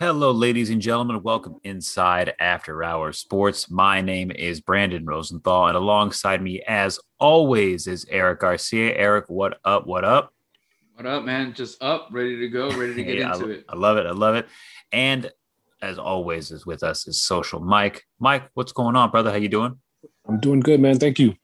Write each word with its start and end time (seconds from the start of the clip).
Hello, 0.00 0.32
ladies 0.32 0.70
and 0.70 0.82
gentlemen. 0.82 1.22
Welcome 1.22 1.60
inside 1.62 2.34
After 2.40 2.82
Hours 2.82 3.18
Sports. 3.18 3.70
My 3.70 4.00
name 4.00 4.32
is 4.32 4.60
Brandon 4.60 5.06
Rosenthal, 5.06 5.68
and 5.68 5.76
alongside 5.76 6.42
me, 6.42 6.60
as 6.66 6.98
always, 7.20 7.86
is 7.86 8.04
Eric 8.10 8.40
Garcia. 8.40 8.92
Eric, 8.96 9.26
what 9.28 9.60
up? 9.64 9.86
What 9.86 10.04
up? 10.04 10.34
What 10.96 11.06
up, 11.06 11.22
man? 11.24 11.54
Just 11.54 11.80
up, 11.80 12.08
ready 12.10 12.36
to 12.40 12.48
go, 12.48 12.76
ready 12.76 12.92
to 12.94 13.04
get 13.04 13.18
Yeah, 13.18 13.34
into 13.34 13.46
I, 13.46 13.50
it. 13.52 13.64
I 13.68 13.76
love 13.76 13.96
it. 13.96 14.06
I 14.06 14.10
love 14.10 14.34
it. 14.34 14.48
And 14.90 15.30
as 15.80 15.96
always, 15.96 16.50
is 16.50 16.66
with 16.66 16.82
us 16.82 17.06
is 17.06 17.22
Social 17.22 17.60
Mike. 17.60 18.02
Mike, 18.18 18.50
what's 18.54 18.72
going 18.72 18.96
on, 18.96 19.12
brother? 19.12 19.30
How 19.30 19.36
you 19.36 19.48
doing? 19.48 19.78
I'm 20.26 20.40
doing 20.40 20.58
good, 20.58 20.80
man. 20.80 20.98
Thank 20.98 21.20
you. 21.20 21.36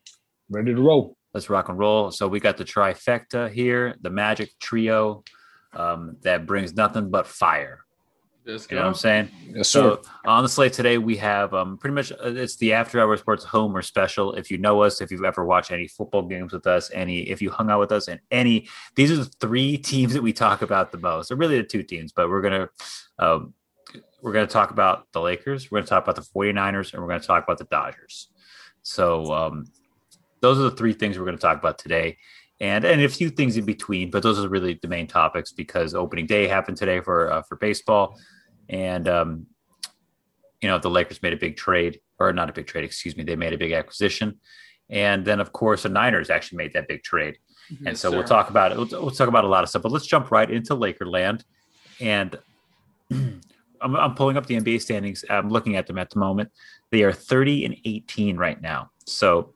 Ready 0.51 0.75
to 0.75 0.82
roll. 0.82 1.17
Let's 1.32 1.48
rock 1.48 1.69
and 1.69 1.79
roll. 1.79 2.11
So 2.11 2.27
we 2.27 2.41
got 2.41 2.57
the 2.57 2.64
trifecta 2.64 3.48
here, 3.48 3.95
the 4.01 4.11
magic 4.11 4.51
trio 4.59 5.23
um, 5.73 6.17
that 6.23 6.46
brings 6.46 6.75
nothing 6.75 7.11
but 7.11 7.29
fire. 7.29 7.85
Let's 8.51 8.71
You 8.71 8.77
know 8.77 8.82
what 8.82 8.89
I'm 8.89 8.95
saying? 8.95 9.30
Yes, 9.55 9.69
sir. 9.69 9.80
So 9.80 10.03
on 10.25 10.43
the 10.43 10.48
slate 10.48 10.72
today, 10.72 10.99
we 10.99 11.17
have 11.17 11.54
um, 11.54 11.79
pretty 11.79 11.95
much 11.95 12.13
uh, 12.13 12.35
it's 12.35 12.57
the 12.57 12.73
After 12.73 13.00
Hour 13.00 13.17
Sports 13.17 13.45
Homer 13.45 13.82
special. 13.82 14.32
If 14.32 14.50
you 14.50 14.59
know 14.59 14.82
us, 14.82 15.00
if 15.00 15.11
you've 15.11 15.25
ever 15.25 15.45
watched 15.45 15.71
any 15.71 15.86
football 15.86 16.23
games 16.23 16.53
with 16.53 16.67
us, 16.67 16.90
any 16.93 17.23
if 17.23 17.40
you 17.40 17.50
hung 17.50 17.71
out 17.71 17.81
with 17.81 17.93
us, 17.93 18.09
and 18.09 18.21
any 18.31 18.68
these 18.96 19.11
are 19.11 19.17
the 19.17 19.25
three 19.25 19.79
teams 19.90 20.13
that 20.14 20.23
we 20.23 20.32
talk 20.32 20.63
about 20.63 20.93
the 20.93 20.99
most. 20.99 21.29
They're 21.29 21.36
really 21.36 21.59
the 21.59 21.67
two 21.67 21.82
teams, 21.82 22.13
but 22.13 22.29
we're 22.29 22.43
gonna 22.43 22.68
um, 23.18 23.54
we're 24.23 24.32
gonna 24.32 24.46
talk 24.46 24.71
about 24.71 25.11
the 25.12 25.21
Lakers, 25.21 25.71
we're 25.71 25.79
gonna 25.79 25.89
talk 25.89 26.03
about 26.03 26.17
the 26.17 26.23
49ers, 26.23 26.93
and 26.93 27.03
we're 27.03 27.09
gonna 27.09 27.21
talk 27.21 27.45
about 27.45 27.59
the 27.59 27.64
Dodgers. 27.64 28.29
So 28.82 29.32
um, 29.32 29.67
those 30.40 30.59
are 30.59 30.62
the 30.62 30.73
three 30.73 30.93
things 30.93 31.18
we're 31.18 31.25
gonna 31.25 31.39
talk 31.39 31.59
about 31.59 31.79
today. 31.79 32.17
And, 32.62 32.84
and 32.84 33.01
a 33.01 33.09
few 33.09 33.31
things 33.31 33.56
in 33.56 33.64
between, 33.64 34.11
but 34.11 34.23
those 34.23 34.39
are 34.39 34.47
really 34.47 34.78
the 34.83 34.89
main 34.89 35.06
topics 35.06 35.51
because 35.51 35.95
opening 35.95 36.27
day 36.27 36.47
happened 36.47 36.77
today 36.77 37.01
for 37.01 37.33
uh, 37.33 37.41
for 37.41 37.56
baseball, 37.56 38.19
and 38.70 39.09
um, 39.09 39.47
you 40.62 40.69
know 40.69 40.79
the 40.79 40.89
Lakers 40.89 41.23
made 41.23 41.34
a 41.34 41.37
big 41.37 41.56
trade, 41.56 42.01
or 42.19 42.33
not 42.33 42.48
a 42.48 42.53
big 42.53 42.67
trade, 42.67 42.85
excuse 42.85 43.17
me, 43.17 43.25
they 43.25 43.37
made 43.37 43.53
a 43.53 43.59
big 43.59 43.73
acquisition, 43.73 44.39
and 44.89 45.25
then 45.25 45.41
of 45.41 45.53
course 45.53 45.83
the 45.83 45.89
Niners 45.91 46.31
actually 46.31 46.59
made 46.59 46.73
that 46.73 46.89
big 46.89 47.03
trade, 47.03 47.37
and 47.69 47.89
Yes, 47.89 48.01
so 48.01 48.11
we'll 48.11 48.25
talk 48.25 48.49
about 48.49 48.73
it. 48.73 48.79
We'll, 48.79 48.89
we'll 49.03 49.11
talk 49.11 49.29
about 49.29 49.45
a 49.45 49.49
lot 49.49 49.65
of 49.65 49.69
stuff, 49.69 49.83
but 49.83 49.93
let's 49.93 50.07
jump 50.07 50.31
right 50.31 50.51
into 50.51 50.75
Lakerland, 50.75 51.45
and 52.01 52.39
I'm, 53.11 53.41
I'm 53.97 54.15
pulling 54.15 54.37
up 54.37 54.47
the 54.47 54.57
NBA 54.57 54.81
standings. 54.81 55.25
I'm 55.29 55.49
looking 55.49 55.77
at 55.77 55.87
them 55.87 55.99
at 55.99 56.11
the 56.11 56.19
moment. 56.19 56.51
They 56.91 57.03
are 57.03 57.12
30 57.12 57.65
and 57.65 57.77
18 57.84 58.37
right 58.37 58.61
now. 58.61 58.91
So 59.07 59.55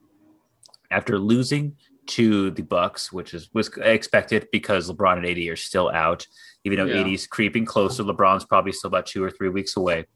after 0.91 1.19
losing 1.19 1.77
to 2.07 2.51
the 2.51 2.63
Bucks, 2.63 3.13
which 3.13 3.35
is 3.35 3.49
was 3.53 3.69
expected 3.79 4.49
because 4.53 4.91
LeBron 4.91 5.19
and 5.19 5.27
AD 5.27 5.39
are 5.49 5.57
still 5.57 5.91
out, 5.91 6.27
even 6.65 6.79
though 6.79 6.93
Yeah. 6.93 7.07
AD's 7.07 7.27
creeping 7.27 7.65
closer. 7.65 8.03
LeBron's 8.03 8.45
probably 8.45 8.73
still 8.73 8.89
about 8.89 9.07
two 9.07 9.23
or 9.23 9.31
three 9.31 9.49
weeks 9.49 9.77
away, 9.77 10.07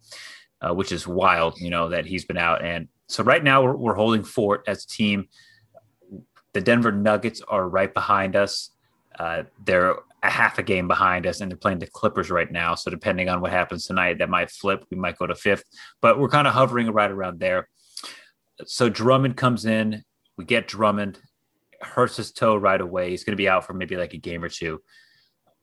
uh, 0.61 0.75
which 0.75 0.93
is 0.93 1.07
wild. 1.07 1.59
You 1.61 1.71
know 1.71 1.91
that 1.91 2.07
he's 2.07 2.25
been 2.25 2.39
out, 2.39 2.65
and 2.65 2.89
so 3.09 3.23
right 3.23 3.43
now 3.43 3.63
we're, 3.63 3.77
we're 3.77 3.95
holding 3.95 4.25
fort 4.25 4.65
as 4.67 4.85
a 4.85 4.89
team. 4.89 5.29
The 6.55 6.61
Denver 6.61 6.93
Nuggets 6.93 7.43
are 7.47 7.69
right 7.69 7.93
behind 7.93 8.35
us. 8.35 8.71
Uh, 9.19 9.45
they're 9.65 9.97
a 10.23 10.31
half 10.31 10.59
a 10.59 10.63
game 10.63 10.89
behind 10.89 11.27
us, 11.27 11.41
and 11.41 11.51
they're 11.51 11.57
playing 11.59 11.79
the 11.79 11.87
Clippers 11.87 12.31
right 12.31 12.51
now. 12.51 12.75
So 12.75 12.91
depending 12.91 13.29
on 13.29 13.41
what 13.41 13.51
happens 13.53 13.87
tonight, 13.87 14.19
that 14.19 14.29
might 14.31 14.51
flip. 14.51 14.85
We 14.91 14.97
might 14.97 15.19
go 15.19 15.27
to 15.27 15.35
fifth, 15.35 15.65
but 16.01 16.19
we're 16.19 16.29
kind 16.29 16.47
of 16.47 16.55
hovering 16.55 16.91
right 16.91 17.11
around 17.11 17.39
there. 17.39 17.69
So 18.67 18.89
Drummond 18.89 19.37
comes 19.37 19.65
in. 19.67 20.03
We 20.37 20.45
get 20.45 20.67
Drummond, 20.67 21.21
hurts 21.81 22.17
his 22.17 22.33
toe 22.33 22.57
right 22.57 22.81
away. 22.81 23.11
He's 23.11 23.25
going 23.25 23.33
to 23.33 23.37
be 23.37 23.49
out 23.49 23.65
for 23.67 23.75
maybe 23.75 23.97
like 23.97 24.15
a 24.15 24.19
game 24.19 24.43
or 24.43 24.49
two. 24.49 24.81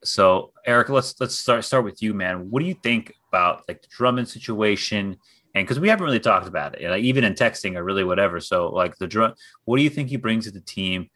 So 0.05 0.51
Eric, 0.65 0.89
let's 0.89 1.19
let's 1.19 1.35
start 1.35 1.63
start 1.65 1.83
with 1.83 2.01
you, 2.01 2.13
man. 2.13 2.49
What 2.49 2.61
do 2.61 2.65
you 2.65 2.75
think 2.75 3.13
about 3.29 3.63
like 3.67 3.81
the 3.81 3.87
Drummond 3.89 4.27
situation? 4.27 5.17
And 5.53 5.65
because 5.65 5.79
we 5.79 5.87
haven't 5.87 6.05
really 6.05 6.19
talked 6.19 6.47
about 6.47 6.75
it, 6.75 6.81
know, 6.81 6.95
even 6.95 7.23
in 7.23 7.33
texting 7.33 7.75
or 7.75 7.83
really 7.83 8.03
whatever. 8.03 8.39
So 8.39 8.69
like 8.69 8.97
the 8.97 9.07
drum, 9.07 9.33
what 9.63 9.77
do 9.77 9.83
you 9.83 9.89
think 9.89 10.09
he 10.09 10.17
brings 10.17 10.45
to 10.45 10.51
the 10.51 10.61
team 10.61 11.09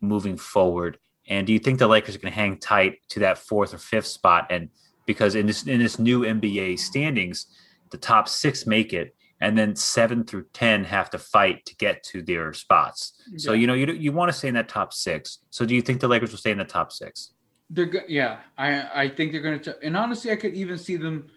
moving 0.00 0.36
forward? 0.36 0.98
And 1.26 1.46
do 1.46 1.52
you 1.52 1.58
think 1.58 1.78
the 1.78 1.88
Lakers 1.88 2.14
are 2.14 2.18
going 2.18 2.32
to 2.32 2.38
hang 2.38 2.58
tight 2.58 2.98
to 3.10 3.20
that 3.20 3.38
fourth 3.38 3.74
or 3.74 3.78
fifth 3.78 4.06
spot? 4.06 4.46
And 4.50 4.68
because 5.06 5.34
in 5.34 5.46
this 5.46 5.66
in 5.66 5.80
this 5.80 5.98
new 5.98 6.20
NBA 6.20 6.78
standings, 6.78 7.46
the 7.90 7.98
top 7.98 8.28
six 8.28 8.66
make 8.66 8.92
it, 8.92 9.14
and 9.40 9.56
then 9.58 9.76
seven 9.76 10.24
through 10.24 10.46
ten 10.52 10.84
have 10.84 11.10
to 11.10 11.18
fight 11.18 11.64
to 11.66 11.76
get 11.76 12.02
to 12.04 12.22
their 12.22 12.52
spots. 12.52 13.14
So 13.36 13.52
you 13.52 13.66
know 13.66 13.74
you 13.74 13.86
you 13.92 14.12
want 14.12 14.30
to 14.30 14.36
stay 14.36 14.48
in 14.48 14.54
that 14.54 14.68
top 14.68 14.92
six. 14.92 15.38
So 15.50 15.64
do 15.66 15.74
you 15.74 15.82
think 15.82 16.00
the 16.00 16.08
Lakers 16.08 16.30
will 16.30 16.38
stay 16.38 16.50
in 16.52 16.58
the 16.58 16.64
top 16.64 16.92
six? 16.92 17.33
They're 17.70 17.86
go- 17.86 18.00
yeah, 18.08 18.38
I 18.58 19.02
I 19.04 19.08
think 19.08 19.32
they're 19.32 19.40
gonna. 19.40 19.58
T- 19.58 19.72
and 19.82 19.96
honestly, 19.96 20.30
I 20.30 20.36
could 20.36 20.54
even 20.54 20.78
see 20.78 20.96
them 20.96 21.30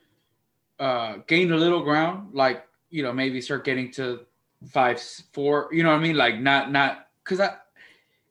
uh 0.80 1.18
gain 1.28 1.52
a 1.52 1.56
little 1.58 1.84
ground, 1.84 2.34
like 2.34 2.66
you 2.90 3.04
know 3.04 3.14
maybe 3.14 3.42
start 3.42 3.64
getting 3.66 3.92
to 3.94 4.22
five, 4.70 5.02
four. 5.34 5.70
You 5.72 5.84
know 5.84 5.90
what 5.90 6.00
I 6.00 6.04
mean? 6.04 6.16
Like 6.16 6.40
not 6.40 6.72
not 6.72 7.08
because 7.24 7.40
I. 7.40 7.56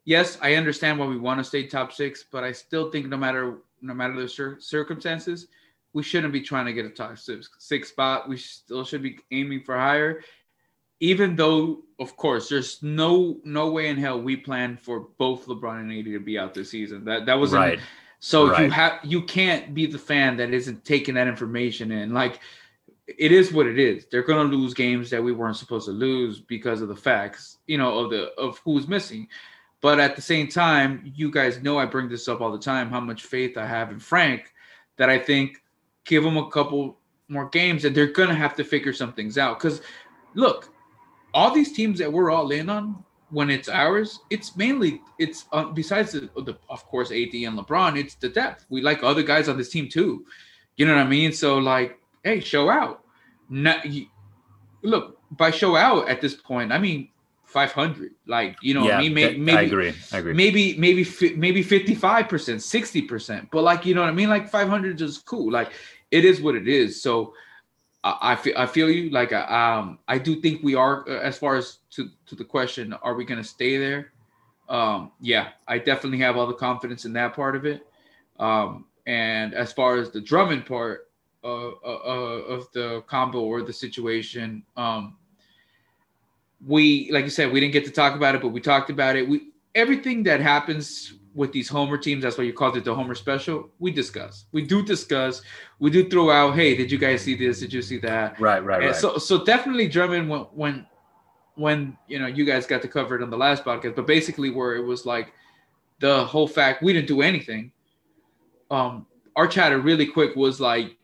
Yes, 0.05 0.39
I 0.41 0.55
understand 0.55 1.01
why 1.01 1.07
we 1.07 1.19
want 1.19 1.41
to 1.41 1.45
stay 1.45 1.67
top 1.67 1.93
six, 1.93 2.25
but 2.31 2.45
I 2.45 2.53
still 2.53 2.91
think 2.93 3.07
no 3.07 3.17
matter 3.17 3.59
no 3.83 3.93
matter 3.93 4.21
the 4.21 4.29
cir- 4.29 4.61
circumstances, 4.61 5.49
we 5.93 6.03
shouldn't 6.03 6.33
be 6.33 6.41
trying 6.41 6.67
to 6.67 6.73
get 6.73 6.85
a 6.85 6.91
top 6.91 7.19
six, 7.19 7.51
six 7.59 7.89
spot. 7.89 8.29
We 8.29 8.37
still 8.37 8.85
should 8.85 9.03
be 9.03 9.19
aiming 9.33 9.63
for 9.63 9.77
higher. 9.77 10.23
Even 11.01 11.37
though, 11.37 11.83
of 11.99 12.17
course, 12.17 12.49
there's 12.49 12.83
no 12.83 13.39
no 13.45 13.71
way 13.71 13.89
in 13.89 13.97
hell 13.97 14.21
we 14.21 14.37
planned 14.37 14.81
for 14.81 15.09
both 15.19 15.47
LeBron 15.47 15.81
and 15.81 15.93
AD 15.93 16.05
to 16.07 16.21
be 16.21 16.39
out 16.39 16.55
this 16.55 16.71
season. 16.71 17.05
That 17.05 17.27
that 17.27 17.35
was 17.35 17.53
right. 17.53 17.79
so 18.19 18.59
you 18.59 18.71
have 18.71 19.01
you 19.03 19.23
can't 19.23 19.75
be 19.75 19.87
the 19.87 19.99
fan 19.99 20.37
that 20.39 20.55
isn't 20.55 20.85
taking 20.85 21.15
that 21.15 21.29
information 21.29 21.93
in. 21.93 22.15
Like 22.15 22.41
it 23.07 23.31
is 23.31 23.53
what 23.53 23.67
it 23.67 23.79
is. 23.79 24.07
They're 24.07 24.23
gonna 24.23 24.49
lose 24.49 24.75
games 24.75 25.11
that 25.11 25.23
we 25.23 25.33
weren't 25.33 25.57
supposed 25.57 25.87
to 25.87 25.93
lose 25.93 26.41
because 26.41 26.81
of 26.81 26.89
the 26.89 26.97
facts, 26.97 27.59
you 27.67 27.79
know, 27.79 27.99
of 27.99 28.11
the 28.11 28.33
of 28.35 28.59
who's 28.65 28.89
missing. 28.89 29.29
But 29.81 30.01
at 30.01 30.17
the 30.17 30.23
same 30.23 30.49
time, 30.49 31.13
you 31.15 31.31
guys 31.31 31.63
know 31.63 31.79
I 31.79 31.85
bring 31.87 32.09
this 32.09 32.29
up 32.29 32.41
all 32.41 32.51
the 32.51 32.59
time, 32.59 32.91
how 32.91 33.01
much 33.01 33.23
faith 33.23 33.57
I 33.57 33.67
have 33.67 33.91
in 33.91 34.01
Frank, 34.01 34.53
that 34.97 35.09
I 35.09 35.19
think 35.19 35.63
give 36.05 36.25
him 36.25 36.37
a 36.37 36.51
couple 36.51 36.99
more 37.29 37.49
games 37.49 37.85
and 37.85 37.95
they're 37.95 38.07
gonna 38.07 38.35
have 38.35 38.57
to 38.57 38.65
figure 38.65 38.93
some 38.93 39.13
things 39.13 39.39
out. 39.39 39.59
Because 39.59 39.83
look, 40.35 40.73
all 41.37 41.53
these 41.53 41.73
teams 41.73 41.99
that 41.99 42.11
we're 42.11 42.31
all 42.31 42.51
in 42.51 42.71
on 42.71 43.05
when 43.31 43.51
it's 43.51 43.69
ours, 43.69 44.21
it's 44.31 44.57
mainly 44.57 45.03
it's 45.19 45.45
uh, 45.53 45.65
besides 45.65 46.13
the, 46.13 46.31
the 46.43 46.55
of 46.71 46.83
course 46.87 47.11
AD 47.11 47.35
and 47.35 47.59
LeBron, 47.59 47.99
it's 47.99 48.15
the 48.15 48.31
depth. 48.31 48.65
We 48.71 48.81
like 48.81 49.03
other 49.03 49.23
guys 49.23 49.47
on 49.49 49.59
this 49.59 49.69
team 49.69 49.87
too. 49.89 50.25
You 50.77 50.87
know 50.87 50.95
what 50.95 51.03
I 51.03 51.07
mean? 51.07 51.33
So 51.33 51.59
like, 51.59 51.99
hey, 52.25 52.41
show 52.41 52.71
out. 52.71 53.03
Not, 53.51 53.85
you, 53.85 54.07
look 54.83 55.19
by 55.37 55.51
show 55.51 55.77
out 55.77 56.09
at 56.09 56.23
this 56.23 56.35
point. 56.35 56.73
I 56.73 56.79
mean, 56.79 57.11
five 57.45 57.71
hundred. 57.71 58.13
Like 58.27 58.57
you 58.63 58.73
know, 58.73 58.81
what 58.81 58.89
yeah, 58.89 58.99
I 58.99 59.03
mean, 59.03 59.15
May- 59.15 59.23
that- 59.25 59.39
maybe 59.39 59.59
I 59.59 59.63
agree. 59.63 59.95
I 60.13 60.19
agree. 60.19 60.33
maybe 60.33 60.79
maybe 60.79 61.05
maybe 61.37 61.63
55% 61.63 62.09
60% 62.09 63.49
but 63.53 63.63
like 63.63 63.85
you 63.85 63.95
know 63.95 64.01
what 64.01 64.11
i 64.11 64.13
mean 64.13 64.29
like 64.29 64.49
500 64.49 65.01
is 65.01 65.19
cool 65.19 65.51
like 65.53 65.73
it 66.11 66.25
is 66.25 66.41
what 66.41 66.55
it 66.55 66.69
is 66.69 67.03
so 67.03 67.35
i, 68.21 68.37
feel 68.37 68.55
i 68.57 68.67
feel 68.67 68.91
you. 68.91 69.11
Like 69.11 69.33
uh, 69.33 69.47
um 69.47 69.99
i 70.09 70.19
do 70.19 70.41
think 70.41 70.63
we 70.63 70.75
are 70.75 71.09
uh, 71.09 71.21
as 71.21 71.39
far 71.39 71.57
as 71.57 71.79
to 71.93 72.11
to 72.27 72.35
the 72.35 72.45
question 72.45 72.93
are 73.03 73.15
we 73.15 73.25
going 73.25 73.43
to 73.43 73.49
stay 73.49 73.79
there? 73.79 74.13
Um 74.69 75.13
yeah 75.21 75.49
i 75.69 75.79
definitely 75.79 76.19
have 76.19 76.37
all 76.37 76.47
the 76.47 76.55
confidence 76.55 77.05
in 77.05 77.13
that 77.15 77.35
part 77.35 77.57
of 77.57 77.65
it. 77.65 77.87
Um 78.39 78.87
and 79.07 79.55
as 79.55 79.73
far 79.73 79.97
as 79.97 80.11
the 80.11 80.21
drummond 80.21 80.67
part 80.67 81.09
uh, 81.45 81.69
uh, 81.69 82.01
uh, 82.05 82.55
of 82.55 82.67
the 82.73 83.03
combo 83.07 83.41
or 83.41 83.63
the 83.63 83.73
situation 83.73 84.65
um 84.77 85.17
we 86.67 87.09
like 87.13 87.25
you 87.25 87.31
said 87.31 87.53
we 87.53 87.61
didn't 87.61 87.73
get 87.73 87.85
to 87.85 87.91
talk 87.91 88.15
about 88.17 88.35
it 88.35 88.41
but 88.41 88.49
we 88.49 88.61
talked 88.61 88.91
about 88.91 89.17
it. 89.17 89.29
We 89.29 89.51
everything 89.75 90.23
that 90.25 90.41
happens 90.41 91.15
with 91.37 91.53
these 91.53 91.69
homer 91.69 91.99
teams 91.99 92.23
that's 92.23 92.39
why 92.39 92.45
you 92.45 92.53
called 92.53 92.77
it 92.79 92.85
the 92.85 92.95
homer 92.95 93.15
special 93.15 93.69
we 93.79 93.93
discuss. 93.93 94.47
We 94.53 94.63
do 94.63 94.83
discuss. 94.83 95.43
We 95.79 95.91
do 95.91 96.09
throw 96.09 96.31
out 96.31 96.55
hey 96.55 96.75
did 96.75 96.91
you 96.91 96.99
guys 96.99 97.21
see 97.23 97.37
this? 97.37 97.61
Did 97.61 97.73
you 97.73 97.83
see 97.83 97.99
that? 97.99 98.41
Right, 98.41 98.65
right, 98.65 98.79
and 98.83 98.87
right. 98.93 98.97
so 98.97 99.19
so 99.19 99.45
definitely 99.45 99.87
drummond 99.87 100.29
when 100.29 100.41
when 100.55 100.87
when 101.55 101.97
you 102.09 102.19
know 102.19 102.27
you 102.27 102.45
guys 102.45 102.67
got 102.67 102.83
to 102.83 102.89
cover 102.89 103.15
it 103.17 103.23
on 103.23 103.31
the 103.31 103.37
last 103.37 103.65
podcast 103.65 103.95
but 103.95 104.07
basically 104.07 104.51
where 104.51 104.75
it 104.77 104.85
was 104.85 105.05
like 105.07 105.33
the 106.01 106.25
whole 106.25 106.49
fact 106.49 106.83
we 106.83 106.93
didn't 106.93 107.09
do 107.09 107.21
anything. 107.23 107.71
Um 108.71 109.07
our 109.37 109.47
chatter 109.47 109.79
really 109.79 110.07
quick 110.07 110.35
was 110.37 110.59
like 110.61 110.97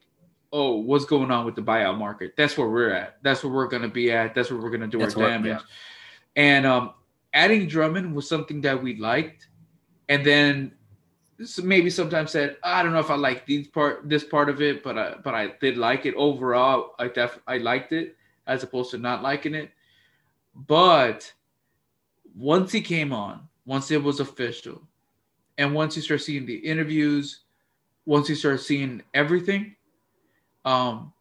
oh 0.52 0.76
what's 0.76 1.05
going 1.05 1.31
on 1.31 1.44
with 1.44 1.55
the 1.55 1.62
buyout 1.62 1.99
market? 1.99 2.32
That's 2.38 2.56
where 2.56 2.69
we're 2.69 2.93
at. 2.93 3.19
That's 3.23 3.44
where 3.44 3.52
we're 3.52 3.69
going 3.69 3.82
to 3.82 3.88
be 3.88 4.11
at. 4.11 4.35
That's 4.35 4.50
where 4.50 4.61
we're 4.61 4.70
going 4.70 4.81
to 4.81 4.87
do 4.87 4.99
That's 4.99 5.14
our 5.14 5.23
what- 5.23 5.28
damage. 5.28 5.58
yeah. 5.58 6.43
and 6.43 6.64
um 6.67 6.94
adding 7.35 7.67
drummond 7.67 8.14
was 8.14 8.28
something 8.28 8.61
that 8.62 8.82
we 8.82 8.96
liked 8.96 9.49
and 10.12 10.26
then 10.26 10.73
maybe 11.62 11.91
sometimes 11.91 12.31
said 12.31 12.56
i 12.62 12.82
don't 12.82 12.93
know 12.93 13.00
if 13.00 13.11
i 13.11 13.14
like 13.17 13.47
these 13.47 13.67
part 13.69 14.09
this 14.09 14.25
part 14.25 14.49
of 14.50 14.61
it 14.61 14.82
but 14.85 14.99
i 14.99 15.14
but 15.25 15.35
i 15.35 15.49
did 15.61 15.79
like 15.79 16.06
it 16.06 16.14
overall 16.17 16.94
i 16.99 17.09
def 17.09 17.38
i 17.49 17.56
liked 17.59 17.93
it 17.93 18.17
as 18.47 18.62
opposed 18.62 18.91
to 18.91 18.99
not 18.99 19.23
liking 19.23 19.55
it 19.55 19.70
but 20.69 21.32
once 22.37 22.70
he 22.73 22.81
came 22.81 23.12
on 23.12 23.49
once 23.67 23.91
it 23.91 24.03
was 24.03 24.20
official 24.20 24.82
and 25.59 25.75
once 25.75 25.97
you 25.97 26.03
start 26.03 26.20
seeing 26.20 26.47
the 26.47 26.56
interviews 26.56 27.41
once 28.06 28.29
you 28.29 28.35
start 28.37 28.61
seeing 28.61 29.03
everything 29.14 29.75
Um, 30.64 31.12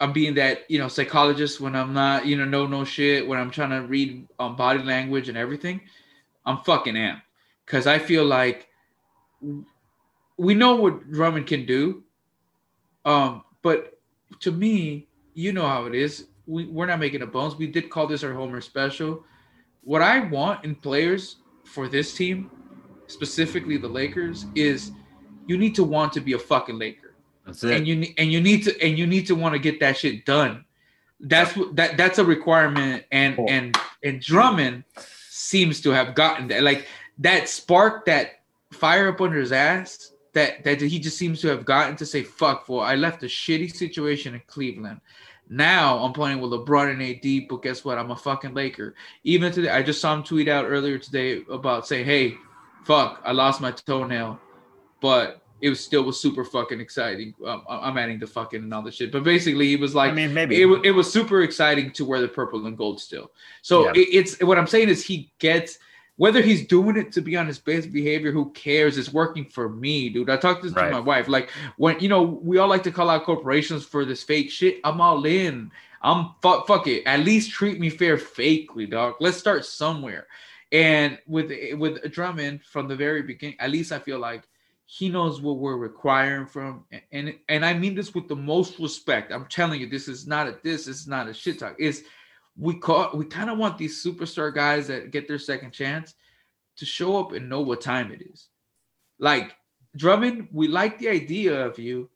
I'm 0.00 0.12
being 0.12 0.34
that 0.34 0.68
you 0.68 0.78
know 0.78 0.88
psychologist 0.88 1.60
when 1.60 1.76
I'm 1.76 1.92
not 1.94 2.26
you 2.26 2.36
know 2.36 2.44
no 2.44 2.66
no 2.66 2.84
shit 2.84 3.26
when 3.26 3.38
I'm 3.38 3.50
trying 3.50 3.70
to 3.70 3.86
read 3.86 4.26
um, 4.38 4.56
body 4.56 4.82
language 4.82 5.28
and 5.28 5.38
everything. 5.38 5.80
I'm 6.46 6.58
fucking 6.58 6.96
am 6.96 7.22
because 7.70 7.86
I 7.86 8.00
feel 8.00 8.24
like 8.24 8.66
we 10.36 10.54
know 10.54 10.74
what 10.74 11.08
Drummond 11.12 11.46
can 11.46 11.66
do. 11.66 12.02
Um, 13.04 13.44
but 13.62 14.00
to 14.40 14.50
me, 14.50 15.06
you 15.34 15.52
know 15.52 15.66
how 15.66 15.86
it 15.86 15.94
is. 15.94 16.26
We, 16.48 16.66
we're 16.66 16.86
not 16.86 16.98
making 16.98 17.22
a 17.22 17.26
bones. 17.26 17.54
We 17.54 17.68
did 17.68 17.88
call 17.88 18.08
this 18.08 18.24
our 18.24 18.32
Homer 18.32 18.60
special. 18.60 19.24
What 19.82 20.02
I 20.02 20.18
want 20.18 20.64
in 20.64 20.74
players 20.74 21.36
for 21.64 21.86
this 21.86 22.12
team, 22.12 22.50
specifically 23.06 23.76
the 23.76 23.88
Lakers, 23.88 24.46
is 24.56 24.90
you 25.46 25.56
need 25.56 25.76
to 25.76 25.84
want 25.84 26.12
to 26.14 26.20
be 26.20 26.32
a 26.32 26.38
fucking 26.38 26.76
Laker. 26.76 27.14
That's 27.46 27.62
it. 27.62 27.76
And 27.76 27.86
you 27.86 28.12
and 28.18 28.32
you 28.32 28.40
need 28.40 28.64
to 28.64 28.82
and 28.82 28.98
you 28.98 29.06
need 29.06 29.28
to 29.28 29.36
want 29.36 29.54
to 29.54 29.60
get 29.60 29.78
that 29.78 29.96
shit 29.96 30.26
done. 30.26 30.64
That's 31.20 31.56
what 31.56 31.76
that 31.76 31.96
that's 31.96 32.18
a 32.18 32.24
requirement. 32.24 33.04
And 33.12 33.38
and 33.48 33.78
and 34.02 34.20
Drummond 34.20 34.84
seems 35.28 35.80
to 35.82 35.90
have 35.90 36.14
gotten 36.14 36.48
that. 36.48 36.62
Like 36.62 36.86
that 37.20 37.48
spark, 37.48 38.06
that 38.06 38.40
fire 38.72 39.08
up 39.08 39.20
under 39.20 39.38
his 39.38 39.52
ass, 39.52 40.12
that 40.32 40.64
that 40.64 40.80
he 40.80 40.98
just 40.98 41.18
seems 41.18 41.40
to 41.40 41.48
have 41.48 41.64
gotten 41.64 41.96
to 41.96 42.06
say, 42.06 42.22
"Fuck, 42.22 42.66
for 42.66 42.84
I 42.84 42.96
left 42.96 43.22
a 43.22 43.26
shitty 43.26 43.74
situation 43.74 44.34
in 44.34 44.42
Cleveland." 44.46 45.00
Now 45.48 45.98
I'm 45.98 46.12
playing 46.12 46.40
with 46.40 46.52
LeBron 46.52 46.92
and 46.92 47.02
AD, 47.02 47.48
but 47.48 47.62
guess 47.62 47.84
what? 47.84 47.98
I'm 47.98 48.12
a 48.12 48.16
fucking 48.16 48.54
Laker. 48.54 48.94
Even 49.24 49.52
today, 49.52 49.70
I 49.70 49.82
just 49.82 50.00
saw 50.00 50.14
him 50.14 50.22
tweet 50.22 50.48
out 50.48 50.66
earlier 50.66 50.98
today 50.98 51.42
about 51.50 51.86
saying, 51.86 52.04
"Hey, 52.06 52.36
fuck, 52.84 53.20
I 53.24 53.32
lost 53.32 53.60
my 53.60 53.72
toenail, 53.72 54.38
but 55.00 55.42
it 55.60 55.68
was 55.68 55.80
still 55.80 56.04
was 56.04 56.20
super 56.20 56.44
fucking 56.44 56.80
exciting." 56.80 57.34
Um, 57.44 57.64
I'm 57.68 57.98
adding 57.98 58.20
the 58.20 58.28
fucking 58.28 58.62
and 58.62 58.72
all 58.72 58.82
the 58.82 58.92
shit, 58.92 59.10
but 59.10 59.24
basically, 59.24 59.66
he 59.66 59.76
was 59.76 59.94
like, 59.94 60.12
I 60.12 60.14
mean, 60.14 60.32
maybe 60.32 60.62
it, 60.62 60.66
it 60.84 60.92
was 60.92 61.12
super 61.12 61.42
exciting 61.42 61.90
to 61.92 62.04
wear 62.04 62.20
the 62.20 62.28
purple 62.28 62.64
and 62.66 62.78
gold 62.78 63.00
still. 63.00 63.32
So 63.62 63.86
Yeah. 63.86 64.00
it, 64.00 64.08
it's 64.12 64.40
what 64.40 64.56
I'm 64.56 64.68
saying 64.68 64.88
is 64.88 65.04
he 65.04 65.32
gets 65.40 65.80
whether 66.20 66.42
he's 66.42 66.66
doing 66.66 66.98
it 66.98 67.12
to 67.12 67.22
be 67.22 67.34
on 67.34 67.46
his 67.46 67.58
best 67.58 67.90
behavior, 67.90 68.30
who 68.30 68.50
cares? 68.50 68.98
It's 68.98 69.10
working 69.10 69.46
for 69.46 69.70
me, 69.70 70.10
dude. 70.10 70.28
I 70.28 70.36
talked 70.36 70.62
this 70.62 70.74
Right. 70.74 70.88
to 70.88 70.92
my 70.92 71.00
wife. 71.00 71.28
Like 71.28 71.48
when 71.78 71.98
you 71.98 72.10
know, 72.10 72.20
we 72.22 72.58
all 72.58 72.68
like 72.68 72.82
to 72.82 72.90
call 72.92 73.08
out 73.08 73.24
corporations 73.24 73.86
for 73.86 74.04
this 74.04 74.22
fake 74.22 74.50
shit. 74.50 74.80
I'm 74.84 75.00
all 75.00 75.24
in. 75.24 75.70
I'm 76.02 76.32
fuck 76.42 76.66
fuck 76.66 76.86
it. 76.86 77.04
At 77.06 77.20
least 77.20 77.52
treat 77.52 77.80
me 77.80 77.88
fair 77.88 78.18
fakely, 78.18 78.90
dog. 78.90 79.14
Let's 79.18 79.38
start 79.38 79.64
somewhere. 79.64 80.26
And 80.72 81.18
with 81.26 81.50
with 81.78 82.12
Drummond 82.12 82.64
from 82.64 82.86
the 82.86 82.96
very 82.96 83.22
beginning, 83.22 83.56
at 83.58 83.70
least 83.70 83.90
I 83.90 83.98
feel 83.98 84.18
like 84.18 84.42
he 84.84 85.08
knows 85.08 85.40
what 85.40 85.56
we're 85.56 85.78
requiring 85.78 86.44
from 86.44 86.84
and 87.12 87.34
and 87.48 87.64
I 87.64 87.72
mean 87.72 87.94
this 87.94 88.14
with 88.14 88.28
the 88.28 88.36
most 88.36 88.78
respect. 88.78 89.32
I'm 89.32 89.46
telling 89.46 89.80
you, 89.80 89.88
this 89.88 90.06
is 90.06 90.26
not 90.26 90.48
a 90.48 90.58
this 90.62 90.86
is 90.86 91.06
not 91.06 91.28
a 91.28 91.32
shit 91.32 91.60
talk. 91.60 91.76
Is 91.78 92.04
we 92.60 92.74
call 92.74 93.10
we 93.14 93.24
kind 93.24 93.50
of 93.50 93.58
want 93.58 93.78
these 93.78 94.04
superstar 94.04 94.54
guys 94.54 94.86
that 94.88 95.10
get 95.10 95.26
their 95.26 95.38
second 95.38 95.72
chance 95.72 96.14
to 96.76 96.86
show 96.86 97.18
up 97.18 97.32
and 97.32 97.48
know 97.48 97.60
what 97.60 97.80
time 97.80 98.12
it 98.12 98.22
is. 98.22 98.48
Like 99.18 99.56
Drummond, 99.96 100.48
we 100.52 100.68
like 100.68 100.98
the 100.98 101.08
idea 101.08 101.66
of 101.66 101.78
you, 101.78 102.08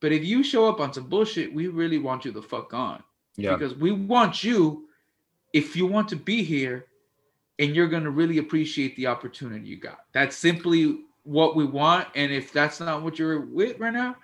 but 0.00 0.12
if 0.12 0.24
you 0.24 0.42
show 0.42 0.68
up 0.68 0.80
on 0.80 0.92
some 0.92 1.08
bullshit, 1.08 1.54
we 1.54 1.68
really 1.68 1.98
want 1.98 2.24
you 2.24 2.32
the 2.32 2.42
fuck 2.42 2.74
on 2.74 3.02
yeah. 3.36 3.54
because 3.54 3.74
we 3.74 3.92
want 3.92 4.44
you 4.44 4.88
if 5.52 5.76
you 5.76 5.86
want 5.86 6.08
to 6.08 6.16
be 6.16 6.42
here 6.42 6.86
and 7.58 7.74
you're 7.74 7.88
going 7.88 8.04
to 8.04 8.10
really 8.10 8.38
appreciate 8.38 8.96
the 8.96 9.06
opportunity 9.06 9.66
you 9.66 9.76
got 9.76 10.00
that's 10.12 10.36
simply 10.36 11.00
what 11.22 11.56
we 11.56 11.64
want 11.64 12.06
and 12.14 12.32
if 12.32 12.52
that's 12.52 12.80
not 12.80 13.02
what 13.02 13.18
you're 13.18 13.40
with 13.40 13.78
right 13.78 13.92
now 13.92 14.16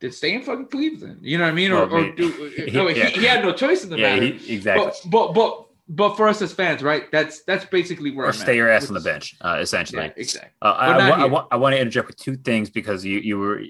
then 0.00 0.12
stay 0.12 0.34
in 0.34 0.42
fucking 0.42 0.66
cleveland 0.68 1.18
you 1.22 1.36
know 1.38 1.44
what 1.44 1.50
i 1.50 1.54
mean 1.54 1.70
or, 1.72 1.86
Well, 1.86 2.04
or 2.04 2.12
do 2.12 2.28
no, 2.72 2.88
yeah. 2.88 3.06
he, 3.06 3.20
he 3.20 3.26
had 3.26 3.44
no 3.44 3.52
choice 3.52 3.84
in 3.84 3.90
the 3.90 3.98
Yeah, 3.98 4.14
matter 4.16 4.26
he, 4.34 4.54
exactly. 4.54 4.84
but 4.84 5.00
but 5.10 5.32
but 5.34 5.64
but 5.88 6.16
for 6.16 6.28
us 6.28 6.42
as 6.42 6.52
fans 6.52 6.82
right 6.82 7.10
that's 7.10 7.42
that's 7.44 7.64
basically 7.64 8.10
where 8.10 8.26
or 8.26 8.28
I'm 8.28 8.34
stay 8.34 8.52
at, 8.52 8.56
your 8.56 8.70
ass 8.70 8.88
on 8.88 8.94
the 8.94 9.00
bench, 9.00 9.34
uh, 9.40 9.58
essentially. 9.60 10.02
yeah 10.04 10.12
exactly 10.16 10.50
Uh, 10.62 10.66
I, 10.66 10.88
We're 10.88 10.94
I, 10.94 11.10
I, 11.24 11.28
here. 11.28 11.42
I 11.52 11.56
want 11.56 11.72
to 11.74 11.80
interject 11.80 12.06
with 12.08 12.16
two 12.16 12.36
things 12.36 12.68
because 12.70 13.04
you 13.04 13.18
you 13.20 13.38
were 13.38 13.62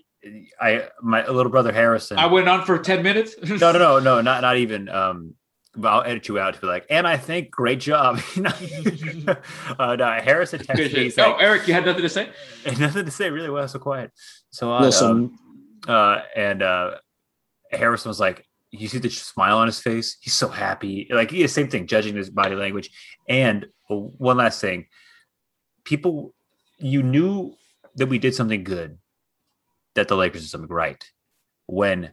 I 0.60 0.88
my 1.00 1.24
little 1.26 1.50
brother 1.50 1.72
Harrison. 1.72 2.18
i 2.18 2.26
went 2.26 2.48
on 2.48 2.64
for 2.66 2.76
10 2.78 3.02
minutes 3.02 3.36
no, 3.42 3.56
no, 3.72 3.78
no, 3.78 3.98
no, 4.00 4.20
not 4.20 4.42
not 4.42 4.56
even. 4.56 4.88
Um, 4.88 5.34
but 5.76 5.88
I'll 5.90 6.02
edit 6.02 6.26
you 6.26 6.40
out 6.40 6.54
to 6.54 6.60
be 6.60 6.66
like, 6.66 6.86
and 6.90 7.06
I 7.06 7.16
think 7.16 7.52
great 7.52 7.78
job. 7.78 8.20
You 8.34 8.42
know? 8.42 9.36
uh, 9.78 9.94
no, 9.94 10.18
Harrison 10.20 10.58
texted 10.58 10.92
me. 10.92 11.04
He's 11.04 11.18
oh 11.18 11.30
like, 11.30 11.40
eric 11.40 11.68
you 11.68 11.74
had 11.74 11.86
nothing 11.86 12.02
to 12.02 12.08
say 12.08 12.30
nothing 12.80 13.04
to 13.04 13.10
say. 13.12 13.30
Really, 13.30 13.48
well, 13.48 13.68
so 13.68 13.78
quiet. 13.78 14.10
So 14.50 14.72
I, 14.72 14.80
Listen, 14.82 15.10
um, 15.10 15.38
uh, 15.88 16.22
and 16.36 16.62
uh, 16.62 16.96
Harrison 17.72 18.10
was 18.10 18.20
like, 18.20 18.46
you 18.70 18.86
see 18.86 18.98
the 18.98 19.08
smile 19.08 19.58
on 19.58 19.66
his 19.66 19.80
face. 19.80 20.18
He's 20.20 20.34
so 20.34 20.48
happy. 20.48 21.08
Like 21.10 21.30
he 21.30 21.42
the 21.42 21.48
same 21.48 21.68
thing, 21.68 21.86
judging 21.86 22.14
his 22.14 22.28
body 22.30 22.54
language. 22.54 22.90
And 23.28 23.66
uh, 23.90 23.94
one 23.96 24.36
last 24.36 24.60
thing, 24.60 24.86
people, 25.84 26.34
you 26.78 27.02
knew 27.02 27.54
that 27.96 28.08
we 28.08 28.18
did 28.18 28.34
something 28.34 28.62
good, 28.62 28.98
that 29.94 30.08
the 30.08 30.16
Lakers 30.16 30.42
did 30.42 30.50
something 30.50 30.68
right, 30.68 31.02
when 31.66 32.12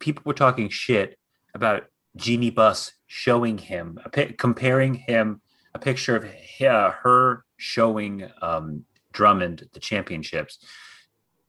people 0.00 0.22
were 0.26 0.34
talking 0.34 0.68
shit 0.68 1.16
about 1.54 1.84
Jeanie 2.16 2.50
Buss 2.50 2.92
showing 3.06 3.56
him, 3.56 3.98
comparing 4.38 4.94
him, 4.94 5.40
a 5.74 5.78
picture 5.78 6.16
of 6.16 6.24
uh, 6.24 6.90
her 7.02 7.44
showing 7.58 8.28
um, 8.42 8.84
Drummond 9.12 9.68
the 9.72 9.80
championships 9.80 10.58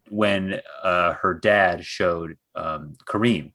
when 0.10 0.60
uh, 0.84 1.14
her 1.14 1.34
dad 1.34 1.86
showed 1.86 2.38
um, 2.56 2.94
Kareem. 3.06 3.52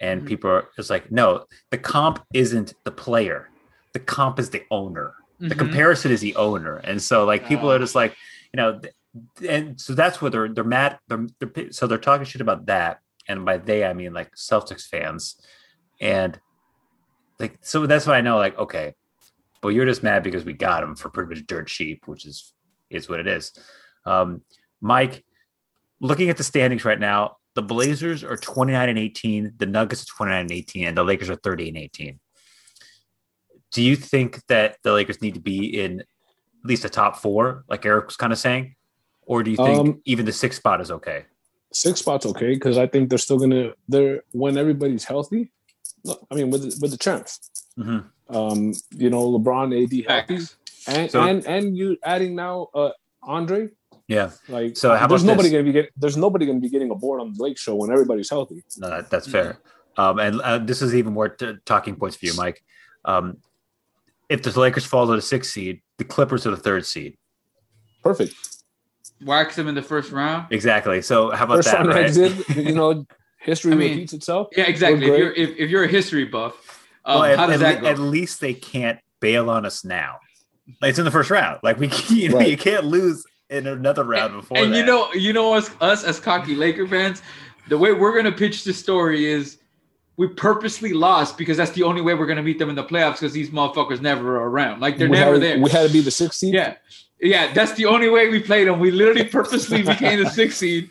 And 0.00 0.22
Mhm. 0.22 0.26
people 0.26 0.50
are, 0.50 0.68
it's 0.76 0.90
like, 0.90 1.10
no, 1.10 1.46
the 1.70 1.78
comp 1.78 2.22
isn't 2.34 2.74
the 2.84 2.90
player. 2.90 3.48
The 3.94 4.00
comp 4.00 4.38
is 4.38 4.50
the 4.50 4.62
owner. 4.70 5.14
The 5.40 5.54
Mhm. 5.54 5.58
comparison 5.58 6.10
is 6.12 6.20
the 6.20 6.36
owner. 6.36 6.76
And 6.76 7.02
so 7.02 7.24
like 7.24 7.46
people 7.48 7.68
Ah. 7.70 7.72
are 7.72 7.78
just 7.78 7.94
like, 7.94 8.14
you 8.52 8.58
know, 8.58 8.80
and 9.48 9.80
so 9.80 9.94
that's 9.94 10.20
where 10.20 10.30
they're 10.30 10.48
they're 10.48 10.64
mad. 10.64 10.98
They're, 11.08 11.26
they're 11.40 11.72
so 11.72 11.86
they're 11.86 11.96
talking 11.98 12.26
shit 12.26 12.42
about 12.42 12.66
that. 12.66 13.00
And 13.28 13.44
by 13.46 13.56
they 13.56 13.84
I 13.84 13.92
mean 13.94 14.12
like 14.12 14.34
Celtics 14.36 14.86
fans. 14.86 15.40
And 16.00 16.38
like 17.38 17.58
so 17.62 17.86
that's 17.86 18.06
why 18.06 18.18
I 18.18 18.20
know, 18.20 18.36
like, 18.36 18.58
okay, 18.58 18.94
well, 19.62 19.72
you're 19.72 19.86
just 19.86 20.02
mad 20.02 20.22
because 20.22 20.44
we 20.44 20.52
got 20.52 20.82
him 20.82 20.94
for 20.94 21.08
pretty 21.10 21.30
much 21.34 21.46
dirt 21.46 21.68
cheap, 21.68 22.06
which 22.06 22.26
is 22.26 22.52
is 22.90 23.08
what 23.08 23.20
it 23.20 23.26
is. 23.26 23.52
Um, 24.04 24.42
Mike, 24.80 25.24
looking 26.00 26.30
at 26.30 26.36
the 26.36 26.44
standings 26.44 26.84
right 26.84 26.98
now, 27.00 27.36
the 27.54 27.62
Blazers 27.62 28.22
are 28.22 28.36
29 28.36 28.88
and 28.88 28.98
18, 28.98 29.54
the 29.56 29.66
Nuggets 29.66 30.02
are 30.02 30.06
29 30.16 30.40
and 30.42 30.52
18, 30.52 30.86
and 30.88 30.96
the 30.96 31.04
Lakers 31.04 31.30
are 31.30 31.36
30 31.36 31.68
and 31.68 31.78
18. 31.78 32.20
Do 33.72 33.82
you 33.82 33.96
think 33.96 34.40
that 34.48 34.76
the 34.82 34.92
Lakers 34.92 35.20
need 35.22 35.34
to 35.34 35.40
be 35.40 35.78
in 35.80 36.00
at 36.00 36.06
least 36.64 36.84
a 36.84 36.88
top 36.88 37.16
four, 37.16 37.64
like 37.68 37.84
Eric 37.86 38.06
was 38.06 38.16
kind 38.16 38.32
of 38.32 38.38
saying? 38.38 38.74
Or 39.22 39.42
do 39.42 39.50
you 39.50 39.56
think 39.56 39.78
Um, 39.80 40.02
even 40.04 40.24
the 40.26 40.32
sixth 40.32 40.58
spot 40.58 40.80
is 40.80 40.90
okay? 40.90 41.24
six 41.72 41.98
spots 42.00 42.24
okay 42.24 42.54
because 42.54 42.78
I 42.78 42.86
think 42.86 43.10
they're 43.10 43.18
still 43.18 43.38
gonna 43.38 43.72
they're 43.88 44.22
when 44.32 44.56
everybody's 44.56 45.04
healthy. 45.04 45.50
Look, 46.04 46.24
I 46.30 46.34
mean 46.36 46.48
with 46.50 46.62
the, 46.62 46.78
with 46.80 46.90
the 46.92 46.96
champs, 46.96 47.50
Mhm. 47.78 48.04
um, 48.30 48.72
you 48.92 49.10
know 49.10 49.28
LeBron, 49.32 49.74
AD 49.74 50.04
healthy, 50.08 50.38
Facts. 50.38 50.56
and 50.86 51.10
So- 51.10 51.22
and 51.22 51.44
and 51.46 51.76
you 51.76 51.98
adding 52.04 52.34
now 52.36 52.68
uh 52.72 52.92
Andre. 53.22 53.68
Yeah. 54.08 54.30
Like 54.48 54.76
So 54.76 54.94
how 54.94 55.06
there's 55.06 55.24
nobody 55.24 55.48
this? 55.48 55.52
gonna 55.52 55.64
be 55.64 55.72
get 55.72 55.90
there's 55.96 56.16
nobody 56.16 56.46
gonna 56.46 56.60
be 56.60 56.68
getting 56.68 56.90
a 56.90 56.94
board 56.94 57.20
on 57.20 57.32
the 57.32 57.36
Blake 57.38 57.58
Show 57.58 57.74
when 57.74 57.90
everybody's 57.90 58.30
healthy. 58.30 58.62
No, 58.78 58.88
that, 58.90 59.10
that's 59.10 59.26
fair. 59.28 59.58
Um, 59.96 60.18
and 60.18 60.40
uh, 60.42 60.58
this 60.58 60.82
is 60.82 60.94
even 60.94 61.12
more 61.14 61.28
t- 61.30 61.54
talking 61.64 61.96
points 61.96 62.16
for 62.16 62.26
you, 62.26 62.34
Mike. 62.36 62.62
Um, 63.04 63.38
if 64.28 64.42
the 64.42 64.58
Lakers 64.58 64.84
fall 64.84 65.06
to 65.06 65.14
the 65.16 65.22
sixth 65.22 65.50
seed, 65.52 65.80
the 65.98 66.04
Clippers 66.04 66.46
are 66.46 66.50
the 66.50 66.56
third 66.56 66.84
seed. 66.86 67.16
Perfect. 68.02 68.34
wax 69.24 69.56
them 69.56 69.66
in 69.68 69.74
the 69.74 69.82
first 69.82 70.12
round 70.12 70.46
Exactly. 70.52 71.02
So 71.02 71.30
how 71.30 71.44
about 71.44 71.56
First 71.58 71.70
that? 71.72 71.86
Right? 71.86 72.04
exit. 72.04 72.48
You 72.56 72.74
know, 72.74 73.06
history 73.40 73.72
I 73.72 73.76
mean, 73.76 73.90
repeats 73.92 74.12
itself. 74.12 74.48
Yeah, 74.56 74.64
exactly. 74.68 75.06
If 75.10 75.18
you're 75.18 75.32
if, 75.32 75.50
if 75.58 75.70
you're 75.70 75.84
a 75.84 75.88
history 75.88 76.24
buff, 76.26 76.84
um, 77.04 77.20
well, 77.20 77.24
at, 77.24 77.46
does 77.46 77.54
at 77.54 77.60
that 77.60 77.74
le- 77.76 77.80
go? 77.82 77.88
at 77.88 77.98
least 77.98 78.40
they 78.40 78.54
can't 78.54 78.98
bail 79.20 79.50
on 79.50 79.64
us 79.66 79.84
now. 79.84 80.18
It's 80.82 80.98
in 80.98 81.04
the 81.04 81.10
first 81.10 81.30
round. 81.30 81.60
Like 81.62 81.78
we, 81.78 81.88
you 82.08 82.28
know, 82.28 82.36
Right. 82.38 82.48
you 82.50 82.56
can't 82.56 82.84
lose 82.84 83.24
in 83.50 83.66
another 83.66 84.04
round 84.04 84.34
before. 84.34 84.58
and 84.58 84.74
you 84.74 84.82
that. 84.82 84.86
know, 84.86 85.12
you 85.12 85.32
know 85.32 85.54
us 85.54 85.70
us 85.80 86.04
as 86.04 86.18
cocky 86.20 86.54
Laker 86.54 86.86
fans, 86.86 87.22
the 87.68 87.78
way 87.78 87.92
we're 87.92 88.14
gonna 88.16 88.32
pitch 88.32 88.64
the 88.64 88.72
story 88.72 89.26
is 89.26 89.58
we 90.16 90.28
purposely 90.28 90.92
lost 90.92 91.36
because 91.38 91.56
that's 91.56 91.72
the 91.72 91.82
only 91.82 92.00
way 92.00 92.14
we're 92.14 92.26
gonna 92.26 92.42
meet 92.42 92.58
them 92.58 92.68
in 92.70 92.74
the 92.74 92.84
playoffs 92.84 93.14
because 93.14 93.32
these 93.32 93.50
motherfuckers 93.50 94.00
never 94.00 94.36
are 94.40 94.48
around. 94.48 94.80
Like 94.80 94.98
they're 94.98 95.08
we 95.08 95.16
never 95.18 95.34
had, 95.34 95.42
there. 95.42 95.60
We 95.60 95.70
had 95.70 95.86
to 95.86 95.92
be 95.92 96.00
the 96.00 96.10
sixth 96.10 96.38
seed. 96.40 96.54
yeah, 96.54 96.74
yeah. 97.20 97.52
That's 97.52 97.72
the 97.74 97.86
only 97.86 98.08
way 98.08 98.28
we 98.28 98.40
played 98.40 98.66
them. 98.68 98.80
We 98.80 98.90
literally 98.90 99.24
purposely 99.24 99.82
became 99.82 100.22
the 100.22 100.30
sixth 100.30 100.58
seed 100.58 100.90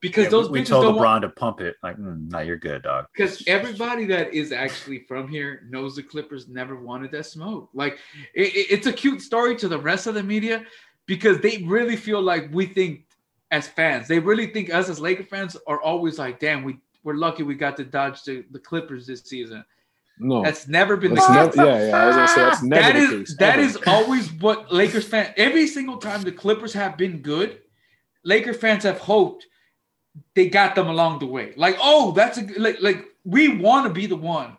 because 0.00 0.24
Yeah, 0.24 0.30
those 0.30 0.50
we, 0.50 0.60
we 0.60 0.64
told 0.64 0.84
don't 0.84 0.94
LeBron 0.96 0.98
want. 1.04 1.22
to 1.22 1.28
pump 1.28 1.60
it. 1.60 1.76
Like, 1.82 1.96
mm, 1.96 2.28
no, 2.32 2.40
you're 2.40 2.56
good, 2.56 2.82
dog. 2.82 3.06
Because 3.14 3.44
everybody 3.46 4.04
that 4.06 4.34
is 4.34 4.50
actually 4.50 5.04
from 5.06 5.28
here 5.28 5.64
knows 5.70 5.94
the 5.94 6.02
Clippers 6.02 6.48
never 6.48 6.74
wanted 6.74 7.12
that 7.12 7.26
smoke. 7.26 7.68
Like 7.74 7.98
it, 8.34 8.48
it- 8.56 8.66
it's 8.70 8.86
a 8.88 8.92
cute 8.92 9.22
story 9.22 9.54
to 9.56 9.68
the 9.68 9.78
rest 9.78 10.08
of 10.08 10.14
the 10.14 10.22
media 10.24 10.64
because 11.06 11.38
they 11.40 11.58
really 11.66 11.96
feel 11.96 12.20
like 12.22 12.48
we 12.52 12.66
think 12.66 13.06
as 13.50 13.68
fans, 13.68 14.08
they 14.08 14.18
really 14.18 14.46
think 14.46 14.72
us 14.72 14.88
as 14.88 14.98
Laker 15.00 15.24
fans 15.24 15.56
are 15.66 15.80
always 15.80 16.18
like, 16.18 16.40
damn, 16.40 16.62
we 16.64 16.78
we're 17.04 17.14
lucky 17.14 17.42
we 17.42 17.54
got 17.54 17.76
to 17.76 17.84
dodge 17.84 18.22
the, 18.22 18.44
the 18.52 18.58
Clippers 18.58 19.06
this 19.06 19.22
season. 19.22 19.64
No, 20.18 20.42
That's 20.42 20.68
never 20.68 20.96
been 20.96 21.14
the 21.14 21.20
case. 21.20 21.30
never, 21.30 21.56
yeah, 21.66 21.88
yeah. 21.88 21.96
I 21.96 22.06
was 22.06 22.16
gonna 22.16 22.28
say 22.28 22.40
that's 22.42 22.62
never 22.62 22.82
that 22.82 22.92
the 22.92 23.16
is 23.16 23.28
case. 23.28 23.36
that 23.38 23.58
is 23.58 23.78
always 23.86 24.32
what 24.34 24.72
Lakers 24.72 25.06
fans. 25.08 25.30
every 25.36 25.66
single 25.66 25.96
time 25.96 26.22
the 26.22 26.30
Clippers 26.30 26.72
have 26.74 26.96
been 26.96 27.18
good, 27.18 27.60
Laker 28.24 28.54
fans 28.54 28.84
have 28.84 28.98
hoped 28.98 29.46
they 30.34 30.48
got 30.48 30.74
them 30.74 30.88
along 30.88 31.18
the 31.18 31.26
way. 31.26 31.54
Like, 31.56 31.76
oh, 31.80 32.12
that's 32.12 32.38
a 32.38 32.42
like 32.58 32.76
like 32.80 33.06
we 33.24 33.56
want 33.56 33.86
to 33.86 33.92
be 33.92 34.06
the 34.06 34.16
one. 34.16 34.56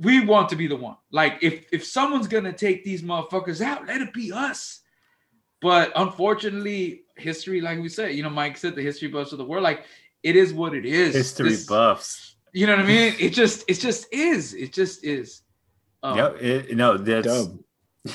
We 0.00 0.24
want 0.24 0.48
to 0.48 0.56
be 0.56 0.66
the 0.66 0.76
one. 0.76 0.96
Like 1.12 1.38
if 1.42 1.66
if 1.72 1.84
someone's 1.84 2.26
gonna 2.26 2.52
take 2.52 2.82
these 2.82 3.02
motherfuckers 3.02 3.60
out, 3.60 3.86
let 3.86 4.00
it 4.00 4.12
be 4.12 4.32
us. 4.32 4.80
But 5.60 5.92
unfortunately, 5.96 7.02
history, 7.16 7.60
like 7.60 7.80
we 7.80 7.88
said, 7.88 8.14
you 8.14 8.22
know, 8.22 8.30
Mike 8.30 8.56
said 8.56 8.74
the 8.76 8.82
history 8.82 9.08
buffs 9.08 9.32
of 9.32 9.38
the 9.38 9.44
world, 9.44 9.64
like 9.64 9.84
it 10.22 10.36
is 10.36 10.52
what 10.52 10.74
it 10.74 10.84
is. 10.86 11.14
History 11.14 11.50
This- 11.50 11.66
buffs. 11.66 12.36
You 12.52 12.66
know 12.66 12.76
what 12.76 12.84
I 12.84 12.88
mean? 12.96 13.14
It 13.18 13.30
just 13.30 13.64
it 13.68 13.74
just 13.74 14.06
is. 14.12 14.54
It 14.54 14.72
just 14.72 15.04
is. 15.04 15.42
Um, 16.02 16.16
Yep. 16.16 16.42
It, 16.42 16.76
no, 16.76 16.96
that's 16.96 17.26
Dub. 17.26 17.58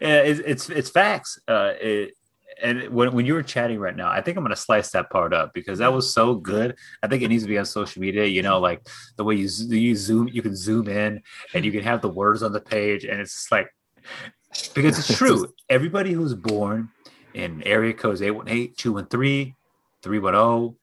Yeah, 0.00 0.22
it's, 0.22 0.40
it's 0.40 0.70
it's 0.70 0.90
facts. 0.90 1.38
Uh, 1.46 1.72
it, 1.80 2.14
and 2.62 2.88
when 2.90 3.12
when 3.12 3.26
you 3.26 3.34
were 3.34 3.42
chatting 3.42 3.78
right 3.78 3.94
now, 3.94 4.08
I 4.08 4.20
think 4.22 4.36
I'm 4.38 4.44
gonna 4.44 4.56
slice 4.56 4.90
that 4.92 5.10
part 5.10 5.34
up 5.34 5.52
because 5.52 5.78
that 5.80 5.92
was 5.92 6.12
so 6.12 6.34
good. 6.34 6.76
I 7.02 7.06
think 7.06 7.22
it 7.22 7.28
needs 7.28 7.42
to 7.42 7.48
be 7.48 7.58
on 7.58 7.66
social 7.66 8.00
media. 8.00 8.24
You 8.24 8.42
know, 8.42 8.58
like 8.60 8.86
the 9.16 9.24
way 9.24 9.34
you 9.34 9.48
you 9.68 9.94
zoom, 9.94 10.28
you 10.28 10.40
can 10.42 10.56
zoom 10.56 10.88
in 10.88 11.22
and 11.52 11.64
you 11.64 11.72
can 11.72 11.82
have 11.82 12.00
the 12.00 12.08
words 12.08 12.42
on 12.42 12.52
the 12.52 12.60
page, 12.60 13.04
and 13.04 13.20
it's 13.20 13.32
just 13.34 13.52
like 13.52 13.68
because 14.74 14.98
it's 14.98 15.16
true. 15.18 15.52
Everybody 15.68 16.12
who's 16.12 16.34
born 16.34 16.90
in 17.34 17.62
area 17.64 17.92
codes 17.94 18.22
818, 18.22 18.74
213, 18.76 19.54
310, 20.02 20.76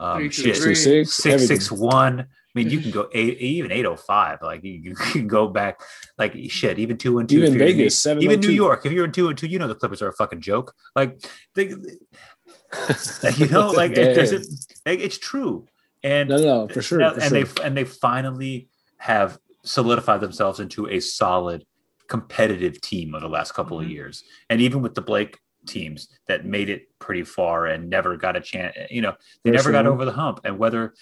um, 0.00 0.16
Three, 0.18 0.28
two, 0.28 0.42
shit, 0.42 0.56
three. 0.56 0.74
Six, 0.74 1.12
six 1.14 1.46
six 1.46 1.72
one. 1.72 2.20
I 2.20 2.26
mean, 2.54 2.70
you 2.70 2.80
can 2.80 2.90
go 2.90 3.08
eight, 3.12 3.38
even 3.38 3.72
eight 3.72 3.84
oh 3.84 3.96
five. 3.96 4.38
Like 4.42 4.62
you, 4.64 4.72
you 4.72 4.94
can 4.94 5.26
go 5.26 5.48
back, 5.48 5.80
like 6.16 6.34
shit, 6.48 6.78
even 6.78 6.96
two 6.96 7.18
and 7.18 7.28
two. 7.28 7.38
Even 7.38 7.52
if 7.54 7.58
you're 7.58 7.66
Vegas, 7.68 8.06
New- 8.06 8.18
even 8.20 8.40
New 8.40 8.50
York. 8.50 8.86
If 8.86 8.92
you're 8.92 9.04
in 9.04 9.12
two 9.12 9.28
and 9.28 9.36
two, 9.36 9.48
you 9.48 9.58
know 9.58 9.66
the 9.68 9.74
Clippers 9.74 10.00
are 10.02 10.08
a 10.08 10.12
fucking 10.12 10.40
joke. 10.40 10.72
Like 10.94 11.20
they, 11.54 11.64
you 13.36 13.46
know, 13.48 13.70
like 13.70 13.92
it 13.92 13.96
Damn. 13.96 14.14
doesn't. 14.14 14.46
Like, 14.86 15.00
it's 15.00 15.18
true, 15.18 15.66
and 16.02 16.28
No, 16.28 16.36
no, 16.36 16.68
for 16.68 16.80
sure. 16.82 16.98
now- 16.98 17.14
for 17.14 17.20
and 17.20 17.30
sure. 17.30 17.44
they 17.44 17.62
and 17.64 17.76
they 17.76 17.84
finally 17.84 18.68
have 18.98 19.38
solidified 19.64 20.20
themselves 20.20 20.60
into 20.60 20.88
a 20.88 21.00
solid 21.00 21.64
competitive 22.08 22.80
team 22.80 23.14
of 23.14 23.20
the 23.22 23.28
last 23.28 23.52
couple 23.54 23.78
Mhm. 23.78 23.84
of 23.84 23.90
years 23.90 24.24
and 24.50 24.60
even 24.60 24.80
with 24.82 24.94
the 24.94 25.02
blake 25.02 25.38
teams 25.66 26.08
that 26.26 26.46
made 26.46 26.68
it 26.70 26.88
pretty 26.98 27.22
far 27.22 27.66
and 27.66 27.88
never 27.90 28.16
got 28.16 28.34
a 28.36 28.40
chance 28.40 28.74
you 28.90 29.02
know 29.02 29.14
they 29.44 29.50
For 29.50 29.56
never 29.56 29.72
got 29.72 29.86
over 29.86 30.04
the 30.06 30.12
hump 30.12 30.40
and 30.44 30.58
whether 30.58 30.94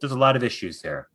there's 0.00 0.12
a 0.12 0.18
lot 0.18 0.36
of 0.36 0.44
issues 0.44 0.80
there 0.80 1.08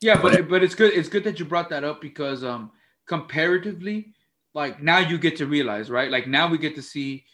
Yeah, 0.00 0.20
but 0.20 0.48
but 0.48 0.62
it's 0.64 0.74
good. 0.74 0.92
It's 0.92 1.08
good 1.08 1.24
that 1.24 1.38
you 1.38 1.44
brought 1.46 1.70
that 1.70 1.84
up 1.84 2.00
because 2.00 2.42
um 2.44 2.70
comparatively, 3.06 4.12
like 4.52 4.82
now 4.82 4.98
you 4.98 5.16
get 5.18 5.36
to 5.36 5.46
realize, 5.46 5.90
right? 5.90 6.10
Like 6.10 6.26
now 6.26 6.48
we 6.48 6.58
get 6.58 6.74
to 6.74 6.82
see 6.82 7.24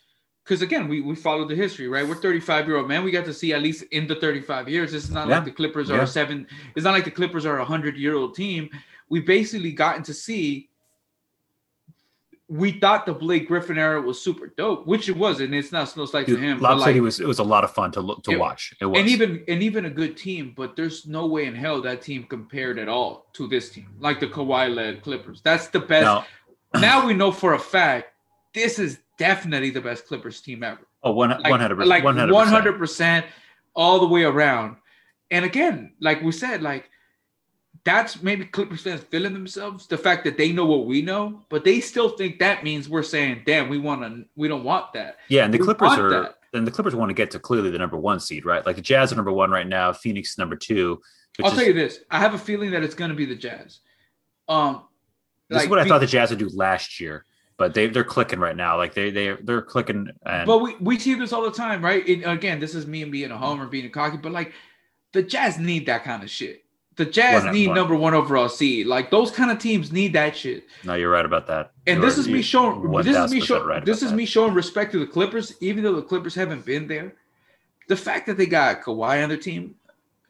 because 0.44 0.60
again, 0.62 0.86
we 0.88 1.00
we 1.00 1.14
follow 1.16 1.44
the 1.48 1.54
history, 1.64 1.88
right? 1.88 2.06
We're 2.06 2.14
35 2.26 2.66
year 2.68 2.76
old 2.76 2.88
man. 2.88 3.02
We 3.04 3.10
got 3.10 3.24
to 3.24 3.34
see 3.34 3.52
at 3.54 3.62
least 3.62 3.82
in 3.90 4.06
the 4.06 4.16
35 4.16 4.68
years. 4.68 4.92
It's 4.94 5.08
not 5.10 5.26
Yeah. 5.28 5.36
like 5.36 5.44
the 5.46 5.56
Clippers 5.60 5.90
are 5.90 5.96
Yeah. 5.96 6.02
a 6.02 6.06
seven. 6.18 6.46
It's 6.76 6.84
not 6.84 6.92
like 6.92 7.04
the 7.10 7.16
Clippers 7.20 7.46
are 7.46 7.58
a 7.58 7.64
hundred 7.64 7.96
year 7.96 8.14
old 8.14 8.34
team. 8.34 8.68
We 9.08 9.20
basically 9.20 9.72
gotten 9.72 10.02
to 10.04 10.14
see. 10.14 10.68
We 12.52 12.72
thought 12.72 13.06
the 13.06 13.14
Blake 13.14 13.48
Griffin 13.48 13.78
era 13.78 13.98
was 14.02 14.20
super 14.20 14.48
dope, 14.58 14.86
which 14.86 15.08
it 15.08 15.16
was, 15.16 15.40
and 15.40 15.54
it's 15.54 15.72
not 15.72 15.96
no 15.96 16.04
slight 16.04 16.26
to 16.26 16.36
him. 16.36 16.60
Lob 16.60 16.72
but, 16.72 16.80
like, 16.80 16.94
he 16.94 17.00
was 17.00 17.18
it 17.18 17.26
was 17.26 17.38
a 17.38 17.42
lot 17.54 17.64
of 17.64 17.70
fun 17.70 17.90
to 17.92 18.00
look 18.02 18.22
to 18.24 18.32
It- 18.32 18.38
watch 18.38 18.74
it 18.78 18.84
was 18.84 18.98
and 19.00 19.08
even 19.08 19.42
and 19.48 19.62
even 19.62 19.86
a 19.86 19.90
good 19.90 20.18
team, 20.18 20.52
but 20.54 20.76
there's 20.76 21.06
no 21.06 21.26
way 21.26 21.46
in 21.46 21.54
hell 21.54 21.80
that 21.80 22.02
team 22.02 22.24
compared 22.24 22.78
at 22.78 22.88
all 22.88 23.26
to 23.32 23.48
this 23.48 23.70
team, 23.70 23.88
like 24.00 24.20
the 24.20 24.26
Kawhi 24.26 24.74
led 24.74 25.02
Clippers. 25.02 25.40
That's 25.42 25.68
the 25.68 25.80
best. 25.80 26.04
now 26.04 26.26
now 26.80 27.06
we 27.06 27.14
know 27.14 27.32
for 27.32 27.54
a 27.54 27.58
fact 27.58 28.12
this 28.52 28.78
is 28.78 28.98
definitely 29.16 29.70
the 29.70 29.80
best 29.80 30.06
Clippers 30.06 30.42
team 30.42 30.62
ever. 30.62 30.86
oh 31.04 31.12
one 31.12 31.30
Like, 31.30 31.50
100 31.50 31.86
like 31.86 32.04
100 32.04 32.30
100 32.34 32.76
percent 32.78 33.24
all 33.74 33.98
the 33.98 34.06
way 34.06 34.24
around. 34.24 34.76
And 35.30 35.46
again, 35.46 35.94
like 36.00 36.20
we 36.20 36.32
said, 36.32 36.60
like 36.60 36.90
that's 37.84 38.22
maybe 38.22 38.44
Clippers 38.44 38.82
fans 38.82 39.00
feeling 39.02 39.32
themselves 39.32 39.86
the 39.86 39.98
fact 39.98 40.24
that 40.24 40.36
they 40.36 40.52
know 40.52 40.66
what 40.66 40.86
we 40.86 41.02
know, 41.02 41.40
but 41.48 41.64
they 41.64 41.80
still 41.80 42.10
think 42.10 42.38
that 42.38 42.62
means 42.62 42.88
we're 42.88 43.02
saying, 43.02 43.42
"Damn, 43.44 43.68
we 43.68 43.78
want 43.78 44.02
to, 44.02 44.24
we 44.36 44.48
don't 44.48 44.64
want 44.64 44.92
that." 44.92 45.16
yeah 45.28 45.44
and 45.44 45.52
the 45.52 45.58
we 45.58 45.64
clippers 45.64 45.98
are 45.98 46.10
that. 46.10 46.38
and 46.52 46.66
the 46.66 46.70
clippers 46.70 46.94
want 46.94 47.10
to 47.10 47.14
get 47.14 47.30
to 47.32 47.38
clearly 47.38 47.70
the 47.70 47.78
number 47.78 47.96
one 47.96 48.20
seed 48.20 48.44
right 48.44 48.64
like 48.64 48.76
the 48.76 48.82
jazz 48.82 49.12
are 49.12 49.16
number 49.16 49.32
one 49.32 49.50
right 49.50 49.66
now 49.66 49.92
phoenix 49.92 50.32
is 50.32 50.38
number 50.38 50.56
two 50.56 51.00
I'll 51.42 51.50
is, 51.50 51.54
tell 51.54 51.66
you 51.66 51.72
this: 51.72 52.00
I 52.10 52.18
have 52.18 52.34
a 52.34 52.38
feeling 52.38 52.70
that 52.72 52.82
it's 52.82 52.94
going 52.94 53.10
to 53.10 53.16
be 53.16 53.24
the 53.24 53.34
Jazz. 53.34 53.80
Um, 54.48 54.82
this 55.48 55.62
is 55.62 55.68
what 55.68 55.78
i 55.78 55.84
be- 55.84 55.88
thought 55.88 56.00
the 56.00 56.06
jazz 56.06 56.30
would 56.30 56.38
do 56.38 56.50
last 56.50 57.00
year 57.00 57.24
but 57.58 57.74
they, 57.74 57.86
they're 57.86 58.02
clicking 58.02 58.40
right 58.40 58.56
now 58.56 58.76
like 58.76 58.94
they, 58.94 59.10
they 59.10 59.36
they're 59.42 59.62
clicking 59.62 60.08
and 60.26 60.46
But 60.46 60.58
we, 60.58 60.74
we 60.80 60.98
see 60.98 61.14
this 61.14 61.32
all 61.32 61.42
the 61.42 61.52
time, 61.52 61.84
right? 61.84 62.02
Again, 62.26 62.58
this 62.58 62.74
is 62.74 62.88
me 62.88 63.02
and 63.02 63.12
being 63.12 63.30
a 63.30 63.38
homer, 63.38 63.66
being 63.66 63.86
a 63.86 63.90
cocky, 63.90 64.16
but 64.16 64.32
like 64.32 64.52
the 65.12 65.22
Jazz 65.22 65.58
need 65.58 65.86
that 65.86 66.02
kind 66.02 66.24
of 66.24 66.30
shit. 66.30 66.64
The 66.96 67.06
Jazz 67.06 67.44
One- 67.44 67.54
need 67.54 67.68
one. 67.68 67.76
number 67.76 67.94
one 67.96 68.12
overall 68.14 68.48
seed. 68.50 68.86
Like 68.86 69.10
those 69.10 69.30
kind 69.30 69.50
of 69.50 69.58
teams 69.58 69.90
need 69.92 70.12
that 70.12 70.36
shit. 70.36 70.64
no 70.84 70.94
you're 70.94 71.10
right 71.10 71.24
about 71.24 71.46
that 71.46 71.72
And 71.86 71.98
You're 72.00 72.06
this 72.08 72.18
is 72.18 72.28
me 72.28 72.42
showing 72.42 72.90
this 73.02 73.16
is 73.16 73.32
me 73.32 73.40
showing 73.40 73.64
right 73.66 73.84
this 73.84 74.02
is 74.02 74.10
that. 74.10 74.16
me 74.16 74.26
showing 74.26 74.52
respect 74.54 74.92
to 74.92 74.98
the 74.98 75.06
Clippers, 75.06 75.54
even 75.60 75.82
though 75.84 75.94
the 75.96 76.02
Clippers 76.02 76.34
haven't 76.34 76.64
been 76.66 76.86
there. 76.86 77.14
The 77.88 77.96
fact 77.96 78.26
that 78.26 78.36
they 78.36 78.46
got 78.46 78.82
Kawhi 78.82 79.22
on 79.22 79.28
their 79.28 79.38
team, 79.38 79.74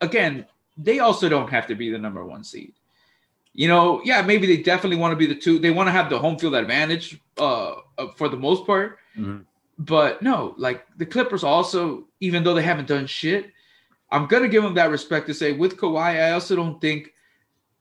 again, 0.01 0.47
they 0.79 1.01
also 1.01 1.29
don't 1.29 1.51
have 1.51 1.67
to 1.67 1.75
be 1.75 1.91
the 1.91 1.99
number 1.99 2.25
one 2.25 2.45
seed. 2.45 2.73
You 3.55 3.69
know, 3.69 4.01
yeah, 4.05 4.23
maybe 4.23 4.47
they 4.47 4.63
definitely 4.63 4.97
want 4.97 5.13
to 5.13 5.17
be 5.17 5.27
the 5.27 5.35
two. 5.39 5.59
They 5.59 5.71
want 5.71 5.87
to 5.89 5.93
have 5.93 6.09
the 6.09 6.19
home 6.19 6.39
field 6.39 6.55
advantage 6.55 7.21
uh, 7.39 7.75
uh, 7.99 8.07
for 8.17 8.29
the 8.31 8.37
most 8.39 8.67
part. 8.67 8.99
Mhm. 9.19 9.45
But 9.79 10.23
no, 10.23 10.55
like 10.57 10.87
the 10.97 11.05
Clippers 11.05 11.45
also, 11.45 12.05
even 12.21 12.43
though 12.45 12.55
they 12.55 12.63
haven't 12.63 12.89
done 12.89 13.07
shit, 13.07 13.52
I'm 14.13 14.27
gonna 14.27 14.49
give 14.49 14.63
them 14.63 14.75
that 14.75 14.91
respect 14.91 15.27
to 15.29 15.35
say 15.35 15.53
with 15.53 15.77
Kawhi, 15.77 16.23
I 16.23 16.33
also 16.33 16.55
don't 16.55 16.81
think 16.81 17.13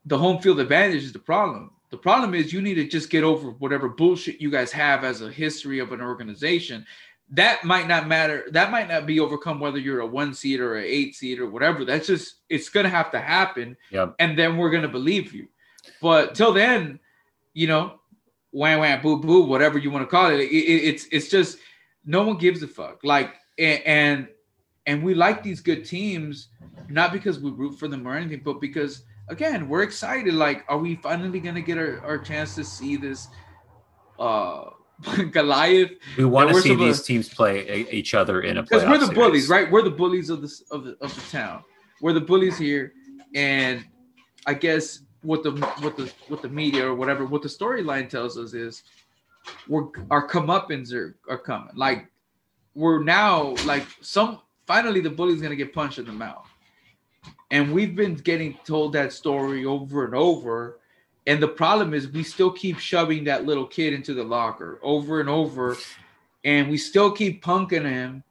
the 0.05 0.17
home 0.17 0.41
field 0.41 0.59
advantage 0.59 1.03
is 1.03 1.13
the 1.13 1.19
problem. 1.19 1.71
The 1.91 1.97
problem 1.97 2.33
is 2.33 2.53
you 2.53 2.61
need 2.61 2.75
to 2.75 2.87
just 2.87 3.09
get 3.09 3.23
over 3.23 3.49
whatever 3.51 3.89
bullshit 3.89 4.39
you 4.41 4.49
guys 4.49 4.71
have 4.71 5.03
as 5.03 5.21
a 5.21 5.29
history 5.29 5.79
of 5.79 5.91
an 5.91 6.01
organization. 6.01 6.85
That 7.33 7.63
might 7.63 7.87
not 7.87 8.07
matter. 8.07 8.45
That 8.51 8.71
might 8.71 8.87
not 8.87 9.05
be 9.05 9.19
overcome 9.19 9.59
whether 9.59 9.77
you're 9.77 9.99
a 9.99 10.05
one 10.07 10.33
seed 10.33 10.59
or 10.61 10.77
an 10.77 10.85
eight 10.85 11.15
seed 11.15 11.39
or 11.39 11.49
whatever. 11.49 11.85
That's 11.85 12.07
just 12.07 12.35
it's 12.49 12.69
gonna 12.69 12.89
have 12.89 13.11
to 13.11 13.19
happen, 13.19 13.75
Yep. 13.91 14.15
and 14.19 14.37
then 14.39 14.57
we're 14.57 14.71
gonna 14.71 14.87
believe 14.89 15.33
you. 15.33 15.47
But 16.01 16.33
till 16.35 16.53
then, 16.53 16.99
you 17.53 17.67
know, 17.67 17.99
wham 18.51 18.79
wham 18.79 19.01
boo 19.01 19.19
boo, 19.19 19.43
whatever 19.43 19.77
you 19.77 19.91
want 19.91 20.03
to 20.03 20.09
call 20.09 20.29
it, 20.31 20.39
it, 20.39 20.49
it- 20.51 20.83
it's 20.93 21.05
it's 21.11 21.29
just 21.29 21.57
no 22.05 22.23
one 22.23 22.37
gives 22.37 22.63
a 22.63 22.67
fuck. 22.67 22.99
Like 23.03 23.35
and, 23.59 23.81
and 23.85 24.27
and 24.85 25.03
we 25.03 25.13
like 25.13 25.43
these 25.43 25.59
good 25.61 25.85
teams 25.85 26.49
not 26.89 27.11
because 27.13 27.39
we 27.39 27.51
root 27.51 27.77
for 27.79 27.87
them 27.87 28.07
or 28.07 28.15
anything, 28.15 28.41
but 28.43 28.59
because 28.59 29.03
again 29.29 29.69
we're 29.69 29.83
excited. 29.83 30.33
Like, 30.33 30.63
are 30.67 30.77
we 30.77 30.95
finally 30.95 31.39
gonna 31.39 31.61
get 31.61 31.77
our, 31.77 32.01
our 32.01 32.17
chance 32.17 32.55
to 32.55 32.63
see 32.63 32.97
this 32.97 33.27
uh 34.19 34.65
Goliath? 35.31 35.91
we 36.17 36.25
want 36.25 36.49
to 36.49 36.61
see 36.61 36.75
these 36.75 37.01
teams 37.03 37.29
play 37.29 37.67
a- 37.67 37.95
each 37.95 38.13
other 38.13 38.41
in 38.41 38.57
a 38.57 38.61
Because 38.63 38.83
we're 38.83 38.97
the 38.97 39.05
series. 39.05 39.17
bullies, 39.17 39.49
right? 39.49 39.71
We're 39.71 39.81
the 39.83 39.89
bullies 39.91 40.29
of 40.29 40.41
this 40.41 40.61
of 40.71 40.83
the 40.83 40.97
of 41.01 41.13
the 41.15 41.21
town. 41.31 41.63
We're 42.01 42.13
the 42.13 42.21
bullies 42.21 42.57
here, 42.57 42.93
and 43.35 43.85
I 44.47 44.53
guess 44.55 45.01
what 45.21 45.43
the 45.43 45.51
what 45.81 45.97
the 45.97 46.11
what 46.27 46.41
the 46.41 46.49
media 46.49 46.87
or 46.87 46.95
whatever 46.95 47.25
what 47.25 47.41
the 47.43 47.47
storyline 47.47 48.09
tells 48.09 48.37
us 48.37 48.53
is 48.53 48.83
we're 49.67 49.85
our 50.09 50.27
comeuppance 50.27 50.93
are, 50.93 51.15
are 51.29 51.37
coming. 51.37 51.69
Like 51.75 52.07
we're 52.75 53.03
now 53.03 53.55
like 53.65 53.85
some 54.01 54.39
finally 54.71 55.01
the 55.01 55.09
bully's 55.09 55.41
gonna 55.41 55.61
get 55.63 55.73
punched 55.73 55.99
in 55.99 56.05
the 56.05 56.13
mouth. 56.13 56.47
And 57.55 57.73
we've 57.73 57.93
been 57.93 58.15
getting 58.15 58.57
told 58.63 58.93
that 58.93 59.11
story 59.11 59.65
over 59.65 60.05
and 60.05 60.15
over. 60.15 60.79
And 61.27 61.43
the 61.43 61.49
problem 61.49 61.93
is 61.93 62.07
we 62.07 62.23
still 62.23 62.51
keep 62.63 62.79
shoving 62.79 63.25
that 63.25 63.45
little 63.45 63.67
kid 63.67 63.91
into 63.91 64.13
the 64.13 64.23
locker 64.23 64.79
over 64.81 65.19
and 65.19 65.27
over. 65.27 65.75
And 66.45 66.69
we 66.69 66.77
still 66.77 67.11
keep 67.11 67.43
punking 67.43 67.83
him. 67.83 68.23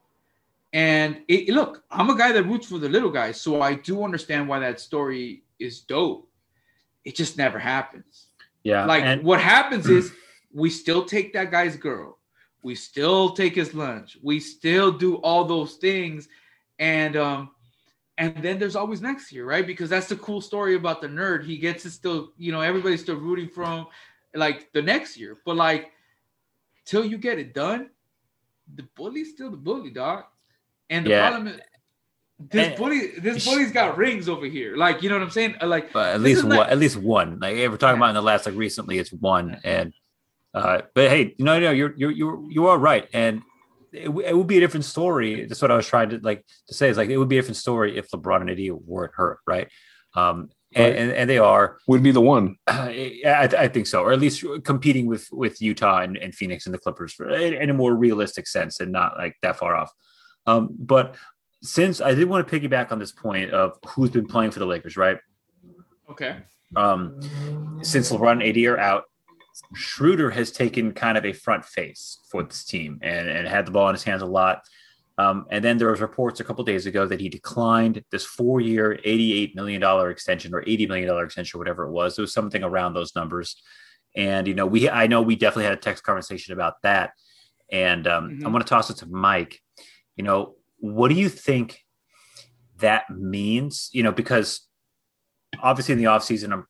And 0.72 1.20
it, 1.28 1.50
look, 1.50 1.84
I'm 1.90 2.08
a 2.08 2.16
guy 2.16 2.32
that 2.32 2.44
roots 2.44 2.68
for 2.68 2.78
the 2.78 2.88
little 2.88 3.10
guys, 3.10 3.38
so 3.38 3.60
I 3.60 3.74
do 3.74 4.02
understand 4.02 4.48
why 4.48 4.60
that 4.60 4.80
story 4.80 5.42
is 5.58 5.80
dope. 5.80 6.26
It 7.04 7.16
just 7.16 7.36
never 7.36 7.58
happens. 7.58 8.28
yeah 8.62 8.86
Like 8.86 9.04
and 9.04 9.22
what 9.22 9.40
happens 9.40 9.86
is 9.88 10.12
we 10.54 10.70
still 10.70 11.04
take 11.04 11.34
that 11.34 11.50
guy's 11.50 11.76
girl, 11.76 12.16
we 12.62 12.74
still 12.74 13.30
take 13.30 13.54
his 13.54 13.74
lunch, 13.74 14.18
we 14.22 14.40
still 14.40 14.92
do 14.92 15.16
all 15.16 15.44
those 15.44 15.74
things, 15.76 16.28
and 16.78 17.16
um, 17.16 17.50
and 18.18 18.36
then 18.42 18.58
there's 18.58 18.76
always 18.76 19.00
next 19.00 19.32
year, 19.32 19.44
right? 19.46 19.66
Because 19.66 19.88
that's 19.88 20.08
the 20.08 20.16
cool 20.16 20.40
story 20.40 20.74
about 20.74 21.00
the 21.00 21.08
nerd. 21.08 21.44
He 21.44 21.56
gets 21.56 21.82
to 21.84 21.90
still, 21.90 22.32
you 22.36 22.52
know, 22.52 22.60
everybody's 22.60 23.00
still 23.00 23.16
rooting 23.16 23.48
for 23.48 23.64
him, 23.64 23.86
like 24.34 24.70
the 24.72 24.82
next 24.82 25.16
year. 25.16 25.38
But 25.46 25.56
like, 25.56 25.90
till 26.84 27.04
you 27.04 27.16
get 27.16 27.38
it 27.38 27.54
done, 27.54 27.88
the 28.74 28.82
bully's 28.94 29.30
still 29.32 29.50
the 29.50 29.56
bully, 29.56 29.90
dog. 29.90 30.24
And 30.90 31.06
the 31.06 31.10
Yeah. 31.10 31.28
problem 31.30 31.48
is, 31.54 31.60
this 32.50 32.68
And- 32.68 32.76
bully, 32.76 33.06
this 33.20 33.44
bully's 33.44 33.72
got 33.72 33.96
rings 33.96 34.28
over 34.28 34.44
here. 34.46 34.76
Like, 34.76 35.02
you 35.02 35.08
know 35.08 35.16
what 35.16 35.22
I'm 35.24 35.30
saying? 35.30 35.56
Uh, 35.60 35.66
Like, 35.66 35.92
But 35.92 36.14
at 36.14 36.20
least 36.20 36.44
one, 36.44 36.56
not- 36.56 36.68
at 36.70 36.78
least 36.78 36.96
one. 36.96 37.38
Like 37.38 37.56
if 37.56 37.70
we're 37.70 37.76
talking 37.78 37.96
about 37.98 38.10
in 38.10 38.14
the 38.16 38.22
last 38.22 38.44
like 38.44 38.54
recently, 38.54 38.98
it's 38.98 39.12
one. 39.12 39.58
And 39.64 39.94
uh, 40.54 40.82
but 40.94 41.10
hey, 41.10 41.34
you 41.38 41.44
know, 41.44 41.58
no, 41.60 41.70
you're 41.70 41.94
you're 41.96 42.10
you're 42.10 42.50
you 42.50 42.66
are 42.68 42.78
right, 42.78 43.08
and 43.12 43.42
it, 43.92 44.06
w- 44.06 44.26
it 44.26 44.36
would 44.36 44.46
be 44.46 44.56
a 44.56 44.60
different 44.60 44.84
story. 44.84 45.46
That's 45.46 45.62
what 45.62 45.70
I 45.70 45.76
was 45.76 45.86
trying 45.86 46.10
to 46.10 46.18
like 46.22 46.44
to 46.68 46.74
say 46.74 46.88
is 46.88 46.96
like 46.96 47.10
it 47.10 47.18
would 47.18 47.28
be 47.28 47.38
a 47.38 47.40
different 47.40 47.56
story 47.56 47.96
if 47.98 48.10
LeBron 48.10 48.40
and 48.42 48.50
AD 48.50 48.72
weren't 48.84 49.12
hurt, 49.14 49.38
right? 49.46 49.68
Um, 50.14 50.50
and, 50.72 50.84
Right. 50.84 50.96
and, 50.96 51.10
and 51.12 51.30
they 51.30 51.38
are. 51.38 51.78
Would 51.88 52.02
be 52.02 52.12
the 52.12 52.20
one. 52.20 52.56
I, 52.68 53.48
I 53.58 53.68
think 53.68 53.88
so, 53.88 54.02
or 54.02 54.12
at 54.12 54.20
least 54.20 54.44
competing 54.64 55.06
with 55.06 55.26
with 55.32 55.60
Utah 55.60 56.00
and, 56.02 56.16
and 56.16 56.32
Phoenix 56.34 56.66
and 56.66 56.74
the 56.74 56.78
Clippers 56.78 57.12
for, 57.12 57.28
in, 57.28 57.54
in 57.54 57.70
a 57.70 57.74
more 57.74 57.94
realistic 57.94 58.46
sense 58.46 58.78
and 58.80 58.92
not 58.92 59.16
like 59.18 59.36
that 59.42 59.56
far 59.56 59.74
off. 59.74 59.90
Um, 60.46 60.68
but 60.78 61.16
since 61.62 62.00
I 62.00 62.14
did 62.14 62.28
want 62.28 62.46
to 62.46 62.60
piggyback 62.60 62.92
on 62.92 62.98
this 63.00 63.12
point 63.12 63.50
of 63.50 63.78
who's 63.86 64.10
been 64.10 64.26
playing 64.26 64.52
for 64.52 64.60
the 64.60 64.66
Lakers, 64.66 64.96
right? 64.96 65.18
okay. 66.10 66.36
um, 66.76 67.20
since 67.82 68.10
LeBron 68.12 68.32
and 68.32 68.42
AD 68.42 68.56
are 68.64 68.78
out, 68.78 69.04
Schroeder 69.74 70.30
has 70.30 70.50
taken 70.50 70.92
kind 70.92 71.16
of 71.16 71.24
a 71.24 71.32
front 71.32 71.64
face 71.64 72.18
for 72.30 72.42
this 72.42 72.64
team 72.64 72.98
and, 73.02 73.28
and 73.28 73.46
had 73.46 73.66
the 73.66 73.70
ball 73.70 73.88
in 73.88 73.94
his 73.94 74.04
hands 74.04 74.22
a 74.22 74.26
lot. 74.26 74.62
Um, 75.18 75.46
and 75.50 75.62
then 75.62 75.76
there 75.76 75.90
was 75.90 76.00
reports 76.00 76.40
a 76.40 76.44
couple 76.44 76.64
days 76.64 76.86
ago 76.86 77.06
that 77.06 77.20
he 77.20 77.28
declined 77.28 78.02
this 78.10 78.24
four-year, 78.24 78.98
$88 79.04 79.54
million 79.54 80.10
extension 80.10 80.54
or 80.54 80.62
$80 80.62 80.88
million 80.88 81.24
extension, 81.24 81.58
whatever 81.58 81.84
it 81.84 81.92
was. 81.92 82.18
It 82.18 82.22
was 82.22 82.32
something 82.32 82.62
around 82.64 82.94
those 82.94 83.14
numbers. 83.14 83.62
And, 84.16 84.48
you 84.48 84.54
know, 84.54 84.66
we, 84.66 84.88
I 84.88 85.06
know 85.06 85.20
we 85.20 85.36
definitely 85.36 85.64
had 85.64 85.74
a 85.74 85.76
text 85.76 86.04
conversation 86.04 86.54
about 86.54 86.80
that. 86.82 87.12
And 87.70 88.06
um, 88.08 88.30
Mhm. 88.30 88.44
I'm 88.44 88.52
going 88.52 88.62
to 88.62 88.68
toss 88.68 88.90
it 88.90 88.96
to 88.98 89.06
Mike. 89.06 89.60
You 90.16 90.24
know, 90.24 90.56
what 90.78 91.08
do 91.08 91.14
you 91.14 91.28
think 91.28 91.84
that 92.78 93.10
means? 93.10 93.90
You 93.92 94.02
know, 94.02 94.12
because 94.12 94.66
obviously 95.62 95.92
in 95.92 95.98
the 95.98 96.04
offseason, 96.04 96.52
I'm 96.52 96.66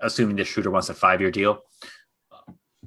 assuming 0.00 0.36
that 0.36 0.46
Schroeder 0.46 0.70
wants 0.70 0.88
a 0.88 0.94
five-year 0.94 1.30
deal. 1.30 1.60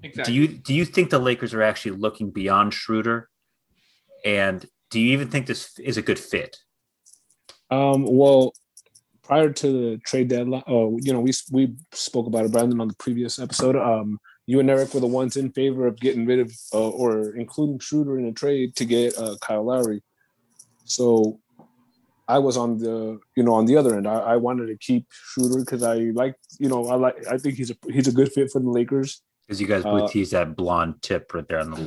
Exactly. 0.06 0.34
Do 0.34 0.40
you 0.40 0.48
do 0.48 0.74
you 0.74 0.86
think 0.86 1.10
the 1.10 1.20
Lakers 1.20 1.54
are 1.54 1.64
actually 1.64 1.98
looking 1.98 2.30
beyond 2.30 2.74
Schroeder? 2.74 3.30
And 4.24 4.66
do 4.92 5.00
you 5.00 5.14
even 5.14 5.30
think 5.30 5.48
this 5.48 5.78
is 5.80 5.98
a 5.98 6.02
good 6.02 6.20
fit? 6.20 6.58
Um, 7.72 8.06
well, 8.06 8.54
prior 9.24 9.52
to 9.52 9.68
the 9.68 9.98
trade 10.06 10.28
deadline, 10.28 10.64
oh, 10.68 10.98
you 11.02 11.12
know, 11.12 11.20
we 11.20 11.32
we 11.52 11.74
spoke 11.92 12.28
about 12.28 12.46
it, 12.46 12.52
Brandon, 12.52 12.82
on 12.82 12.88
the 12.88 12.96
previous 12.96 13.40
episode. 13.40 13.76
Um, 13.76 14.20
you 14.46 14.60
and 14.60 14.70
Eric 14.70 14.94
were 14.94 15.00
the 15.00 15.08
ones 15.08 15.38
in 15.38 15.52
favor 15.52 15.88
of 15.88 16.00
getting 16.00 16.28
rid 16.28 16.40
of 16.40 16.54
uh, 16.74 16.90
or 16.90 17.36
including 17.36 17.80
Schroeder 17.80 18.20
in 18.20 18.26
a 18.26 18.32
trade 18.32 18.76
to 18.76 18.86
get 18.86 19.18
uh, 19.18 19.38
Kyle 19.42 19.66
Lowry. 19.66 20.04
So 20.84 21.40
I 22.28 22.38
was 22.38 22.58
on 22.58 22.78
the 22.78 23.20
you 23.36 23.44
know 23.44 23.56
on 23.56 23.66
the 23.66 23.76
other 23.76 23.98
end. 23.98 24.08
I, 24.08 24.20
I 24.20 24.36
wanted 24.36 24.68
to 24.68 24.78
keep 24.78 25.08
Schroeder 25.10 25.62
because 25.62 25.82
I 25.82 26.12
like 26.14 26.36
you 26.60 26.70
know 26.70 26.88
I 26.90 26.96
like 26.96 27.16
I 27.28 27.40
think 27.40 27.56
he's 27.56 27.72
a 27.72 27.76
he's 27.92 28.08
a 28.08 28.12
good 28.12 28.32
fit 28.32 28.52
for 28.52 28.60
the 28.60 28.70
Lakers. 28.70 29.24
Because 29.48 29.62
you 29.62 29.68
guys 29.68 29.86
Uh, 29.86 30.08
tease 30.08 30.32
that 30.32 30.56
blonde 30.56 31.02
tip 31.04 31.32
right 31.34 31.48
there 31.48 31.60
on 31.60 31.72
the. 31.72 31.78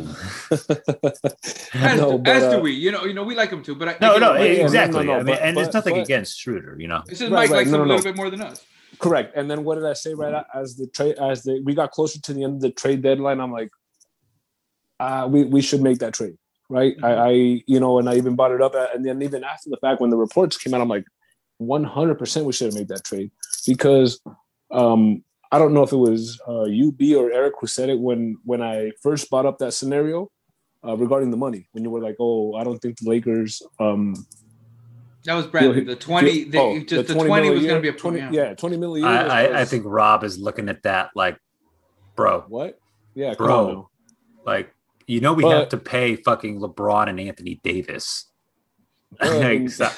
As, 1.75 1.99
no, 2.01 2.13
do, 2.13 2.19
but, 2.19 2.29
as 2.37 2.45
uh, 2.45 2.57
do 2.57 2.63
we. 2.63 2.73
You 2.73 2.93
know, 2.93 3.05
you 3.05 3.15
know, 3.15 3.25
we 3.25 3.35
like 3.35 3.51
him 3.51 3.65
too. 3.65 3.75
But 3.75 3.89
I, 3.89 3.91
I 3.93 3.97
No, 4.01 4.13
get 4.13 4.21
no, 4.21 4.31
what 4.31 4.39
you're 4.41 4.47
yeah, 4.47 4.55
saying. 4.55 4.65
exactly. 4.67 5.05
no, 5.05 5.13
no, 5.13 5.13
I 5.15 5.17
mean, 5.25 5.27
but- 5.35 5.43
and 5.43 5.59
it's 5.59 5.75
nothing 5.75 5.95
but- 5.97 6.03
against 6.05 6.39
Schroeder, 6.39 6.77
you 6.79 6.87
know. 6.87 7.03
It's 7.09 7.19
just 7.19 7.33
Right, 7.33 7.49
Mike 7.49 7.51
right, 7.51 7.57
likes 7.59 7.71
no, 7.71 7.77
him 7.77 7.81
a 7.83 7.85
little 7.87 7.99
no. 7.99 8.05
bit 8.05 8.17
more 8.17 8.31
than 8.31 8.43
us. 8.43 8.65
Correct. 9.01 9.37
And 9.37 9.51
then 9.51 9.65
what 9.65 9.75
did 9.75 9.85
I 9.87 9.93
say 9.95 10.15
right 10.15 10.33
a- 10.33 10.47
as 10.55 10.77
the 10.77 10.87
trade 10.87 11.17
as 11.19 11.43
the 11.43 11.61
we 11.65 11.75
got 11.75 11.91
closer 11.91 12.21
to 12.21 12.33
the 12.33 12.45
end 12.45 12.55
of 12.57 12.61
the 12.61 12.71
trade 12.71 13.03
deadline? 13.03 13.41
I'm 13.41 13.53
like, 13.53 13.71
uh, 15.01 15.27
we 15.31 15.45
we 15.45 15.61
should 15.61 15.83
make 15.83 15.99
that 15.99 16.15
trade, 16.15 16.37
right? 16.69 16.95
I, 17.03 17.13
I 17.15 17.31
you 17.67 17.81
know, 17.81 17.99
and 17.99 18.09
I 18.09 18.17
even 18.17 18.35
brought 18.37 18.53
it 18.53 18.63
up, 18.63 18.75
and 18.77 19.05
then 19.05 19.21
even 19.23 19.43
after 19.45 19.69
the 19.71 19.77
fact 19.79 20.01
when 20.01 20.11
the 20.11 20.17
reports 20.17 20.57
came 20.57 20.75
out, 20.75 20.81
I'm 20.81 20.89
like, 20.89 21.05
100 21.59 22.15
percent 22.19 22.47
we 22.47 22.53
should 22.53 22.67
have 22.67 22.75
made 22.75 22.89
that 22.89 23.05
trade 23.05 23.31
because 23.67 24.21
um 24.71 25.23
I 25.51 25.59
don't 25.59 25.73
know 25.73 25.83
if 25.83 25.93
it 25.93 25.97
was 25.97 26.41
uh, 26.47 26.65
you, 26.65 26.93
B, 26.93 27.15
or 27.15 27.31
Eric 27.33 27.55
who 27.61 27.67
said 27.67 27.89
it 27.89 27.99
when 27.99 28.37
when 28.45 28.63
I 28.63 28.93
first 29.03 29.31
brought 29.31 29.47
up 29.47 29.59
that 29.59 29.73
scenario 29.73 30.31
uh, 30.87 30.97
regarding 30.97 31.31
the 31.31 31.37
money 31.37 31.69
when 31.73 31.85
you 31.85 31.91
were 31.91 32.01
like, 32.01 32.17
oh, 32.21 32.55
I 32.55 32.65
don't 32.65 32.79
think 32.79 32.99
the 32.99 33.09
Lakers 33.09 33.63
um 33.81 34.15
That 35.25 35.35
was 35.35 35.47
Bradley. 35.47 35.85
The 35.85 35.97
twenty, 35.97 36.45
the, 36.45 36.59
oh, 36.59 36.79
just 36.81 37.09
the, 37.09 37.15
the 37.15 37.25
twenty, 37.25 37.51
was 37.51 37.65
going 37.65 37.77
to 37.77 37.81
be 37.81 37.89
a 37.89 37.93
20, 37.93 38.19
yeah. 38.19 38.31
yeah, 38.31 38.55
20 38.55 38.77
million. 38.77 39.07
I, 39.07 39.47
I, 39.47 39.61
I 39.61 39.65
think 39.65 39.85
Rob 39.87 40.23
is 40.25 40.39
looking 40.39 40.69
at 40.69 40.83
that 40.83 41.11
like, 41.15 41.39
bro, 42.15 42.45
what? 42.49 42.79
Yeah, 43.15 43.35
Bro. 43.35 43.91
like 44.47 44.73
you 45.07 45.21
know 45.21 45.33
we 45.33 45.43
But- 45.43 45.59
have 45.59 45.69
to 45.71 45.79
pay 45.79 46.17
fucking 46.17 46.61
LeBron 46.61 47.09
and 47.09 47.19
Anthony 47.19 47.61
Davis. 47.65 48.27
Well, 49.21 49.39
like, 49.41 49.53
in- 49.57 49.69
so- 49.69 49.89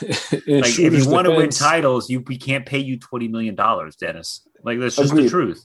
in 0.47 0.61
like, 0.61 0.79
if 0.79 0.93
you 0.95 1.09
want 1.11 1.27
to 1.27 1.33
win 1.35 1.51
titles, 1.51 2.09
you 2.09 2.21
we 2.21 2.39
can't 2.39 2.65
pay 2.65 2.79
you 2.79 2.99
twenty 2.99 3.29
million 3.29 3.55
dollars, 3.55 3.97
Dennis. 3.97 4.43
Like 4.63 4.79
that's 4.79 4.97
just 4.97 5.15
the 5.15 5.29
truth. 5.29 5.65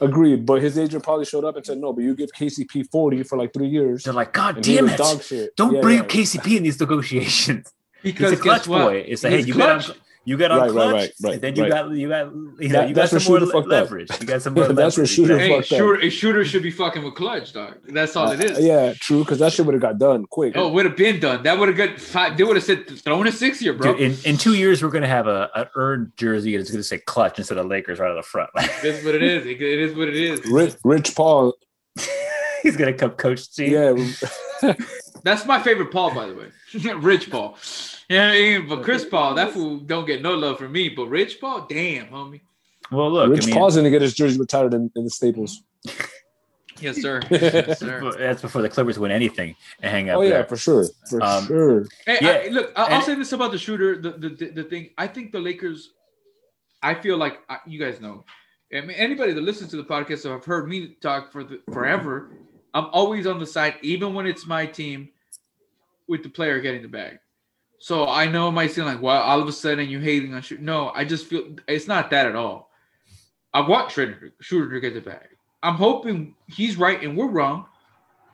Agreed, 0.00 0.46
but 0.46 0.62
his 0.62 0.78
agent 0.78 1.02
probably 1.02 1.24
showed 1.24 1.44
up 1.44 1.56
and 1.56 1.66
said, 1.66 1.78
"No, 1.78 1.92
but 1.92 2.02
you 2.04 2.14
give 2.14 2.30
KCP 2.32 2.88
forty 2.90 3.22
for 3.24 3.36
like 3.36 3.52
three 3.52 3.68
years." 3.68 4.04
They're 4.04 4.14
like, 4.14 4.32
God 4.32 4.60
damn 4.62 4.88
it! 4.88 4.96
dog 4.96 5.22
shit. 5.22 5.54
Don't 5.56 5.74
Yeah, 5.74 5.80
bring 5.80 5.96
yeah. 5.96 6.02
up 6.02 6.08
KCP 6.08 6.56
in 6.56 6.62
these 6.62 6.78
negotiations. 6.80 7.72
Because 8.00 8.30
He's 8.30 8.38
a 8.38 8.42
Klutch 8.42 8.58
guess 8.60 8.68
what? 8.68 8.82
boy. 8.84 9.04
It's 9.08 9.24
like, 9.24 9.32
hey, 9.32 9.40
you 9.40 9.54
clutch. 9.54 9.88
got 9.88 9.96
on, 9.96 10.02
you 10.28 10.36
got 10.36 10.50
on 10.50 10.58
Right, 10.58 10.66
right, 10.66 10.72
clutch, 10.72 10.92
right, 10.92 11.12
right, 11.22 11.32
and 11.34 11.42
then 11.42 11.56
you 11.56 11.62
right. 11.62 11.70
got 11.70 11.90
you 11.90 12.08
got 12.08 12.26
you 12.26 12.68
know 12.68 12.80
That- 12.80 12.88
you 12.88 12.94
got 12.94 13.00
that's 13.00 13.12
where 13.12 13.20
some 13.20 13.32
more 13.32 13.38
Schroeder 13.40 13.46
fucked 13.52 13.66
up. 13.66 13.70
leverage. 13.70 14.10
You 14.20 14.26
got 14.26 14.42
some 14.42 14.54
more 14.54 14.64
That's 14.68 14.96
where 14.96 15.04
leverage. 15.04 15.10
Schroeder 15.10 15.38
Hey, 15.38 15.48
fucked 15.48 15.72
up. 15.72 15.78
shooter, 15.78 16.00
a 16.02 16.10
shooter 16.10 16.44
should 16.44 16.62
be 16.62 16.70
fucking 16.70 17.02
with 17.04 17.14
Klutch, 17.14 17.52
dog. 17.54 17.76
That's 17.88 18.14
all 18.14 18.30
it 18.32 18.44
is. 18.44 18.58
Uh, 18.58 18.60
yeah, 18.60 18.92
true. 19.00 19.20
Because 19.24 19.38
that 19.38 19.52
shit 19.54 19.64
would 19.64 19.72
have 19.74 19.80
got 19.82 19.98
done 19.98 20.26
quick. 20.30 20.52
Oh, 20.56 20.68
would 20.68 20.84
have 20.84 20.96
been 20.96 21.18
done. 21.20 21.42
That 21.44 21.58
would 21.58 21.68
have 21.68 21.76
got 21.78 21.98
five. 21.98 22.36
They 22.36 22.44
would 22.44 22.56
have 22.56 22.64
said 22.64 22.86
throwing 23.00 23.26
a 23.26 23.32
six 23.32 23.58
here, 23.60 23.72
bro. 23.72 23.94
Dude, 23.94 24.00
in, 24.02 24.30
in 24.32 24.36
two 24.36 24.54
years, 24.54 24.82
we're 24.82 24.90
gonna 24.90 25.08
have 25.08 25.26
a 25.26 25.48
an 25.54 25.66
earned 25.76 26.12
jersey 26.16 26.54
and 26.54 26.60
it's 26.60 26.70
gonna 26.70 26.82
say 26.82 26.98
Klutch 26.98 27.38
instead 27.38 27.56
of 27.58 27.66
Lakers 27.66 27.98
right 27.98 28.10
on 28.10 28.16
the 28.16 28.22
front. 28.22 28.50
it 28.56 28.84
is 28.84 29.04
what 29.04 29.14
it 29.14 29.22
is. 29.22 29.46
It, 29.46 29.62
it 29.62 29.78
is 29.78 29.96
what 29.96 30.08
it 30.08 30.16
is. 30.16 30.44
Rich, 30.46 30.74
Rich 30.84 31.14
Paul. 31.16 31.54
He's 32.62 32.76
gonna 32.76 32.92
come 32.92 33.12
coach 33.12 33.54
team. 33.54 33.72
Yeah, 33.72 34.74
That's 35.24 35.46
my 35.46 35.60
favorite 35.62 35.90
Paul, 35.90 36.14
by 36.14 36.26
the 36.26 36.34
way. 36.34 36.94
Rich 36.96 37.30
Paul. 37.30 37.56
Yeah, 38.08 38.28
I 38.30 38.32
mean, 38.32 38.68
but 38.68 38.82
Chris 38.82 39.04
Paul, 39.04 39.34
that 39.34 39.52
fool 39.52 39.78
don't 39.80 40.06
get 40.06 40.22
no 40.22 40.34
love 40.34 40.58
from 40.58 40.72
me. 40.72 40.88
But 40.88 41.08
Rich 41.08 41.40
Paul, 41.40 41.66
damn, 41.68 42.06
homie. 42.06 42.40
Well, 42.90 43.10
look, 43.12 43.28
Rich 43.30 43.42
I 43.42 43.46
mean, 43.46 43.54
Paul's 43.56 43.76
gonna 43.76 43.90
get 43.90 44.00
his 44.02 44.14
jersey 44.14 44.38
retired 44.38 44.72
in, 44.74 44.90
in 44.96 45.04
the 45.04 45.10
Staples. 45.10 45.62
Yes, 46.80 47.02
sir. 47.02 47.20
Yes, 47.32 47.80
sir. 47.80 48.12
that's 48.16 48.40
before 48.40 48.62
the 48.62 48.68
Clippers 48.68 49.00
win 49.00 49.10
anything 49.10 49.56
and 49.82 49.90
hang 49.90 50.10
out 50.10 50.18
Oh 50.18 50.20
yeah, 50.22 50.28
there. 50.30 50.44
for 50.44 50.56
sure, 50.56 50.86
for 51.10 51.20
Um, 51.24 51.44
sure. 51.44 51.86
Hey, 52.06 52.18
Yeah, 52.20 52.42
I, 52.44 52.48
look, 52.50 52.72
I'll, 52.76 52.86
I'll 52.86 52.92
and- 52.92 53.04
say 53.04 53.16
this 53.16 53.32
about 53.32 53.50
the 53.50 53.58
shooter. 53.58 54.00
The, 54.00 54.12
the 54.12 54.28
the 54.28 54.46
the 54.50 54.62
thing. 54.62 54.90
I 54.96 55.08
think 55.08 55.32
the 55.32 55.40
Lakers. 55.40 55.90
I 56.80 56.94
feel 56.94 57.16
like 57.16 57.40
I, 57.48 57.58
you 57.66 57.80
guys 57.80 58.00
know. 58.00 58.24
I 58.72 58.82
mean, 58.82 58.92
anybody 58.92 59.32
that 59.32 59.40
listens 59.40 59.70
to 59.72 59.76
the 59.76 59.82
podcast 59.82 60.24
or 60.24 60.34
have 60.34 60.44
heard 60.44 60.68
me 60.68 60.94
talk 61.02 61.32
for 61.32 61.42
the, 61.42 61.60
forever, 61.72 62.30
I'm 62.72 62.86
always 62.92 63.26
on 63.26 63.40
the 63.40 63.46
side, 63.46 63.74
even 63.82 64.14
when 64.14 64.28
it's 64.28 64.46
my 64.46 64.64
team, 64.64 65.08
with 66.06 66.22
the 66.22 66.28
player 66.28 66.60
getting 66.60 66.82
the 66.82 66.86
bag. 66.88 67.18
So 67.78 68.08
I 68.08 68.26
know 68.26 68.48
it 68.48 68.52
might 68.52 68.72
seem 68.72 68.84
like, 68.84 69.00
well, 69.00 69.20
all 69.22 69.40
of 69.40 69.46
a 69.48 69.52
sudden 69.52 69.88
you're 69.88 70.00
hating 70.00 70.34
on 70.34 70.42
shoot. 70.42 70.60
No, 70.60 70.90
I 70.94 71.04
just 71.04 71.26
feel 71.26 71.56
it's 71.68 71.86
not 71.86 72.10
that 72.10 72.26
at 72.26 72.34
all. 72.34 72.70
I 73.54 73.60
want 73.60 73.90
Schroeder, 73.90 74.32
Schroeder 74.40 74.74
to 74.74 74.80
get 74.80 74.94
the 74.94 75.00
bag. 75.00 75.28
I'm 75.62 75.74
hoping 75.74 76.34
he's 76.46 76.76
right 76.76 77.02
and 77.02 77.16
we're 77.16 77.28
wrong, 77.30 77.66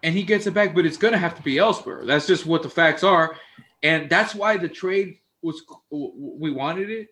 and 0.02 0.14
he 0.14 0.22
gets 0.22 0.46
it 0.46 0.54
back. 0.54 0.74
But 0.74 0.87
it's 0.87 0.96
gonna 0.96 1.18
have 1.18 1.37
to 1.37 1.42
be 1.42 1.59
elsewhere. 1.59 2.04
That's 2.04 2.26
just 2.26 2.46
what 2.46 2.62
the 2.62 2.68
facts 2.70 3.04
are, 3.04 3.37
and 3.83 4.09
that's 4.11 4.35
why 4.35 4.57
the 4.57 4.68
trade 4.68 5.18
was. 5.42 5.62
We 5.90 6.50
wanted 6.50 6.90
it, 6.90 7.09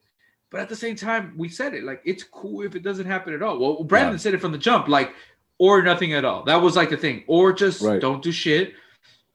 but 0.50 0.60
at 0.60 0.68
the 0.68 0.76
same 0.76 0.96
time, 0.96 1.34
we 1.36 1.48
said 1.48 1.74
it 1.74 1.84
like 1.84 2.00
it's 2.04 2.24
cool 2.24 2.62
if 2.62 2.74
it 2.74 2.82
doesn't 2.82 3.06
happen 3.06 3.34
at 3.34 3.42
all. 3.42 3.58
Well, 3.58 3.84
Brandon 3.84 4.14
Yeah. 4.14 4.18
said 4.18 4.34
it 4.34 4.40
from 4.40 4.52
the 4.52 4.58
jump, 4.58 4.88
like 4.88 5.14
or 5.58 5.80
nothing 5.82 6.12
at 6.14 6.24
all. 6.24 6.42
That 6.44 6.60
was 6.60 6.76
like 6.76 6.90
the 6.90 6.96
thing, 6.96 7.24
or 7.26 7.52
just 7.52 7.82
Right. 7.82 8.00
don't 8.00 8.22
do 8.22 8.32
shit, 8.32 8.74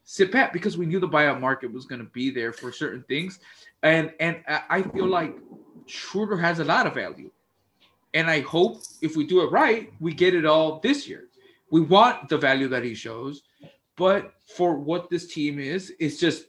sit 0.09 0.31
pat 0.31 0.53
because 0.53 0.77
we 0.77 0.85
knew 0.85 1.01
the 1.01 1.07
buyout 1.07 1.41
market 1.41 1.71
was 1.71 1.85
going 1.85 1.99
to 1.99 2.09
be 2.11 2.29
there 2.31 2.53
for 2.53 2.71
certain 2.71 3.03
things, 3.09 3.39
and 3.83 4.13
and 4.21 4.41
I 4.47 4.81
feel 4.81 5.05
like 5.05 5.35
Schroeder 5.85 6.37
has 6.37 6.59
a 6.59 6.63
lot 6.63 6.87
of 6.87 6.93
value, 6.93 7.29
and 8.13 8.29
I 8.29 8.39
hope 8.39 8.81
if 9.01 9.17
we 9.17 9.27
do 9.27 9.41
it 9.41 9.51
right, 9.51 9.91
we 9.99 10.13
get 10.13 10.33
it 10.33 10.45
all 10.45 10.79
this 10.79 11.07
year. 11.07 11.25
We 11.71 11.81
want 11.81 12.29
the 12.29 12.37
value 12.37 12.69
that 12.69 12.85
he 12.85 12.95
shows, 12.95 13.43
but 13.97 14.33
for 14.55 14.75
what 14.75 15.09
this 15.09 15.27
team 15.27 15.59
is, 15.59 15.93
it's 15.99 16.17
just 16.17 16.45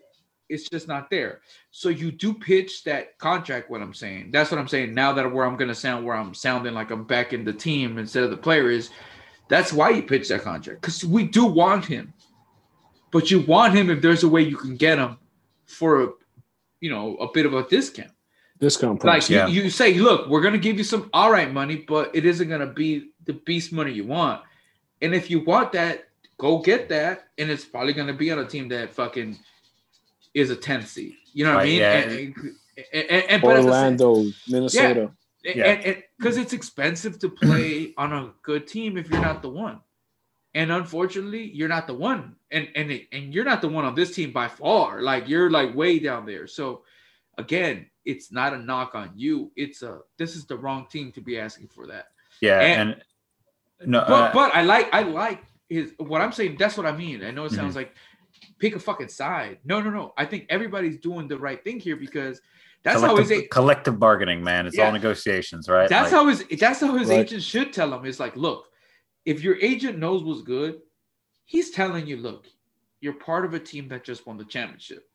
it's 0.48 0.68
just 0.68 0.86
not 0.86 1.10
there. 1.10 1.40
So 1.72 1.88
you 1.88 2.12
do 2.12 2.32
pitch 2.32 2.84
that 2.84 3.18
contract. 3.18 3.70
What 3.70 3.82
I'm 3.82 3.92
saying, 3.92 4.30
that's 4.30 4.52
what 4.52 4.60
I'm 4.60 4.68
saying. 4.68 4.94
Now 4.94 5.12
that 5.14 5.30
where 5.30 5.44
I'm 5.44 5.56
going 5.56 5.68
to 5.68 5.74
sound, 5.74 6.06
where 6.06 6.16
I'm 6.16 6.32
sounding 6.32 6.74
like 6.74 6.92
I'm 6.92 7.04
back 7.04 7.32
in 7.32 7.44
the 7.44 7.52
team 7.52 7.98
instead 7.98 8.22
of 8.22 8.30
the 8.30 8.36
player 8.36 8.70
is, 8.70 8.90
that's 9.48 9.72
why 9.72 9.90
you 9.90 10.02
pitch 10.04 10.28
that 10.28 10.42
contract 10.42 10.80
because 10.80 11.04
we 11.04 11.24
do 11.24 11.44
want 11.44 11.84
him, 11.84 12.14
but 13.10 13.30
you 13.30 13.40
want 13.40 13.74
him 13.74 13.90
if 13.90 14.00
there's 14.02 14.22
a 14.22 14.28
way 14.28 14.42
you 14.42 14.56
can 14.56 14.76
get 14.76 14.98
him 14.98 15.16
for 15.66 16.02
a, 16.02 16.08
you 16.80 16.90
know, 16.90 17.16
a 17.16 17.30
bit 17.32 17.46
of 17.46 17.54
a 17.54 17.62
discount. 17.68 18.10
Discount 18.60 18.94
Like 18.94 19.00
price. 19.02 19.30
you, 19.30 19.36
Yeah. 19.36 19.46
you 19.46 19.70
say, 19.70 19.94
look, 19.94 20.28
we're 20.28 20.40
gonna 20.40 20.58
give 20.58 20.78
you 20.78 20.84
some 20.84 21.08
all 21.12 21.30
right 21.30 21.52
money, 21.52 21.76
but 21.76 22.14
it 22.14 22.24
isn't 22.26 22.48
gonna 22.48 22.66
be 22.66 23.10
the 23.24 23.34
beast 23.34 23.72
money 23.72 23.92
you 23.92 24.04
want. 24.04 24.42
And 25.00 25.14
if 25.14 25.30
you 25.30 25.40
want 25.44 25.72
that, 25.72 26.08
go 26.38 26.58
get 26.58 26.88
that, 26.88 27.28
and 27.38 27.50
it's 27.50 27.64
probably 27.64 27.92
gonna 27.92 28.12
be 28.14 28.30
on 28.32 28.38
a 28.40 28.44
team 28.44 28.68
that 28.68 28.92
fucking 28.92 29.38
is 30.34 30.50
a 30.50 30.56
10th 30.56 30.86
seed. 30.88 31.14
You 31.32 31.44
know 31.44 31.54
what 31.54 31.62
I 31.62 31.66
mean? 31.66 31.78
yeah. 31.80 31.92
And, 31.98 32.34
And, 32.92 33.04
and, 33.30 33.42
but 33.42 33.56
at 33.56 33.56
the 33.56 33.62
same- 33.62 34.00
Orlando, 34.00 34.24
Minnesota. 34.48 35.10
Yeah. 35.44 35.64
and 35.66 36.02
because 36.18 36.36
it's 36.36 36.52
expensive 36.52 37.18
to 37.20 37.28
play 37.28 37.94
on 37.96 38.12
a 38.12 38.32
good 38.42 38.66
team 38.66 38.96
if 38.98 39.08
you're 39.08 39.20
not 39.20 39.40
the 39.40 39.48
one 39.48 39.80
and 40.54 40.72
unfortunately 40.72 41.50
you're 41.54 41.68
not 41.68 41.86
the 41.86 41.94
one 41.94 42.34
and 42.50 42.68
and 42.74 43.00
and 43.12 43.34
you're 43.34 43.44
not 43.44 43.60
the 43.60 43.68
one 43.68 43.84
on 43.84 43.94
this 43.94 44.14
team 44.14 44.32
by 44.32 44.48
far 44.48 45.02
like 45.02 45.28
you're 45.28 45.50
like 45.50 45.74
way 45.74 45.98
down 45.98 46.24
there 46.24 46.46
so 46.46 46.82
again 47.36 47.86
it's 48.04 48.32
not 48.32 48.54
a 48.54 48.58
knock 48.58 48.94
on 48.94 49.10
you 49.14 49.52
it's 49.56 49.82
a 49.82 49.98
this 50.16 50.34
is 50.34 50.46
the 50.46 50.56
wrong 50.56 50.86
team 50.90 51.12
to 51.12 51.20
be 51.20 51.38
asking 51.38 51.68
for 51.68 51.86
that 51.86 52.06
Yeah, 52.40 52.60
And- 52.60 53.02
and, 53.80 53.90
no, 53.92 54.04
but 54.08 54.30
uh, 54.30 54.32
but 54.32 54.54
i 54.54 54.62
like 54.62 54.88
i 54.92 55.02
like 55.02 55.42
his 55.68 55.92
what 55.98 56.20
i'm 56.20 56.32
saying 56.32 56.56
that's 56.58 56.76
what 56.76 56.86
i 56.86 56.92
mean 56.96 57.22
i 57.22 57.30
know 57.30 57.44
it 57.44 57.52
sounds 57.52 57.76
Mm-hmm. 57.76 57.76
like 57.78 57.94
pick 58.58 58.74
a 58.74 58.80
fucking 58.80 59.08
side 59.08 59.58
no 59.64 59.80
no 59.80 59.90
no 59.90 60.14
i 60.16 60.24
think 60.24 60.46
everybody's 60.48 60.98
doing 60.98 61.28
the 61.28 61.38
right 61.38 61.62
thing 61.62 61.78
here 61.78 61.96
because 61.96 62.40
that's 62.84 63.02
how 63.02 63.16
his 63.16 63.42
collective 63.50 63.98
bargaining, 63.98 64.42
man. 64.42 64.64
It's 64.68 64.76
Yeah. 64.76 64.86
all 64.86 64.92
negotiations, 64.92 65.68
right? 65.68 65.88
That's 65.88 66.12
Like, 66.12 66.20
how 66.20 66.28
his 66.28 66.44
that's 66.60 66.80
how 66.80 66.96
his 66.96 67.08
Right. 67.08 67.18
agent 67.26 67.42
should 67.42 67.72
tell 67.72 67.92
him. 67.92 68.04
Is 68.06 68.20
like, 68.20 68.36
look, 68.36 68.68
if 69.28 69.42
your 69.42 69.56
agent 69.60 69.98
knows 69.98 70.22
what's 70.24 70.40
good, 70.40 70.80
he's 71.44 71.70
telling 71.70 72.06
you, 72.06 72.16
look, 72.16 72.46
you're 73.02 73.12
part 73.12 73.44
of 73.44 73.52
a 73.52 73.58
team 73.60 73.86
that 73.88 74.02
just 74.02 74.26
won 74.26 74.38
the 74.38 74.44
championship. 74.44 75.06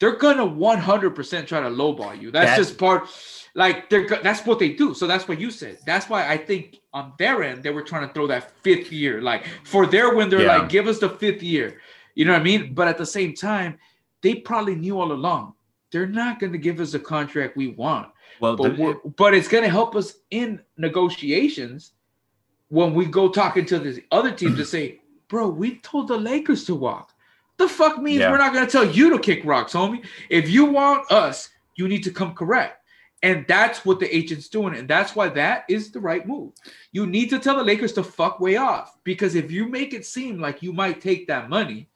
They're 0.00 0.16
gonna 0.16 0.44
100% 0.44 1.46
try 1.46 1.60
to 1.60 1.68
lowball 1.68 2.20
you. 2.20 2.32
That's 2.32 2.50
That- 2.50 2.56
just 2.56 2.76
part. 2.76 3.08
Like 3.54 3.88
they're 3.88 4.08
that's 4.08 4.44
what 4.44 4.58
they 4.58 4.70
do. 4.70 4.94
So 4.94 5.06
that's 5.06 5.28
what 5.28 5.38
you 5.38 5.50
said. 5.52 5.78
That's 5.86 6.08
why 6.08 6.28
I 6.28 6.36
think 6.36 6.80
on 6.92 7.12
their 7.20 7.44
end 7.44 7.62
they 7.62 7.70
were 7.70 7.82
trying 7.82 8.08
to 8.08 8.12
throw 8.14 8.26
that 8.26 8.50
fifth 8.62 8.90
year. 8.90 9.22
Like 9.22 9.46
for 9.62 9.86
their 9.86 10.14
win, 10.16 10.28
they're 10.28 10.42
Yeah. 10.42 10.56
like, 10.58 10.68
give 10.68 10.88
us 10.88 10.98
the 10.98 11.10
fifth 11.10 11.42
year. 11.42 11.80
You 12.16 12.24
know 12.24 12.32
what 12.32 12.40
I 12.40 12.44
mean? 12.44 12.74
But 12.74 12.88
at 12.88 12.98
the 12.98 13.06
same 13.06 13.32
time, 13.34 13.78
they 14.22 14.34
probably 14.34 14.74
knew 14.74 14.98
all 15.00 15.12
along 15.12 15.54
they're 15.92 16.06
not 16.22 16.40
going 16.40 16.52
to 16.52 16.58
give 16.58 16.80
us 16.80 16.92
the 16.92 16.98
contract 16.98 17.54
we 17.56 17.68
want 17.68 18.08
well, 18.40 18.56
but 18.56 18.76
the- 18.76 18.98
but 19.16 19.34
it's 19.34 19.46
going 19.46 19.62
to 19.62 19.70
help 19.70 19.94
us 19.94 20.14
in 20.30 20.58
negotiations 20.78 21.92
when 22.72 22.94
we 22.94 23.04
go 23.04 23.28
talking 23.28 23.66
to 23.66 23.78
the 23.78 24.02
other 24.12 24.32
team 24.32 24.56
to 24.56 24.64
say, 24.64 24.98
bro, 25.28 25.46
we 25.46 25.76
told 25.80 26.08
the 26.08 26.16
Lakers 26.16 26.64
to 26.64 26.74
walk. 26.74 27.12
The 27.58 27.68
fuck 27.68 27.98
means 28.00 28.20
Yeah. 28.20 28.30
we're 28.30 28.38
not 28.38 28.54
going 28.54 28.64
to 28.64 28.72
tell 28.72 28.90
you 28.90 29.10
to 29.10 29.18
kick 29.18 29.44
rocks, 29.44 29.74
homie. 29.74 30.02
If 30.30 30.48
you 30.48 30.64
want 30.64 31.12
us, 31.12 31.50
you 31.76 31.86
need 31.86 32.02
to 32.04 32.10
come 32.10 32.32
correct. 32.34 32.78
And 33.22 33.44
that's 33.46 33.84
what 33.84 34.00
the 34.00 34.16
agent's 34.16 34.48
doing. 34.48 34.74
And 34.74 34.88
that's 34.88 35.14
why 35.14 35.28
that 35.28 35.66
is 35.68 35.92
the 35.92 36.00
right 36.00 36.26
move. 36.26 36.52
You 36.92 37.06
need 37.06 37.28
to 37.28 37.38
tell 37.38 37.56
the 37.58 37.62
Lakers 37.62 37.92
to 37.92 38.02
fuck 38.02 38.40
way 38.40 38.56
off. 38.56 38.96
Because 39.04 39.34
if 39.34 39.52
you 39.52 39.68
make 39.68 39.92
it 39.92 40.06
seem 40.06 40.40
like 40.40 40.62
you 40.62 40.72
might 40.72 41.02
take 41.02 41.26
that 41.26 41.50
money, 41.50 41.90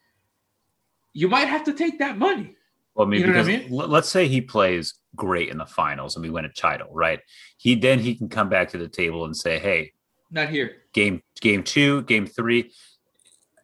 you 1.15 1.27
might 1.27 1.49
have 1.49 1.65
to 1.65 1.73
take 1.73 1.99
that 2.01 2.19
money. 2.19 2.55
Well, 2.95 3.07
I 3.07 3.11
mean, 3.11 3.23
You 3.23 3.27
know 3.29 3.41
I 3.41 3.67
l- 3.71 3.89
let's 3.89 4.11
say 4.11 4.29
he 4.29 4.43
plays 4.43 4.93
great 5.17 5.49
in 5.49 5.57
the 5.57 5.65
finals 5.65 6.17
and 6.17 6.23
we 6.23 6.29
win 6.29 6.45
a 6.45 6.51
title, 6.51 6.89
right? 6.93 7.21
He 7.57 7.75
then 7.75 7.99
he 7.99 8.15
can 8.15 8.29
come 8.29 8.51
back 8.51 8.69
to 8.73 8.79
the 8.79 8.89
table 8.89 9.25
and 9.25 9.35
say, 9.35 9.59
"Hey, 9.59 9.93
Not 10.31 10.49
here. 10.49 10.83
game 10.93 11.23
game 11.41 11.63
two, 11.63 12.03
game 12.03 12.27
three, 12.27 12.73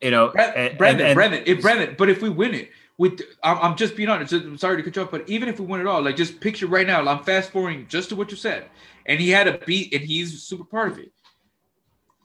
you 0.01 0.11
know." 0.11 0.29
Brendan, 0.31 0.77
Brendan, 1.15 1.61
Brendan, 1.61 1.95
but 1.99 2.09
if 2.09 2.23
we 2.23 2.29
win 2.29 2.55
it, 2.55 2.71
with 2.99 3.21
I'm, 3.43 3.59
I'm 3.59 3.77
just 3.77 3.97
being 3.97 4.09
honest. 4.09 4.33
I'm 4.33 4.59
sorry 4.59 4.77
to 4.77 4.83
cut 4.83 4.95
you 4.97 5.03
off, 5.03 5.11
but 5.11 5.29
even 5.29 5.49
if 5.49 5.59
we 5.59 5.67
win 5.67 5.81
it 5.81 5.87
all, 5.87 6.03
like 6.03 6.17
just 6.17 6.41
picture 6.41 6.67
right 6.67 6.87
now, 6.87 7.07
I'm 7.07 7.25
fast 7.25 7.51
forwarding 7.51 7.87
just 7.89 8.11
to 8.11 8.17
what 8.17 8.31
you 8.31 8.37
said, 8.37 8.67
and 9.07 9.21
he 9.21 9.31
had 9.31 9.49
a 9.49 9.59
beat, 9.59 9.93
and 9.93 10.03
he's 10.03 10.43
super 10.43 10.65
part 10.65 10.93
of 10.93 10.99
it. 10.99 11.13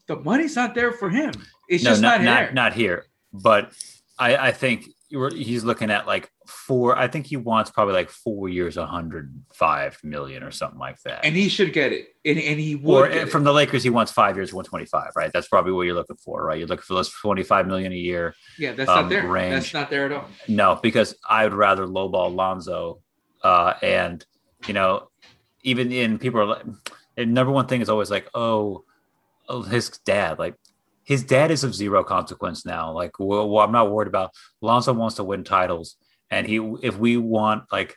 The 0.08 0.17
money's 0.17 0.56
not 0.56 0.76
there 0.76 0.91
for 0.91 1.10
him. 1.10 1.34
It's 1.67 1.84
no, 1.84 1.91
just 1.91 2.02
not 2.02 2.21
not, 2.21 2.45
not, 2.45 2.54
not 2.54 2.73
here, 2.73 3.06
but 3.34 3.73
I 4.19 4.38
I 4.38 4.52
think 4.52 4.89
he's 5.10 5.63
looking 5.63 5.89
at 5.89 6.06
like 6.06 6.32
four. 6.48 6.98
I 6.98 7.08
think 7.08 7.26
he 7.26 7.38
wants 7.38 7.70
probably 7.70 7.94
like 7.94 8.10
four 8.10 8.50
years, 8.50 8.78
105 8.78 10.00
million 10.04 10.44
or 10.44 10.52
something 10.52 10.80
like 10.80 11.02
that. 11.02 11.24
and 11.24 11.36
he 11.36 11.50
should 11.50 11.74
get 11.74 11.92
it, 11.94 12.16
and, 12.26 12.38
and 12.40 12.60
he 12.60 12.76
would. 12.76 13.12
get 13.12 13.30
from 13.30 13.44
it. 13.44 13.46
the 13.46 13.54
Lakers, 13.54 13.84
he 13.84 13.90
wants 13.90 14.12
five 14.12 14.36
years, 14.36 14.54
125, 14.54 15.12
right? 15.16 15.32
That's 15.34 15.48
probably 15.48 15.72
what 15.72 15.84
you're 15.84 15.96
looking 15.96 16.18
for, 16.18 16.44
right? 16.44 16.58
You're 16.58 16.68
looking 16.68 16.84
for 16.84 16.96
those 16.96 17.10
25 17.10 17.68
million 17.68 17.92
a 17.92 17.96
year. 17.96 18.34
yeah, 18.58 18.74
that's 18.74 18.90
um, 18.90 19.04
not 19.04 19.10
there. 19.10 19.28
range. 19.28 19.54
That's 19.54 19.74
not 19.74 19.90
there 19.90 20.06
at 20.06 20.12
all. 20.12 20.26
No, 20.48 20.80
because 20.82 21.16
I 21.28 21.44
would 21.44 21.54
rather 21.54 21.86
lowball 21.86 22.34
Lonzo. 22.34 23.02
Uh, 23.44 23.74
and, 23.82 24.26
you 24.68 24.74
know, 24.74 25.10
even 25.64 25.92
in 25.92 26.18
people 26.18 26.40
are 26.40 26.46
like, 26.46 26.66
number 27.18 27.52
one 27.52 27.68
thing 27.68 27.82
is 27.82 27.90
always 27.90 28.10
like, 28.10 28.28
oh, 28.34 28.84
oh, 29.48 29.62
his 29.62 29.90
dad, 30.06 30.40
like, 30.40 30.56
his 31.08 31.24
dad 31.24 31.52
is 31.52 31.64
of 31.64 31.74
zero 31.74 32.04
consequence 32.04 32.66
now. 32.66 32.92
Like, 32.92 33.18
well, 33.18 33.50
well, 33.50 33.64
I'm 33.64 33.72
not 33.72 33.90
worried 33.90 34.10
about. 34.10 34.32
Lonzo 34.60 34.92
wants 34.92 35.16
to 35.16 35.24
win 35.24 35.46
titles, 35.46 35.96
and 36.30 36.48
he, 36.48 36.58
if 36.82 36.98
we 36.98 37.18
want, 37.18 37.63
like, 37.72 37.96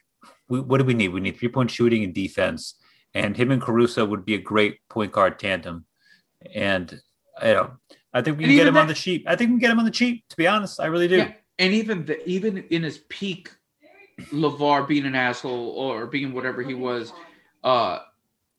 we, 0.49 0.61
what 0.61 0.79
do 0.79 0.85
we 0.85 0.95
need? 0.95 1.09
We 1.09 1.21
need 1.21 1.37
three 1.39 1.49
point 1.49 1.71
shooting 1.71 2.05
and 2.05 2.15
defense, 2.15 2.75
and 3.15 3.37
him 3.37 3.51
and 3.51 3.63
Caruso 3.63 4.05
would 4.05 4.25
be 4.25 4.35
a 4.35 4.39
great 4.41 4.79
point 4.89 5.13
guard 5.13 5.39
tandem. 5.39 5.85
And 6.55 6.91
you 7.43 7.55
know, 7.55 7.73
I 8.13 8.23
think 8.23 8.39
we 8.39 8.45
And 8.45 8.51
can 8.51 8.57
get 8.57 8.67
him 8.67 8.77
on 8.77 8.87
the 8.87 8.95
cheap. 8.95 9.25
I 9.27 9.37
think 9.37 9.49
we 9.51 9.55
can 9.55 9.59
get 9.61 9.71
him 9.71 9.79
on 9.79 9.85
the 9.85 9.91
cheap. 9.91 10.25
To 10.31 10.37
be 10.37 10.47
honest, 10.47 10.81
I 10.81 10.87
really 10.87 11.09
do. 11.09 11.17
Yeah, 11.19 11.33
and 11.59 11.73
even 11.73 12.05
the 12.07 12.27
even 12.29 12.59
in 12.71 12.83
his 12.83 12.99
peak, 13.09 13.51
LaVar 14.33 14.87
being 14.89 15.07
an 15.07 15.15
asshole 15.15 15.71
or 15.71 16.07
being 16.07 16.33
whatever 16.33 16.63
he 16.63 16.75
was, 16.75 17.13
uh, 17.65 18.01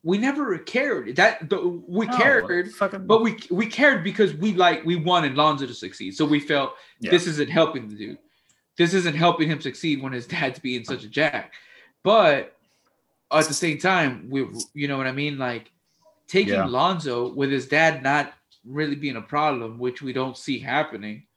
we 0.04 0.18
never 0.18 0.58
cared 0.58 1.16
that 1.18 1.50
the, 1.50 1.60
we 1.88 2.08
No, 2.08 2.18
cared, 2.18 2.72
fucking- 2.72 3.06
but 3.06 3.22
we 3.22 3.38
we 3.50 3.66
cared 3.66 4.04
because 4.04 4.34
we 4.34 4.54
like 4.54 4.84
we 4.86 4.96
wanted 4.96 5.36
Lonzo 5.36 5.66
to 5.68 5.74
succeed. 5.74 6.16
So 6.16 6.26
we 6.26 6.40
felt 6.40 6.74
Yeah. 7.00 7.12
this 7.12 7.28
isn't 7.28 7.50
helping 7.50 7.88
the 7.88 7.96
dude. 7.96 8.18
This 8.82 8.96
isn't 8.96 9.15
helping 9.15 9.48
him 9.48 9.62
succeed 9.62 10.02
when 10.02 10.12
his 10.12 10.26
dad's 10.26 10.58
being 10.58 10.84
such 10.84 11.04
a 11.04 11.08
jack. 11.08 11.54
But 12.02 12.58
at 13.32 13.46
the 13.46 13.54
same 13.54 13.78
time, 13.78 14.26
we 14.28 14.48
you 14.74 14.88
know 14.88 14.98
what 14.98 15.06
I 15.06 15.12
mean, 15.12 15.38
like 15.38 15.72
taking 16.28 16.56
Yeah. 16.56 16.65
Lonzo 16.65 17.32
with 17.32 17.52
his 17.52 17.67
dad 17.67 18.02
not 18.02 18.34
really 18.65 18.96
being 18.96 19.17
a 19.17 19.22
problem, 19.22 19.78
which 19.78 20.02
we 20.02 20.13
don't 20.13 20.36
see 20.36 20.58
happening. 20.58 21.28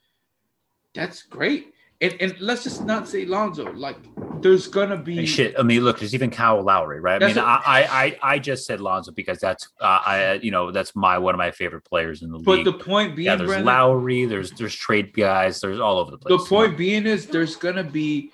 That's 0.94 1.22
great. 1.22 1.73
And, 2.00 2.14
and 2.20 2.40
let's 2.40 2.64
just 2.64 2.85
not 2.85 3.09
say 3.09 3.24
Lonzo. 3.24 3.72
Like, 3.72 3.96
there's 4.42 4.66
gonna 4.66 4.96
be 4.96 5.20
And 5.20 5.28
shit. 5.28 5.54
I 5.59 5.62
mean, 5.62 5.83
look, 5.85 6.00
there's 6.00 6.14
even 6.14 6.30
Kyle 6.30 6.61
Lowry, 6.62 7.00
right? 7.00 7.22
I 7.22 7.26
mean, 7.28 7.37
what- 7.37 7.44
I, 7.44 8.16
I, 8.22 8.35
I, 8.35 8.38
just 8.38 8.66
said 8.66 8.80
Lonzo 8.80 9.12
because 9.12 9.38
that's, 9.38 9.68
uh, 9.80 10.00
I, 10.04 10.33
you 10.42 10.50
know, 10.50 10.70
that's 10.70 10.94
my 10.94 11.16
one 11.18 11.35
of 11.35 11.38
my 11.38 11.50
favorite 11.50 11.85
players 11.85 12.22
in 12.22 12.30
the 12.30 12.38
But 12.38 12.57
league. 12.59 12.64
But 12.64 12.78
the 12.78 12.85
point 12.85 13.16
being, 13.16 13.26
yeah, 13.26 13.37
there's 13.37 13.48
Brandon, 13.48 13.66
Lowry, 13.66 14.26
there's 14.26 14.50
there's 14.50 14.74
trade 14.74 15.14
guys, 15.14 15.61
there's 15.61 15.80
all 15.80 15.98
over 15.98 16.11
the 16.11 16.18
place. 16.18 16.28
the 16.30 16.35
you 16.35 16.38
know? 16.40 16.44
point 16.66 16.76
being 16.76 17.07
is 17.07 17.26
there's 17.26 17.57
gonna 17.57 17.85
be 17.85 18.33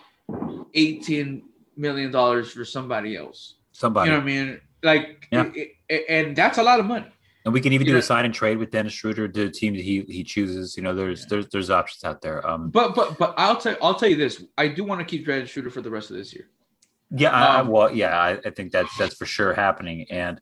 18 0.74 1.42
million 1.76 2.10
dollars 2.10 2.50
for 2.52 2.64
somebody 2.64 3.16
else. 3.16 3.54
somebody, 3.72 4.10
You 4.10 4.16
know 4.16 4.22
what 4.22 4.30
I 4.30 4.34
mean? 4.34 4.60
Like, 4.82 5.28
Yeah. 5.30 5.50
it- 5.54 5.72
it- 5.88 6.04
and 6.08 6.34
that's 6.36 6.58
a 6.58 6.62
lot 6.62 6.80
of 6.80 6.86
money. 6.86 7.06
And 7.44 7.54
we 7.54 7.60
can 7.60 7.72
even 7.72 7.86
do 7.86 7.96
a 7.96 8.02
sign 8.02 8.24
and 8.26 8.34
trade 8.34 8.58
with 8.58 8.70
Dennis 8.70 8.92
Schroeder, 8.92 9.26
the 9.28 9.48
team 9.50 9.74
that 9.74 9.82
he 9.82 10.02
he 10.02 10.22
chooses. 10.24 10.76
You 10.76 10.82
know, 10.82 10.94
there's 10.94 11.20
Yeah. 11.22 11.26
there's 11.30 11.48
there's 11.48 11.70
options 11.70 12.04
out 12.04 12.20
there. 12.22 12.46
Um, 12.46 12.70
But 12.70 12.94
but 12.94 13.18
but 13.18 13.34
I'll 13.38 13.56
tell 13.56 13.76
I'll 13.82 13.94
tell 13.94 14.08
you 14.10 14.16
this. 14.16 14.42
I 14.58 14.68
do 14.68 14.84
want 14.84 15.00
to 15.00 15.04
keep 15.04 15.26
Dennis 15.26 15.50
Schroeder 15.50 15.70
for 15.70 15.80
the 15.80 15.90
rest 15.90 16.10
of 16.10 16.16
this 16.16 16.34
year. 16.34 16.48
Yeah, 17.10 17.30
I, 17.30 17.56
I- 17.56 17.60
Um, 17.60 17.68
well, 17.68 17.92
yeah, 17.94 18.16
I, 18.18 18.38
I 18.44 18.50
think 18.50 18.72
that's 18.72 18.94
that's 18.98 19.14
for 19.16 19.26
sure 19.26 19.54
happening. 19.54 20.06
And 20.10 20.40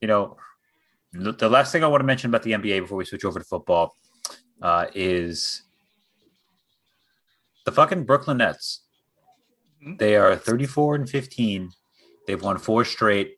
you 0.00 0.08
know, 0.08 0.36
the, 1.12 1.32
the 1.32 1.48
last 1.48 1.72
thing 1.72 1.82
I 1.82 1.88
want 1.88 2.00
to 2.00 2.06
mention 2.06 2.30
about 2.30 2.42
the 2.42 2.52
NBA 2.52 2.80
before 2.82 2.98
we 2.98 3.04
switch 3.04 3.24
over 3.24 3.38
to 3.38 3.44
football 3.44 3.94
uh, 4.62 4.86
is 4.94 5.62
the 7.64 7.72
fucking 7.72 8.04
Brooklyn 8.04 8.38
Nets. 8.38 8.82
Mhm. 9.84 9.98
They 9.98 10.16
are 10.16 10.36
34 10.36 10.94
and 10.94 11.08
15. 11.10 11.70
They've 12.26 12.40
won 12.42 12.58
four 12.58 12.84
straight, 12.84 13.36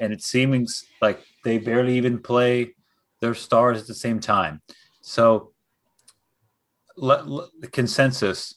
and 0.00 0.12
it 0.12 0.22
seems 0.22 0.84
like 1.00 1.20
they 1.46 1.58
barely 1.58 1.96
even 1.96 2.18
play 2.18 2.74
their 3.20 3.32
stars 3.32 3.80
at 3.80 3.86
the 3.86 3.94
same 3.94 4.18
time. 4.18 4.60
So, 5.00 5.52
let, 6.96 7.28
let- 7.28 7.50
the 7.60 7.68
consensus 7.68 8.56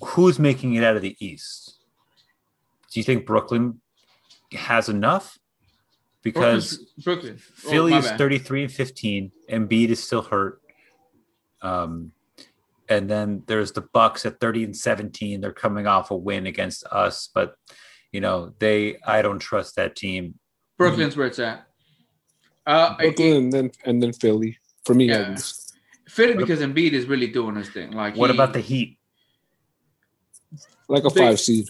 who's 0.00 0.38
making 0.38 0.74
it 0.74 0.84
out 0.84 0.94
of 0.94 1.02
the 1.02 1.16
East? 1.18 1.78
Do 2.92 3.00
you 3.00 3.04
think 3.04 3.26
Brooklyn 3.26 3.80
has 4.52 4.88
enough? 4.88 5.38
Because 6.22 6.78
Brooklyn, 7.02 7.36
Oh, 7.40 7.70
Philly 7.70 7.94
is 7.94 8.04
bad. 8.06 8.18
33 8.18 8.62
and 8.64 8.72
15. 8.72 9.32
Embiid 9.50 9.88
is 9.88 10.02
still 10.04 10.22
hurt. 10.22 10.60
Um, 11.62 12.12
and 12.88 13.10
then 13.10 13.42
there's 13.46 13.72
the 13.72 13.80
Bucks 13.92 14.24
at 14.24 14.38
30 14.38 14.64
and 14.64 14.76
17. 14.76 15.40
They're 15.40 15.52
coming 15.52 15.88
off 15.88 16.12
a 16.12 16.16
win 16.16 16.46
against 16.46 16.84
us, 16.92 17.28
but 17.34 17.56
you 18.12 18.20
know, 18.20 18.52
they 18.60 18.98
I 19.04 19.22
don't 19.22 19.38
trust 19.40 19.74
that 19.76 19.96
team. 19.96 20.38
Brooklyn's 20.88 21.16
where 21.16 21.26
it's 21.26 21.38
at. 21.38 21.66
Uh, 22.66 22.94
I- 22.98 23.02
Brooklyn 23.02 23.32
and 23.36 23.52
then 23.52 23.70
and 23.84 24.02
then 24.02 24.12
Philly 24.12 24.58
for 24.84 24.94
me. 24.94 25.08
Yeah. 25.08 25.36
Philly 26.08 26.34
because 26.34 26.60
Embiid 26.60 26.92
is 26.92 27.06
really 27.06 27.26
doing 27.26 27.56
his 27.56 27.70
thing. 27.70 27.92
Like, 27.92 28.16
What 28.16 28.30
he- 28.30 28.36
about 28.36 28.52
the 28.52 28.60
Heat? 28.60 28.98
Like 30.88 31.04
a 31.04 31.08
They- 31.08 31.20
five 31.20 31.40
seed. 31.40 31.66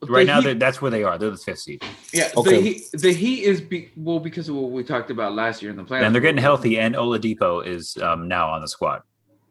the 0.00 0.06
Right 0.06 0.26
now, 0.26 0.40
Heat- 0.42 0.58
that's 0.58 0.82
where 0.82 0.90
they 0.90 1.02
are. 1.04 1.16
They're 1.16 1.30
the 1.30 1.36
fifth 1.36 1.60
seed, 1.60 1.82
Yeah, 2.12 2.30
Okay. 2.36 2.56
the 2.56 2.60
heat, 2.60 2.82
the 2.92 3.12
heat 3.12 3.44
is 3.44 3.60
be, 3.60 3.90
well 3.96 4.18
because 4.18 4.48
of 4.50 4.56
what 4.56 4.70
we 4.72 4.82
talked 4.84 5.10
about 5.10 5.34
last 5.34 5.62
year 5.62 5.70
in 5.70 5.76
the 5.78 5.84
playoffs. 5.84 6.02
and 6.04 6.14
they're 6.14 6.20
getting 6.20 6.42
healthy. 6.42 6.78
And 6.78 6.94
Oladipo 6.94 7.64
is 7.66 7.96
um, 7.98 8.28
now 8.28 8.50
on 8.50 8.60
the 8.60 8.68
squad. 8.68 9.02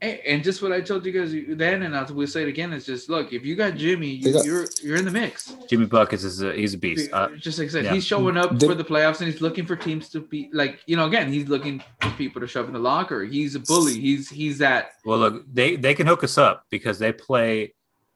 And, 0.04 0.20
and 0.28 0.44
just 0.44 0.62
what 0.62 0.74
I 0.74 0.82
told 0.82 1.06
you 1.06 1.14
guys 1.14 1.34
then, 1.58 1.84
and 1.84 1.96
I 1.96 2.04
will 2.12 2.28
say 2.28 2.42
it 2.42 2.50
again, 2.50 2.74
is 2.74 2.86
just 2.86 3.10
look, 3.10 3.32
if 3.32 3.46
you 3.46 3.56
got 3.56 3.76
Jimmy, 3.76 4.10
you, 4.10 4.34
got- 4.34 4.46
you're 4.46 4.68
you're 4.84 4.98
in 4.98 5.06
the 5.06 5.12
mix. 5.12 5.56
Jimmy 5.70 5.86
Buckets 5.86 6.26
is 6.26 6.42
a 6.42 6.54
he's 6.54 6.74
a 6.74 6.78
beast. 6.78 7.10
Uh, 7.14 7.30
just 7.38 7.58
like 7.58 7.70
I 7.70 7.72
said, 7.72 7.86
yeah. 7.86 7.94
he's 7.94 8.06
showing 8.06 8.36
up 8.36 8.58
Did- 8.58 8.68
for 8.68 8.76
the 8.76 8.84
playoffs 8.84 9.22
and 9.22 9.32
he's 9.32 9.40
looking 9.40 9.66
for 9.66 9.78
teams 9.78 10.10
to 10.10 10.20
be 10.20 10.50
like, 10.52 10.82
you 10.88 10.98
know, 10.98 11.06
again, 11.06 11.32
he's 11.32 11.48
looking 11.48 11.82
for 12.02 12.10
people 12.12 12.42
to 12.42 12.48
shove 12.48 12.68
in 12.68 12.74
the 12.74 12.80
locker. 12.80 13.24
He's 13.24 13.56
a 13.56 13.62
bully. 13.62 13.94
He's 13.98 14.30
he's 14.30 14.58
that. 14.58 14.92
well, 15.06 15.20
look, 15.20 15.46
they 15.52 15.78
they 15.78 15.94
can 15.94 16.06
hook 16.06 16.26
us 16.26 16.38
up 16.38 16.66
because 16.70 17.00
they 17.00 17.14
play. 17.14 17.74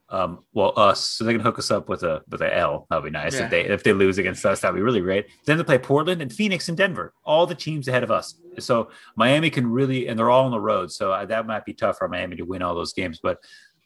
Um, 0.09 0.45
well, 0.53 0.71
us, 0.77 1.01
so 1.05 1.25
they 1.25 1.33
can 1.33 1.41
hook 1.41 1.59
us 1.59 1.69
up 1.69 1.89
with 1.89 2.03
a 2.03 2.21
with 2.29 2.41
a 2.41 2.55
L. 2.57 2.87
That'd 2.89 3.03
be 3.03 3.09
nice 3.09 3.35
Yeah. 3.35 3.43
if 3.45 3.49
they 3.51 3.61
if 3.65 3.83
they 3.83 3.91
lose 3.93 4.17
against 4.17 4.45
us. 4.45 4.61
That'd 4.61 4.75
be 4.75 4.81
really 4.81 5.01
great. 5.01 5.27
Then 5.45 5.57
they 5.57 5.63
play 5.65 5.77
Portland 5.77 6.21
and 6.21 6.31
Phoenix 6.31 6.69
and 6.69 6.77
Denver, 6.77 7.13
all 7.25 7.45
the 7.45 7.55
teams 7.55 7.87
ahead 7.89 8.03
of 8.03 8.11
us. 8.11 8.35
So 8.59 8.89
Miami 9.17 9.49
can 9.49 9.67
really, 9.67 10.07
and 10.07 10.17
they're 10.17 10.29
all 10.29 10.45
on 10.45 10.51
the 10.51 10.59
road. 10.61 10.91
So 10.93 11.11
uh, 11.11 11.25
that 11.25 11.45
might 11.45 11.65
be 11.65 11.73
tough 11.73 11.97
for 11.97 12.07
Miami 12.07 12.37
to 12.37 12.43
win 12.43 12.61
all 12.61 12.73
those 12.73 12.93
games. 12.93 13.19
But 13.21 13.39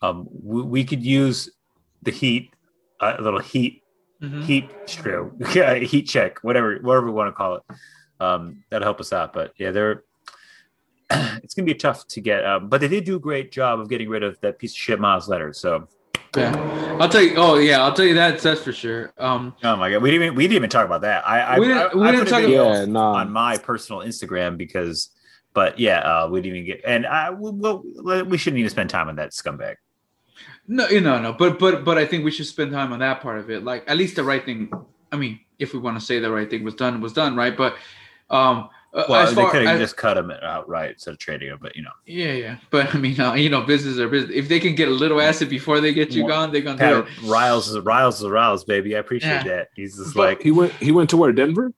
um, 0.04 0.28
we, 0.32 0.62
we 0.62 0.84
could 0.84 1.04
use 1.04 1.50
the 2.04 2.12
Heat, 2.12 2.54
uh, 3.00 3.16
a 3.18 3.22
little 3.22 3.40
Heat 3.40 3.80
Mhm. 4.22 4.44
heat 4.44 4.70
true 4.86 5.34
yeah 5.56 5.74
heat 5.74 6.04
check 6.04 6.38
whatever 6.44 6.78
whatever 6.84 7.08
we 7.08 7.12
want 7.12 7.28
to 7.30 7.32
call 7.32 7.56
it 7.56 7.64
um 8.20 8.64
that'll 8.70 8.86
help 8.86 9.00
us 9.00 9.12
out 9.12 9.34
but 9.34 9.52
yeah 9.58 9.72
they're 9.72 10.04
it's 11.10 11.56
gonna 11.56 11.66
be 11.66 11.74
tough 11.74 12.08
to 12.08 12.22
get 12.22 12.46
um 12.46 12.70
but 12.70 12.82
they 12.82 12.88
did 12.88 13.04
do 13.04 13.16
a 13.16 13.20
great 13.20 13.52
job 13.52 13.80
of 13.80 13.90
getting 13.90 14.08
rid 14.10 14.22
of 14.22 14.40
that 14.42 14.60
piece 14.60 14.74
of 14.74 14.78
shit 14.78 15.00
Meyers 15.00 15.28
Leonard 15.28 15.56
so 15.56 15.88
Yeah, 16.36 16.98
I'll 17.00 17.10
tell 17.10 17.22
you. 17.22 17.34
Oh 17.36 17.58
yeah, 17.58 17.82
I'll 17.84 17.94
tell 17.94 18.06
you 18.06 18.14
that. 18.14 18.40
That's 18.40 18.62
for 18.62 18.72
sure. 18.72 19.12
Um, 19.18 19.54
oh 19.64 19.76
my 19.76 19.92
god 19.92 20.02
we 20.02 20.12
didn't 20.12 20.24
even, 20.24 20.36
we 20.36 20.44
didn't 20.44 20.56
even 20.56 20.70
talk 20.70 20.86
about 20.86 21.02
that 21.02 21.28
i 21.28 21.40
i, 21.42 21.60
We 21.60 21.68
didn't- 21.68 21.82
I, 21.92 21.96
we 21.96 22.04
I 22.04 22.12
didn't 22.12 22.28
talk 22.28 22.42
video 22.42 22.72
Yeah, 22.72 22.86
nah. 22.86 23.14
on 23.16 23.32
my 23.32 23.58
personal 23.58 24.02
instagram 24.02 24.58
because 24.58 25.10
but 25.54 25.78
yeah 25.78 26.00
uh 26.00 26.30
we 26.32 26.42
didn't 26.42 26.58
even 26.60 26.66
get 26.68 26.82
and 26.86 27.06
i 27.06 27.30
well 27.32 27.84
we 28.26 28.38
shouldn't 28.38 28.60
even 28.60 28.70
spend 28.70 28.90
time 28.90 29.10
on 29.10 29.16
that 29.18 29.32
scumbag 29.32 29.76
no, 30.68 30.88
you 30.88 31.02
know, 31.02 31.20
no, 31.20 31.34
but 31.34 31.60
but 31.60 31.84
but 31.84 31.98
I 31.98 32.06
think 32.06 32.24
we 32.24 32.32
should 32.32 32.46
spend 32.46 32.72
time 32.72 32.94
on 32.94 33.00
that 33.00 33.20
part 33.20 33.40
of 33.40 33.50
it. 33.50 33.64
Like 33.64 33.84
at 33.88 33.98
least 33.98 34.16
the 34.16 34.24
right 34.24 34.44
thing. 34.46 34.72
I 35.12 35.18
mean, 35.18 35.40
if 35.60 35.74
we 35.74 35.80
want 35.80 36.00
to 36.00 36.06
say 36.06 36.20
the 36.20 36.32
right 36.32 36.50
thing 36.50 36.64
was 36.64 36.76
done, 36.76 37.02
was 37.02 37.12
done, 37.14 37.36
right? 37.36 37.58
But 37.58 37.76
um, 38.30 38.70
uh, 38.94 39.04
well 39.08 39.22
as 39.22 39.34
they 39.34 39.46
could 39.46 39.64
have 39.66 39.80
just 39.80 39.96
cut 39.98 40.18
him 40.18 40.32
outright 40.42 40.92
instead 40.92 41.12
of 41.12 41.18
trading 41.18 41.50
him 41.50 41.58
but 41.62 41.76
you 41.76 41.82
know 41.82 41.92
yeah, 42.06 42.34
yeah. 42.34 42.58
But 42.72 42.94
I 42.94 42.98
mean, 42.98 43.20
uh, 43.20 43.34
you 43.34 43.50
know, 43.50 43.62
business 43.62 43.98
are 44.00 44.10
business. 44.10 44.32
If 44.36 44.50
they 44.50 44.60
can 44.60 44.76
get 44.76 44.88
a 44.90 44.92
little 44.92 45.22
asset 45.22 45.50
before 45.50 45.80
they 45.80 45.94
get 45.94 46.12
you 46.12 46.26
Well, 46.26 46.36
gone, 46.36 46.52
they're 46.52 46.62
gonna 46.62 46.78
do 46.78 47.04
Pat, 47.04 47.24
it. 47.24 47.30
riles 47.30 47.70
is 47.70 47.80
riles 47.80 48.22
is 48.22 48.28
riles 48.28 48.64
baby 48.64 48.96
i 48.96 49.00
appreciate 49.00 49.30
Yeah. 49.30 49.44
that 49.44 49.70
he's 49.76 49.98
just 49.98 50.14
But- 50.16 50.28
like 50.28 50.42
He 50.42 50.52
went. 50.52 50.74
He 50.74 50.92
went 50.92 51.10
to 51.12 51.18
where? 51.18 51.32
Denver. 51.32 51.72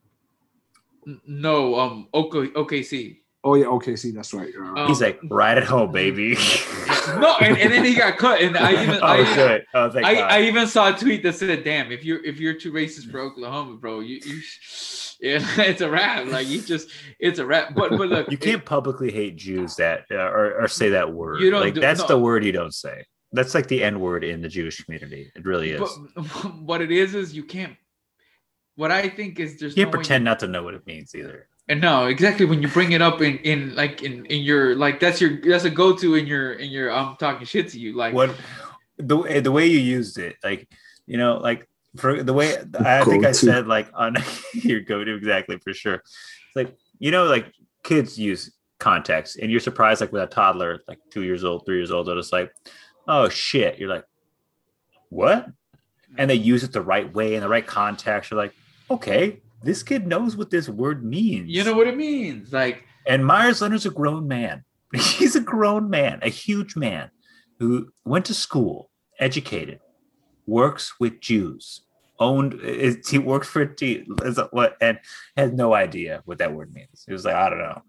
No, 1.27 1.77
um, 1.79 2.07
OK, 2.13 2.47
OKC. 2.49 3.17
Oh 3.43 3.55
yeah. 3.55 3.65
Okay. 3.65 3.97
See, 3.97 4.11
that's 4.11 4.33
right. 4.33 4.53
Uh, 4.57 4.81
Um, 4.83 4.87
He's 4.87 5.01
like, 5.01 5.19
right 5.29 5.57
at 5.57 5.65
home, 5.65 5.91
baby. 5.91 6.37
No, 7.19 7.35
and, 7.41 7.57
and 7.57 7.69
then 7.73 7.83
he 7.83 7.95
got 7.95 8.17
cut, 8.17 8.39
and 8.39 8.55
I 8.57 8.81
even 8.81 8.99
oh, 9.01 9.05
I, 9.05 9.35
good. 9.35 9.65
Oh, 9.73 9.89
thank 9.89 10.05
I, 10.05 10.13
God. 10.15 10.31
I 10.31 10.41
even 10.43 10.67
saw 10.67 10.95
a 10.95 10.97
tweet 10.97 11.21
that 11.23 11.35
said, 11.35 11.65
"Damn, 11.65 11.91
if 11.91 12.05
you're 12.05 12.23
if 12.23 12.39
you're 12.39 12.53
too 12.53 12.71
racist 12.71 13.11
for 13.11 13.19
Oklahoma, 13.19 13.75
bro, 13.75 13.99
you, 13.99 14.21
you 14.25 14.39
yeah, 15.23 15.39
it's 15.61 15.79
a 15.81 15.89
wrap. 15.89 16.27
Like 16.27 16.47
you 16.47 16.61
just, 16.61 16.89
it's 17.17 17.39
a 17.39 17.45
wrap." 17.45 17.73
But 17.73 17.91
but 17.91 18.09
look, 18.09 18.29
you 18.31 18.37
can't 18.37 18.63
publicly 18.63 19.09
hate 19.09 19.37
Jews 19.37 19.77
that 19.77 20.05
uh, 20.11 20.15
or, 20.15 20.61
or 20.61 20.67
say 20.67 20.89
that 20.89 21.13
word. 21.13 21.39
You 21.39 21.49
don't 21.49 21.61
like 21.61 21.75
do- 21.75 21.81
that's 21.81 22.01
no. 22.01 22.07
the 22.07 22.19
word 22.19 22.43
you 22.43 22.51
don't 22.51 22.73
say. 22.73 23.05
That's 23.31 23.55
like 23.55 23.67
the 23.67 23.83
N 23.83 24.01
word 24.01 24.23
in 24.23 24.41
the 24.41 24.49
Jewish 24.49 24.81
community. 24.83 25.31
It 25.33 25.45
really 25.45 25.71
is. 25.71 25.79
But 25.79 26.23
what 26.61 26.81
it 26.81 26.91
is 26.91 27.15
is 27.15 27.33
you 27.33 27.43
can't. 27.43 27.75
What 28.75 28.91
I 28.91 29.07
think 29.07 29.39
is 29.39 29.59
there's 29.59 29.77
you 29.77 29.85
can't 29.85 29.93
no 29.93 29.97
pretend 29.97 30.23
not 30.25 30.39
to 30.39 30.47
know 30.47 30.61
what 30.61 30.73
it 30.73 30.85
means 30.85 31.15
either. 31.15 31.47
And 31.69 31.79
no, 31.79 32.07
exactly. 32.07 32.45
When 32.45 32.61
you 32.61 32.67
bring 32.67 32.91
it 32.91 33.01
up 33.01 33.21
in 33.21 33.37
in 33.37 33.73
like 33.75 34.03
in 34.03 34.25
in 34.25 34.41
your 34.41 34.75
like 34.75 34.99
that's 34.99 35.21
your 35.21 35.39
that's 35.41 35.63
a 35.63 35.69
go 35.69 35.95
to 35.95 36.15
in 36.15 36.27
your 36.27 36.53
in 36.53 36.69
your 36.69 36.91
I'm 36.91 37.15
talking 37.15 37.47
shit 37.47 37.69
to 37.69 37.79
you 37.79 37.95
like 37.95 38.13
What 38.13 38.35
the 38.97 39.17
way- 39.17 39.39
the 39.39 39.51
way 39.51 39.67
you 39.67 39.79
used 39.79 40.17
it, 40.17 40.35
like 40.43 40.67
you 41.07 41.17
know, 41.17 41.37
like 41.37 41.67
for 41.97 42.23
the 42.23 42.33
way 42.33 42.57
I 42.79 43.03
think 43.03 43.23
I 43.23 43.29
Go-to. 43.29 43.33
said, 43.33 43.67
like 43.67 43.89
on 43.93 44.15
your 44.53 44.81
go 44.81 45.03
to 45.03 45.15
exactly 45.15 45.57
for 45.59 45.73
sure. 45.73 45.95
It's 45.95 46.55
like 46.55 46.75
you 46.99 47.11
know, 47.11 47.25
like 47.25 47.51
kids 47.83 48.17
use 48.17 48.51
context, 48.79 49.37
and 49.37 49.51
you're 49.51 49.59
surprised, 49.59 50.01
like 50.01 50.11
with 50.11 50.23
a 50.23 50.27
toddler, 50.27 50.81
like 50.87 50.99
two 51.11 51.23
years 51.23 51.43
old, 51.43 51.65
three 51.65 51.77
years 51.77 51.91
old, 51.91 52.07
they're 52.07 52.15
just 52.15 52.33
like, 52.33 52.51
oh 53.07 53.29
shit. 53.29 53.77
You're 53.79 53.89
like, 53.89 54.05
what? 55.09 55.47
And 56.17 56.29
they 56.29 56.35
use 56.35 56.63
it 56.63 56.71
the 56.71 56.81
right 56.81 57.11
way 57.13 57.35
in 57.35 57.41
the 57.41 57.49
right 57.49 57.65
context. 57.65 58.29
You're 58.31 58.39
like, 58.39 58.53
okay, 58.89 59.41
this 59.63 59.81
kid 59.83 60.05
knows 60.05 60.35
what 60.35 60.49
this 60.49 60.69
word 60.69 61.03
means. 61.03 61.49
you 61.49 61.63
know 61.63 61.73
what 61.73 61.87
it 61.87 61.95
means 61.97 62.51
like 62.51 62.85
And 63.07 63.25
Meyers 63.25 63.61
Leonard's 63.61 63.85
a 63.85 63.89
grown 63.89 64.27
man. 64.27 64.63
He's 64.93 65.35
a 65.35 65.41
grown 65.41 65.89
man, 65.89 66.19
a 66.21 66.29
huge 66.29 66.75
man 66.75 67.09
who 67.59 67.89
went 68.05 68.25
to 68.25 68.33
school, 68.33 68.89
educated, 69.19 69.79
works 70.45 70.99
with 70.99 71.19
Jews, 71.19 71.81
owned. 72.19 72.55
Is, 72.61 73.07
he 73.09 73.19
works 73.19 73.47
for 73.47 73.61
a 73.61 73.75
T. 73.75 74.05
is 74.23 74.39
What 74.51 74.77
and 74.81 74.99
has 75.37 75.51
no 75.51 75.73
idea 75.73 76.21
what 76.25 76.37
that 76.39 76.53
word 76.53 76.73
means. 76.73 77.03
He 77.05 77.13
was 77.13 77.25
like, 77.25 77.35
I 77.35 77.49
don't 77.49 77.59
know. 77.59 77.81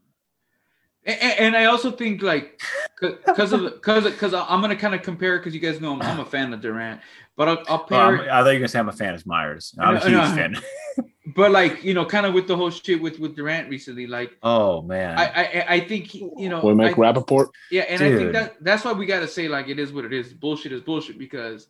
And, 1.07 1.39
and 1.39 1.57
I 1.57 1.67
also 1.67 1.91
think 1.91 2.23
like 2.23 2.61
because 3.01 3.53
of 3.53 3.63
because 3.63 4.05
because 4.05 4.33
I'm 4.33 4.61
gonna 4.61 4.77
kind 4.77 4.95
of 4.95 5.03
compare 5.03 5.39
because 5.39 5.55
you 5.55 5.61
guys 5.61 5.81
know 5.81 5.93
I'm, 5.93 6.03
I'm 6.03 6.21
a 6.21 6.25
fan 6.25 6.53
of 6.55 6.63
Durant, 6.63 7.01
but 7.37 7.49
I'll, 7.49 7.63
I'll 7.69 7.85
pair. 7.85 7.99
I'm- 7.99 8.21
I 8.21 8.27
thought 8.43 8.51
you 8.51 8.55
were 8.55 8.59
gonna 8.61 8.69
say 8.69 8.79
I'm 8.79 8.89
a 8.89 8.93
fan 8.93 9.15
of 9.15 9.27
Meyers. 9.27 9.75
I'm 9.79 9.97
a 9.97 10.01
huge 10.01 10.13
no. 10.13 10.35
fan. 10.35 10.57
but 11.37 11.51
like 11.51 11.85
you 11.85 11.93
know, 11.93 12.07
kind 12.07 12.25
of 12.25 12.33
with 12.33 12.49
the 12.49 12.57
whole 12.57 12.71
shit 12.71 13.03
with 13.03 13.19
with 13.19 13.37
Durant 13.37 13.69
recently, 13.69 14.07
like 14.07 14.39
Oh 14.43 14.81
man. 14.81 15.19
I 15.19 15.25
I, 15.25 15.67
I 15.75 15.81
think 15.81 16.07
he, 16.07 16.31
you 16.39 16.49
know, 16.49 16.65
we 16.65 16.75
make 16.75 16.93
I- 16.93 17.01
Rapaport. 17.01 17.49
yeah, 17.71 17.83
and 17.83 18.03
I 18.03 18.09
think 18.09 18.21
Dude. 18.21 18.35
that 18.37 18.65
that's 18.65 18.85
why 18.85 18.93
we 18.93 19.05
got 19.05 19.21
to 19.21 19.29
say 19.29 19.47
like 19.47 19.69
it 19.69 19.79
is 19.79 19.93
what 19.93 20.07
it 20.07 20.13
is. 20.15 20.33
Bullshit 20.33 20.73
is 20.73 20.81
bullshit 20.81 21.19
because 21.19 21.67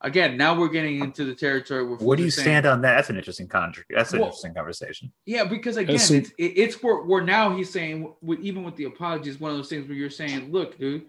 again, 0.00 0.36
now 0.36 0.58
we're 0.58 0.68
getting 0.68 1.00
into 1.00 1.24
the 1.24 1.34
territory 1.34 1.84
where 1.86 1.96
Where 1.98 2.16
do 2.16 2.22
you 2.22 2.30
saying- 2.30 2.44
stand 2.44 2.66
on 2.66 2.80
that? 2.82 2.94
That's 2.96 3.10
an 3.10 3.16
interesting 3.16 3.48
contract. 3.48 3.90
That's 3.94 4.12
an 4.12 4.20
Well- 4.20 4.28
interesting 4.28 4.54
conversation. 4.54 5.12
Yeah, 5.26 5.44
because 5.44 5.76
again, 5.76 5.94
Yes, 5.94 6.10
it's 6.10 6.30
it, 6.38 6.44
it's 6.56 6.82
where, 6.82 7.02
where 7.02 7.22
now 7.22 7.56
he's 7.56 7.70
saying, 7.70 8.12
with, 8.22 8.40
even 8.40 8.62
with 8.64 8.76
the 8.76 8.84
apologies, 8.84 9.40
one 9.40 9.50
of 9.50 9.56
those 9.56 9.68
things 9.68 9.88
where 9.88 9.96
you're 9.96 10.10
saying, 10.10 10.52
"Look, 10.52 10.78
dude, 10.78 11.06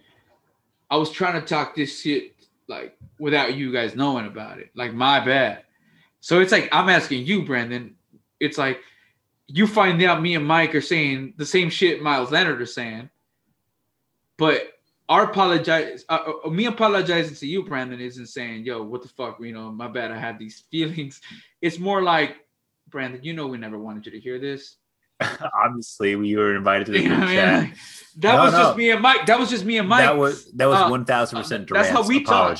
I 0.90 0.98
was 0.98 1.12
trying 1.12 1.40
to 1.40 1.46
talk 1.48 1.76
this 1.76 2.02
shit 2.02 2.36
like 2.68 2.98
without 3.20 3.56
you 3.56 3.72
guys 3.72 3.96
knowing 3.96 4.26
about 4.26 4.60
it. 4.60 4.70
Like 4.76 4.94
my 4.94 5.20
bad." 5.24 5.64
So 6.22 6.40
it's 6.42 6.52
like 6.52 6.70
I'm 6.72 6.90
asking 6.90 7.26
you, 7.26 7.44
Brandon. 7.46 7.96
It's 8.40 8.58
like 8.58 8.80
you 9.48 9.66
find 9.68 10.02
out 10.04 10.22
me 10.22 10.36
and 10.36 10.46
Mike 10.46 10.76
are 10.76 10.82
saying 10.82 11.34
the 11.38 11.46
same 11.46 11.70
shit 11.70 12.02
Meyers 12.04 12.30
Leonard 12.32 12.62
is 12.62 12.74
saying, 12.74 13.10
but 14.38 14.79
our 15.10 15.24
apologize, 15.26 16.06
uh, 16.08 16.20
uh, 16.46 16.50
me 16.50 16.66
apologizing 16.68 17.36
to 17.36 17.48
you, 17.48 17.64
Brandon, 17.64 18.00
isn't 18.00 18.28
saying, 18.28 18.64
"Yo, 18.64 18.82
what 18.84 19.02
the 19.02 19.08
fuck?" 19.10 19.40
You 19.42 19.52
know, 19.52 19.72
my 19.72 19.88
bad. 19.88 20.12
I 20.12 20.18
had 20.20 20.38
these 20.40 20.60
feelings. 20.72 21.20
It's 21.62 21.80
more 21.80 22.02
like, 22.02 22.38
Brandon, 22.88 23.22
you 23.24 23.34
know, 23.34 23.48
we 23.48 23.58
never 23.58 23.78
wanted 23.80 24.06
you 24.06 24.12
to 24.14 24.20
hear 24.20 24.40
this. 24.40 24.78
Obviously, 25.54 26.16
we 26.16 26.36
were 26.38 26.56
invited 26.56 26.86
to 26.86 26.92
the 26.94 27.02
You 27.04 27.10
know 27.10 27.26
chat. 27.26 27.74
That 28.18 28.36
No, 28.36 28.44
was 28.44 28.54
no. 28.54 28.60
just 28.60 28.78
me 28.78 28.92
and 28.92 29.02
Mike. 29.02 29.26
That 29.26 29.40
was 29.40 29.50
just 29.50 29.66
me 29.66 29.78
and 29.80 29.90
Mike. 29.90 30.02
That 30.06 30.18
was 30.18 30.52
that 30.54 30.68
was 30.68 30.80
Uh, 30.80 30.90
one 30.90 31.06
thousand 31.06 31.40
percent 31.40 31.70
that's 31.70 31.90
how 31.90 32.08
we 32.08 32.24
talk. 32.24 32.58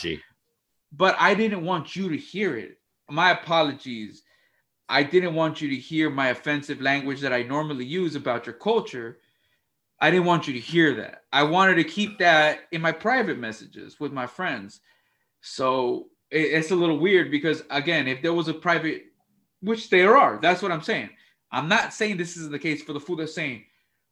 but 0.92 1.16
I 1.20 1.36
didn't 1.36 1.64
want 1.64 1.96
you 1.96 2.10
to 2.10 2.18
hear 2.18 2.58
it. 2.58 2.80
My 3.10 3.32
apologies. 3.32 4.24
I 4.92 5.04
didn't 5.04 5.36
want 5.36 5.62
you 5.62 5.70
to 5.70 5.76
hear 5.76 6.10
my 6.10 6.30
offensive 6.30 6.82
language 6.82 7.22
that 7.22 7.32
I 7.32 7.44
normally 7.44 7.86
use 7.86 8.16
about 8.16 8.48
your 8.48 8.56
culture. 8.56 9.20
I 10.02 10.12
didn't 10.12 10.26
want 10.26 10.48
you 10.48 10.54
to 10.54 10.60
hear 10.60 10.96
that. 10.96 11.24
I 11.34 11.44
wanted 11.44 11.76
to 11.76 11.84
keep 11.84 12.20
that 12.20 12.60
in 12.72 12.82
my 12.82 12.92
private 12.92 13.38
messages 13.38 14.00
with 14.00 14.14
my 14.14 14.28
friends. 14.28 14.80
So 15.42 16.08
it's 16.32 16.72
a 16.72 16.76
little 16.76 17.00
weird 17.00 17.32
because, 17.32 17.64
again, 17.70 18.08
if 18.08 18.22
there 18.22 18.34
was 18.34 18.48
a 18.48 18.54
private, 18.54 19.06
which 19.62 19.90
there 19.90 20.18
are, 20.18 20.40
that's 20.42 20.62
what 20.62 20.72
I'm 20.72 20.82
saying. 20.82 21.10
I'm 21.52 21.68
not 21.68 21.94
saying 21.94 22.18
this 22.18 22.38
isn't 22.38 22.52
the 22.52 22.60
case 22.60 22.84
for 22.84 22.94
the 22.94 23.00
fool 23.00 23.18
that's 23.18 23.34
saying, 23.34 23.66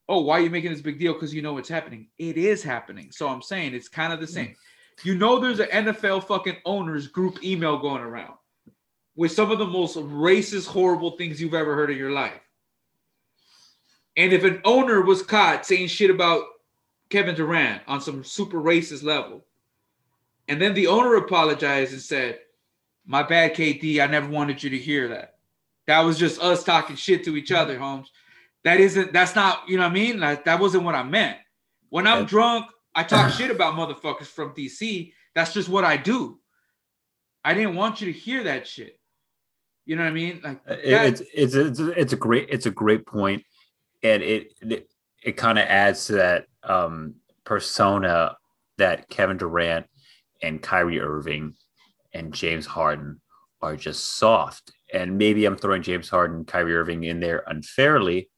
oh, 0.10 0.22
why 0.22 0.40
are 0.40 0.42
you 0.42 0.50
making 0.50 0.72
this 0.72 0.82
big 0.82 1.00
deal? 1.00 1.14
Because 1.14 1.34
you 1.34 1.42
know 1.42 1.58
it's 1.58 1.70
happening. 1.70 2.08
It 2.18 2.38
is 2.38 2.64
happening. 2.64 3.12
So 3.12 3.28
I'm 3.28 3.42
saying 3.42 3.74
it's 3.74 3.90
kind 3.90 4.12
of 4.12 4.20
the 4.20 4.28
same. 4.28 4.48
Mm. 4.48 4.56
You 5.04 5.16
know, 5.16 5.40
there's 5.40 5.60
an 5.60 5.68
NFL 5.68 6.26
fucking 6.26 6.58
owners 6.66 7.08
group 7.08 7.44
email 7.44 7.78
going 7.78 8.02
around 8.02 8.34
with 9.16 9.32
some 9.32 9.52
of 9.52 9.60
the 9.60 9.66
most 9.66 9.98
racist, 9.98 10.68
horrible 10.68 11.12
things 11.12 11.42
you've 11.42 11.54
ever 11.54 11.76
heard 11.76 11.92
in 11.92 11.98
your 11.98 12.12
life. 12.12 12.47
And 14.18 14.34
if 14.34 14.44
an 14.44 14.60
owner 14.66 15.02
was 15.02 15.22
caught 15.22 15.66
saying 15.66 15.88
shit 15.88 16.10
about 16.10 16.44
Kevin 17.10 17.36
Durant 17.36 17.84
on 17.88 18.02
some 18.02 18.24
super 18.24 18.60
racist 18.60 19.04
level, 19.04 19.46
and 20.48 20.62
then 20.62 20.74
the 20.74 20.88
owner 20.88 21.16
apologized 21.16 21.94
and 21.94 22.02
said, 22.02 22.40
My 23.06 23.24
bad, 23.24 23.56
KD, 23.56 24.02
I 24.02 24.08
never 24.08 24.28
wanted 24.28 24.64
you 24.64 24.72
to 24.72 24.78
hear 24.78 25.08
that. 25.10 25.36
That 25.86 26.02
was 26.02 26.18
just 26.18 26.42
us 26.42 26.64
talking 26.64 26.96
shit 26.96 27.24
to 27.26 27.38
each 27.38 27.52
other, 27.52 27.78
Holmes. 27.78 28.12
That 28.64 28.80
isn't, 28.80 29.14
that's 29.14 29.36
not, 29.36 29.70
you 29.70 29.78
know 29.78 29.84
what 29.84 29.92
I 29.92 29.94
mean? 29.94 30.20
Like, 30.20 30.46
that 30.46 30.60
wasn't 30.60 30.84
what 30.84 30.96
I 30.96 31.04
meant. 31.04 31.38
When 31.90 32.08
I'm 32.08 32.26
drunk, 32.26 32.66
I 32.96 33.04
talk 33.04 33.32
shit 33.38 33.52
about 33.52 33.76
motherfuckers 33.76 34.26
from 34.26 34.54
DC. 34.54 35.14
That's 35.36 35.54
just 35.54 35.70
what 35.70 35.86
I 35.86 35.96
do. 35.96 36.40
I 37.46 37.54
didn't 37.54 37.76
want 37.76 38.02
you 38.02 38.12
to 38.12 38.20
hear 38.20 38.44
that 38.44 38.68
shit. 38.68 39.00
You 39.86 39.96
know 39.96 40.04
what 40.04 40.10
I 40.10 40.14
mean? 40.14 40.42
Like 40.44 40.60
it's 40.68 41.22
it's 41.34 41.56
it's 41.56 41.80
it's 41.80 42.12
a 42.12 42.18
great 42.18 42.48
it's 42.50 42.66
a 42.66 42.72
great 42.72 43.06
point, 43.06 43.46
and 44.14 44.24
it 44.24 44.54
it, 44.62 44.90
it 45.24 45.38
kind 45.38 45.58
of 45.60 45.66
adds 45.66 46.08
to 46.08 46.14
that 46.14 46.46
um 46.64 47.16
persona 47.44 48.36
that 48.78 49.10
Kevin 49.10 49.38
Durant 49.38 49.86
and 50.42 50.62
Kyrie 50.62 51.00
Irving 51.00 51.56
and 52.14 52.34
James 52.34 52.66
Harden 52.66 53.22
are 53.62 53.76
just 53.76 54.18
soft. 54.18 54.72
And 54.94 55.18
maybe 55.18 55.46
I'm 55.46 55.58
throwing 55.58 55.82
James 55.82 56.10
Harden, 56.10 56.46
Kyrie 56.46 56.76
Irving 56.76 57.04
in 57.04 57.20
there 57.20 57.44
unfairly, 57.48 58.30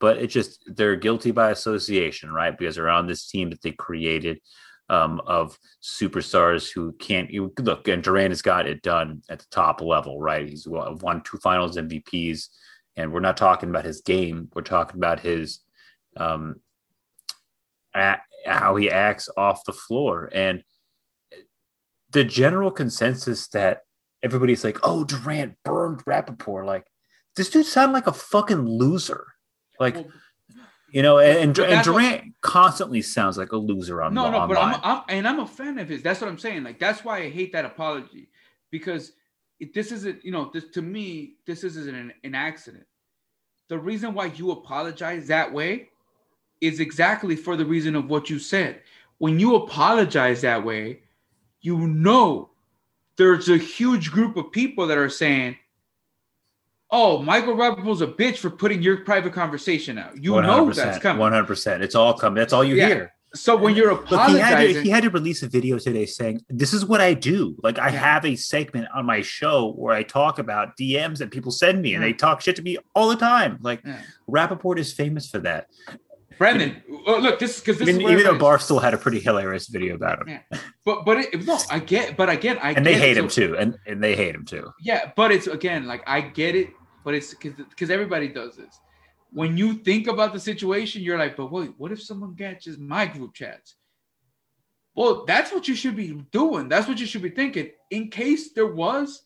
but 0.00 0.18
it 0.18 0.28
just 0.28 0.62
they're 0.66 0.96
guilty 0.96 1.30
by 1.30 1.50
association, 1.50 2.30
right? 2.30 2.56
Because 2.56 2.76
they're 2.76 2.88
on 2.88 3.06
this 3.06 3.28
team 3.28 3.50
that 3.50 3.62
they 3.62 3.72
created 3.72 4.40
um, 4.88 5.20
of 5.26 5.58
superstars 5.82 6.72
who 6.72 6.92
can't 6.92 7.30
you, 7.30 7.52
look. 7.58 7.88
And 7.88 8.02
Durant 8.02 8.30
has 8.30 8.42
got 8.42 8.66
it 8.66 8.82
done 8.82 9.22
at 9.28 9.40
the 9.40 9.46
top 9.50 9.82
level, 9.82 10.20
right? 10.20 10.48
He's 10.48 10.66
won 10.66 11.22
two 11.24 11.38
Finals 11.38 11.76
MVPs, 11.76 12.48
and 12.98 13.12
we're 13.12 13.20
not 13.20 13.36
talking 13.36 13.70
about 13.70 13.84
his 13.84 14.00
game. 14.00 14.50
We're 14.54 14.62
talking 14.62 14.96
about 14.96 15.20
his 15.20 15.60
um, 16.16 16.56
how 17.94 18.76
he 18.76 18.90
acts 18.90 19.28
off 19.36 19.64
the 19.64 19.72
floor 19.72 20.28
and 20.32 20.62
the 22.10 22.24
general 22.24 22.70
consensus 22.70 23.48
that 23.48 23.82
everybody's 24.22 24.64
like, 24.64 24.78
"Oh, 24.82 25.04
Durant 25.04 25.56
burned 25.64 26.04
Rapaport." 26.04 26.66
Like, 26.66 26.86
this 27.36 27.50
dude 27.50 27.66
sounded 27.66 27.92
like 27.92 28.08
a 28.08 28.12
fucking 28.12 28.66
loser. 28.66 29.26
Like, 29.78 29.94
well, 29.94 30.06
you 30.90 31.02
know, 31.02 31.18
and, 31.18 31.56
and 31.58 31.84
Durant 31.84 32.24
what, 32.24 32.32
constantly 32.40 33.02
sounds 33.02 33.38
like 33.38 33.52
a 33.52 33.56
loser 33.56 34.02
on 34.02 34.12
no, 34.12 34.30
no. 34.30 34.38
Online. 34.38 34.48
But 34.48 34.58
I'm, 34.58 34.80
I'm, 34.82 35.02
and 35.08 35.28
I'm 35.28 35.38
a 35.38 35.46
fan 35.46 35.78
of 35.78 35.88
his. 35.88 36.02
That's 36.02 36.20
what 36.20 36.28
I'm 36.28 36.38
saying. 36.38 36.64
Like, 36.64 36.80
that's 36.80 37.04
why 37.04 37.18
I 37.18 37.30
hate 37.30 37.52
that 37.52 37.64
apology 37.64 38.28
because 38.70 39.12
it, 39.60 39.74
this 39.74 39.92
isn't, 39.92 40.24
you 40.24 40.30
know, 40.30 40.50
this 40.52 40.64
to 40.74 40.82
me, 40.82 41.34
this 41.46 41.64
isn't 41.64 41.94
an, 41.94 42.12
an 42.24 42.34
accident. 42.34 42.86
The 43.68 43.78
reason 43.78 44.14
why 44.14 44.26
you 44.26 44.50
apologize 44.52 45.26
that 45.28 45.52
way 45.52 45.90
is 46.60 46.80
exactly 46.80 47.36
for 47.36 47.56
the 47.56 47.64
reason 47.64 47.94
of 47.94 48.08
what 48.08 48.30
you 48.30 48.38
said. 48.38 48.82
When 49.18 49.38
you 49.38 49.56
apologize 49.56 50.40
that 50.42 50.64
way, 50.64 51.02
you 51.60 51.76
know 51.88 52.50
there's 53.16 53.48
a 53.48 53.58
huge 53.58 54.10
group 54.10 54.36
of 54.36 54.52
people 54.52 54.86
that 54.86 54.96
are 54.96 55.10
saying, 55.10 55.56
"Oh, 56.90 57.20
Michael 57.20 57.54
Rapaport's 57.54 58.00
a 58.00 58.06
bitch 58.06 58.38
for 58.38 58.48
putting 58.48 58.80
your 58.80 58.98
private 58.98 59.32
conversation 59.32 59.98
out." 59.98 60.16
You 60.22 60.40
know 60.40 60.70
that's 60.70 60.98
coming. 60.98 61.20
One 61.20 61.32
hundred 61.32 61.48
percent. 61.48 61.82
It's 61.82 61.96
all 61.96 62.14
coming. 62.14 62.36
That's 62.36 62.52
all 62.52 62.64
you 62.64 62.76
yeah. 62.76 62.86
hear. 62.86 63.14
So 63.34 63.56
when 63.56 63.76
you're 63.76 63.90
apologizing, 63.90 64.34
Look, 64.34 64.36
he, 64.36 64.40
had 64.40 64.58
to, 64.58 64.82
he, 64.82 64.90
had 64.90 65.02
to, 65.02 65.10
release 65.10 65.42
a 65.42 65.48
video 65.48 65.78
today 65.78 66.06
saying, 66.06 66.44
"This 66.48 66.72
is 66.72 66.86
what 66.86 67.00
I 67.00 67.14
do. 67.14 67.56
Like 67.62 67.78
I 67.78 67.90
have 67.90 68.24
a 68.24 68.36
segment 68.36 68.88
on 68.94 69.04
my 69.04 69.20
show 69.20 69.72
where 69.72 69.94
I 69.94 70.02
talk 70.02 70.38
about 70.38 70.76
DMs 70.78 71.18
that 71.18 71.30
people 71.30 71.52
send 71.52 71.82
me, 71.82 71.94
and 71.94 72.02
they 72.02 72.12
talk 72.12 72.40
shit 72.40 72.56
to 72.56 72.62
me 72.62 72.78
all 72.94 73.08
the 73.08 73.16
time. 73.16 73.58
Like 73.60 73.82
yeah. 73.84 74.00
Rapaport 74.30 74.78
is 74.78 74.92
famous 74.92 75.28
for 75.28 75.38
that. 75.40 75.66
Brendan, 76.38 76.80
oh, 77.06 77.18
look, 77.18 77.40
this 77.40 77.56
is 77.56 77.60
because 77.60 77.78
this 77.78 77.88
even, 77.88 78.00
even 78.02 78.22
though 78.22 78.38
Barstool 78.38 78.80
had 78.80 78.94
a 78.94 78.98
pretty 78.98 79.18
hilarious 79.18 79.66
video 79.66 79.96
about 79.96 80.20
him. 80.20 80.28
Yeah. 80.28 80.58
But 80.84 81.04
but 81.04 81.18
it, 81.18 81.44
no, 81.44 81.58
I 81.68 81.80
get, 81.80 82.16
but 82.16 82.30
again, 82.30 82.58
I 82.62 82.72
and 82.72 82.86
they 82.86 82.96
hate 82.96 83.16
him 83.16 83.28
too, 83.28 83.56
and 83.58 83.76
and 83.86 84.02
they 84.02 84.14
hate 84.14 84.34
him 84.34 84.44
too. 84.44 84.70
Yeah, 84.80 85.10
but 85.16 85.32
it's 85.32 85.48
again 85.48 85.86
like 85.86 86.02
I 86.06 86.20
get 86.20 86.54
it, 86.54 86.70
but 87.04 87.14
it's 87.14 87.34
because 87.34 87.54
because 87.56 87.90
everybody 87.90 88.28
does 88.28 88.56
this. 88.56 88.78
When 89.30 89.56
you 89.56 89.74
think 89.74 90.06
about 90.06 90.32
the 90.32 90.40
situation, 90.40 91.02
you're 91.02 91.18
like, 91.18 91.36
but 91.36 91.52
wait, 91.52 91.72
what 91.76 91.92
if 91.92 92.02
someone 92.02 92.34
catches 92.34 92.78
my 92.78 93.06
group 93.06 93.34
chats? 93.34 93.74
Well, 94.94 95.24
that's 95.26 95.52
what 95.52 95.68
you 95.68 95.74
should 95.74 95.96
be 95.96 96.12
doing. 96.32 96.68
That's 96.68 96.88
what 96.88 96.98
you 96.98 97.06
should 97.06 97.22
be 97.22 97.30
thinking. 97.30 97.70
In 97.90 98.10
case 98.10 98.52
there 98.52 98.66
was 98.66 99.22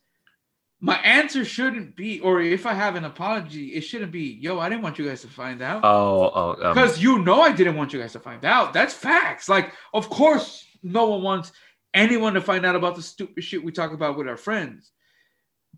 my 0.85 0.97
answer 0.97 1.45
shouldn't 1.45 1.95
be, 1.95 2.19
or 2.21 2.43
if 2.43 2.67
I 2.67 2.75
have 2.75 2.97
an 2.97 3.05
apology, 3.05 3.69
it 3.69 3.83
shouldn't 3.83 4.11
be, 4.11 4.39
yo, 4.41 4.59
I 4.59 4.69
didn't 4.69 4.83
want 4.83 4.99
you 4.99 5.09
guys 5.09 5.23
to 5.23 5.29
find 5.29 5.63
out. 5.63 5.83
Oh, 5.85 6.31
oh, 6.35 6.57
because 6.57 6.97
um, 6.97 7.03
you 7.03 7.19
know 7.21 7.41
I 7.41 7.53
didn't 7.53 7.77
want 7.77 7.93
you 7.93 8.01
guys 8.01 8.13
to 8.15 8.19
find 8.19 8.45
out. 8.45 8.73
That's 8.73 8.93
facts. 8.93 9.49
Like, 9.49 9.73
of 9.95 10.11
course, 10.11 10.67
no 10.83 11.07
one 11.07 11.23
wants 11.23 11.53
anyone 11.95 12.35
to 12.35 12.41
find 12.41 12.67
out 12.67 12.75
about 12.75 12.97
the 12.97 13.03
stupid 13.03 13.45
shit 13.45 13.63
we 13.63 13.71
talk 13.71 13.93
about 13.93 14.19
with 14.19 14.27
our 14.27 14.37
friends. 14.37 14.91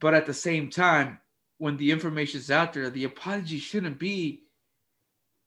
But 0.00 0.14
at 0.14 0.24
the 0.24 0.32
same 0.32 0.70
time, 0.70 1.18
when 1.64 1.78
the 1.78 1.90
information 1.90 2.40
is 2.40 2.50
out 2.50 2.74
there, 2.74 2.90
the 2.90 3.04
apology 3.04 3.58
shouldn't 3.58 3.98
be, 3.98 4.42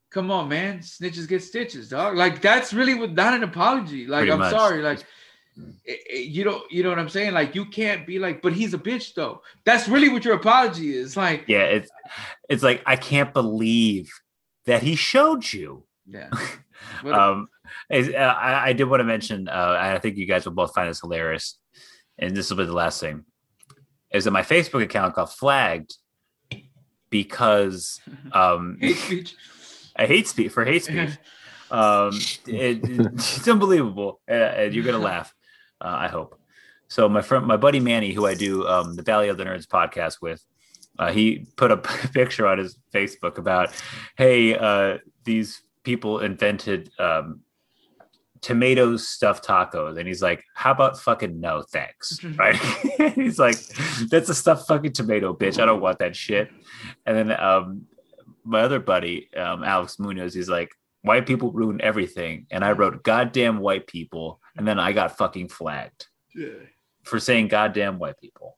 come 0.10 0.32
on, 0.32 0.49
man, 0.49 0.80
snitches 0.80 1.27
get 1.27 1.43
stitches, 1.43 1.89
dog. 1.89 2.15
Like 2.15 2.41
that's 2.41 2.73
really 2.73 2.95
what 2.95 3.13
not 3.13 3.36
an 3.36 3.43
apology. 3.43 4.08
Like 4.08 4.21
Pretty 4.21 4.32
I'm 4.32 4.39
much. 4.39 4.51
sorry, 4.51 4.82
like 4.82 5.06
you 6.10 6.43
know, 6.43 6.63
you 6.71 6.82
know 6.82 6.89
what 6.89 6.97
I'm 6.97 7.08
saying? 7.08 7.36
Like 7.36 7.53
you 7.53 7.65
can't 7.65 8.08
be 8.08 8.17
like, 8.17 8.41
but 8.41 8.53
he's 8.53 8.73
a 8.73 8.80
bitch 8.80 9.13
though. 9.13 9.43
That's 9.63 9.88
really 9.88 10.10
what 10.10 10.25
your 10.25 10.34
apology 10.34 10.95
is. 10.95 11.15
Like, 11.15 11.43
yeah, 11.47 11.65
it's 11.65 11.91
it's 12.49 12.63
like 12.63 12.82
I 12.88 12.95
can't 12.95 13.32
believe 13.32 14.10
that 14.65 14.82
he 14.82 14.95
showed 14.95 15.53
you. 15.53 15.86
Yeah. 16.08 16.32
um, 17.06 17.47
I, 17.91 18.69
I, 18.69 18.73
did 18.73 18.86
want 18.86 19.01
to 19.01 19.03
mention. 19.03 19.47
Uh, 19.47 19.77
I 19.80 19.99
think 19.99 20.17
you 20.17 20.25
guys 20.25 20.45
will 20.45 20.53
both 20.53 20.73
find 20.73 20.89
this 20.89 21.01
hilarious, 21.01 21.60
and 22.17 22.36
this 22.36 22.49
will 22.49 22.58
be 22.58 22.65
the 22.65 22.73
last 22.73 22.99
thing. 22.99 23.23
Is 24.12 24.23
that 24.23 24.32
my 24.32 24.41
Facebook 24.41 24.82
account 24.82 25.13
got 25.13 25.32
flagged 25.32 25.93
because 27.10 28.00
um, 28.32 28.78
hate 28.80 28.98
speech. 28.98 29.36
I 29.96 30.06
hate 30.06 30.28
speech 30.28 30.52
for 30.52 30.65
hate 30.65 30.84
speech. 30.84 31.17
um, 31.72 32.12
it, 32.46 32.80
it's 32.84 33.48
unbelievable, 33.48 34.20
and 34.28 34.74
you're 34.74 34.86
gonna 34.86 35.00
laugh. 35.00 35.34
Uh, 35.82 35.96
I 36.00 36.08
hope. 36.08 36.39
So 36.88 37.10
my 37.10 37.22
friend, 37.22 37.46
my 37.46 37.58
buddy 37.58 37.80
Manny, 37.80 38.13
who 38.13 38.26
I 38.26 38.34
do 38.34 38.65
um, 38.65 38.96
the 38.96 39.04
Valley 39.04 39.28
of 39.28 39.38
the 39.38 39.43
Nerds 39.43 39.67
podcast 39.67 40.22
with, 40.22 40.43
uh, 40.98 41.12
he 41.12 41.46
put 41.58 41.72
a 41.72 41.78
picture 41.78 42.48
on 42.48 42.58
his 42.58 42.78
Facebook 42.93 43.38
about, 43.38 43.72
hey, 44.17 44.56
uh, 44.56 44.98
these 45.26 45.62
people 45.84 46.20
invented 46.20 46.91
um, 47.00 47.41
tomatoes 48.41 49.08
stuffed 49.08 49.45
tacos, 49.45 49.97
and 49.97 50.08
he's 50.08 50.21
like, 50.21 50.43
how 50.54 50.71
about 50.71 51.00
fucking 51.00 51.39
no 51.39 51.62
thanks, 51.62 52.23
right? 52.36 52.56
he's 53.15 53.39
like, 53.39 53.58
that's 54.10 54.30
a 54.30 54.36
stuffed 54.36 54.67
fucking 54.67 54.93
tomato, 54.93 55.34
bitch. 55.34 55.62
I 55.62 55.65
don't 55.65 55.82
want 55.82 56.00
that 56.00 56.15
shit. 56.15 56.50
And 57.06 57.17
then 57.17 57.39
um, 57.39 57.86
my 58.43 58.62
other 58.62 58.80
buddy, 58.80 59.30
um, 59.36 59.63
Alex 59.63 60.00
Munoz, 60.00 60.34
he's 60.34 60.50
like, 60.50 60.71
white 61.02 61.26
people 61.26 61.52
ruin 61.52 61.80
everything, 61.82 62.47
and 62.52 62.65
I 62.65 62.71
wrote 62.71 63.04
goddamn 63.04 63.60
white 63.60 63.88
people 63.88 64.41
and 64.58 64.67
then 64.67 64.80
I 64.80 64.91
got 64.91 65.17
fucking 65.17 65.50
flagged 65.50 66.08
yeah. 66.36 66.47
for 67.04 67.19
saying 67.19 67.47
goddamn 67.47 68.00
white 68.00 68.19
people. 68.19 68.58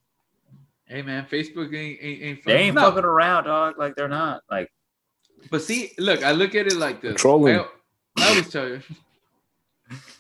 Hey 0.86 1.02
man, 1.04 1.28
Facebook 1.30 1.76
ain't 1.76 2.00
ain't, 2.02 2.24
ain't 2.24 2.46
they 2.46 2.58
ain't 2.58 2.76
fucking 2.78 3.04
around, 3.04 3.44
dog. 3.44 3.78
Like 3.78 3.96
they're 3.96 4.08
not 4.08 4.42
like. 4.50 4.72
But 5.52 5.62
see, 5.62 5.92
look, 6.00 6.24
I 6.24 6.32
look 6.32 6.56
at 6.56 6.68
it 6.68 6.78
like 6.78 7.02
this. 7.02 7.16
Trolling. 7.16 7.60
I, 7.60 7.66
I 8.18 8.30
always 8.30 8.50
tell 8.50 8.68
you, 8.68 8.82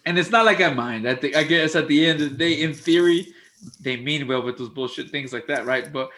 and 0.05 0.17
it's 0.17 0.31
not 0.31 0.45
like 0.45 0.61
I 0.61 0.71
mind. 0.73 1.07
I 1.07 1.15
think 1.15 1.35
I 1.35 1.43
guess 1.43 1.75
at 1.75 1.87
the 1.87 2.05
end 2.05 2.21
of 2.21 2.31
the 2.31 2.37
day, 2.37 2.61
in 2.61 2.73
theory, 2.73 3.33
they 3.79 3.97
mean 3.97 4.27
well 4.27 4.41
with 4.41 4.57
those 4.57 4.69
bullshit 4.69 5.09
things 5.09 5.33
like 5.33 5.47
that, 5.47 5.65
right? 5.65 5.91
But 5.91 6.09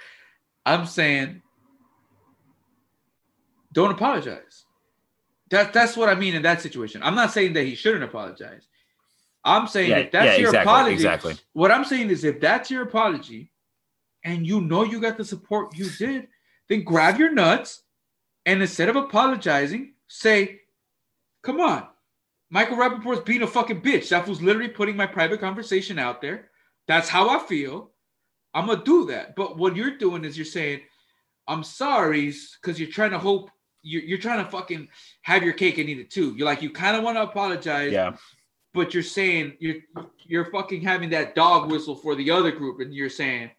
I'm 0.65 0.85
saying, 0.85 1.41
don't 3.73 3.91
apologize. 3.91 4.65
That 5.49 5.73
that's 5.73 5.97
what 5.97 6.09
I 6.09 6.15
mean 6.15 6.35
in 6.35 6.41
that 6.43 6.61
situation. 6.61 7.01
I'm 7.03 7.15
not 7.15 7.31
saying 7.31 7.53
that 7.53 7.63
he 7.63 7.75
shouldn't 7.75 8.03
apologize. 8.03 8.67
I'm 9.43 9.67
saying 9.67 9.89
yeah, 9.89 9.97
if 9.97 10.11
that's 10.11 10.25
yeah, 10.25 10.35
your 10.35 10.49
exactly, 10.49 10.71
apology, 10.71 10.93
exactly. 10.93 11.35
what 11.53 11.71
I'm 11.71 11.83
saying 11.83 12.09
is 12.09 12.23
if 12.23 12.39
that's 12.39 12.69
your 12.69 12.83
apology 12.83 13.51
and 14.23 14.45
you 14.45 14.61
know 14.61 14.83
you 14.83 15.01
got 15.01 15.17
the 15.17 15.25
support 15.25 15.75
you 15.75 15.89
did, 15.89 16.27
then 16.69 16.83
grab 16.83 17.17
your 17.17 17.31
nuts 17.31 17.81
and 18.45 18.61
instead 18.61 18.89
of 18.89 18.95
apologizing, 18.95 19.93
say, 20.07 20.61
come 21.41 21.59
on, 21.59 21.87
Michael 22.51 22.77
Rapaport's 22.77 23.21
being 23.21 23.41
a 23.41 23.47
fucking 23.47 23.81
bitch. 23.81 24.09
That 24.09 24.27
was 24.27 24.41
literally 24.41 24.69
putting 24.69 24.95
my 24.95 25.07
private 25.07 25.39
conversation 25.39 25.97
out 25.97 26.21
there. 26.21 26.51
That's 26.87 27.09
how 27.09 27.29
I 27.29 27.39
feel. 27.39 27.91
I'm 28.53 28.67
gonna 28.67 28.83
do 28.83 29.05
that. 29.07 29.35
But 29.35 29.57
what 29.57 29.75
you're 29.75 29.97
doing 29.97 30.23
is 30.23 30.37
you're 30.37 30.45
saying, 30.45 30.81
I'm 31.47 31.63
sorry, 31.63 32.33
because 32.61 32.79
you're 32.79 32.89
trying 32.89 33.11
to 33.11 33.19
hope 33.19 33.49
you're, 33.81 34.03
you're 34.03 34.19
trying 34.19 34.45
to 34.45 34.51
fucking 34.51 34.87
have 35.23 35.41
your 35.41 35.53
cake 35.53 35.79
and 35.79 35.89
eat 35.89 35.97
it 35.97 36.11
too. 36.11 36.35
You're 36.37 36.45
like, 36.45 36.61
you 36.61 36.69
kind 36.69 36.95
of 36.95 37.03
want 37.03 37.17
to 37.17 37.23
apologize. 37.23 37.91
Yeah 37.91 38.15
but 38.73 38.93
you're 38.93 39.03
saying 39.03 39.53
you're 39.59 39.77
you're 40.25 40.51
fucking 40.51 40.81
having 40.81 41.09
that 41.09 41.35
dog 41.35 41.69
whistle 41.69 41.95
for 41.95 42.15
the 42.15 42.31
other 42.31 42.51
group, 42.51 42.79
and 42.79 42.93
you're 42.93 43.09
saying 43.09 43.51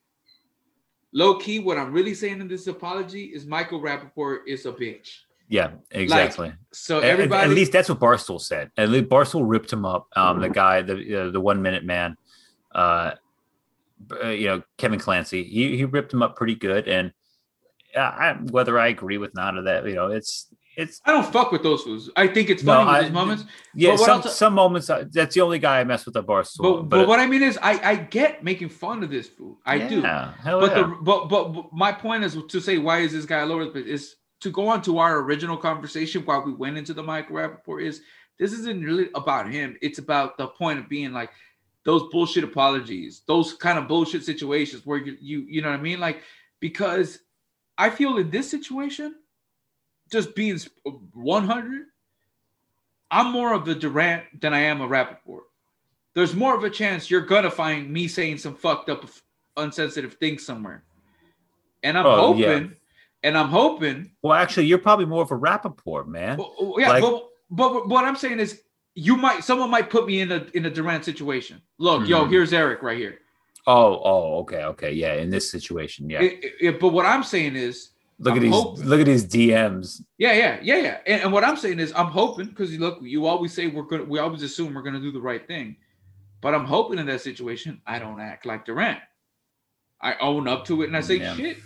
low 1.12 1.36
key. 1.38 1.58
What 1.58 1.78
I'm 1.78 1.92
really 1.92 2.14
saying 2.14 2.40
in 2.40 2.48
this 2.48 2.66
apology 2.66 3.24
is 3.24 3.46
Michael 3.46 3.80
Rapaport 3.80 4.40
is 4.46 4.66
a 4.66 4.72
bitch. 4.72 5.18
Yeah, 5.53 5.72
exactly. 5.90 6.48
Like, 6.48 6.57
so 6.72 7.00
everybody, 7.00 7.42
at, 7.42 7.50
at, 7.50 7.55
least 7.55 7.72
that's 7.72 7.90
what 7.90 8.00
Barstool 8.00 8.40
said. 8.40 8.70
At 8.78 8.88
least 8.88 9.11
Barstool 9.11 9.42
ripped 9.44 9.70
him 9.70 9.84
up. 9.84 10.09
Um, 10.16 10.40
the 10.40 10.48
guy, 10.48 10.80
the 10.80 11.26
uh, 11.26 11.30
the 11.30 11.42
one 11.42 11.61
minute 11.61 11.84
man, 11.84 12.16
uh, 12.74 13.12
uh, 14.11 14.28
you 14.28 14.46
know, 14.46 14.62
Kevin 14.78 14.98
Clancy, 14.98 15.44
he 15.44 15.76
he 15.76 15.84
ripped 15.84 16.11
him 16.11 16.22
up 16.22 16.36
pretty 16.36 16.55
good. 16.55 16.88
And 16.88 17.12
uh, 17.94 18.00
I, 18.00 18.32
whether 18.50 18.78
I 18.78 18.88
agree 18.88 19.18
with 19.18 19.34
none 19.34 19.59
of 19.59 19.66
that, 19.66 19.86
you 19.86 19.94
know, 19.94 20.07
it's 20.07 20.48
it's 20.74 21.03
I 21.05 21.12
don't 21.12 21.30
fuck 21.30 21.53
with 21.53 21.62
those 21.62 21.82
fools. 21.82 22.09
I 22.16 22.28
think 22.28 22.48
it's 22.48 22.62
funny 22.62 22.90
no, 22.90 23.09
I, 23.09 23.11
moments. 23.11 23.44
Yeah, 23.74 23.96
some 23.96 24.22
some 24.22 24.55
moments. 24.55 24.88
Uh, 24.88 25.05
that's 25.12 25.34
the 25.34 25.42
only 25.42 25.59
guy 25.59 25.80
I 25.80 25.84
mess 25.84 26.07
with 26.07 26.14
the 26.14 26.24
Barstool. 26.24 26.62
But, 26.62 26.82
but, 26.84 26.88
but 26.88 27.09
what 27.09 27.20
I 27.20 27.26
mean 27.26 27.42
is, 27.42 27.59
I 27.61 27.90
I 27.90 27.96
get 27.96 28.42
making 28.42 28.70
fun 28.70 29.03
of 29.03 29.11
this 29.11 29.28
fool. 29.28 29.59
I 29.66 29.74
yeah, 29.74 29.88
do. 29.90 30.00
but 30.00 30.42
yeah. 30.44 30.78
the 30.78 30.96
but, 31.03 31.28
but, 31.28 31.53
but 31.53 31.72
my 31.74 31.92
point 31.92 32.24
is 32.24 32.38
to 32.48 32.59
say 32.59 32.78
why 32.78 33.00
is 33.00 33.12
this 33.12 33.26
guy 33.26 33.42
lower? 33.42 33.70
Is 33.76 34.16
to 34.43 34.51
go 34.51 34.68
on 34.68 34.82
to 34.82 34.99
our 34.99 35.20
original 35.20 35.57
conversation 35.57 36.22
while 36.24 36.43
we 36.45 36.53
went 36.53 36.76
into 36.76 36.93
the 36.95 37.03
Mike 37.03 37.28
Rapaport 37.28 37.82
is 37.82 38.03
This 38.38 38.53
isn't 38.53 38.84
really 38.84 39.09
about 39.14 39.51
him. 39.51 39.76
It's 39.82 39.99
about 39.99 40.36
the 40.36 40.49
point 40.49 40.78
of 40.78 40.88
being 40.88 41.12
like 41.12 41.30
those 41.84 42.05
bullshit 42.11 42.45
apologies, 42.45 43.22
those 43.26 43.55
kind 43.55 43.78
of 43.78 43.88
bullshit 43.88 44.24
situations 44.24 44.84
where 44.86 44.99
you 44.99 45.16
you 45.20 45.40
you 45.49 45.62
know 45.62 45.70
what 45.70 45.78
I 45.78 45.82
mean? 45.82 46.01
Like 46.01 46.22
because 46.61 47.20
I 47.78 47.90
feel 47.90 48.18
in 48.18 48.30
this 48.30 48.51
situation, 48.51 49.16
just 50.11 50.34
being 50.34 50.59
100, 51.14 51.86
I'm 53.11 53.32
more 53.32 53.53
of 53.53 53.66
a 53.68 53.74
Durant 53.74 54.24
than 54.40 54.53
I 54.55 54.61
am 54.61 54.80
a 54.80 54.88
Rapaport. 54.88 55.47
There's 56.14 56.34
more 56.34 56.55
of 56.55 56.64
a 56.64 56.70
chance 56.70 57.11
you're 57.11 57.26
gonna 57.26 57.51
find 57.51 57.90
me 57.90 58.09
saying 58.09 58.38
some 58.38 58.55
fucked 58.55 58.88
up, 58.90 59.05
unsensitive 59.57 60.14
things 60.14 60.45
somewhere, 60.45 60.84
and 61.82 61.97
I'm 61.99 62.07
Oh, 62.07 62.16
hoping, 62.16 62.43
yeah. 62.43 62.76
And 63.24 63.38
I'm 63.38 63.48
hoping 63.48 64.10
Well, 64.22 64.32
actually, 64.34 64.66
you're 64.66 64.78
probably 64.78 65.06
more 65.06 65.22
of 65.22 65.30
a 65.30 65.38
Rapaport, 65.38 66.06
man. 66.08 66.38
Well, 66.38 66.74
yeah, 66.78 66.90
Like- 66.90 67.02
but, 67.02 67.28
but 67.50 67.72
but 67.72 67.88
what 67.88 68.04
I'm 68.04 68.16
saying 68.16 68.40
is, 68.40 68.62
you 68.94 69.16
might 69.16 69.44
someone 69.44 69.70
might 69.70 69.88
put 69.90 70.06
me 70.06 70.20
in 70.20 70.32
a 70.32 70.46
in 70.54 70.66
a 70.66 70.70
Durant 70.70 71.04
situation. 71.04 71.62
Look, 71.78 72.06
yo, 72.08 72.24
Mhm. 72.24 72.30
here's 72.30 72.52
Erick 72.52 72.82
right 72.82 72.98
here. 72.98 73.18
Oh, 73.66 74.00
oh, 74.04 74.38
okay, 74.40 74.64
okay, 74.64 74.92
yeah. 74.92 75.14
In 75.14 75.30
this 75.30 75.50
situation, 75.50 76.10
yeah. 76.10 76.20
It- 76.22 76.44
it- 76.44 76.54
it- 76.60 76.80
but 76.80 76.88
what 76.88 77.06
I'm 77.06 77.22
saying 77.22 77.54
is, 77.54 77.90
look 78.18 78.32
I'm 78.32 78.38
at 78.38 78.42
these, 78.42 78.52
hoping- 78.52 78.84
look 78.86 79.00
at 79.00 79.06
these 79.06 79.24
DMs. 79.24 80.02
yeah, 80.18 80.32
yeah, 80.32 80.58
yeah, 80.62 80.76
yeah. 80.78 80.98
And, 81.06 81.22
and 81.22 81.32
what 81.32 81.44
I'm 81.44 81.56
saying 81.56 81.78
is, 81.78 81.92
I'm 81.94 82.06
hoping 82.08 82.46
because 82.48 82.72
you 82.72 82.80
look, 82.80 82.98
you 83.02 83.26
always 83.26 83.52
say 83.52 83.68
we're 83.68 83.82
gonna, 83.84 84.04
we 84.04 84.18
always 84.18 84.42
assume 84.42 84.74
we're 84.74 84.82
gonna 84.82 85.00
do 85.00 85.12
the 85.12 85.20
right 85.20 85.46
thing, 85.46 85.76
but 86.40 86.54
I'm 86.54 86.64
hoping 86.64 86.98
in 86.98 87.06
that 87.06 87.20
situation 87.20 87.80
I 87.86 87.98
don't 88.00 88.20
act 88.20 88.44
like 88.46 88.64
Durant. 88.64 88.98
I 90.00 90.16
own 90.16 90.48
up 90.48 90.64
to 90.66 90.82
it 90.82 90.88
and 90.88 90.96
I 90.96 91.00
say 91.00 91.18
Yeah. 91.18 91.36
shit. 91.36 91.58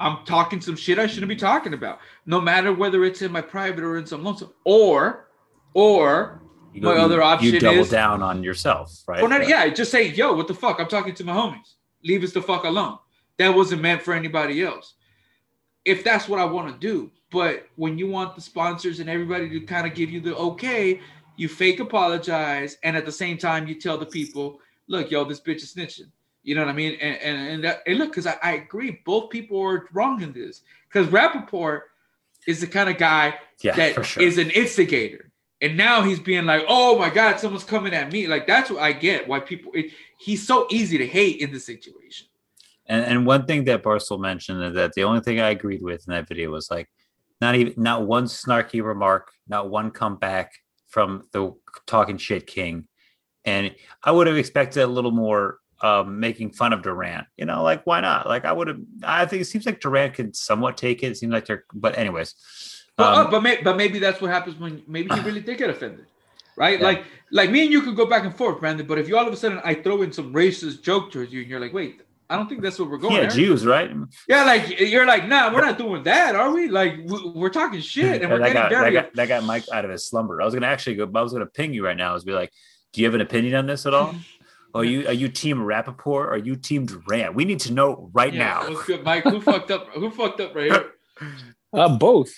I'm 0.00 0.24
talking 0.24 0.60
some 0.60 0.76
shit 0.76 0.98
I 0.98 1.06
shouldn't 1.06 1.28
be 1.28 1.36
talking 1.36 1.74
about, 1.74 2.00
no 2.26 2.40
matter 2.40 2.72
whether 2.72 3.04
it's 3.04 3.20
in 3.22 3.30
my 3.30 3.42
private 3.42 3.84
or 3.84 3.98
in 3.98 4.06
some 4.06 4.24
lonesome, 4.24 4.52
or 4.64 5.28
or 5.74 6.42
You 6.72 6.82
My 6.82 6.94
you- 6.94 7.00
other 7.00 7.20
option 7.22 7.52
you 7.54 7.60
double 7.60 7.80
is- 7.80 7.90
down 7.90 8.22
on 8.22 8.42
yourself, 8.42 9.02
right? 9.08 9.20
Well, 9.20 9.28
not, 9.30 9.46
yeah, 9.48 9.68
just 9.68 9.90
say, 9.90 10.08
yo, 10.08 10.32
what 10.32 10.46
the 10.48 10.54
fuck? 10.54 10.80
I'm 10.80 10.86
talking 10.88 11.14
to 11.14 11.24
my 11.24 11.32
homies. 11.32 11.74
Leave 12.04 12.22
us 12.24 12.32
the 12.32 12.40
fuck 12.40 12.62
alone. 12.64 12.96
That 13.38 13.54
wasn't 13.54 13.82
meant 13.82 14.02
for 14.02 14.14
anybody 14.14 14.62
else. 14.62 14.94
If 15.84 16.04
that's 16.04 16.28
what 16.28 16.38
I 16.38 16.44
want 16.44 16.72
to 16.72 16.78
do. 16.78 17.10
But 17.32 17.66
when 17.76 17.98
you 17.98 18.08
want 18.08 18.34
the 18.36 18.40
sponsors 18.40 19.00
and 19.00 19.10
everybody 19.10 19.48
to 19.50 19.60
kind 19.60 19.86
of 19.86 19.94
give 19.94 20.10
you 20.10 20.20
the 20.20 20.36
okay, 20.36 21.00
you 21.36 21.48
fake 21.48 21.80
apologize. 21.80 22.76
And 22.84 22.96
at 22.96 23.04
the 23.04 23.12
same 23.12 23.36
time, 23.38 23.66
you 23.66 23.74
tell 23.74 23.98
the 23.98 24.06
people, 24.06 24.60
look, 24.88 25.10
yo, 25.10 25.24
this 25.24 25.40
bitch 25.40 25.56
is 25.56 25.74
snitching. 25.74 26.10
You 26.42 26.54
know 26.54 26.62
what 26.62 26.70
I 26.70 26.74
mean? 26.74 26.96
And 27.00 27.16
and, 27.18 27.48
and, 27.48 27.64
that, 27.64 27.82
and 27.86 27.98
look, 27.98 28.10
because 28.10 28.26
I, 28.26 28.36
I 28.42 28.52
agree, 28.52 29.00
both 29.04 29.30
people 29.30 29.60
are 29.60 29.88
wrong 29.92 30.22
in 30.22 30.32
this. 30.32 30.62
Because 30.88 31.08
Rapaport 31.08 31.82
is 32.46 32.60
the 32.60 32.66
kind 32.66 32.88
of 32.88 32.98
guy 32.98 33.34
yeah, 33.62 33.76
that 33.76 34.04
sure. 34.04 34.22
is 34.22 34.38
an 34.38 34.50
instigator. 34.50 35.30
And 35.62 35.76
now 35.76 36.02
he's 36.02 36.18
being 36.18 36.46
like, 36.46 36.64
"Oh 36.68 36.98
my 36.98 37.10
God, 37.10 37.38
someone's 37.38 37.64
coming 37.64 37.92
at 37.92 38.10
me!" 38.10 38.26
Like 38.26 38.46
that's 38.46 38.70
what 38.70 38.82
I 38.82 38.92
get. 38.92 39.28
Why 39.28 39.40
people? 39.40 39.72
It, 39.74 39.90
he's 40.18 40.46
so 40.46 40.66
easy 40.70 40.96
to 40.98 41.06
hate 41.06 41.40
in 41.40 41.52
this 41.52 41.66
situation. 41.66 42.28
And 42.86 43.04
and 43.04 43.26
one 43.26 43.44
thing 43.44 43.64
that 43.64 43.82
Barstool 43.82 44.20
mentioned 44.20 44.62
is 44.64 44.74
that 44.74 44.94
the 44.94 45.04
only 45.04 45.20
thing 45.20 45.38
I 45.38 45.50
agreed 45.50 45.82
with 45.82 46.08
in 46.08 46.14
that 46.14 46.28
video 46.28 46.50
was 46.50 46.70
like 46.70 46.88
not 47.40 47.54
even 47.54 47.74
not 47.76 48.06
one 48.06 48.24
snarky 48.24 48.82
remark, 48.82 49.32
not 49.48 49.68
one 49.68 49.90
comeback 49.90 50.52
from 50.88 51.28
the 51.32 51.54
talking 51.86 52.16
shit 52.16 52.46
king. 52.46 52.88
And 53.44 53.74
I 54.02 54.10
would 54.10 54.26
have 54.26 54.36
expected 54.36 54.82
a 54.82 54.86
little 54.86 55.12
more 55.12 55.59
um 55.82 56.20
making 56.20 56.50
fun 56.50 56.72
of 56.72 56.82
Durant. 56.82 57.26
You 57.36 57.46
know, 57.46 57.62
like 57.62 57.86
why 57.86 58.00
not? 58.00 58.26
Like 58.26 58.44
I 58.44 58.52
would 58.52 58.68
have 58.68 58.80
I 59.02 59.26
think 59.26 59.42
it 59.42 59.46
seems 59.46 59.66
like 59.66 59.80
Durant 59.80 60.14
can 60.14 60.34
somewhat 60.34 60.76
take 60.76 61.02
it. 61.02 61.12
It 61.12 61.16
seems 61.16 61.32
like 61.32 61.46
they're 61.46 61.64
but 61.72 61.96
anyways. 61.98 62.34
But, 62.96 63.14
um, 63.14 63.26
uh, 63.26 63.30
but, 63.30 63.42
may, 63.42 63.62
but 63.62 63.76
maybe 63.76 63.98
that's 63.98 64.20
what 64.20 64.30
happens 64.30 64.58
when 64.58 64.82
maybe 64.86 65.14
he 65.14 65.20
really 65.20 65.40
did 65.40 65.56
get 65.56 65.70
offended, 65.70 66.06
right? 66.56 66.78
Yeah. 66.78 66.86
Like 66.86 67.04
like 67.30 67.50
me 67.50 67.62
and 67.62 67.72
you 67.72 67.82
could 67.82 67.96
go 67.96 68.06
back 68.06 68.24
and 68.24 68.34
forth, 68.34 68.60
Brandon. 68.60 68.86
But 68.86 68.98
if 68.98 69.08
you 69.08 69.16
all 69.16 69.26
of 69.26 69.32
a 69.32 69.36
sudden 69.36 69.60
I 69.64 69.74
throw 69.74 70.02
in 70.02 70.12
some 70.12 70.32
racist 70.34 70.82
joke 70.82 71.10
towards 71.10 71.32
you, 71.32 71.40
and 71.40 71.48
you're 71.48 71.60
like, 71.60 71.72
"Wait, 71.72 72.02
I 72.28 72.36
don't 72.36 72.48
think 72.48 72.60
that's 72.60 72.78
what 72.78 72.90
we're 72.90 72.98
going." 72.98 73.14
yeah, 73.14 73.20
Erick." 73.20 73.32
Jews, 73.32 73.64
right? 73.64 73.90
Yeah, 74.28 74.44
like 74.44 74.78
you're 74.80 75.06
like, 75.06 75.26
"Nah, 75.28 75.52
we're 75.52 75.64
not 75.64 75.78
doing 75.78 76.02
that, 76.02 76.34
are 76.34 76.52
we?" 76.52 76.68
Like 76.68 76.98
we, 77.06 77.30
we're 77.30 77.48
talking 77.48 77.80
shit, 77.94 78.20
and 78.20 78.30
we're 78.30 78.38
that, 78.38 78.52
getting 78.52 78.62
got, 78.62 78.70
that, 78.70 78.92
got, 78.92 79.14
that 79.14 79.28
got 79.28 79.44
Mike 79.44 79.64
out 79.72 79.84
of 79.84 79.90
his 79.90 80.06
slumber. 80.06 80.42
I 80.42 80.44
was 80.44 80.52
gonna 80.52 80.66
actually 80.66 80.96
go. 80.96 81.10
I 81.14 81.22
was 81.22 81.32
gonna 81.32 81.46
ping 81.46 81.72
you 81.72 81.84
right 81.84 81.96
now. 81.96 82.14
Is 82.16 82.24
be 82.24 82.32
like, 82.32 82.52
do 82.92 83.00
you 83.00 83.06
have 83.06 83.14
an 83.14 83.22
opinion 83.22 83.54
on 83.54 83.66
this 83.66 83.86
at 83.86 83.94
all? 83.94 84.14
Are 84.74 84.84
you 84.84 85.06
are 85.08 85.12
you 85.12 85.28
team 85.28 85.58
Rapaport? 85.58 86.06
Or 86.06 86.30
are 86.34 86.36
you 86.38 86.56
team 86.56 86.86
Durant? 86.86 87.34
We 87.34 87.44
need 87.44 87.60
to 87.60 87.72
know 87.72 88.10
right 88.12 88.32
Yeah, 88.32 88.44
now. 88.62 88.68
what's 88.70 88.84
good, 88.86 89.02
Mike? 89.04 89.24
Who 89.24 89.40
fucked 89.40 89.70
up? 89.70 89.88
Who 89.94 90.10
fucked 90.10 90.40
up 90.40 90.54
right 90.54 90.70
here? 90.70 90.90
Uh, 91.72 91.96
both. 91.98 92.32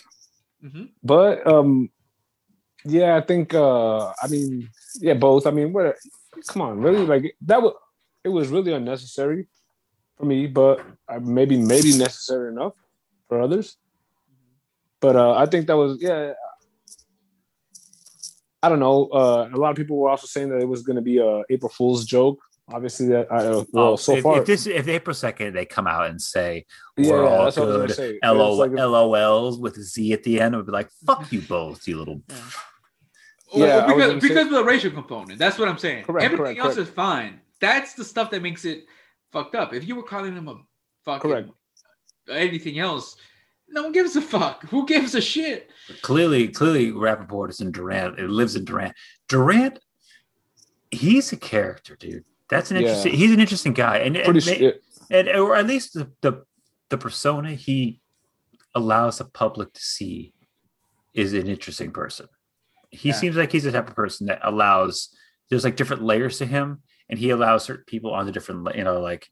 Mhm. 0.62 0.90
But 1.02 1.46
um, 1.46 1.88
yeah, 2.84 3.16
I 3.16 3.22
think 3.22 3.54
uh, 3.54 4.08
I 4.22 4.28
mean, 4.28 4.68
yeah, 5.00 5.14
both. 5.14 5.46
I 5.46 5.50
mean, 5.52 5.72
what? 5.72 5.96
Come 6.48 6.60
on, 6.62 6.80
really? 6.80 7.06
Like 7.06 7.34
that 7.46 7.62
was 7.62 7.72
it 8.24 8.28
was 8.28 8.48
really 8.48 8.74
unnecessary 8.74 9.46
for 10.18 10.26
me, 10.26 10.48
but 10.48 10.84
uh, 11.08 11.18
maybe 11.20 11.56
maybe 11.56 11.96
necessary 11.96 12.50
enough 12.52 12.74
for 13.28 13.40
others. 13.40 13.78
But 15.00 15.16
uh, 15.16 15.32
I 15.34 15.46
think 15.46 15.66
that 15.68 15.76
was 15.78 15.96
yeah. 16.00 16.34
I 18.62 18.68
don't 18.68 18.78
know. 18.78 19.06
Uh, 19.08 19.48
a 19.52 19.56
lot 19.56 19.70
of 19.70 19.76
people 19.76 19.96
were 19.98 20.08
also 20.10 20.26
saying 20.26 20.50
that 20.50 20.60
it 20.60 20.68
was 20.68 20.82
going 20.82 20.96
to 20.96 21.02
be 21.02 21.18
a 21.18 21.42
April 21.50 21.68
Fool's 21.70 22.04
joke. 22.04 22.40
Obviously, 22.72 23.08
that 23.08 23.26
I 23.30 23.38
uh, 23.38 23.64
well 23.72 23.92
Oh, 23.92 23.96
so 23.96 24.16
if, 24.16 24.22
far, 24.22 24.38
if 24.38 24.46
this 24.46 24.66
if 24.68 24.86
April 24.86 25.14
second 25.14 25.54
they 25.54 25.64
come 25.66 25.88
out 25.88 26.06
and 26.08 26.22
say 26.22 26.64
yeah, 26.96 27.10
we're 27.10 27.24
yeah, 27.24 27.30
all 27.30 27.44
that's 27.44 27.56
what 27.56 27.64
I 27.64 27.66
was 27.66 27.76
good, 27.76 27.80
gonna 27.80 27.94
say. 27.94 28.10
It's 28.10 28.24
LO, 28.24 28.54
like- 28.54 28.70
LOLs 28.70 29.58
with 29.60 29.76
a 29.78 29.82
Z 29.82 30.12
at 30.12 30.22
the 30.22 30.40
end, 30.40 30.54
it 30.54 30.58
would 30.58 30.66
be 30.66 30.72
like 30.72 30.88
fuck 31.04 31.30
you 31.32 31.40
both, 31.42 31.86
you 31.88 31.98
little. 31.98 32.22
Yeah, 33.52 33.86
Well, 33.86 33.90
I 33.90 33.92
was 33.92 33.94
because 33.94 34.22
say- 34.22 34.28
because 34.28 34.46
of 34.46 34.52
the 34.52 34.64
racial 34.64 34.90
component. 34.92 35.38
That's 35.40 35.58
what 35.58 35.68
I'm 35.68 35.76
saying. 35.76 36.04
Correct, 36.04 36.24
Everything 36.24 36.44
correct, 36.44 36.60
else 36.60 36.74
correct. 36.76 36.88
is 36.90 36.94
fine. 36.94 37.40
That's 37.60 37.94
the 37.94 38.04
stuff 38.04 38.30
that 38.30 38.42
makes 38.42 38.64
it 38.64 38.84
fucked 39.32 39.56
up. 39.56 39.74
If 39.74 39.86
you 39.86 39.96
were 39.96 40.02
calling 40.04 40.34
them 40.34 40.48
a 40.48 40.56
fucking 41.04 41.30
Correct. 41.30 41.50
anything 42.30 42.78
else, 42.78 43.16
no 43.72 43.84
one 43.84 43.92
gives 43.92 44.14
a 44.16 44.20
fuck. 44.22 44.62
Who 44.68 44.86
gives 44.86 45.14
a 45.14 45.20
shit? 45.20 45.70
Clearly, 46.02 46.48
clearly, 46.48 46.92
Rapaport 46.92 47.50
is 47.50 47.60
in 47.60 47.72
Durant. 47.72 48.18
It 48.18 48.28
lives 48.30 48.54
in 48.56 48.64
Durant. 48.64 48.94
Durant, 49.28 49.78
he's 50.90 51.32
a 51.32 51.36
character, 51.36 51.96
dude. 51.96 52.24
That's 52.48 52.70
an 52.70 52.76
Yeah. 52.76 52.82
interesting. 52.82 53.14
He's 53.14 53.32
an 53.32 53.40
interesting 53.40 53.72
guy, 53.72 53.98
and, 53.98 54.16
and 54.16 54.24
pretty 54.42 54.72
and 55.10 55.28
or 55.28 55.56
at 55.56 55.66
least 55.66 55.94
the, 55.94 56.10
the 56.20 56.44
the 56.90 56.98
persona 56.98 57.54
he 57.54 58.00
allows 58.74 59.18
the 59.18 59.24
public 59.24 59.72
to 59.72 59.80
see 59.80 60.34
is 61.14 61.32
an 61.32 61.46
interesting 61.48 61.90
person. 61.92 62.26
He 62.90 63.08
Yeah. 63.08 63.14
seems 63.14 63.36
like 63.36 63.52
he's 63.52 63.64
the 63.64 63.72
type 63.72 63.88
of 63.88 63.94
person 63.96 64.26
that 64.26 64.40
allows 64.42 65.14
there's 65.48 65.64
like 65.64 65.76
different 65.76 66.02
layers 66.02 66.38
to 66.38 66.46
him, 66.46 66.82
and 67.08 67.18
he 67.18 67.30
allows 67.30 67.64
certain 67.64 67.84
people 67.86 68.12
on 68.12 68.26
the 68.26 68.32
different 68.32 68.74
you 68.76 68.84
know 68.84 69.00
like 69.00 69.30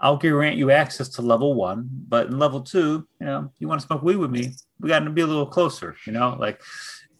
I'll 0.00 0.16
grant 0.16 0.56
you 0.56 0.70
access 0.70 1.08
to 1.10 1.22
level 1.22 1.54
one, 1.54 1.88
but 2.08 2.28
in 2.28 2.38
level 2.38 2.62
two, 2.62 3.06
you 3.20 3.26
know, 3.26 3.52
you 3.58 3.68
want 3.68 3.80
to 3.80 3.86
smoke 3.86 4.02
weed 4.02 4.16
with 4.16 4.30
me, 4.30 4.52
we 4.80 4.88
got 4.88 5.00
to 5.00 5.10
be 5.10 5.20
a 5.20 5.26
little 5.26 5.46
closer, 5.46 5.94
you 6.06 6.12
know, 6.12 6.36
like 6.40 6.60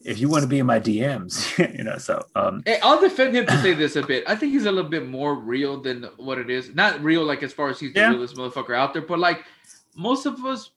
if 0.02 0.18
you 0.18 0.30
want 0.30 0.42
to 0.42 0.48
be 0.48 0.58
in 0.60 0.64
my 0.66 0.80
DMs, 0.80 1.58
you 1.78 1.84
know. 1.84 1.98
So 1.98 2.22
um, 2.34 2.62
Hey, 2.64 2.78
I'll 2.82 2.98
defend 3.00 3.36
him 3.36 3.44
to 3.46 3.56
say 3.58 3.74
this 3.74 3.96
a 3.96 4.02
bit. 4.02 4.24
I 4.26 4.34
think 4.34 4.52
he's 4.52 4.64
a 4.64 4.72
little 4.72 4.90
bit 4.90 5.06
more 5.06 5.34
real 5.34 5.78
than 5.80 6.04
what 6.16 6.38
it 6.38 6.48
is. 6.48 6.74
Not 6.74 7.02
real, 7.02 7.22
like 7.24 7.42
as 7.42 7.52
far 7.52 7.68
as 7.68 7.78
he's 7.78 7.92
the 7.92 8.00
Yeah. 8.00 8.08
realest 8.10 8.34
motherfucker 8.36 8.74
out 8.74 8.94
there, 8.94 9.02
but 9.02 9.18
like 9.18 9.44
most 9.94 10.24
of 10.24 10.42
us 10.46 10.70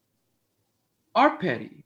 are 1.15 1.37
petty. 1.37 1.82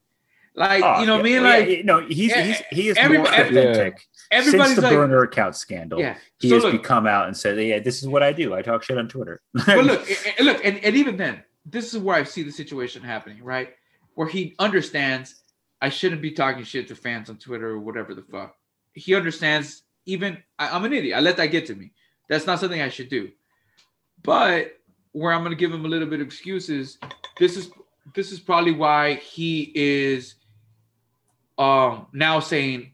Like 0.58 0.84
oh, 0.84 1.00
you 1.00 1.06
know, 1.06 1.18
yeah, 1.18 1.22
me 1.24 1.36
and 1.36 1.46
yeah, 1.46 1.52
like 1.52 1.70
yeah, 1.70 1.82
no, 1.84 2.08
he's 2.08 2.32
yeah, 2.32 2.42
he's 2.42 2.62
he 2.72 2.90
is 2.90 2.98
every- 2.98 3.20
more 3.20 3.28
authentic. 3.28 4.04
everybody's 4.32 4.66
since 4.74 4.76
the 4.76 4.82
like, 4.82 4.92
burner 4.92 5.22
account 5.22 5.56
scandal, 5.56 6.00
yeah. 6.00 6.18
he 6.40 6.50
So 6.50 6.56
has 6.56 6.64
look, 6.64 6.72
become 6.74 7.06
out 7.06 7.28
and 7.28 7.38
said, 7.38 7.60
"Yeah, 7.64 7.78
this 7.78 8.02
is 8.02 8.10
what 8.10 8.24
I 8.24 8.34
do. 8.34 8.56
I 8.56 8.64
talk 8.64 8.82
shit 8.82 8.98
on 8.98 9.08
Twitter." 9.08 9.40
but 9.54 9.86
look, 9.86 10.02
eh, 10.10 10.16
eh, 10.40 10.44
look, 10.44 10.60
and, 10.66 10.84
and 10.84 10.96
even 10.96 11.16
then, 11.16 11.44
this 11.64 11.94
is 11.94 12.00
where 12.00 12.16
I 12.16 12.24
see 12.24 12.42
the 12.42 12.52
situation 12.52 13.04
happening, 13.04 13.44
right? 13.44 13.70
Where 14.16 14.28
he 14.28 14.56
understands 14.58 15.44
I 15.82 15.90
shouldn't 15.90 16.22
be 16.22 16.32
talking 16.32 16.64
shit 16.64 16.88
to 16.88 16.96
fans 16.96 17.30
on 17.30 17.38
Twitter 17.38 17.70
or 17.70 17.80
whatever 17.80 18.14
the 18.14 18.24
fuck. 18.24 18.56
He 18.94 19.16
understands. 19.16 19.84
Even 20.06 20.38
I, 20.58 20.70
I'm 20.70 20.86
an 20.86 20.94
idiot. 20.94 21.18
I 21.18 21.20
let 21.20 21.38
that 21.38 21.48
get 21.48 21.66
to 21.68 21.76
me. 21.76 21.92
That's 22.30 22.48
not 22.48 22.60
something 22.60 22.82
I 22.82 22.90
should 22.90 23.10
do. 23.10 23.30
But 24.24 24.72
where 25.12 25.34
I'm 25.34 25.42
going 25.42 25.52
to 25.52 25.58
give 25.58 25.72
him 25.72 25.86
a 25.86 25.88
little 25.88 26.08
bit 26.08 26.22
of 26.22 26.28
excuses. 26.28 26.98
This 27.38 27.58
is 27.58 27.70
this 28.16 28.32
is 28.32 28.40
probably 28.40 28.72
why 28.72 29.16
he 29.16 29.72
is 29.76 30.36
um 31.58 32.08
now 32.14 32.40
saying 32.40 32.92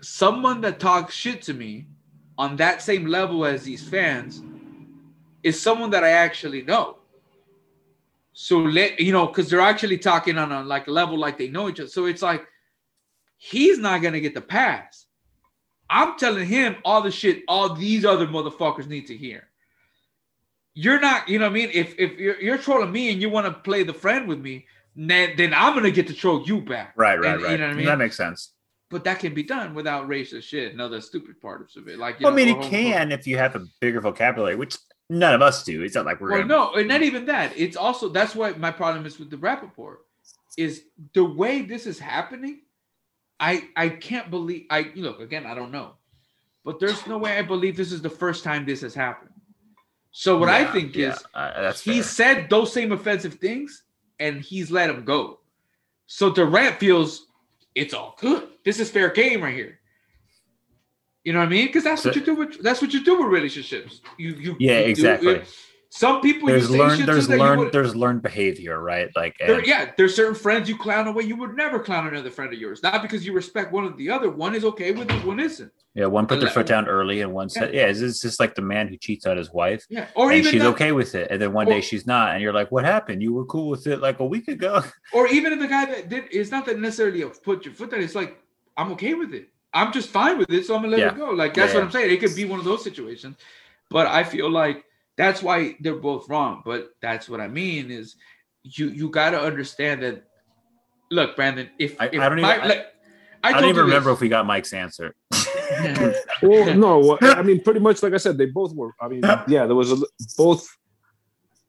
someone 0.00 0.60
that 0.60 0.78
talks 0.78 1.14
shit 1.14 1.42
to 1.42 1.54
me 1.54 1.86
on 2.38 2.56
that 2.56 2.82
same 2.82 3.06
level 3.06 3.44
as 3.44 3.62
these 3.62 3.86
fans 3.88 4.42
is 5.42 5.60
someone 5.60 5.90
that 5.90 6.04
I 6.04 6.10
actually 6.10 6.62
know. 6.62 6.98
So 8.32 8.58
let 8.58 8.98
you 8.98 9.12
know, 9.12 9.26
because 9.26 9.48
they're 9.48 9.60
actually 9.60 9.98
talking 9.98 10.38
on 10.38 10.50
a 10.50 10.62
like 10.62 10.88
level 10.88 11.16
like 11.16 11.38
they 11.38 11.48
know 11.48 11.68
each 11.68 11.80
other. 11.80 11.88
So 11.88 12.06
it's 12.06 12.22
like 12.22 12.44
he's 13.36 13.78
not 13.78 14.02
gonna 14.02 14.20
get 14.20 14.34
the 14.34 14.40
pass. 14.40 15.06
I'm 15.88 16.18
telling 16.18 16.46
him 16.46 16.76
all 16.84 17.02
the 17.02 17.10
shit 17.10 17.44
all 17.46 17.74
these 17.74 18.04
other 18.04 18.26
motherfuckers 18.26 18.88
need 18.88 19.06
to 19.06 19.16
hear. 19.16 19.48
You're 20.76 20.98
not, 20.98 21.28
you 21.28 21.38
know 21.38 21.44
what 21.44 21.52
I 21.52 21.54
mean? 21.54 21.70
If 21.72 21.94
if 21.98 22.18
you're, 22.18 22.40
you're 22.40 22.58
trolling 22.58 22.90
me 22.90 23.12
and 23.12 23.22
you 23.22 23.30
want 23.30 23.46
to 23.46 23.52
play 23.52 23.84
the 23.84 23.94
friend 23.94 24.26
with 24.26 24.40
me, 24.40 24.66
then 24.96 25.34
then 25.36 25.52
I'm 25.54 25.74
gonna 25.74 25.90
get 25.90 26.06
to 26.08 26.14
troll 26.14 26.42
you 26.46 26.60
back. 26.60 26.92
right, 26.96 27.18
right, 27.18 27.34
And- 27.34 27.42
right. 27.42 27.52
You 27.52 27.58
know 27.58 27.64
what 27.66 27.72
I 27.72 27.76
mean? 27.76 27.86
That 27.86 27.98
makes 27.98 28.16
sense. 28.16 28.52
but 28.90 29.02
that 29.04 29.18
can 29.18 29.34
be 29.34 29.42
done 29.42 29.74
without 29.74 30.08
racist 30.08 30.44
shit 30.44 30.70
and 30.70 30.80
other 30.80 31.00
stupid 31.00 31.40
parts 31.40 31.74
of 31.74 31.88
it. 31.88 31.98
Like, 31.98 32.20
well, 32.20 32.32
I 32.32 32.36
mean, 32.36 32.48
it 32.48 32.62
can 32.70 33.10
if 33.10 33.26
you 33.26 33.36
have 33.38 33.56
a 33.56 33.66
bigger 33.80 34.00
vocabulary, 34.00 34.54
which 34.54 34.76
none 35.10 35.34
of 35.34 35.42
us 35.42 35.64
do. 35.64 35.82
It's 35.82 35.96
not 35.96 36.04
like 36.06 36.20
we're 36.20 36.30
Well, 36.30 36.42
gonna. 36.42 36.54
no, 36.54 36.74
and 36.74 36.86
not 36.88 37.02
even 37.02 37.24
that. 37.26 37.52
It's 37.56 37.76
also 37.76 38.08
that's 38.08 38.34
why 38.36 38.52
my 38.52 38.70
problem 38.70 39.04
is 39.06 39.18
with 39.18 39.30
the 39.30 39.36
Rapaport 39.36 39.96
is 40.56 40.84
the 41.12 41.24
way 41.24 41.62
this 41.62 41.86
is 41.86 41.98
happening. 41.98 42.60
I 43.40 43.64
I 43.74 43.88
can't 43.88 44.30
believe 44.30 44.66
I 44.70 44.92
look 44.94 45.18
again. 45.20 45.44
I 45.44 45.54
don't 45.56 45.72
know, 45.72 45.94
but 46.64 46.78
there's 46.78 47.04
no 47.08 47.18
way 47.18 47.36
I 47.36 47.42
believe 47.42 47.76
this 47.76 47.90
is 47.90 48.00
the 48.00 48.10
first 48.10 48.44
time 48.44 48.64
this 48.64 48.82
has 48.82 48.94
happened. 48.94 49.30
So 50.12 50.38
what 50.38 50.48
I 50.50 50.64
think 50.70 50.94
yeah, 50.94 51.14
is 51.14 51.24
uh, 51.34 51.72
he 51.72 51.94
fair. 51.94 52.02
said 52.04 52.50
those 52.50 52.72
same 52.72 52.92
offensive 52.92 53.34
things 53.34 53.82
and 54.18 54.40
he's 54.40 54.70
let 54.70 54.90
him 54.90 55.04
go. 55.04 55.40
So 56.06 56.32
Durant 56.32 56.78
feels 56.78 57.26
it's 57.74 57.94
all 57.94 58.16
good. 58.20 58.48
This 58.64 58.78
is 58.80 58.90
fair 58.90 59.10
game 59.10 59.42
right 59.42 59.54
here. 59.54 59.78
You 61.24 61.32
know 61.32 61.38
what 61.38 61.46
I 61.46 61.50
mean? 61.50 61.66
Because 61.66 61.84
that's 61.84 62.04
what 62.04 62.14
you 62.16 62.22
do 62.22 62.34
with 62.34 62.62
that's 62.62 62.82
what 62.82 62.92
you 62.92 63.02
do 63.02 63.18
with 63.18 63.28
relationships. 63.28 64.00
You 64.18 64.34
you 64.34 64.56
Yeah, 64.58 64.80
you 64.80 64.84
do- 64.84 64.90
exactly. 64.90 65.42
Some 65.96 66.20
people 66.20 66.48
there's 66.48 66.68
learned 66.68 67.02
there's 67.06 67.28
learned 67.28 67.60
would- 67.60 67.72
there's 67.72 67.94
learned 67.94 68.20
behavior, 68.20 68.80
right? 68.80 69.10
Like 69.14 69.36
there- 69.38 69.58
and- 69.58 69.66
yeah, 69.66 69.92
there's 69.96 70.12
certain 70.16 70.34
friends 70.34 70.68
you 70.68 70.76
clown 70.76 71.06
away 71.06 71.22
you 71.22 71.36
would 71.36 71.54
never 71.56 71.78
clown 71.78 72.08
another 72.08 72.30
friend 72.32 72.52
of 72.52 72.58
yours. 72.58 72.82
Not 72.82 73.00
because 73.00 73.24
you 73.24 73.32
respect 73.32 73.70
one 73.72 73.84
or 73.84 73.90
the 73.96 74.10
other. 74.10 74.28
One 74.28 74.56
is 74.56 74.64
okay 74.64 74.90
with 74.90 75.08
it, 75.08 75.24
one 75.24 75.38
isn't. 75.38 75.70
yeah, 75.94 76.06
one 76.06 76.26
put 76.26 76.40
their 76.40 76.50
foot 76.50 76.66
down 76.66 76.88
early 76.88 77.20
and 77.20 77.32
one 77.32 77.48
said, 77.48 77.72
yeah, 77.72 77.86
it's 77.86 78.00
it's 78.00 78.20
just 78.20 78.40
like 78.40 78.56
the 78.56 78.62
man 78.62 78.88
who 78.88 78.96
cheats 78.96 79.24
on 79.24 79.36
his 79.36 79.52
wife. 79.52 79.86
Yeah, 79.88 80.06
or 80.16 80.30
and 80.32 80.40
even 80.40 80.50
she's 80.50 80.62
the- 80.62 80.68
okay 80.70 80.90
with 80.90 81.14
it, 81.14 81.28
and 81.30 81.40
then 81.40 81.52
one 81.52 81.68
or- 81.68 81.70
day 81.70 81.80
she's 81.80 82.08
not, 82.08 82.32
and 82.32 82.42
you're 82.42 82.52
like, 82.52 82.72
"What 82.72 82.84
happened? 82.84 83.22
You 83.22 83.32
were 83.32 83.44
cool 83.44 83.68
with 83.68 83.86
it 83.86 84.00
like 84.00 84.18
a 84.18 84.26
week 84.26 84.48
ago." 84.48 84.82
or 85.12 85.28
even 85.28 85.52
if 85.52 85.60
the 85.60 85.68
guy 85.68 85.84
that 85.84 86.08
did. 86.08 86.24
It's 86.32 86.50
not 86.50 86.66
that 86.66 86.80
necessarily 86.80 87.22
a 87.22 87.28
put 87.28 87.64
your 87.64 87.72
foot 87.74 87.92
down. 87.92 88.00
It's 88.00 88.16
like 88.16 88.36
I'm 88.76 88.90
okay 88.94 89.14
with 89.14 89.32
it. 89.32 89.48
I'm 89.72 89.92
just 89.92 90.08
fine 90.10 90.38
with 90.38 90.50
it, 90.50 90.66
so 90.66 90.74
I'm 90.74 90.82
gonna 90.82 90.96
let 90.96 91.00
Yeah. 91.00 91.12
it 91.12 91.16
go. 91.16 91.30
Like 91.30 91.54
that's 91.54 91.72
Yeah, 91.72 91.78
what 91.78 91.80
yeah. 91.82 91.86
I'm 91.86 91.92
saying. 91.92 92.10
It 92.14 92.18
could 92.20 92.34
be 92.34 92.46
one 92.46 92.58
of 92.58 92.64
those 92.64 92.82
situations, 92.82 93.36
but 93.90 94.08
I 94.08 94.24
feel 94.24 94.50
like 94.50 94.84
that's 95.16 95.42
why 95.42 95.76
they're 95.80 95.96
both 95.96 96.28
wrong. 96.28 96.62
But 96.64 96.90
that's 97.00 97.28
what 97.28 97.40
I 97.40 97.48
mean 97.48 97.90
is 97.90 98.16
you 98.62 98.88
you 98.88 99.10
got 99.10 99.30
to 99.30 99.40
understand 99.40 100.02
that. 100.02 100.24
Look, 101.10 101.36
Brandon, 101.36 101.68
if 101.78 102.00
I- 102.00 102.06
if 102.06 102.20
I 102.20 102.28
don't 102.28 102.38
even- 102.38 102.42
my- 102.42 102.62
I- 102.62 102.66
like, 102.66 102.86
I, 103.42 103.52
told 103.52 103.60
don't 103.62 103.70
even 103.70 103.84
remember 103.84 104.10
this. 104.10 104.16
if 104.16 104.20
we 104.22 104.28
got 104.28 104.46
Mike's 104.46 104.72
answer. 104.72 105.14
Well, 106.42 106.74
no, 106.74 107.18
I 107.22 107.42
mean, 107.42 107.62
pretty 107.62 107.80
much 107.80 108.02
like 108.02 108.12
I 108.12 108.18
said, 108.18 108.36
they 108.36 108.46
both 108.46 108.74
were. 108.74 108.90
I 109.00 109.08
mean, 109.08 109.22
yeah, 109.48 109.66
there 109.66 109.74
was 109.74 109.92
a, 109.92 109.96
both. 110.36 110.66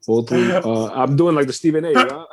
Both. 0.05 0.31
Were, 0.31 0.61
uh, 0.65 0.87
I'm 0.89 1.15
doing 1.15 1.33
like 1.35 1.47
the 1.47 1.53
Stephen 1.53 1.85
A. 1.85 1.93
Huh? 1.93 2.25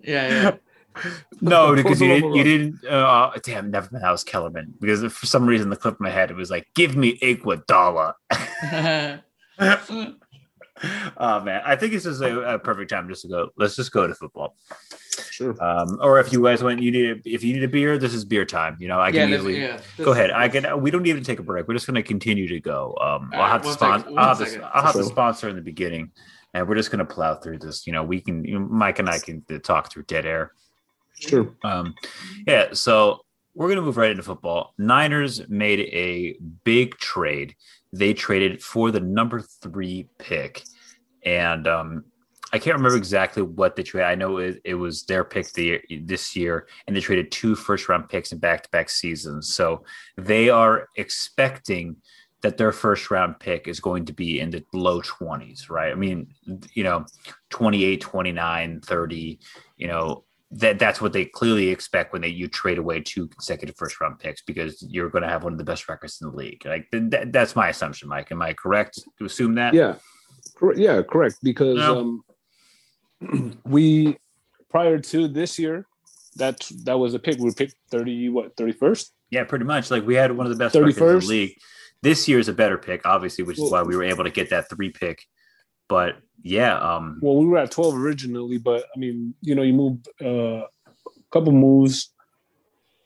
yeah, 0.00 0.28
yeah. 0.28 1.04
No, 1.40 1.74
because 1.76 2.00
you 2.00 2.08
didn't. 2.08 2.34
You 2.34 2.42
didn't. 2.44 2.84
Uh, 2.86 3.30
damn, 3.44 3.70
never 3.70 3.88
mind. 3.92 4.02
That 4.02 4.10
was 4.10 4.24
Kellerman 4.24 4.74
because 4.80 5.00
for 5.12 5.26
some 5.26 5.46
reason 5.46 5.70
the 5.70 5.76
clip 5.76 5.94
in 6.00 6.04
my 6.04 6.10
head 6.10 6.30
it 6.30 6.36
was 6.36 6.50
like, 6.50 6.66
"Give 6.74 6.96
me 6.96 7.18
Iguodala." 7.20 8.14
Oh 11.16 11.40
man, 11.40 11.62
I 11.64 11.76
think 11.76 11.92
this 11.92 12.06
is 12.06 12.20
a, 12.20 12.40
a 12.40 12.58
perfect 12.58 12.90
time 12.90 13.08
just 13.08 13.22
to 13.22 13.28
go. 13.28 13.50
Let's 13.56 13.76
just 13.76 13.92
go 13.92 14.06
to 14.06 14.14
football. 14.14 14.56
Sure. 15.30 15.54
Um, 15.62 15.98
or 16.00 16.20
if 16.20 16.32
you 16.32 16.42
guys 16.42 16.62
want, 16.62 16.82
you 16.82 16.90
need 16.90 17.22
if 17.24 17.42
you 17.42 17.54
need 17.54 17.62
a 17.62 17.68
beer, 17.68 17.98
this 17.98 18.14
is 18.14 18.24
beer 18.24 18.44
time. 18.44 18.76
You 18.80 18.88
know, 18.88 19.00
I 19.00 19.12
can 19.12 19.30
let's- 19.30 19.40
easily 19.40 19.60
yeah. 19.60 19.80
go 19.98 20.12
ahead. 20.12 20.30
I 20.30 20.48
can. 20.48 20.80
We 20.80 20.90
don't 20.90 21.02
need 21.02 21.14
to 21.14 21.22
take 21.22 21.38
a 21.38 21.42
break. 21.42 21.68
We're 21.68 21.74
just 21.74 21.86
going 21.86 21.94
to 21.94 22.02
continue 22.02 22.48
to 22.48 22.60
go. 22.60 22.96
Um, 23.00 23.30
I'll 23.32 23.40
right, 23.40 23.50
have 23.50 23.62
the 23.62 23.68
one 23.68 23.76
sponsor. 23.76 24.08
I'll 24.16 24.28
have, 24.28 24.38
the, 24.38 24.46
second. 24.46 24.64
I'll 24.72 24.82
have 24.82 24.94
the 24.94 25.04
sponsor 25.04 25.48
in 25.48 25.56
the 25.56 25.62
beginning, 25.62 26.10
and 26.54 26.68
we're 26.68 26.74
just 26.74 26.90
going 26.90 27.06
to 27.06 27.12
plow 27.12 27.34
through 27.34 27.58
this. 27.58 27.86
You 27.86 27.92
know, 27.92 28.04
we 28.04 28.20
can. 28.20 28.44
You 28.44 28.58
know, 28.58 28.66
Mike 28.66 28.98
and 28.98 29.08
I 29.08 29.18
can 29.18 29.42
talk 29.62 29.92
through 29.92 30.04
dead 30.04 30.26
air. 30.26 30.52
Sure. 31.18 31.54
Um, 31.64 31.94
yeah, 32.46 32.74
so 32.74 33.20
we're 33.54 33.68
going 33.68 33.76
to 33.76 33.82
move 33.82 33.96
right 33.96 34.10
into 34.10 34.22
football. 34.22 34.74
Niners 34.76 35.48
made 35.48 35.80
a 35.80 36.36
big 36.64 36.96
trade. 36.98 37.56
They 37.98 38.14
traded 38.14 38.62
for 38.62 38.90
the 38.90 39.00
number 39.00 39.40
three 39.40 40.08
pick, 40.18 40.62
and 41.24 41.66
um, 41.66 42.04
I 42.52 42.58
can't 42.58 42.76
remember 42.76 42.96
exactly 42.96 43.42
what 43.42 43.76
they 43.76 43.82
traded. 43.82 44.08
I 44.08 44.14
know 44.14 44.38
it, 44.38 44.60
it 44.64 44.74
was 44.74 45.04
their 45.04 45.24
pick 45.24 45.52
the, 45.52 45.80
this 46.02 46.36
year, 46.36 46.68
and 46.86 46.94
they 46.94 47.00
traded 47.00 47.32
two 47.32 47.54
first 47.54 47.88
round 47.88 48.08
picks 48.08 48.32
in 48.32 48.38
back 48.38 48.62
to 48.62 48.68
back 48.70 48.88
seasons. 48.88 49.54
So 49.54 49.84
they 50.16 50.48
are 50.48 50.88
expecting 50.96 51.96
that 52.42 52.56
their 52.56 52.72
first 52.72 53.10
round 53.10 53.40
pick 53.40 53.66
is 53.66 53.80
going 53.80 54.04
to 54.04 54.12
be 54.12 54.40
in 54.40 54.50
the 54.50 54.64
low 54.72 55.00
20s, 55.00 55.68
right? 55.68 55.90
I 55.90 55.96
mean, 55.96 56.28
you 56.74 56.84
know, 56.84 57.04
28, 57.50 58.00
29, 58.00 58.80
30, 58.80 59.38
you 59.76 59.88
know, 59.88 60.24
that 60.52 60.78
that's 60.78 61.00
what 61.00 61.12
they 61.12 61.24
clearly 61.24 61.68
expect 61.70 62.12
when 62.12 62.22
they 62.22 62.28
you 62.28 62.46
trade 62.46 62.78
away 62.78 63.00
two 63.00 63.26
consecutive 63.28 63.76
first 63.76 64.00
round 64.00 64.18
picks 64.18 64.42
because 64.42 64.80
you're 64.88 65.10
going 65.10 65.22
to 65.22 65.28
have 65.28 65.42
one 65.42 65.52
of 65.52 65.58
the 65.58 65.64
best 65.64 65.88
records 65.88 66.18
in 66.22 66.30
the 66.30 66.36
league. 66.36 66.64
Like 66.64 66.86
that, 66.92 67.32
that's 67.32 67.56
my 67.56 67.68
assumption, 67.68 68.08
Mike. 68.08 68.30
Am 68.30 68.40
I 68.40 68.52
correct 68.52 69.00
to 69.18 69.24
assume 69.24 69.56
that? 69.56 69.74
Yeah. 69.74 69.96
Cor- 70.56 70.74
Yeah, 70.76 71.02
correct. 71.02 71.38
Because 71.42 71.76
No. 71.78 72.22
um, 73.20 73.60
we 73.64 74.16
prior 74.70 74.98
to 74.98 75.28
this 75.28 75.58
year, 75.58 75.86
that 76.36 76.68
that 76.84 76.98
was 76.98 77.14
a 77.14 77.18
pick. 77.18 77.38
We 77.38 77.52
picked 77.52 77.74
thirty 77.90 78.28
what 78.28 78.56
thirty 78.56 78.72
first. 78.72 79.12
Yeah, 79.30 79.44
pretty 79.44 79.64
much. 79.64 79.90
Like 79.90 80.06
we 80.06 80.14
had 80.14 80.30
one 80.32 80.46
of 80.46 80.52
the 80.52 80.58
best 80.58 80.74
records 80.76 80.98
in 80.98 81.06
the 81.20 81.26
league. 81.26 81.56
This 82.02 82.28
year 82.28 82.38
is 82.38 82.48
a 82.48 82.52
better 82.52 82.78
pick, 82.78 83.04
obviously, 83.04 83.42
which 83.42 83.56
is 83.56 83.62
Well- 83.62 83.70
why 83.72 83.82
we 83.82 83.96
were 83.96 84.04
able 84.04 84.24
to 84.24 84.30
get 84.30 84.50
that 84.50 84.68
three 84.70 84.90
pick. 84.90 85.24
But 85.88 86.16
yeah, 86.42 86.78
um, 86.78 87.18
Well, 87.22 87.36
we 87.36 87.46
were 87.46 87.58
at 87.58 87.70
twelve 87.70 87.96
originally, 87.96 88.58
but 88.58 88.84
I 88.94 88.98
mean, 88.98 89.34
you 89.40 89.54
know, 89.54 89.62
you 89.62 89.72
moved 89.72 90.08
uh, 90.22 90.62
a 90.64 90.68
couple 91.32 91.52
moves, 91.52 92.12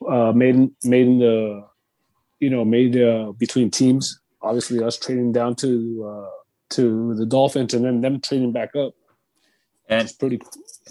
uh, 0.08 0.32
made 0.32 0.70
made 0.84 1.06
in 1.06 1.18
the, 1.18 1.66
you 2.38 2.50
know, 2.50 2.64
made 2.64 2.96
uh, 2.96 3.32
between 3.38 3.70
teams. 3.70 4.20
Obviously, 4.42 4.82
us 4.82 4.98
trading 4.98 5.32
down 5.32 5.54
to 5.56 5.68
uh, 6.26 6.30
to 6.70 7.14
the 7.14 7.26
Dolphins 7.26 7.74
and 7.74 7.84
then 7.84 8.00
them 8.00 8.20
trading 8.20 8.52
back 8.52 8.74
up. 8.76 8.94
and 9.88 10.02
It's 10.02 10.12
pretty 10.12 10.40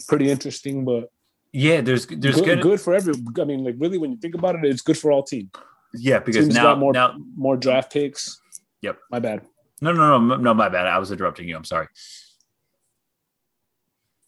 pretty 0.07 0.29
interesting, 0.29 0.85
but 0.85 1.11
yeah, 1.51 1.81
there's 1.81 2.05
there's 2.05 2.35
good, 2.35 2.45
good, 2.45 2.61
good 2.61 2.81
for 2.81 2.93
every. 2.93 3.13
I 3.39 3.43
mean, 3.45 3.63
like 3.63 3.75
really, 3.79 3.97
when 3.97 4.11
you 4.11 4.17
think 4.17 4.35
about 4.35 4.55
it, 4.55 4.65
it's 4.65 4.81
good 4.81 4.97
for 4.97 5.11
all 5.11 5.23
teams. 5.23 5.49
yeah 5.95 6.19
because 6.19 6.45
Teams 6.45 6.55
now 6.55 6.63
got 6.63 6.79
more 6.79 6.93
now 6.93 7.15
more 7.35 7.57
draft 7.57 7.91
picks. 7.91 8.39
Yep. 8.81 8.97
My 9.11 9.19
bad. 9.19 9.41
No 9.82 9.91
no 9.91 10.17
no 10.19 10.36
no 10.38 10.53
my 10.53 10.69
bad. 10.69 10.86
I 10.88 10.97
was 10.99 11.11
interrupting 11.11 11.47
you. 11.47 11.55
I'm 11.55 11.65
sorry. 11.65 11.88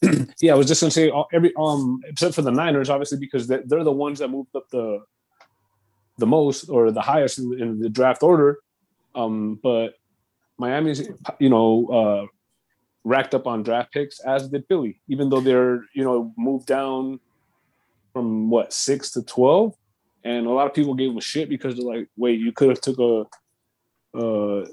Yeah, 0.42 0.54
I 0.54 0.56
was 0.56 0.68
just 0.68 0.82
gonna 0.82 0.92
say 0.92 1.10
all- 1.10 1.28
every 1.32 1.54
um 1.58 2.02
except 2.06 2.34
for 2.36 2.42
the 2.42 2.52
Niners, 2.52 2.90
obviously 2.90 3.20
because 3.20 3.48
they- 3.48 3.62
they're 3.66 3.84
the 3.84 3.92
ones 3.92 4.20
that 4.20 4.30
moved 4.30 4.56
up 4.56 4.68
the 4.70 5.00
the 6.18 6.26
most 6.28 6.70
or 6.70 6.92
the 6.92 7.02
highest 7.02 7.40
in, 7.40 7.60
in 7.62 7.80
the 7.80 7.90
draft 7.90 8.24
order. 8.24 8.60
Um, 9.16 9.60
but 9.62 9.94
Miami's 10.58 11.08
you 11.40 11.50
know 11.50 11.88
uh 11.88 12.26
racked 13.04 13.34
up 13.36 13.48
on 13.48 13.64
draft 13.64 13.92
picks 13.94 14.20
as 14.22 14.48
did 14.48 14.66
Philly, 14.68 15.00
even 15.08 15.30
though 15.30 15.42
they're 15.42 15.84
you 15.94 16.04
know 16.04 16.34
moved 16.38 16.66
down 16.68 17.20
from 18.14 18.50
what 18.50 18.74
six 18.74 19.12
to 19.12 19.22
twelve, 19.24 19.76
and 20.24 20.48
a 20.48 20.50
lot 20.52 20.66
of 20.68 20.74
people 20.74 20.96
gave 20.96 21.12
them 21.12 21.20
shit 21.20 21.48
because 21.50 21.76
they're 21.76 21.86
like, 21.86 22.08
wait, 22.18 22.40
you 22.40 22.52
could 22.52 22.70
have 22.70 22.82
took 22.82 22.98
a 23.00 23.26
uh 24.18 24.66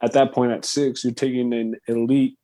at 0.00 0.12
that 0.12 0.32
point 0.32 0.52
at 0.52 0.64
six, 0.64 1.04
you're 1.04 1.12
taking 1.12 1.52
an 1.52 1.76
elite 1.86 2.38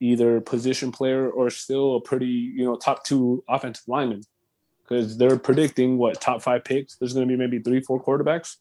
either 0.00 0.40
position 0.40 0.90
player 0.90 1.30
or 1.30 1.48
still 1.48 1.96
a 1.96 2.00
pretty 2.00 2.26
you 2.26 2.64
know 2.64 2.76
top 2.76 3.04
two 3.04 3.42
offensive 3.48 3.84
lineman 3.86 4.22
because 4.82 5.16
they're 5.16 5.38
predicting 5.38 5.96
what 5.96 6.20
top 6.20 6.42
five 6.42 6.64
picks. 6.64 6.96
There's 6.96 7.14
going 7.14 7.26
to 7.26 7.32
be 7.32 7.38
maybe 7.38 7.60
three, 7.60 7.80
four 7.80 8.02
quarterbacks. 8.02 8.56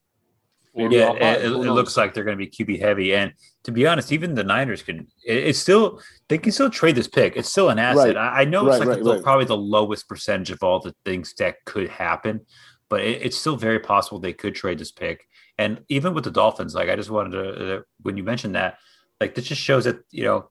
Maybe 0.73 0.95
yeah, 0.95 1.11
it, 1.11 1.43
it, 1.43 1.49
looks 1.49 1.97
like 1.97 2.13
they're 2.13 2.23
going 2.23 2.37
to 2.37 2.45
be 2.45 2.49
QB 2.49 2.79
heavy. 2.79 3.13
And 3.13 3.33
to 3.63 3.73
be 3.73 3.85
honest, 3.85 4.13
even 4.13 4.35
the 4.35 4.43
Niners 4.43 4.81
can. 4.81 5.05
It, 5.25 5.37
it's 5.47 5.59
still 5.59 5.99
they 6.29 6.37
can 6.37 6.53
still 6.53 6.69
trade 6.69 6.95
this 6.95 7.09
pick. 7.09 7.35
It's 7.35 7.49
still 7.49 7.69
an 7.69 7.77
asset. 7.77 8.15
Right. 8.15 8.17
I, 8.17 8.41
I 8.41 8.45
know 8.45 8.69
it's 8.69 8.79
like 8.79 8.87
right, 8.87 9.03
the, 9.03 9.15
right. 9.15 9.23
probably 9.23 9.45
the 9.45 9.57
lowest 9.57 10.07
percentage 10.07 10.51
of 10.51 10.63
all 10.63 10.79
the 10.79 10.95
things 11.03 11.33
that 11.39 11.57
could 11.65 11.89
happen, 11.89 12.41
but 12.87 13.01
it, 13.01 13.21
it's 13.23 13.37
still 13.37 13.57
very 13.57 13.79
possible 13.79 14.19
they 14.19 14.31
could 14.31 14.55
trade 14.55 14.79
this 14.79 14.91
pick. 14.91 15.27
And 15.61 15.81
even 15.89 16.15
with 16.15 16.23
the 16.23 16.31
Dolphins, 16.31 16.73
like 16.73 16.89
I 16.89 16.95
just 16.95 17.11
wanted 17.11 17.31
to 17.31 17.77
uh, 17.77 17.81
when 18.01 18.17
you 18.17 18.23
mentioned 18.23 18.55
that, 18.55 18.79
like 19.19 19.35
this 19.35 19.45
just 19.45 19.61
shows 19.61 19.83
that 19.85 19.99
you 20.09 20.23
know 20.23 20.49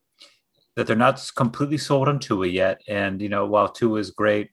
that 0.77 0.87
they're 0.87 0.95
not 0.95 1.21
completely 1.35 1.79
sold 1.79 2.07
on 2.07 2.21
Tua 2.21 2.47
yet. 2.47 2.81
And 2.89 3.21
you 3.21 3.29
know 3.29 3.45
while 3.47 3.69
Tua 3.69 3.99
is 3.99 4.13
great 4.13 4.51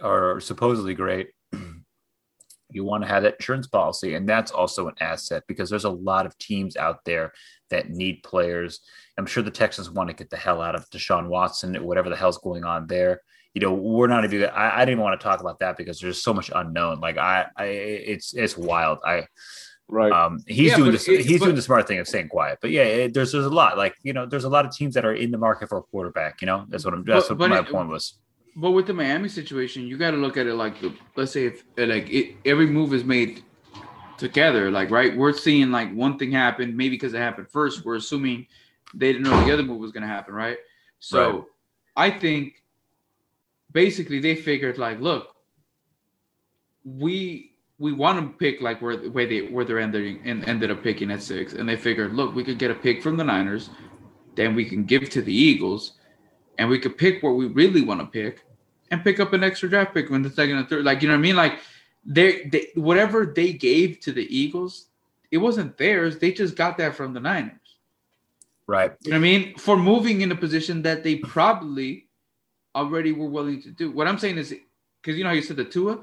or 0.00 0.40
supposedly 0.40 0.94
great 0.94 1.28
you 2.70 2.84
want 2.84 3.02
to 3.04 3.08
have 3.08 3.22
that 3.22 3.34
insurance 3.34 3.66
policy. 3.66 4.14
And 4.14 4.26
that's 4.26 4.50
also 4.50 4.88
an 4.88 4.94
asset 4.98 5.42
because 5.46 5.68
there's 5.68 5.84
a 5.84 5.90
lot 5.90 6.24
of 6.24 6.36
teams 6.38 6.74
out 6.76 7.04
there 7.04 7.32
that 7.68 7.90
need 7.90 8.22
players. 8.22 8.80
I'm 9.18 9.26
sure 9.26 9.42
the 9.42 9.50
texans 9.50 9.90
want 9.90 10.08
to 10.08 10.16
get 10.16 10.30
the 10.30 10.38
hell 10.38 10.62
out 10.62 10.74
of 10.74 10.88
deshaun 10.88 11.28
watson 11.28 11.74
whatever 11.84 12.08
the 12.08 12.16
hell's 12.16 12.38
going 12.38 12.64
on 12.64 12.86
there. 12.86 13.20
You 13.52 13.60
know 13.60 13.74
we're 13.74 14.06
not 14.06 14.24
even 14.24 14.48
i, 14.48 14.76
I 14.76 14.78
didn't 14.78 14.92
even 14.92 15.04
want 15.04 15.20
to 15.20 15.24
talk 15.24 15.40
about 15.40 15.58
that 15.58 15.76
because 15.76 16.00
there's 16.00 16.22
so 16.22 16.32
much 16.32 16.50
unknown. 16.54 17.00
Like 17.00 17.18
i, 17.18 17.44
I 17.58 17.64
it's 17.64 18.32
it's 18.32 18.56
wild. 18.56 19.00
I 19.04 19.26
right. 19.88 20.12
um 20.12 20.42
he's 20.46 20.70
Yeah, 20.70 20.76
doing 20.76 20.92
this 20.92 21.06
he's 21.06 21.38
but- 21.38 21.44
doing 21.46 21.56
the 21.56 21.62
smart 21.62 21.86
thing 21.88 21.98
of 21.98 22.08
staying 22.08 22.28
quiet 22.28 22.58
but 22.60 22.70
yeah 22.70 22.82
it, 22.82 23.14
there's 23.14 23.32
there's 23.32 23.44
a 23.44 23.50
lot 23.50 23.76
like 23.76 23.94
you 24.02 24.12
know 24.12 24.24
there's 24.26 24.44
a 24.44 24.48
lot 24.48 24.64
of 24.66 24.74
teams 24.74 24.94
that 24.94 25.04
are 25.04 25.14
in 25.14 25.30
the 25.30 25.38
market 25.38 25.68
for 25.68 25.78
a 25.78 25.82
quarterback 25.82 26.40
you 26.40 26.46
know 26.46 26.64
that's 26.68 26.84
what 26.84 26.94
i'm 26.94 27.04
that's 27.04 27.28
But- 27.28 27.38
what 27.38 27.50
but 27.50 27.50
my 27.50 27.58
it- 27.60 27.68
point 27.70 27.88
was 27.88 28.14
But 28.54 28.72
with 28.72 28.86
the 28.86 28.92
Miami 28.92 29.30
situation, 29.30 29.86
you 29.86 29.96
got 29.96 30.10
to 30.10 30.18
look 30.18 30.36
at 30.36 30.46
it 30.46 30.54
like 30.54 30.78
the 30.82 30.92
let's 31.16 31.32
say 31.32 31.46
if 31.46 31.64
like 31.78 32.10
it, 32.10 32.36
every 32.44 32.66
move 32.66 32.92
is 32.92 33.02
made 33.02 33.42
together, 34.18 34.70
like 34.70 34.90
right, 34.90 35.16
we're 35.16 35.32
seeing 35.32 35.70
like 35.72 35.88
one 35.94 36.18
thing 36.18 36.30
happen, 36.32 36.76
maybe 36.76 36.96
because 36.96 37.14
it 37.14 37.18
happened 37.28 37.48
first. 37.50 37.82
We're 37.84 37.96
assuming 37.96 38.46
they 38.94 39.10
didn't 39.12 39.24
know 39.24 39.42
the 39.46 39.52
other 39.54 39.62
move 39.62 39.80
was 39.80 39.90
going 39.90 40.02
to 40.08 40.14
happen, 40.16 40.34
right? 40.34 40.58
So 41.00 41.18
Right. 41.96 42.10
I 42.14 42.18
think 42.18 42.62
basically 43.72 44.20
they 44.20 44.36
figured 44.36 44.76
like, 44.76 45.00
look, 45.00 45.34
we 46.84 47.51
we 47.82 47.92
want 47.92 48.16
to 48.20 48.38
pick 48.38 48.60
like 48.60 48.80
where 48.80 48.96
where 49.10 49.26
they 49.26 49.40
where 49.48 49.64
they're 49.64 49.80
ending 49.80 50.20
and 50.24 50.44
ended 50.44 50.70
up 50.70 50.84
picking 50.84 51.10
at 51.10 51.20
six, 51.20 51.52
and 51.52 51.68
they 51.68 51.74
figured, 51.74 52.14
look, 52.14 52.32
we 52.32 52.44
could 52.44 52.58
get 52.58 52.70
a 52.70 52.74
pick 52.76 53.02
from 53.02 53.16
the 53.16 53.24
Niners, 53.24 53.70
then 54.36 54.54
we 54.54 54.64
can 54.64 54.84
give 54.84 55.10
to 55.10 55.20
the 55.20 55.34
Eagles, 55.34 55.94
and 56.58 56.68
we 56.68 56.78
could 56.78 56.96
pick 56.96 57.24
what 57.24 57.32
we 57.32 57.46
really 57.46 57.82
want 57.82 57.98
to 57.98 58.06
pick, 58.06 58.44
and 58.92 59.02
pick 59.02 59.18
up 59.18 59.32
an 59.32 59.42
extra 59.42 59.68
draft 59.68 59.92
pick 59.94 60.10
when 60.10 60.22
the 60.22 60.30
second 60.30 60.58
and 60.58 60.68
third, 60.68 60.84
like 60.84 61.02
you 61.02 61.08
know 61.08 61.14
what 61.14 61.18
I 61.18 61.22
mean, 61.22 61.34
like 61.34 61.58
they 62.04 62.44
they 62.44 62.68
whatever 62.76 63.26
they 63.26 63.52
gave 63.52 63.98
to 64.00 64.12
the 64.12 64.26
Eagles, 64.34 64.86
it 65.32 65.38
wasn't 65.38 65.76
theirs. 65.76 66.18
They 66.18 66.30
just 66.30 66.54
got 66.54 66.78
that 66.78 66.94
from 66.94 67.12
the 67.12 67.20
Niners. 67.20 67.58
Right. 68.68 68.92
You 69.00 69.10
know 69.10 69.16
what 69.16 69.26
I 69.26 69.28
mean? 69.28 69.58
For 69.58 69.76
moving 69.76 70.20
in 70.20 70.30
a 70.30 70.36
position 70.36 70.82
that 70.82 71.02
they 71.02 71.16
probably 71.16 72.06
already 72.76 73.10
were 73.10 73.26
willing 73.26 73.60
to 73.62 73.72
do. 73.72 73.90
What 73.90 74.06
I'm 74.06 74.18
saying 74.18 74.38
is 74.38 74.54
because 75.02 75.18
you 75.18 75.24
know 75.24 75.30
how 75.30 75.34
you 75.34 75.42
said 75.42 75.56
the 75.56 75.64
Tua, 75.64 75.98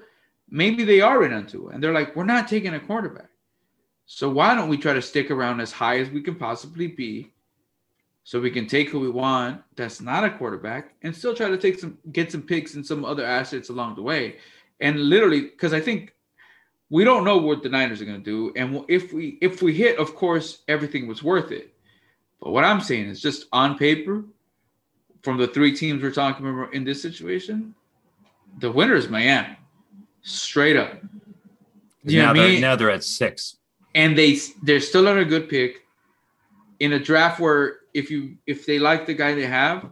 maybe 0.49 0.83
they 0.83 1.01
are 1.01 1.23
in 1.23 1.33
on 1.33 1.47
and 1.71 1.83
they're 1.83 1.93
like, 1.93 2.15
we're 2.15 2.23
not 2.23 2.47
taking 2.47 2.73
a 2.73 2.79
quarterback. 2.79 3.29
So 4.05 4.27
why 4.29 4.55
don't 4.55 4.69
we 4.69 4.77
try 4.77 4.93
to 4.93 5.01
stick 5.01 5.29
around 5.29 5.59
as 5.59 5.71
high 5.71 5.99
as 5.99 6.09
we 6.09 6.21
can 6.21 6.35
possibly 6.35 6.87
be, 6.87 7.31
so 8.23 8.39
we 8.39 8.49
can 8.49 8.65
take 8.67 8.89
who 8.89 8.99
we 8.99 9.09
want 9.09 9.61
that's 9.75 10.01
not 10.01 10.23
a 10.23 10.29
quarterback, 10.31 10.95
and 11.03 11.15
still 11.15 11.35
try 11.35 11.47
to 11.47 11.57
take 11.57 11.79
some 11.79 11.97
get 12.11 12.31
some 12.31 12.41
picks 12.41 12.73
and 12.73 12.85
some 12.85 13.05
other 13.05 13.23
assets 13.23 13.69
along 13.69 13.95
the 13.95 14.01
way, 14.01 14.37
and 14.79 14.99
literally 14.99 15.41
because 15.41 15.73
I 15.73 15.79
think 15.79 16.15
we 16.89 17.03
don't 17.03 17.23
know 17.23 17.37
what 17.37 17.61
the 17.61 17.69
Niners 17.69 18.01
are 18.01 18.05
going 18.05 18.23
to 18.23 18.23
do, 18.23 18.51
and 18.55 18.83
if 18.87 19.13
we 19.13 19.37
if 19.41 19.61
we 19.61 19.75
hit, 19.75 19.99
of 19.99 20.15
course, 20.15 20.63
everything 20.67 21.07
was 21.07 21.21
worth 21.21 21.51
it. 21.51 21.71
But 22.41 22.51
what 22.51 22.63
I'm 22.63 22.81
saying 22.81 23.09
is 23.09 23.21
just 23.21 23.45
on 23.51 23.77
paper, 23.77 24.23
from 25.21 25.37
the 25.37 25.47
three 25.47 25.75
teams 25.75 26.01
we're 26.01 26.11
talking 26.11 26.47
about 26.47 26.73
in 26.73 26.83
this 26.83 26.99
situation, 26.99 27.75
the 28.57 28.71
winner 28.71 28.95
is 28.95 29.07
Miami, 29.07 29.55
straight 30.21 30.75
up. 30.77 31.01
You 32.03 32.21
now, 32.21 32.33
they're, 32.33 32.47
mean? 32.49 32.61
now 32.61 32.75
they're 32.75 32.91
at 32.91 33.03
six. 33.03 33.57
and 33.95 34.17
they 34.17 34.37
they're 34.63 34.79
still 34.79 35.07
on 35.07 35.17
a 35.19 35.25
good 35.25 35.49
pick 35.49 35.81
in 36.79 36.93
a 36.93 36.99
draft 36.99 37.39
where 37.39 37.77
if 37.93 38.09
you 38.11 38.37
if 38.47 38.65
they 38.65 38.79
like 38.79 39.05
the 39.05 39.13
guy 39.13 39.33
they 39.33 39.45
have, 39.45 39.89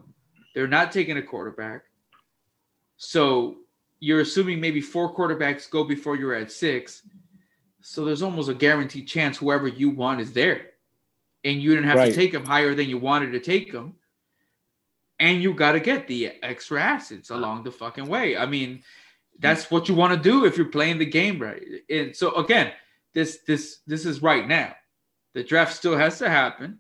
they're 0.53 0.67
not 0.67 0.91
taking 0.91 1.17
a 1.17 1.21
quarterback. 1.21 1.83
So 2.97 3.57
you're 3.99 4.21
assuming 4.21 4.59
maybe 4.61 4.81
four 4.81 5.13
quarterbacks 5.15 5.69
go 5.69 5.83
before 5.83 6.15
you're 6.15 6.33
at 6.35 6.51
six. 6.51 7.03
So 7.81 8.05
there's 8.05 8.21
almost 8.21 8.49
a 8.49 8.53
guaranteed 8.53 9.07
chance 9.07 9.37
whoever 9.37 9.67
you 9.67 9.89
want 9.89 10.19
is 10.21 10.33
there. 10.33 10.71
And 11.43 11.61
you 11.61 11.71
didn't 11.73 11.87
have 11.89 11.97
Right. 11.97 12.09
to 12.09 12.15
take 12.15 12.31
them 12.31 12.45
higher 12.45 12.75
than 12.75 12.89
you 12.89 12.97
wanted 12.97 13.31
to 13.31 13.39
take 13.39 13.71
them. 13.71 13.95
And 15.19 15.41
you 15.41 15.53
got 15.53 15.71
to 15.73 15.79
get 15.79 16.07
the 16.07 16.33
extra 16.43 16.81
assets 16.81 17.29
along 17.31 17.63
the 17.63 17.71
fucking 17.71 18.07
way. 18.07 18.37
I 18.37 18.45
mean, 18.45 18.83
that's 19.39 19.69
what 19.69 19.87
you 19.87 19.95
want 19.95 20.13
to 20.13 20.29
do 20.29 20.45
if 20.45 20.57
you're 20.57 20.67
playing 20.67 20.97
the 20.97 21.05
game 21.05 21.39
right. 21.41 21.63
And 21.89 22.15
so 22.15 22.33
again, 22.35 22.71
this 23.13 23.39
this 23.47 23.79
this 23.87 24.05
is 24.05 24.21
right 24.21 24.47
now. 24.47 24.75
The 25.33 25.43
draft 25.43 25.73
still 25.75 25.97
has 25.97 26.17
to 26.19 26.29
happen 26.29 26.79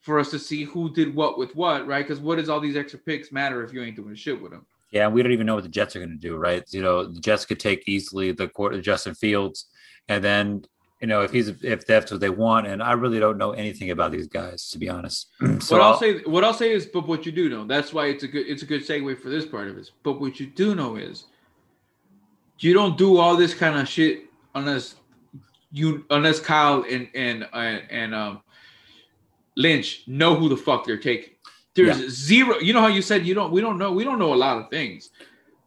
for 0.00 0.18
us 0.18 0.30
to 0.30 0.38
see 0.38 0.64
who 0.64 0.92
did 0.92 1.14
what 1.14 1.38
with 1.38 1.54
what, 1.54 1.86
right? 1.86 2.06
Because 2.06 2.20
what 2.20 2.36
does 2.36 2.48
all 2.48 2.60
these 2.60 2.76
extra 2.76 2.98
picks 2.98 3.30
matter 3.30 3.62
if 3.62 3.72
you 3.72 3.82
ain't 3.82 3.96
doing 3.96 4.14
shit 4.14 4.40
with 4.40 4.50
them? 4.50 4.66
Yeah, 4.90 5.08
we 5.08 5.22
don't 5.22 5.32
even 5.32 5.46
know 5.46 5.54
what 5.54 5.62
the 5.62 5.70
Jets 5.70 5.96
are 5.96 6.00
going 6.00 6.10
to 6.10 6.16
do, 6.16 6.36
right? 6.36 6.64
You 6.70 6.82
know, 6.82 7.06
the 7.06 7.20
Jets 7.20 7.46
could 7.46 7.60
take 7.60 7.88
easily 7.88 8.32
the 8.32 8.48
court 8.48 8.74
of 8.74 8.82
Justin 8.82 9.14
Fields, 9.14 9.66
and 10.08 10.22
then 10.22 10.64
you 11.00 11.06
know 11.06 11.22
if 11.22 11.30
he's 11.32 11.48
if 11.48 11.86
that's 11.86 12.10
what 12.10 12.20
they 12.20 12.30
want, 12.30 12.66
and 12.66 12.82
I 12.82 12.92
really 12.92 13.18
don't 13.20 13.38
know 13.38 13.52
anything 13.52 13.90
about 13.90 14.12
these 14.12 14.26
guys 14.26 14.68
to 14.70 14.78
be 14.78 14.88
honest. 14.88 15.28
so 15.60 15.76
what 15.76 15.80
I'll 15.80 15.92
I'll- 15.92 15.98
say, 15.98 16.18
what 16.24 16.44
I'll 16.44 16.52
say 16.54 16.72
is, 16.72 16.86
but 16.86 17.06
what 17.06 17.24
you 17.24 17.32
do 17.32 17.48
know, 17.48 17.64
that's 17.64 17.92
why 17.92 18.06
it's 18.06 18.24
a 18.24 18.28
good, 18.28 18.46
it's 18.46 18.62
a 18.62 18.66
good 18.66 18.82
segue 18.86 19.18
for 19.20 19.30
this 19.30 19.46
part 19.46 19.68
of 19.68 19.78
it. 19.78 19.90
But 20.02 20.20
what 20.20 20.38
you 20.40 20.46
do 20.46 20.74
know 20.74 20.96
is, 20.96 21.24
you 22.64 22.74
don't 22.74 22.96
do 22.96 23.18
all 23.18 23.36
this 23.36 23.54
kind 23.54 23.78
of 23.78 23.88
shit 23.88 24.24
unless 24.54 24.96
you, 25.70 26.04
unless 26.10 26.40
Kyle 26.40 26.84
and 26.88 27.08
and 27.14 27.48
and, 27.52 27.82
and 27.90 28.14
um, 28.14 28.42
Lynch 29.56 30.04
know 30.06 30.34
who 30.34 30.48
the 30.48 30.56
fuck 30.56 30.84
they're 30.84 30.96
taking. 30.96 31.30
There's 31.74 32.08
zero. 32.10 32.58
You 32.58 32.72
know 32.74 32.80
how 32.80 32.88
you 32.88 33.02
said 33.02 33.26
you 33.26 33.34
don't. 33.34 33.50
We 33.50 33.60
don't 33.60 33.78
know. 33.78 33.92
We 33.92 34.04
don't 34.04 34.18
know 34.18 34.34
a 34.34 34.36
lot 34.36 34.58
of 34.58 34.68
things, 34.70 35.10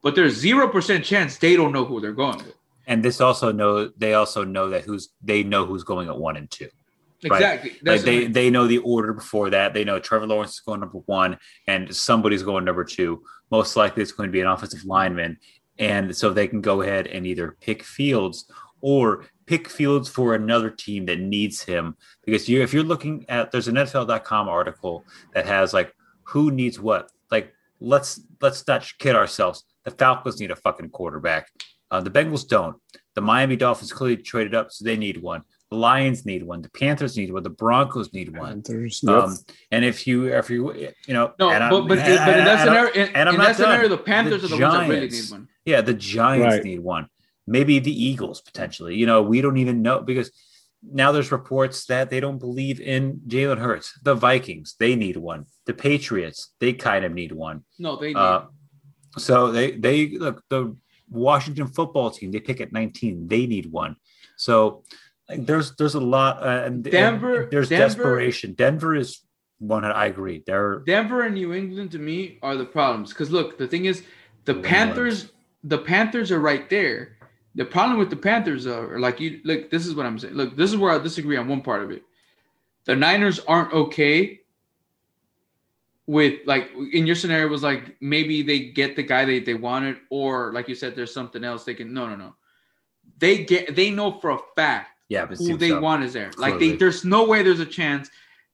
but 0.04 0.14
there's 0.16 0.34
zero 0.34 0.68
percent 0.68 1.04
chance 1.04 1.38
they 1.38 1.56
don't 1.56 1.72
know 1.72 1.84
who 1.86 2.00
they're 2.00 2.14
going 2.14 2.38
with. 2.38 2.54
and 2.88 3.04
this 3.04 3.22
also 3.22 3.52
know 3.52 3.90
they 3.98 4.14
also 4.14 4.44
know 4.44 4.70
that 4.70 4.84
who's 4.84 5.10
they 5.22 5.44
know 5.44 5.66
who's 5.66 5.84
going 5.84 6.08
at 6.08 6.18
one 6.18 6.38
and 6.38 6.50
two. 6.50 6.70
Right. 7.24 7.42
Exactly. 7.42 7.72
Like 7.84 8.02
they 8.02 8.18
I 8.18 8.20
mean. 8.20 8.32
they 8.34 8.50
know 8.50 8.68
the 8.68 8.78
order 8.80 9.14
before 9.14 9.50
that. 9.50 9.74
They 9.74 9.84
know 9.84 10.00
Trevor 10.00 10.28
Lawrence 10.28 10.54
is 10.54 10.60
going 10.60 10.82
number 10.82 11.00
one, 11.00 11.40
and 11.68 11.96
somebody's 11.96 12.44
going 12.44 12.66
number 12.66 12.84
two. 12.84 13.24
Most 13.52 13.76
likely, 13.76 14.04
it's 14.04 14.12
going 14.12 14.28
to 14.28 14.32
be 14.32 14.42
an 14.42 14.48
offensive 14.48 14.86
lineman, 14.86 15.40
and 15.80 16.16
so 16.16 16.32
they 16.32 16.48
can 16.48 16.62
go 16.62 16.82
ahead 16.82 17.08
and 17.08 17.26
either 17.28 17.58
pick 17.62 17.84
Fields 17.84 18.50
or 18.82 19.26
pick 19.46 19.68
Fields 19.70 20.10
for 20.10 20.36
another 20.36 20.70
team 20.70 21.06
that 21.08 21.20
needs 21.20 21.62
him. 21.62 21.96
Because 22.26 22.48
you, 22.50 22.62
if 22.62 22.74
you're 22.74 22.84
looking 22.84 23.26
at, 23.30 23.52
there's 23.52 23.68
an 23.68 23.76
NFL.com 23.76 24.48
article 24.50 25.04
that 25.34 25.46
has 25.46 25.74
like 25.74 25.94
who 26.24 26.52
needs 26.52 26.80
what. 26.80 27.12
Like 27.32 27.54
let's 27.80 28.22
let's 28.42 28.66
not 28.68 28.92
kid 29.00 29.16
ourselves. 29.16 29.64
The 29.84 29.92
Falcons 29.92 30.40
need 30.40 30.52
a 30.52 30.56
fucking 30.56 30.90
quarterback. 30.90 31.50
Uh, 31.92 32.02
the 32.02 32.10
Bengals 32.10 32.48
don't. 32.48 32.78
The 33.14 33.22
Miami 33.22 33.56
Dolphins 33.56 33.94
clearly 33.94 34.18
traded 34.18 34.56
up, 34.56 34.72
so 34.72 34.84
they 34.84 34.98
need 34.98 35.22
one. 35.22 35.44
The 35.70 35.78
Lions 35.78 36.26
need 36.26 36.44
one. 36.44 36.62
The 36.62 36.70
Panthers 36.70 37.16
need 37.18 37.32
one. 37.32 37.44
The 37.44 37.50
Broncos 37.50 38.12
need 38.14 38.36
one. 38.38 38.62
Panthers, 38.62 39.02
yep. 39.04 39.16
Um, 39.24 39.38
and 39.72 39.86
if 39.86 40.06
you, 40.06 40.26
if 40.28 40.50
you, 40.50 40.74
you 40.74 41.14
know, 41.14 41.34
No, 41.40 41.50
and 41.50 41.64
I'm- 41.64 41.72
but 41.72 41.88
but, 41.88 41.98
and- 42.00 42.18
but 42.18 42.30
in 42.34 42.40
and- 42.40 42.48
that 42.48 42.66
scenario, 42.66 42.92
in, 42.94 43.16
and 43.16 43.30
I'm 43.30 43.36
in 43.36 43.42
not 43.42 43.48
that 43.48 43.56
scenario, 43.56 43.82
done. 43.90 43.98
the 43.98 44.04
Panthers 44.04 44.42
The 44.42 44.48
are 44.56 44.58
the 44.58 44.64
ones 44.66 44.74
that 44.74 44.90
really 44.90 45.10
need 45.10 45.32
one. 45.32 45.48
Yeah, 45.66 45.82
the 45.82 45.94
Giants 45.94 46.56
Right. 46.58 46.64
need 46.64 46.80
one. 46.80 47.08
Maybe 47.48 47.80
the 47.80 47.92
Eagles 48.04 48.42
potentially. 48.42 48.96
You 48.96 49.06
know, 49.06 49.22
we 49.22 49.42
don't 49.42 49.58
even 49.58 49.82
know 49.82 50.02
because 50.02 50.32
now 50.84 51.12
there's 51.12 51.32
reports 51.32 51.86
that 51.88 52.10
they 52.10 52.20
don't 52.20 52.38
believe 52.40 52.80
in 52.80 53.22
Jalen 53.28 53.58
Hurts. 53.60 53.98
The 54.04 54.16
Vikings, 54.16 54.76
they 54.80 54.96
need 54.96 55.18
one. 55.18 55.46
The 55.66 55.74
Patriots, 55.74 56.54
they 56.60 56.74
kind 56.74 57.06
of 57.06 57.12
need 57.14 57.32
one. 57.32 57.64
No, 57.80 57.96
they 57.98 58.08
need. 58.08 58.16
Uh, 58.18 58.46
so 59.18 59.52
they 59.52 59.72
they 59.72 60.10
look 60.10 60.44
the 60.50 60.76
Washington 61.10 61.68
football 61.68 62.12
team. 62.12 62.32
They 62.32 62.40
pick 62.40 62.62
at 62.62 62.72
19. 62.72 63.28
They 63.28 63.46
need 63.48 63.72
one. 63.72 63.96
So 64.38 64.84
like, 65.30 65.46
there's 65.46 65.76
there's 65.76 65.96
a 65.96 66.00
lot. 66.00 66.44
Uh, 66.44 66.64
and 66.66 66.86
and 66.88 67.50
there's 67.52 67.70
Denver- 67.70 67.88
desperation. 67.88 68.54
Denver 68.54 68.96
is 68.96 69.22
one. 69.60 69.86
I 69.86 70.06
agree. 70.08 70.44
They're 70.46 70.80
Denver 70.86 71.22
and 71.22 71.36
New 71.36 71.54
England 71.54 71.92
to 71.92 72.00
me 72.00 72.40
are 72.42 72.58
the 72.58 72.66
problems. 72.66 73.10
Because 73.10 73.32
look, 73.32 73.58
the 73.58 73.68
thing 73.68 73.86
is, 73.86 74.04
the 74.46 74.54
New 74.54 74.62
Panthers, 74.62 75.32
the 75.66 75.78
Panthers 75.78 76.32
are 76.32 76.40
right 76.40 76.70
there. 76.70 77.18
The 77.56 77.66
problem 77.66 77.98
with 78.00 78.10
the 78.10 78.16
Panthers 78.16 78.68
are 78.68 79.00
like 79.00 79.20
you 79.20 79.42
look. 79.44 79.70
This 79.70 79.86
is 79.86 79.96
what 79.96 80.06
I'm 80.06 80.18
saying. 80.20 80.34
Look, 80.34 80.56
this 80.58 80.72
is 80.72 80.78
where 80.78 80.92
I 80.92 80.98
disagree 80.98 81.38
on 81.38 81.48
one 81.48 81.62
part 81.62 81.84
of 81.84 81.92
it. 81.92 82.04
The 82.86 82.96
Niners 82.96 83.40
aren't 83.40 83.74
okay 83.74 84.42
with 86.08 86.40
like 86.46 86.70
in 86.94 87.08
your 87.08 87.16
scenario 87.16 87.48
was 87.48 87.64
like 87.64 87.96
maybe 88.00 88.44
they 88.44 88.60
get 88.60 88.96
the 88.96 89.04
guy 89.04 89.26
they, 89.26 89.40
they 89.40 89.56
wanted 89.56 89.98
or 90.12 90.54
like 90.54 90.70
you 90.70 90.76
said 90.76 90.96
there's 90.96 91.12
something 91.12 91.44
else 91.44 91.64
they 91.64 91.74
can 91.74 91.92
no 91.92 92.08
no 92.08 92.16
no 92.16 92.36
they 93.18 93.44
get 93.44 93.76
they 93.76 93.90
know 93.90 94.20
for 94.20 94.30
a 94.30 94.38
fact 94.56 94.96
yeah, 95.08 95.26
who 95.28 95.58
they 95.58 95.70
so. 95.70 95.80
want 95.80 96.04
is 96.04 96.14
there. 96.14 96.32
Like 96.38 96.60
they, 96.60 96.76
there's 96.76 97.06
no 97.06 97.26
way 97.26 97.44
there's 97.44 97.60
a 97.60 97.66
chance 97.66 98.10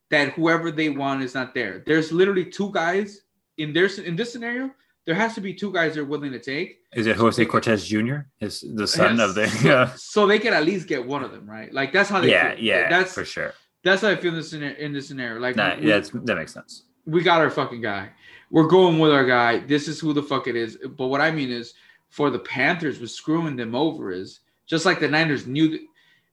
that 0.09 0.33
whoever 0.33 0.71
they 0.71 0.89
want 0.89 1.23
is 1.23 1.33
not 1.33 1.53
there. 1.53 1.83
There's 1.85 2.11
literally 2.11 2.45
two 2.45 2.71
guys 2.71 3.21
in 3.57 3.73
their 3.73 3.87
in 3.87 4.15
this 4.15 4.33
scenario. 4.33 4.71
There 5.05 5.15
has 5.15 5.33
to 5.35 5.41
be 5.41 5.53
two 5.53 5.73
guys 5.73 5.95
they're 5.95 6.05
willing 6.05 6.31
to 6.31 6.39
take, 6.39 6.79
Is 6.93 7.07
it 7.07 7.15
Jose 7.15 7.43
Cortez 7.45 7.87
Jr.? 7.87 8.17
Is 8.39 8.63
the 8.75 8.85
son 8.87 9.19
of 9.19 9.33
the? 9.35 9.49
Yeah, 9.63 9.91
so 9.95 10.27
they 10.27 10.37
can 10.39 10.53
at 10.53 10.63
least 10.65 10.87
get 10.87 11.05
one 11.05 11.23
of 11.23 11.31
them, 11.31 11.49
right? 11.49 11.73
Like 11.73 11.91
that's 11.91 12.09
how 12.09 12.21
they. 12.21 12.29
yeah, 12.29 12.53
feel. 12.55 12.63
yeah, 12.63 12.89
That's 12.89 13.13
for 13.13 13.25
sure. 13.25 13.53
that's 13.83 14.03
how 14.03 14.09
I 14.09 14.15
feel 14.15 14.29
in 14.31 14.37
this 14.37 14.51
scenario. 14.51 14.77
In 14.77 14.93
this 14.93 15.07
scenario, 15.07 15.39
like 15.39 15.55
Nah, 15.55 15.75
we, 15.79 15.87
yeah, 15.89 15.95
it's, 15.97 16.11
that 16.11 16.35
makes 16.37 16.53
sense. 16.53 16.83
we 17.05 17.23
got 17.23 17.41
our 17.41 17.49
fucking 17.49 17.81
guy. 17.81 18.09
We're 18.51 18.67
going 18.67 18.99
with 18.99 19.11
our 19.11 19.25
guy. 19.25 19.59
This 19.59 19.87
is 19.87 19.99
who 19.99 20.13
the 20.13 20.21
fuck 20.21 20.47
it 20.47 20.55
is. 20.55 20.77
But 20.97 21.07
what 21.07 21.21
I 21.21 21.31
mean 21.31 21.49
is, 21.51 21.73
for 22.09 22.29
the 22.29 22.39
Panthers, 22.39 22.99
was 22.99 23.15
screwing 23.15 23.55
them 23.55 23.73
over 23.73 24.11
is 24.11 24.41
just 24.67 24.85
like 24.85 24.99
the 24.99 25.07
Niners 25.07 25.47
knew. 25.47 25.79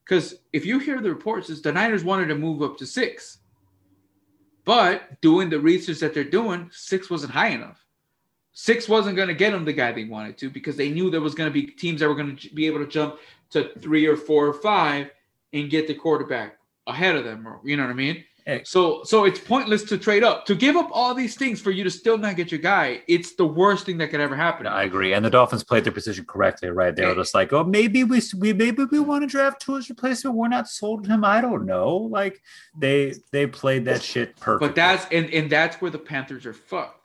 Because 0.05 0.37
if 0.53 0.67
you 0.67 0.79
hear 0.79 1.01
the 1.01 1.09
reports, 1.11 1.49
is 1.49 1.63
the 1.63 1.73
Niners 1.73 2.05
wanted 2.05 2.27
to 2.27 2.35
move 2.35 2.61
up 2.63 2.77
to 2.79 2.87
six, 2.87 3.39
but 4.65 5.21
doing 5.23 5.49
the 5.49 5.59
research 5.61 6.01
that 6.01 6.13
they're 6.13 6.25
doing, 6.25 6.69
six 6.73 7.09
wasn't 7.09 7.33
high 7.33 7.49
enough. 7.49 7.83
Six 8.61 8.89
wasn't 8.89 9.15
going 9.15 9.29
to 9.29 9.35
get 9.35 9.53
them 9.53 9.65
the 9.65 9.73
guy 9.73 9.93
they 9.93 10.03
wanted 10.03 10.37
to 10.39 10.51
because 10.51 10.77
they 10.77 10.91
knew 10.91 11.11
there 11.11 11.21
was 11.21 11.37
going 11.37 11.49
to 11.49 11.55
be 11.55 11.65
teams 11.65 12.01
that 12.01 12.09
were 12.09 12.17
going 12.17 12.37
to 12.37 12.55
be 12.57 12.67
able 12.67 12.81
to 12.81 12.89
jump 12.89 13.21
to 13.51 13.71
three 13.79 14.05
or 14.05 14.17
four 14.17 14.49
or 14.49 14.53
five 14.53 15.13
and 15.53 15.71
get 15.71 15.87
the 15.87 15.95
quarterback 15.95 16.59
ahead 16.89 17.15
of 17.15 17.23
them. 17.23 17.47
Or, 17.47 17.61
you 17.63 17.77
know 17.77 17.85
what 17.85 17.91
I 17.91 17.95
mean? 17.95 18.25
Hey. 18.47 18.63
So 18.65 19.05
so 19.05 19.27
it's 19.27 19.39
pointless 19.39 19.85
to 19.85 19.97
trade 19.97 20.25
up. 20.25 20.45
To 20.47 20.57
give 20.57 20.75
up 20.75 20.89
all 20.91 21.15
these 21.15 21.37
things 21.37 21.61
for 21.61 21.71
you 21.71 21.85
to 21.85 21.91
still 21.91 22.19
not 22.19 22.35
get 22.35 22.51
your 22.51 22.59
guy, 22.59 23.01
it's 23.07 23.37
the 23.37 23.47
worst 23.47 23.87
thing 23.87 23.97
that 23.99 24.09
could 24.09 24.19
ever 24.19 24.35
happen. 24.35 24.67
I 24.67 24.83
agree. 24.83 25.13
And 25.13 25.25
the 25.25 25.31
Dolphins 25.31 25.63
played 25.63 25.85
their 25.85 25.93
position 25.93 26.25
correctly, 26.25 26.71
right? 26.71 26.97
They 26.97 27.07
were 27.07 27.15
just 27.15 27.35
like, 27.35 27.53
oh, 27.53 27.63
maybe 27.63 28.03
we, 28.03 28.21
we 28.39 28.53
maybe 28.55 28.87
we 28.87 28.99
want 28.99 29.23
to 29.23 29.29
draft 29.29 29.63
Tua's 29.63 29.89
replacement. 29.89 30.35
We're 30.35 30.49
not 30.49 30.67
sold 30.67 31.07
him. 31.07 31.25
I 31.25 31.41
don't 31.41 31.65
know. 31.65 31.97
Like 31.97 32.43
they 32.77 33.15
they 33.31 33.47
played 33.47 33.85
that 33.85 34.03
shit 34.03 34.35
perfect. 34.35 34.67
But 34.69 34.75
that's 34.75 35.07
and 35.13 35.33
and 35.33 35.49
that's 35.49 35.81
where 35.81 35.93
the 35.93 35.99
Panthers 35.99 36.45
are 36.45 36.55
fucked. 36.55 36.98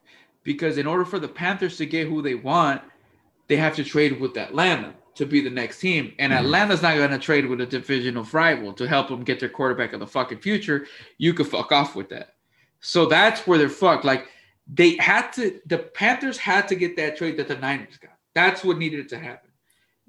Because 0.43 0.77
in 0.77 0.87
order 0.87 1.05
for 1.05 1.19
the 1.19 1.27
Panthers 1.27 1.77
to 1.77 1.85
get 1.85 2.07
who 2.07 2.21
they 2.21 2.35
want, 2.35 2.81
they 3.47 3.55
have 3.55 3.75
to 3.75 3.83
trade 3.83 4.19
with 4.19 4.37
Atlanta 4.37 4.93
to 5.15 5.25
be 5.25 5.41
the 5.41 5.49
next 5.49 5.79
team. 5.79 6.13
And 6.19 6.33
Mhm. 6.33 6.39
Atlanta's 6.39 6.81
not 6.81 6.95
going 6.95 7.11
to 7.11 7.19
trade 7.19 7.45
with 7.45 7.61
a 7.61 7.65
divisional 7.65 8.23
rival 8.31 8.73
to 8.73 8.87
help 8.87 9.09
them 9.09 9.23
get 9.23 9.39
their 9.39 9.49
quarterback 9.49 9.93
of 9.93 9.99
the 9.99 10.07
fucking 10.07 10.39
future. 10.39 10.87
You 11.17 11.33
could 11.33 11.47
fuck 11.47 11.71
off 11.71 11.95
with 11.95 12.09
that. 12.09 12.35
So 12.81 13.05
that's 13.05 13.45
where 13.47 13.57
they're 13.57 13.69
fucked. 13.69 14.05
Like 14.05 14.27
they 14.67 14.95
had 14.97 15.31
to, 15.33 15.59
the 15.65 15.77
Panthers 15.77 16.37
had 16.37 16.67
to 16.69 16.75
get 16.75 16.95
that 16.97 17.15
trade 17.17 17.37
that 17.37 17.47
the 17.47 17.55
Niners 17.57 17.97
got. 17.97 18.11
That's 18.33 18.63
what 18.63 18.77
needed 18.77 19.07
to 19.09 19.19
happen. 19.19 19.51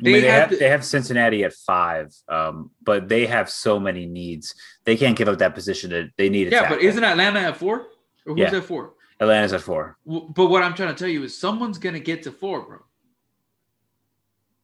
I 0.01 0.03
mean, 0.03 0.13
they 0.15 0.21
they, 0.23 0.27
have 0.29 0.51
to- 0.51 0.57
they 0.57 0.69
have 0.71 0.85
Cincinnati 0.85 1.45
at 1.45 1.53
five, 1.53 2.13
um, 2.29 2.71
but 2.83 3.09
they 3.09 3.27
have 3.27 3.49
so 3.49 3.79
many 3.79 4.07
needs. 4.07 4.55
They 4.85 4.97
can't 4.97 5.17
give 5.17 5.29
up 5.29 5.39
that 5.39 5.55
position. 5.55 5.91
To, 5.91 6.09
they 6.17 6.29
need. 6.29 6.51
Yeah, 6.51 6.69
but 6.69 6.81
isn't 6.81 7.05
Atlanta 7.05 7.39
at 7.41 7.57
four? 7.57 7.81
Or 8.27 8.35
who's 8.35 8.39
Yeah. 8.41 8.57
at 8.57 8.65
four? 8.65 8.95
Atlanta's 9.21 9.53
at 9.53 9.63
four? 9.63 9.97
But 10.07 10.47
what 10.47 10.63
I'm 10.63 10.75
trying 10.75 10.95
to 10.95 10.99
tell 10.99 11.09
you 11.09 11.23
is 11.23 11.37
someone's 11.37 11.79
gonna 11.79 12.01
get 12.01 12.23
to 12.25 12.33
four, 12.33 12.63
bro. 12.63 12.79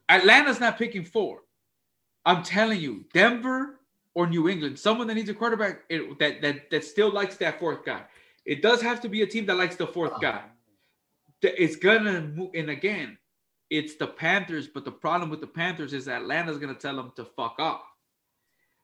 Atlanta's 0.08 0.60
not 0.60 0.76
picking 0.76 1.04
four. 1.04 1.42
I'm 2.26 2.42
telling 2.42 2.80
you, 2.80 3.04
Denver 3.14 3.80
or 4.14 4.26
New 4.26 4.48
England, 4.48 4.78
someone 4.78 5.06
that 5.06 5.14
needs 5.14 5.30
a 5.30 5.34
quarterback 5.34 5.88
that 5.88 6.38
that 6.42 6.70
that 6.70 6.84
still 6.84 7.10
likes 7.10 7.36
that 7.36 7.60
fourth 7.60 7.84
guy. 7.84 8.02
It 8.44 8.62
does 8.62 8.82
have 8.82 9.00
to 9.02 9.08
be 9.08 9.22
a 9.22 9.26
team 9.26 9.46
that 9.46 9.56
likes 9.56 9.76
the 9.76 9.86
fourth 9.86 10.12
oh. 10.16 10.18
guy. 10.18 10.42
It's 11.42 11.76
gonna 11.76 12.20
move, 12.20 12.50
and 12.54 12.70
again, 12.70 13.16
it's 13.70 13.94
the 13.96 14.08
Panthers. 14.08 14.66
But 14.66 14.84
the 14.84 14.92
problem 14.92 15.30
with 15.30 15.40
the 15.40 15.46
Panthers 15.46 15.92
is 15.94 16.08
Atlanta's 16.08 16.58
gonna 16.58 16.74
tell 16.74 16.96
them 16.96 17.12
to 17.16 17.24
fuck 17.24 17.56
off. 17.58 17.82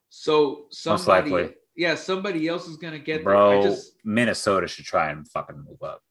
So 0.08 0.66
somebody, 0.70 1.30
likely. 1.30 1.54
Yeah, 1.76 1.94
somebody 1.94 2.48
else 2.48 2.66
is 2.68 2.76
gonna 2.76 2.98
get 2.98 3.22
Bro, 3.24 3.50
there. 3.50 3.58
I 3.58 3.62
just 3.62 3.92
Minnesota 4.04 4.66
should 4.66 4.84
try 4.84 5.10
and 5.10 5.26
fucking 5.28 5.64
move 5.68 5.82
up 5.82 6.02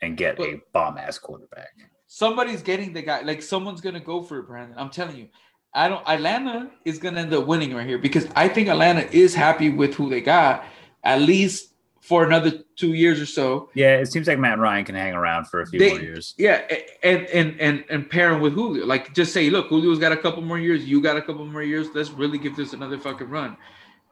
and 0.00 0.16
get 0.16 0.38
a 0.40 0.60
bomb 0.72 0.98
ass 0.98 1.18
quarterback. 1.18 1.70
somebody's 2.06 2.62
getting 2.62 2.92
the 2.92 3.02
guy. 3.02 3.22
Like 3.22 3.42
someone's 3.42 3.80
gonna 3.80 4.00
go 4.00 4.22
for 4.22 4.38
it, 4.38 4.46
Brandon. 4.46 4.76
I'm 4.78 4.90
telling 4.90 5.16
you. 5.16 5.28
I 5.74 5.88
don't. 5.88 6.06
Atlanta 6.06 6.70
is 6.84 6.98
gonna 6.98 7.20
end 7.20 7.32
up 7.32 7.46
winning 7.46 7.74
right 7.74 7.86
here 7.86 7.96
because 7.98 8.26
I 8.36 8.46
think 8.48 8.68
Atlanta 8.68 9.08
is 9.10 9.34
happy 9.34 9.70
with 9.70 9.94
who 9.94 10.10
they 10.10 10.20
got, 10.20 10.64
at 11.02 11.22
least 11.22 11.70
for 12.02 12.24
another 12.24 12.52
two 12.76 12.92
years 12.92 13.18
or 13.20 13.24
so. 13.26 13.70
Yeah, 13.74 13.96
it 13.96 14.06
seems 14.12 14.26
like 14.26 14.38
Matt 14.38 14.58
Ryan 14.58 14.84
can 14.84 14.96
hang 14.96 15.14
around 15.14 15.46
for 15.46 15.62
a 15.62 15.66
few 15.66 15.78
They- 15.78 15.90
more 15.92 16.00
years. 16.00 16.34
Yeah, 16.36 16.60
and 17.02 17.24
and 17.28 17.58
and 17.58 17.84
and 17.88 18.10
pairing 18.10 18.42
with 18.42 18.52
Julio, 18.52 18.84
like 18.84 19.14
just 19.14 19.32
say, 19.32 19.48
look, 19.48 19.70
Julio's 19.70 19.98
got 19.98 20.12
a 20.12 20.16
couple 20.18 20.42
more 20.42 20.58
years. 20.58 20.84
You 20.84 21.00
got 21.00 21.16
a 21.16 21.22
couple 21.22 21.46
more 21.46 21.62
years. 21.62 21.86
Let's 21.94 22.10
really 22.10 22.36
give 22.36 22.54
this 22.54 22.74
another 22.74 22.98
fucking 22.98 23.30
run. 23.30 23.56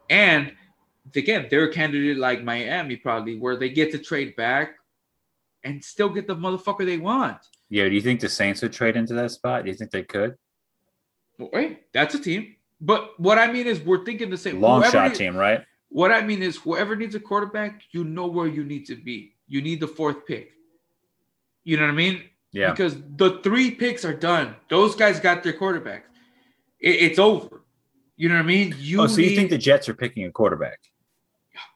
And 0.08 0.52
again, 1.16 1.46
they're 1.50 1.64
a 1.64 1.72
candidate 1.72 2.18
like 2.18 2.42
Miami, 2.42 2.96
probably 2.96 3.38
where 3.38 3.56
they 3.56 3.68
get 3.70 3.92
to 3.92 3.98
trade 3.98 4.36
back 4.36 4.74
and 5.64 5.82
still 5.84 6.08
get 6.08 6.26
the 6.26 6.36
motherfucker 6.36 6.84
they 6.84 6.98
want. 6.98 7.38
Yeah, 7.68 7.88
do 7.88 7.94
you 7.94 8.00
think 8.00 8.20
the 8.20 8.28
Saints 8.28 8.62
would 8.62 8.72
trade 8.72 8.96
into 8.96 9.14
that 9.14 9.30
spot? 9.30 9.64
Do 9.64 9.70
you 9.70 9.76
think 9.76 9.90
they 9.90 10.02
could? 10.02 10.36
Wait, 11.38 11.92
that's 11.92 12.14
a 12.14 12.18
team. 12.18 12.56
But 12.80 13.18
what 13.20 13.38
I 13.38 13.50
mean 13.52 13.66
is, 13.66 13.80
we're 13.80 14.04
thinking 14.04 14.30
the 14.30 14.36
same. 14.36 14.60
Long 14.60 14.80
whoever 14.80 14.92
shot 14.92 15.14
team, 15.14 15.36
right? 15.36 15.64
What 15.88 16.12
I 16.12 16.22
mean 16.22 16.42
is, 16.42 16.56
whoever 16.56 16.96
needs 16.96 17.14
a 17.14 17.20
quarterback, 17.20 17.82
you 17.92 18.04
know 18.04 18.26
where 18.26 18.46
you 18.46 18.64
need 18.64 18.86
to 18.86 18.96
be. 18.96 19.34
You 19.46 19.60
need 19.60 19.80
the 19.80 19.88
fourth 19.88 20.26
pick. 20.26 20.52
You 21.64 21.76
know 21.76 21.84
what 21.84 21.92
I 21.92 21.94
mean? 21.94 22.22
Yeah. 22.52 22.70
Because 22.70 22.96
the 23.16 23.40
three 23.42 23.70
picks 23.70 24.04
are 24.04 24.14
done. 24.14 24.56
Those 24.68 24.94
guys 24.94 25.20
got 25.20 25.42
their 25.42 25.52
quarterbacks. 25.52 26.02
It- 26.80 27.02
it's 27.02 27.18
over. 27.18 27.62
You 28.16 28.28
know 28.28 28.34
what 28.36 28.44
I 28.44 28.46
mean? 28.46 28.74
You 28.78 29.02
oh, 29.02 29.06
so 29.06 29.20
you 29.20 29.30
need 29.30 29.36
think 29.36 29.50
the 29.50 29.58
Jets 29.58 29.88
are 29.88 29.94
picking 29.94 30.24
a 30.24 30.30
quarterback? 30.30 30.78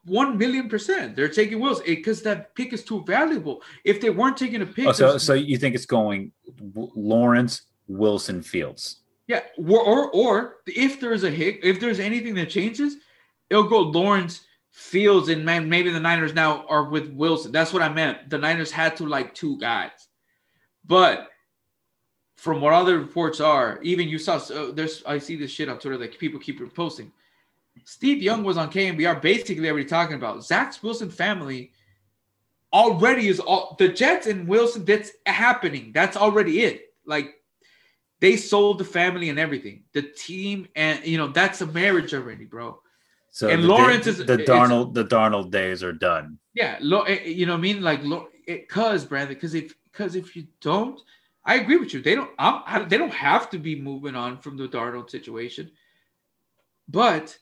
One 0.07 0.37
million 0.39 0.69
percent. 0.69 1.17
They're 1.17 1.29
taking 1.29 1.61
Wills 1.61 1.81
eh, 1.83 1.97
because 1.97 2.23
that 2.23 2.55
pick 2.55 2.73
is 2.73 2.85
too 2.85 3.05
valuable. 3.05 3.63
If 3.85 4.01
they 4.01 4.11
weren't 4.11 4.37
taking 4.37 4.63
a 4.63 4.67
pick, 4.67 4.87
Oh, 4.87 4.93
so 4.93 5.19
so 5.19 5.35
you 5.35 5.59
think 5.59 5.75
it's 5.75 5.87
going 5.87 6.33
Lawrence, 6.75 7.63
Wilson, 7.89 8.43
Fields? 8.43 9.01
Yeah, 9.27 9.41
or, 9.57 9.81
or 9.81 10.11
or 10.11 10.57
if 10.67 11.01
there's 11.01 11.25
a 11.25 11.31
hit, 11.31 11.65
if 11.65 11.81
there's 11.81 12.01
anything 12.01 12.35
that 12.35 12.51
changes, 12.51 12.97
it'll 13.49 13.65
go 13.65 13.81
Lawrence, 13.81 14.45
Fields, 14.71 15.29
and 15.29 15.45
man, 15.45 15.69
maybe 15.69 15.91
the 15.91 16.01
Niners 16.01 16.35
now 16.35 16.67
are 16.69 16.85
with 16.85 17.09
Wilson. 17.13 17.51
That's 17.51 17.73
what 17.73 17.83
I 17.83 17.89
meant. 17.89 18.29
The 18.29 18.39
Niners 18.39 18.71
had 18.71 18.97
to 18.99 19.07
like 19.07 19.35
two 19.35 19.59
guys, 19.59 19.93
but 20.85 21.29
from 22.37 22.61
what 22.61 22.75
other 22.75 22.99
reports 22.99 23.41
are, 23.41 23.81
even 23.83 24.09
you 24.09 24.19
saw 24.19 24.37
so 24.37 24.71
there's 24.71 25.03
I 25.07 25.19
see 25.19 25.37
this 25.37 25.51
shit 25.51 25.71
on 25.71 25.79
Twitter 25.79 25.97
that 25.99 26.19
people 26.19 26.39
keep 26.39 26.61
posting. 26.75 27.11
Steve 27.85 28.23
Young 28.23 28.45
was 28.45 28.57
on 28.57 28.71
KNBR 28.71 29.21
basically 29.21 29.69
already 29.69 29.85
talking 29.87 30.17
about 30.17 30.45
Zach 30.45 30.75
Wilson 30.83 31.11
family 31.11 31.73
already 32.73 33.29
is 33.29 33.41
all 33.41 33.77
the 33.79 33.89
Jets 33.89 34.27
and 34.27 34.49
Wilson. 34.49 34.85
That's 34.85 35.13
happening. 35.27 35.93
That's 35.95 36.17
already 36.17 36.63
it. 36.63 36.93
Like 37.07 37.35
they 38.21 38.37
sold 38.37 38.79
the 38.79 38.85
family 38.85 39.29
and 39.29 39.39
everything. 39.39 39.85
The 39.93 40.03
team 40.03 40.67
and 40.75 41.05
you 41.05 41.19
know 41.19 41.29
that's 41.29 41.61
a 41.61 41.67
marriage 41.67 42.15
already, 42.15 42.45
bro. 42.45 42.81
So 43.31 43.49
And 43.49 43.65
the, 43.65 43.69
Lawrence 43.69 44.05
the, 44.05 44.11
is- 44.11 44.19
the 44.27 44.39
Darnold 44.39 44.95
the 44.95 45.05
Darnold 45.05 45.51
days 45.51 45.83
are 45.83 45.93
done. 45.93 46.39
Yeah, 46.55 46.79
lo, 46.81 47.03
eh, 47.03 47.19
eh, 47.25 47.29
you 47.29 47.47
know 47.47 47.53
what 47.53 47.59
I 47.59 47.63
mean? 47.63 47.83
Like, 47.83 48.03
cause 48.69 49.05
Brandon, 49.05 49.35
because 49.35 49.55
if 49.55 49.75
because 49.91 50.15
if 50.15 50.37
you 50.37 50.47
don't, 50.61 51.01
I 51.45 51.57
agree 51.57 51.77
with 51.77 51.93
you. 51.93 52.01
They 52.01 52.15
don't. 52.15 52.31
I'm, 52.39 52.63
I, 52.65 52.79
they 52.85 52.97
don't 52.97 53.13
have 53.13 53.51
to 53.51 53.59
be 53.59 53.81
moving 53.81 54.15
on 54.15 54.39
from 54.39 54.57
the 54.57 54.69
Darnold 54.69 55.11
situation. 55.11 55.71
But 56.89 57.37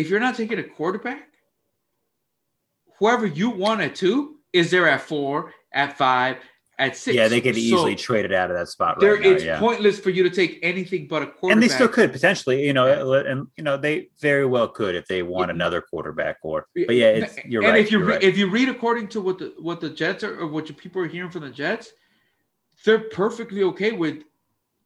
if 0.00 0.08
you're 0.08 0.20
not 0.20 0.34
taking 0.36 0.58
a 0.58 0.62
quarterback, 0.64 1.28
whoever 2.98 3.26
you 3.26 3.50
want 3.50 3.80
at 3.80 3.94
two 3.94 4.36
is 4.52 4.70
there 4.70 4.88
at 4.88 5.02
four, 5.02 5.52
at 5.72 5.96
five, 5.96 6.38
at 6.78 6.96
six. 6.96 7.14
Yeah, 7.14 7.28
they 7.28 7.40
could 7.42 7.54
So 7.54 7.60
easily 7.60 7.94
trade 7.94 8.24
it 8.24 8.32
out 8.32 8.50
of 8.50 8.56
that 8.56 8.68
spot 8.68 8.98
There, 9.00 9.12
right 9.14 9.22
now. 9.22 9.28
it's 9.30 9.44
Yeah. 9.44 9.58
pointless 9.58 10.00
for 10.00 10.08
you 10.10 10.22
to 10.22 10.30
take 10.30 10.58
anything 10.62 11.06
but 11.08 11.22
a 11.22 11.26
quarterback. 11.26 11.52
and 11.52 11.62
they 11.62 11.68
still 11.68 11.88
could 11.88 12.10
potentially, 12.10 12.66
you 12.66 12.72
know, 12.72 13.12
and 13.14 13.46
you 13.56 13.62
know 13.64 13.76
they 13.76 14.08
very 14.20 14.46
well 14.46 14.66
could 14.68 14.94
if 14.94 15.06
they 15.06 15.22
want 15.22 15.50
another 15.50 15.82
quarterback 15.82 16.38
or. 16.42 16.66
But 16.74 16.96
yeah, 16.96 17.08
it's, 17.08 17.36
you're 17.44 17.62
and 17.62 17.72
right. 17.72 17.78
And 17.78 17.86
if 17.86 17.92
you 17.92 17.98
re- 18.02 18.14
right. 18.14 18.22
if 18.22 18.38
you 18.38 18.48
read 18.48 18.68
according 18.70 19.08
to 19.08 19.20
what 19.20 19.38
the 19.38 19.54
what 19.60 19.80
the 19.80 19.90
Jets 19.90 20.24
are 20.24 20.40
or 20.40 20.46
what 20.46 20.68
you 20.68 20.74
people 20.74 21.02
are 21.02 21.06
hearing 21.06 21.30
from 21.30 21.42
the 21.42 21.50
Jets, 21.50 21.92
they're 22.84 22.98
perfectly 23.10 23.62
okay 23.64 23.92
with 23.92 24.22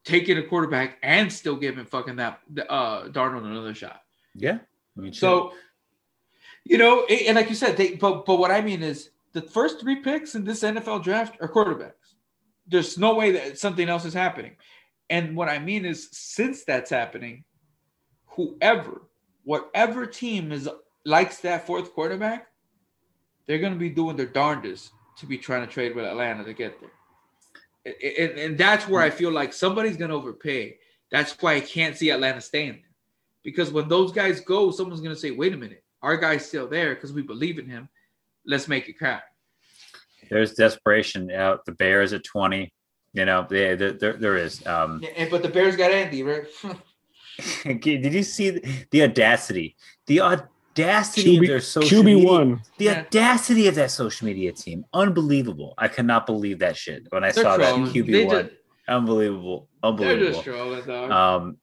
taking 0.04 0.36
a 0.36 0.42
quarterback 0.42 0.98
and 1.02 1.32
still 1.32 1.56
giving 1.56 1.84
fucking 1.86 2.16
that 2.16 2.40
uh 2.68 3.04
Darnold 3.04 3.44
another 3.44 3.72
shot. 3.72 4.00
yeah. 4.34 4.58
I 4.96 5.00
mean, 5.00 5.12
shit. 5.12 5.20
So, 5.20 5.52
you 6.64 6.78
know, 6.78 7.04
and 7.04 7.36
like 7.36 7.48
you 7.48 7.54
said, 7.54 7.76
they 7.76 7.94
but 7.94 8.24
but 8.24 8.38
what 8.38 8.50
I 8.50 8.60
mean 8.60 8.82
is 8.82 9.10
the 9.32 9.42
first 9.42 9.80
three 9.80 9.96
picks 9.96 10.34
in 10.34 10.44
this 10.44 10.62
NFL 10.62 11.02
draft 11.02 11.36
are 11.40 11.48
quarterbacks. 11.48 11.92
There's 12.66 12.96
no 12.96 13.14
way 13.14 13.32
that 13.32 13.58
something 13.58 13.88
else 13.88 14.04
is 14.04 14.14
happening. 14.14 14.56
And 15.10 15.36
what 15.36 15.48
I 15.48 15.58
mean 15.58 15.84
is, 15.84 16.08
since 16.12 16.64
that's 16.64 16.90
happening, 16.90 17.44
whoever, 18.26 19.02
whatever 19.44 20.06
team 20.06 20.50
is 20.50 20.68
likes 21.04 21.38
that 21.38 21.66
fourth 21.66 21.92
quarterback, 21.92 22.48
they're 23.46 23.58
going 23.58 23.74
to 23.74 23.78
be 23.78 23.90
doing 23.90 24.16
their 24.16 24.26
darndest 24.26 24.92
to 25.18 25.26
be 25.26 25.36
trying 25.36 25.66
to 25.66 25.72
trade 25.72 25.94
with 25.94 26.06
Atlanta 26.06 26.44
to 26.44 26.54
get 26.54 26.80
there. 26.80 26.90
And, 27.84 28.30
and, 28.30 28.38
and 28.38 28.58
that's 28.58 28.88
where 28.88 29.02
I 29.02 29.10
feel 29.10 29.30
like 29.30 29.52
somebody's 29.52 29.96
going 29.98 30.10
to 30.10 30.16
overpay. 30.16 30.78
That's 31.10 31.36
why 31.40 31.54
I 31.54 31.60
can't 31.60 31.96
see 31.96 32.10
Atlanta 32.10 32.40
staying 32.40 32.72
there. 32.72 32.93
Because 33.44 33.70
when 33.70 33.88
those 33.88 34.10
guys 34.10 34.40
go, 34.40 34.70
someone's 34.70 35.00
going 35.02 35.14
to 35.14 35.20
say, 35.20 35.30
wait 35.30 35.52
a 35.52 35.56
minute, 35.56 35.84
our 36.02 36.16
guy's 36.16 36.46
still 36.46 36.66
there 36.66 36.94
because 36.94 37.12
we 37.12 37.22
believe 37.22 37.58
in 37.58 37.68
him. 37.68 37.88
Let's 38.46 38.68
make 38.68 38.88
it 38.88 38.94
crack. 38.94 39.24
there's 40.30 40.54
desperation 40.54 41.30
out. 41.30 41.64
The 41.66 41.72
Bears 41.72 42.12
at 42.12 42.24
twenty. 42.24 42.72
You 43.12 43.24
know, 43.26 43.46
yeah, 43.50 43.74
there, 43.76 43.92
there, 43.92 44.12
there 44.14 44.36
is. 44.36 44.66
Um, 44.66 45.00
Yeah, 45.02 45.10
and, 45.16 45.30
but 45.30 45.42
the 45.42 45.48
Bears 45.48 45.76
got 45.76 45.92
Andy, 45.92 46.22
right? 46.24 46.44
did 47.80 48.12
you 48.12 48.22
see 48.22 48.50
the, 48.50 48.86
the 48.90 49.02
audacity? 49.04 49.76
The 50.06 50.20
audacity 50.20 51.36
QB 51.38 51.40
of 51.42 51.46
their 51.46 51.60
social 51.60 52.02
QB 52.02 52.04
media. 52.04 52.28
one. 52.28 52.62
The 52.78 52.84
Yeah. 52.86 53.00
audacity 53.06 53.68
of 53.68 53.74
that 53.76 53.90
social 53.92 54.26
media 54.26 54.52
team, 54.52 54.84
unbelievable! 54.92 55.74
I 55.78 55.88
cannot 55.88 56.26
believe 56.26 56.58
that 56.58 56.76
shit 56.76 57.06
when 57.10 57.22
I 57.24 57.30
They're 57.32 57.44
saw 57.44 57.56
that 57.56 57.74
trolling. 57.74 57.92
QB 57.92 58.12
They 58.12 58.24
one. 58.24 58.46
just- 58.46 58.56
Unbelievable, 58.86 59.68
They're 59.82 59.90
unbelievable. 59.92 60.32
just 60.32 60.44
trolling, 60.44 60.84
dog. 60.84 61.10
Um, 61.10 61.56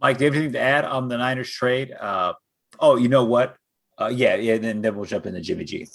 Mike, 0.00 0.18
do 0.18 0.24
you 0.24 0.30
have 0.30 0.36
anything 0.36 0.52
to 0.54 0.60
add 0.60 0.84
on 0.84 1.08
the 1.08 1.18
Niners 1.18 1.50
trade? 1.50 1.92
Uh, 1.92 2.32
oh, 2.78 2.96
you 2.96 3.08
know 3.08 3.24
what? 3.24 3.56
Uh, 4.00 4.08
yeah, 4.12 4.34
yeah. 4.36 4.56
Then 4.58 4.80
then 4.82 4.96
we'll 4.96 5.04
jump 5.04 5.26
into 5.26 5.40
Jimmy 5.40 5.64
G. 5.64 5.86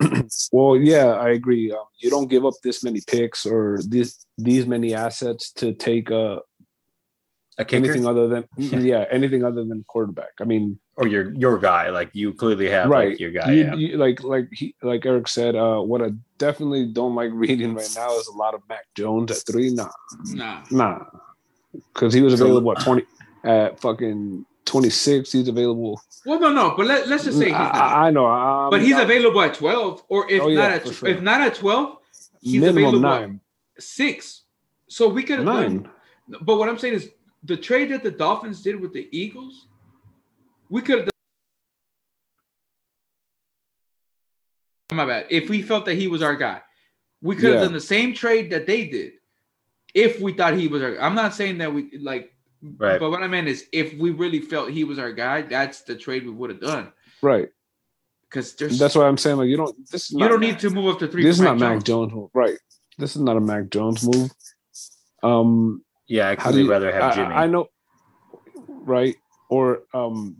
Well, 0.52 0.76
yeah, 0.76 1.06
I 1.14 1.30
agree. 1.30 1.70
Um, 1.70 1.84
you 1.98 2.10
don't 2.10 2.26
give 2.28 2.44
up 2.44 2.54
this 2.64 2.82
many 2.82 3.00
picks 3.06 3.46
or 3.46 3.78
this 3.86 4.24
these 4.36 4.66
many 4.66 4.94
assets 4.94 5.52
to 5.54 5.72
take 5.72 6.10
uh, 6.10 6.40
A 7.58 7.66
anything 7.74 8.06
other 8.06 8.26
than 8.26 8.44
yeah 8.56 9.04
anything 9.10 9.44
other 9.44 9.64
than 9.64 9.84
quarterback. 9.86 10.32
I 10.40 10.44
mean, 10.44 10.78
or 10.96 11.06
your 11.06 11.32
your 11.34 11.58
guy. 11.58 11.90
Like 11.90 12.10
you 12.14 12.32
clearly 12.34 12.68
have 12.70 12.88
right 12.90 13.10
like 13.10 13.20
your 13.20 13.30
guy. 13.30 13.52
You- 13.52 13.64
yeah. 13.64 13.74
you- 13.74 13.96
like 13.98 14.24
like 14.24 14.48
he 14.52 14.74
like 14.82 15.06
Erick 15.06 15.28
said. 15.28 15.54
Uh, 15.54 15.80
what 15.80 16.02
I 16.02 16.10
definitely 16.38 16.86
don't 16.86 17.14
like 17.14 17.30
reading 17.44 17.74
right 17.74 17.92
now 17.94 18.16
is 18.18 18.26
a 18.26 18.36
lot 18.36 18.54
of 18.54 18.62
Mac 18.68 18.86
Jones 18.96 19.30
at 19.30 19.46
three. 19.46 19.70
Nah, 19.72 19.90
Nah. 20.32 20.62
nah, 20.72 21.04
because 21.72 22.12
he 22.14 22.20
was 22.22 22.34
available 22.40 22.72
at 22.72 22.80
twenty 22.84 23.04
at 23.44 23.80
fucking 23.80 24.44
twenty 24.64 24.90
six. 24.90 25.32
He's 25.32 25.48
available. 25.48 26.00
Well, 26.24 26.38
no, 26.40 26.52
no, 26.52 26.74
but 26.76 26.86
let, 26.86 27.08
let's 27.08 27.24
just 27.24 27.38
say 27.38 27.46
he's 27.46 27.54
I. 27.54 27.68
I- 27.68 28.06
I 28.06 28.10
know, 28.10 28.26
um, 28.26 28.70
but 28.70 28.80
he's 28.80 28.96
available 28.96 29.40
at 29.42 29.54
12, 29.54 30.04
or 30.08 30.30
if 30.30 30.40
Oh, 30.42 30.48
yeah, 30.48 30.60
not 30.60 30.70
at 30.70 30.86
for 30.86 30.92
sure. 30.92 31.08
if 31.08 31.20
not 31.20 31.40
at 31.40 31.54
12, 31.56 31.96
he's 32.40 32.60
minimum 32.60 32.84
available 32.94 33.06
at 33.08 33.20
nine. 33.22 33.40
six. 33.78 34.42
So 34.88 35.08
we 35.08 35.22
could 35.24 35.38
have 35.38 35.46
Nine. 35.46 35.82
done. 36.28 36.38
But 36.42 36.56
what 36.58 36.68
I'm 36.68 36.78
saying 36.78 36.94
is 36.94 37.10
the 37.42 37.56
trade 37.56 37.90
that 37.90 38.02
the 38.04 38.10
Dolphins 38.12 38.62
did 38.62 38.78
with 38.80 38.92
the 38.92 39.08
Eagles, 39.10 39.66
we 40.70 40.80
could 40.82 40.98
have 40.98 41.06
done. 44.90 44.96
My 44.98 45.06
bad. 45.06 45.26
If 45.30 45.48
we 45.48 45.62
felt 45.62 45.86
that 45.86 45.94
he 45.94 46.06
was 46.08 46.22
our 46.22 46.36
guy, 46.36 46.60
we 47.22 47.34
could 47.34 47.44
have 47.46 47.54
Yeah. 47.54 47.60
done 47.62 47.72
the 47.72 47.80
same 47.80 48.14
trade 48.14 48.50
that 48.50 48.66
they 48.66 48.84
did. 48.86 49.14
If 49.94 50.20
we 50.20 50.32
thought 50.32 50.54
he 50.54 50.68
was 50.68 50.82
our, 50.82 50.98
I'm 51.00 51.14
not 51.14 51.34
saying 51.34 51.58
that 51.58 51.72
we 51.72 51.98
like, 51.98 52.32
Right. 52.78 53.00
but 53.00 53.10
what 53.10 53.22
I 53.22 53.26
meant 53.26 53.48
is 53.48 53.66
if 53.72 53.92
we 53.94 54.10
really 54.10 54.38
felt 54.40 54.70
he 54.70 54.84
was 54.84 54.98
our 54.98 55.12
guy, 55.12 55.42
that's 55.42 55.82
the 55.82 55.96
trade 55.96 56.24
we 56.24 56.30
would 56.30 56.50
have 56.50 56.60
done. 56.60 56.92
Right. 57.20 57.48
Because 58.28 58.54
there's 58.54 58.78
That's 58.78 58.94
why 58.94 59.06
I'm 59.06 59.18
saying 59.18 59.36
like 59.36 59.48
you 59.48 59.56
don't. 59.56 59.76
This 59.90 60.04
is 60.06 60.12
you 60.12 60.18
not 60.20 60.28
don't 60.28 60.40
Mac- 60.40 60.50
need 60.52 60.58
to 60.60 60.70
move 60.70 60.94
up 60.94 60.98
to 61.00 61.08
three. 61.08 61.22
This 61.24 61.36
is 61.36 61.42
not 61.42 61.58
Mac 61.58 61.82
Jones 61.82 62.12
move. 62.14 62.30
Right. 62.32 62.56
This 62.98 63.16
is 63.16 63.22
not 63.22 63.36
a 63.36 63.40
Mac 63.40 63.68
Jones 63.70 64.06
move. 64.08 64.30
Um, 65.22 65.84
yeah, 66.08 66.28
I 66.30 66.40
how 66.40 66.50
could 66.52 66.66
rather 66.68 66.92
have 66.92 67.02
I- 67.02 67.14
Jimmy. 67.14 67.34
I, 67.34 67.46
know, 67.46 67.66
right? 68.84 69.16
Or 69.50 69.82
um, 69.92 70.38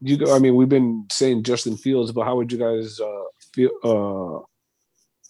you. 0.00 0.16
go- 0.16 0.34
I 0.34 0.38
mean, 0.38 0.54
we've 0.54 0.68
been 0.68 1.06
saying 1.10 1.42
Justin 1.42 1.76
Fields, 1.76 2.12
but 2.12 2.24
how 2.24 2.36
would 2.36 2.50
you 2.52 2.58
guys 2.58 2.98
uh 3.00 3.24
feel? 3.52 3.70
Uh, 3.84 4.46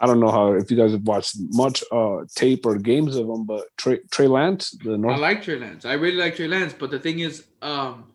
I 0.03 0.07
don't 0.07 0.19
know 0.19 0.31
how 0.33 0.53
if 0.55 0.69
you 0.71 0.77
guys 0.77 0.91
have 0.93 1.03
watched 1.05 1.37
much 1.51 1.85
uh 1.93 2.25
tape 2.35 2.67
or 2.67 2.77
games 2.77 3.15
of 3.17 3.29
him, 3.29 3.45
but 3.47 3.67
Trey, 3.77 4.01
Trey 4.11 4.27
Lance, 4.27 4.73
the 4.85 4.99
North. 4.99 5.15
I 5.15 5.19
like 5.19 5.43
Trey 5.45 5.59
Lance. 5.59 5.85
I 5.85 5.93
really 5.93 6.17
like 6.17 6.35
Trey 6.37 6.49
Lance, 6.49 6.75
but 6.77 6.91
the 6.91 6.99
thing 6.99 7.21
is, 7.21 7.45
um, 7.63 8.13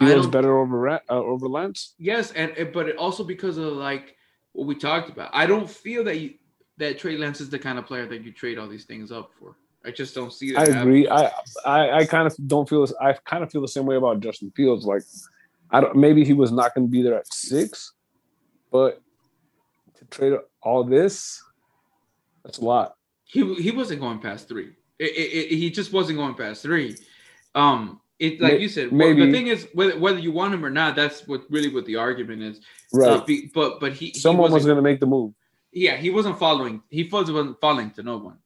better 0.00 0.58
over 0.58 0.88
uh, 0.90 1.00
over 1.08 1.48
Lance. 1.48 1.94
yes, 1.98 2.32
and 2.32 2.52
but 2.72 2.88
it 2.88 2.96
also 2.96 3.22
because 3.22 3.56
of 3.56 3.74
like 3.74 4.16
what 4.52 4.66
we 4.66 4.74
talked 4.74 5.10
about. 5.10 5.30
I 5.32 5.46
don't 5.46 5.70
feel 5.70 6.02
that 6.04 6.18
you 6.18 6.34
that 6.78 6.98
Trey 6.98 7.16
Lance 7.16 7.40
is 7.40 7.50
the 7.50 7.58
kind 7.58 7.78
of 7.78 7.86
player 7.86 8.06
that 8.06 8.22
you 8.24 8.32
trade 8.32 8.58
all 8.58 8.68
these 8.68 8.84
things 8.84 9.12
up 9.12 9.30
for. 9.38 9.56
I 9.84 9.90
just 9.90 10.14
don't 10.14 10.32
see 10.32 10.52
that. 10.52 10.58
I 10.58 10.72
happening. 10.72 10.80
agree. 10.80 11.08
I, 11.08 11.30
I 11.66 11.90
I 11.98 12.04
kind 12.06 12.26
of 12.26 12.34
don't 12.48 12.68
feel. 12.68 12.80
this- 12.80 12.94
I 13.00 13.12
kind 13.12 13.42
of 13.44 13.50
feel 13.52 13.60
the 13.60 13.68
same 13.68 13.86
way 13.86 13.96
about 13.96 14.20
Justin 14.20 14.50
Fields. 14.56 14.86
Like, 14.86 15.02
I 15.70 15.80
don't. 15.80 15.94
Maybe 15.96 16.24
he 16.24 16.32
was 16.32 16.50
not 16.50 16.74
going 16.74 16.86
to 16.86 16.90
be 16.90 17.02
there 17.02 17.14
at 17.16 17.32
six, 17.32 17.92
but 18.70 19.01
trade 20.12 20.34
all 20.62 20.84
this, 20.84 21.42
that's 22.44 22.58
a 22.58 22.64
lot. 22.64 22.96
He 23.24 23.54
he 23.54 23.70
wasn't 23.70 24.00
going 24.00 24.18
past 24.20 24.48
three. 24.48 24.70
It, 24.98 25.10
it, 25.10 25.52
it- 25.52 25.56
he 25.56 25.70
just 25.70 25.92
wasn't 25.92 26.18
going 26.18 26.34
past 26.34 26.62
three. 26.62 26.96
Um, 27.54 28.00
it 28.18 28.40
like 28.40 28.54
May- 28.54 28.58
you 28.60 28.68
said. 28.68 28.92
Well, 28.92 29.14
the 29.16 29.32
thing 29.32 29.48
is, 29.48 29.66
whether 29.74 29.98
whether 29.98 30.18
you 30.18 30.32
want 30.32 30.54
him 30.54 30.64
or 30.64 30.70
not, 30.70 30.94
that's 30.94 31.26
what 31.26 31.42
really 31.50 31.68
what 31.74 31.86
the 31.86 31.96
argument 31.96 32.42
is. 32.42 32.60
Right. 32.92 33.10
Uh, 33.10 33.24
be, 33.24 33.50
but 33.54 33.80
but 33.80 33.92
he 33.94 34.06
he 34.06 34.18
Someone 34.18 34.44
was 34.44 34.52
wasn't- 34.52 34.68
going 34.68 34.76
to 34.76 34.82
make 34.90 35.00
the 35.00 35.06
move. 35.06 35.32
yeah, 35.72 35.96
he 35.96 36.10
wasn't 36.10 36.38
following. 36.38 36.82
He 36.90 37.08
wasn't 37.10 37.60
falling 37.60 37.90
to 37.92 38.02
no 38.02 38.18
one. 38.18 38.38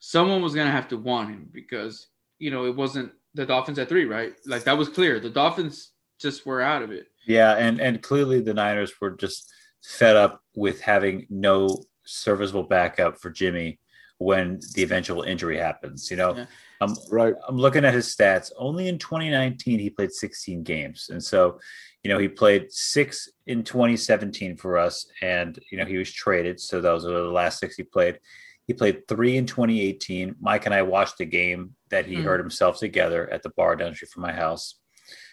Someone 0.00 0.42
was 0.42 0.54
gonna 0.54 0.70
have 0.70 0.88
to 0.88 0.98
want 0.98 1.30
him 1.30 1.48
because 1.52 2.08
you 2.38 2.50
know 2.50 2.66
it 2.66 2.76
wasn't 2.76 3.12
the 3.34 3.46
Dolphins 3.46 3.78
at 3.78 3.88
three, 3.88 4.04
right? 4.04 4.34
Like 4.46 4.64
that 4.64 4.76
was 4.76 4.88
clear. 4.88 5.18
The 5.20 5.30
Dolphins 5.30 5.92
just 6.20 6.44
were 6.44 6.60
out 6.60 6.82
of 6.82 6.90
it. 6.90 7.06
Yeah, 7.26 7.54
and 7.56 7.80
and 7.80 8.02
clearly 8.02 8.40
the 8.42 8.52
Niners 8.54 8.92
were 9.00 9.12
just 9.12 9.50
fed 9.84 10.16
up 10.16 10.40
with 10.54 10.80
having 10.80 11.26
no 11.30 11.84
serviceable 12.04 12.62
backup 12.64 13.18
for 13.20 13.30
Jimmy 13.30 13.78
when 14.18 14.60
the 14.74 14.82
eventual 14.82 15.22
injury 15.22 15.58
happens. 15.58 16.10
You 16.10 16.16
know, 16.16 16.36
Yeah. 16.36 16.46
I'm 16.80 16.94
Right. 17.10 17.34
I'm 17.48 17.56
looking 17.56 17.84
at 17.84 17.94
his 17.94 18.14
stats. 18.14 18.50
Only 18.56 18.88
in 18.88 18.98
2019 18.98 19.78
he 19.78 19.90
played 19.90 20.12
16 20.12 20.62
games, 20.64 21.08
and 21.10 21.22
so 21.22 21.60
you 22.02 22.10
know 22.10 22.18
he 22.18 22.28
played 22.28 22.70
six 22.72 23.28
in 23.46 23.62
2017 23.62 24.56
for 24.56 24.76
us, 24.76 25.06
and 25.22 25.58
you 25.70 25.78
know 25.78 25.84
he 25.84 25.96
was 25.96 26.12
traded. 26.12 26.60
So 26.60 26.80
those 26.80 27.04
are 27.06 27.12
the 27.12 27.30
last 27.30 27.58
six 27.60 27.76
he 27.76 27.84
played. 27.84 28.18
He 28.66 28.72
played 28.74 29.06
three 29.08 29.36
in 29.36 29.46
2018. 29.46 30.34
Mike 30.40 30.66
and 30.66 30.74
I 30.74 30.82
watched 30.82 31.18
the 31.18 31.26
game 31.26 31.74
that 31.90 32.06
he 32.06 32.16
Mhm. 32.16 32.24
hurt 32.24 32.40
himself 32.40 32.78
together 32.78 33.30
at 33.30 33.42
the 33.42 33.50
bar 33.50 33.76
down 33.76 33.90
the 33.90 33.96
street 33.96 34.10
from 34.10 34.22
my 34.22 34.32
house. 34.32 34.80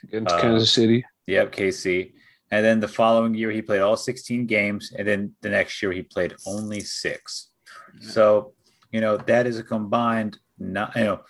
Against 0.04 0.36
Uh, 0.36 0.42
Kansas 0.42 0.72
City. 0.72 1.04
Yep, 1.28 1.52
KC. 1.54 2.14
And 2.52 2.66
then 2.66 2.80
the 2.80 2.88
following 2.88 3.34
year, 3.34 3.50
he 3.52 3.62
played 3.62 3.82
all 3.82 3.96
16 3.96 4.46
games. 4.46 4.94
And 4.98 5.08
then 5.08 5.34
the 5.42 5.50
next 5.50 5.82
year, 5.82 5.92
he 5.92 6.02
played 6.02 6.36
only 6.46 6.82
six. 6.82 7.50
So, 8.02 8.54
you 8.92 9.02
know, 9.02 9.18
that 9.18 9.48
is 9.48 9.58
a 9.58 9.64
combined, 9.64 10.38
not, 10.60 10.96
you 10.96 11.04
know, 11.04 11.22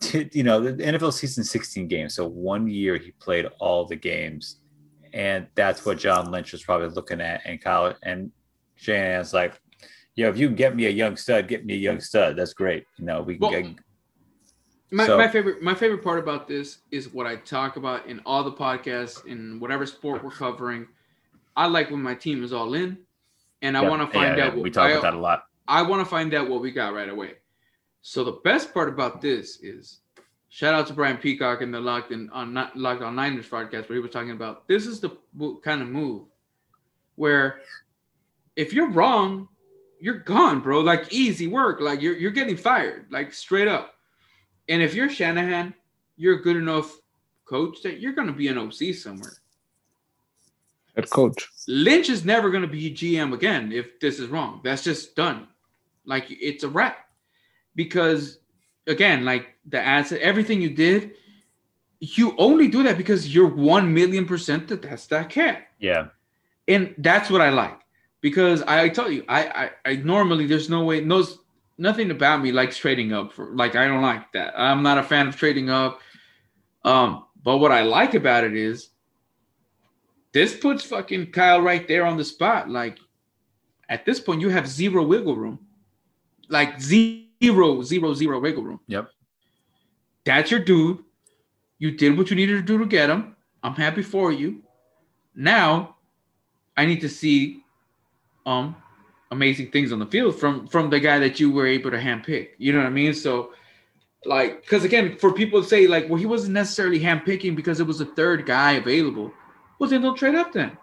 t- 0.00 0.30
you 0.32 0.42
know, 0.44 0.60
the 0.60 0.72
NFL 0.82 1.12
season 1.12 1.44
16 1.44 1.88
games. 1.88 2.14
So 2.14 2.26
one 2.26 2.68
year 2.68 2.96
he 2.96 3.10
played 3.12 3.46
all 3.58 3.84
the 3.84 3.96
games. 3.96 4.60
And 5.12 5.46
that's 5.54 5.84
what 5.84 5.98
John 5.98 6.30
Lynch 6.30 6.52
was 6.52 6.62
probably 6.62 6.88
looking 6.88 7.20
at 7.20 7.44
in 7.46 7.58
college. 7.58 7.96
And 8.02 8.30
Shanahan's 8.76 9.32
like, 9.32 9.58
yo, 10.14 10.28
if 10.28 10.38
you 10.38 10.46
can 10.48 10.56
get 10.56 10.76
me 10.76 10.86
a 10.86 10.90
young 10.90 11.16
stud, 11.16 11.48
get 11.48 11.64
me 11.64 11.74
a 11.74 11.78
young 11.78 12.00
stud. 12.00 12.36
That's 12.36 12.52
great. 12.52 12.84
You 12.98 13.06
know, 13.06 13.22
we 13.22 13.34
can 13.34 13.40
Well, 13.40 13.62
get, 13.62 13.74
My, 14.90 15.06
So- 15.06 15.18
my 15.18 15.28
favorite 15.28 15.62
my 15.62 15.74
favorite 15.74 16.02
part 16.02 16.18
about 16.18 16.46
this 16.46 16.78
is 16.90 17.12
what 17.12 17.26
I 17.26 17.36
talk 17.36 17.76
about 17.76 18.06
in 18.06 18.20
all 18.20 18.44
the 18.44 18.52
podcasts 18.52 19.24
in 19.26 19.58
whatever 19.58 19.84
sport 19.86 20.22
we're 20.22 20.30
covering. 20.30 20.86
I 21.56 21.66
like 21.66 21.90
when 21.90 22.02
my 22.02 22.14
team 22.14 22.44
is 22.44 22.52
all 22.52 22.74
in, 22.74 22.98
and 23.62 23.76
I 23.76 23.82
Yeah, 23.82 23.88
want 23.88 24.02
to 24.02 24.06
find 24.12 24.36
yeah, 24.36 24.44
out. 24.44 24.50
yeah, 24.50 24.54
what, 24.54 24.62
we 24.62 24.70
talk 24.70 24.84
I, 24.86 24.90
about 24.90 25.02
that 25.02 25.14
a 25.14 25.18
lot. 25.18 25.46
I 25.66 25.82
want 25.82 26.00
to 26.00 26.06
find 26.08 26.32
out 26.34 26.48
what 26.48 26.60
we 26.60 26.70
got 26.70 26.94
right 26.94 27.08
away. 27.08 27.34
So 28.02 28.22
the 28.22 28.38
best 28.44 28.72
part 28.72 28.88
about 28.88 29.20
this 29.20 29.58
is 29.62 30.00
shout 30.48 30.74
out 30.74 30.86
to 30.86 30.92
Brian 30.92 31.16
Peacock 31.16 31.62
and 31.62 31.74
the 31.74 31.80
Locked 31.80 32.12
in 32.12 32.30
uh, 32.30 32.34
on 32.36 32.52
not 32.54 32.76
Locked 32.76 33.02
on 33.02 33.16
Niners 33.16 33.48
podcast 33.48 33.88
where 33.88 33.96
he 33.96 34.00
was 34.00 34.12
talking 34.12 34.30
about 34.30 34.68
this 34.68 34.86
is 34.86 35.00
the 35.00 35.10
kind 35.64 35.82
of 35.82 35.88
move 35.88 36.22
where 37.16 37.60
if 38.54 38.72
you're 38.72 38.90
wrong, 38.90 39.48
you're 39.98 40.18
gone, 40.20 40.60
bro. 40.60 40.80
Like 40.80 41.12
easy 41.12 41.48
work. 41.48 41.80
Like 41.80 42.00
you're 42.00 42.16
you're 42.16 42.30
getting 42.30 42.56
fired, 42.56 43.06
like 43.10 43.32
straight 43.32 43.66
up. 43.66 43.94
And 44.68 44.82
if 44.82 44.94
you're 44.94 45.08
Shanahan, 45.08 45.74
you're 46.16 46.38
a 46.38 46.42
good 46.42 46.56
enough 46.56 46.98
coach 47.44 47.82
that 47.82 48.00
you're 48.00 48.12
gonna 48.12 48.32
be 48.32 48.48
an 48.48 48.58
OC 48.58 48.94
somewhere. 48.94 49.34
Head 50.96 51.10
coach. 51.10 51.50
Lynch 51.68 52.08
is 52.08 52.24
never 52.24 52.50
going 52.50 52.62
to 52.62 52.68
be 52.68 52.90
GM 52.90 53.34
again 53.34 53.70
if 53.70 54.00
this 54.00 54.18
is 54.18 54.28
wrong. 54.28 54.62
That's 54.64 54.82
just 54.82 55.14
done. 55.14 55.46
Like 56.06 56.26
it's 56.30 56.64
a 56.64 56.68
wrap. 56.68 57.08
Because 57.74 58.38
again, 58.86 59.24
like 59.24 59.56
the 59.66 59.78
asset, 59.78 60.20
everything 60.20 60.62
you 60.62 60.70
did, 60.70 61.12
you 62.00 62.34
only 62.38 62.68
do 62.68 62.82
that 62.82 62.96
because 62.96 63.34
you're 63.34 63.46
one 63.46 63.92
million 63.92 64.24
percent 64.24 64.68
that 64.68 64.80
that's 64.80 65.06
that 65.08 65.28
cat. 65.28 65.68
Yeah. 65.78 66.08
And 66.66 66.94
that's 66.98 67.30
what 67.30 67.42
I 67.42 67.50
like. 67.50 67.78
Because 68.22 68.62
I, 68.62 68.84
I 68.84 68.88
tell 68.88 69.10
you, 69.10 69.22
I, 69.28 69.70
I 69.84 69.90
I 69.90 69.96
normally 69.96 70.46
there's 70.46 70.70
no 70.70 70.82
way 70.84 71.02
knows 71.02 71.38
nothing 71.78 72.10
about 72.10 72.42
me 72.42 72.52
likes 72.52 72.76
trading 72.76 73.12
up 73.12 73.32
for 73.32 73.54
like 73.54 73.76
I 73.76 73.86
don't 73.86 74.02
like 74.02 74.32
that. 74.32 74.54
I'm 74.56 74.82
not 74.82 74.98
a 74.98 75.02
fan 75.02 75.28
of 75.28 75.36
trading 75.36 75.70
up. 75.70 76.00
Um, 76.84 77.24
but 77.42 77.58
what 77.58 77.72
I 77.72 77.82
like 77.82 78.14
about 78.14 78.44
it 78.44 78.56
is 78.56 78.90
this 80.32 80.56
puts 80.56 80.84
fucking 80.84 81.32
Kyle 81.32 81.60
right 81.60 81.86
there 81.86 82.04
on 82.04 82.16
the 82.16 82.24
spot. 82.24 82.68
Like 82.68 82.98
at 83.88 84.04
this 84.04 84.20
point, 84.20 84.40
you 84.40 84.48
have 84.48 84.68
zero 84.68 85.04
wiggle 85.04 85.36
room. 85.36 85.58
Like 86.48 86.80
zero, 86.80 87.82
zero, 87.82 88.14
zero 88.14 88.40
wiggle 88.40 88.64
room. 88.64 88.80
Yep. 88.86 89.10
That's 90.24 90.50
your 90.50 90.60
dude. 90.60 91.02
You 91.78 91.92
did 91.92 92.16
what 92.16 92.30
you 92.30 92.36
needed 92.36 92.56
to 92.56 92.62
do 92.62 92.78
to 92.78 92.86
get 92.86 93.10
him. 93.10 93.36
I'm 93.62 93.74
happy 93.74 94.02
for 94.02 94.32
you. 94.32 94.62
Now, 95.34 95.96
I 96.76 96.86
need 96.86 97.00
to 97.00 97.08
see 97.08 97.62
um 98.44 98.76
amazing 99.30 99.70
things 99.70 99.92
on 99.92 99.98
the 99.98 100.06
field 100.06 100.38
from 100.38 100.66
from 100.68 100.90
the 100.90 101.00
guy 101.00 101.18
that 101.18 101.40
you 101.40 101.50
were 101.50 101.66
able 101.66 101.90
to 101.90 101.98
handpick. 101.98 102.50
You 102.58 102.72
know 102.72 102.78
what 102.78 102.86
I 102.86 102.90
mean? 102.90 103.14
So 103.14 103.52
like 104.24 104.62
because 104.62 104.84
again, 104.84 105.16
for 105.18 105.32
people 105.32 105.62
to 105.62 105.68
say 105.68 105.86
like, 105.86 106.08
well, 106.08 106.18
he 106.18 106.26
wasn't 106.26 106.54
necessarily 106.54 107.00
handpicking 107.00 107.54
because 107.56 107.80
it 107.80 107.86
was 107.86 108.00
a 108.00 108.06
third 108.06 108.46
guy 108.46 108.72
available. 108.72 109.32
Well, 109.78 109.90
then 109.90 110.02
don't 110.02 110.16
trade 110.16 110.34
up 110.34 110.52
then. 110.52 110.76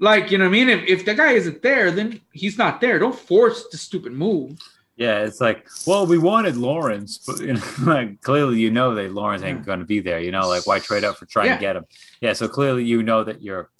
Like, 0.00 0.30
you 0.30 0.38
know 0.38 0.44
what 0.44 0.50
I 0.50 0.52
mean? 0.52 0.68
If, 0.68 0.86
if 0.86 1.04
the 1.04 1.14
guy 1.14 1.32
isn't 1.32 1.60
there, 1.60 1.90
then 1.90 2.20
he's 2.32 2.56
not 2.56 2.80
there. 2.80 2.98
Don't 3.00 3.18
force 3.18 3.66
the 3.70 3.76
stupid 3.76 4.12
move. 4.12 4.56
Yeah, 4.96 5.20
it's 5.24 5.40
like, 5.40 5.68
well, 5.86 6.06
we 6.06 6.18
wanted 6.18 6.56
Lawrence, 6.56 7.18
but 7.18 7.40
you 7.40 7.54
know, 7.54 7.62
like 7.84 8.20
clearly 8.20 8.58
you 8.58 8.70
know 8.70 8.94
that 8.94 9.12
Lawrence 9.12 9.42
ain't 9.42 9.58
Yeah. 9.60 9.64
going 9.64 9.78
to 9.80 9.84
be 9.84 10.00
there. 10.00 10.20
You 10.20 10.30
know, 10.32 10.48
like 10.48 10.66
why 10.66 10.78
trade 10.78 11.04
up 11.04 11.16
for 11.16 11.26
trying 11.26 11.46
Yeah. 11.46 11.54
to 11.56 11.60
get 11.60 11.76
him? 11.76 11.84
Yeah, 12.20 12.32
so 12.32 12.48
clearly 12.48 12.84
you 12.84 13.02
know 13.02 13.24
that 13.24 13.42
you're. 13.42 13.70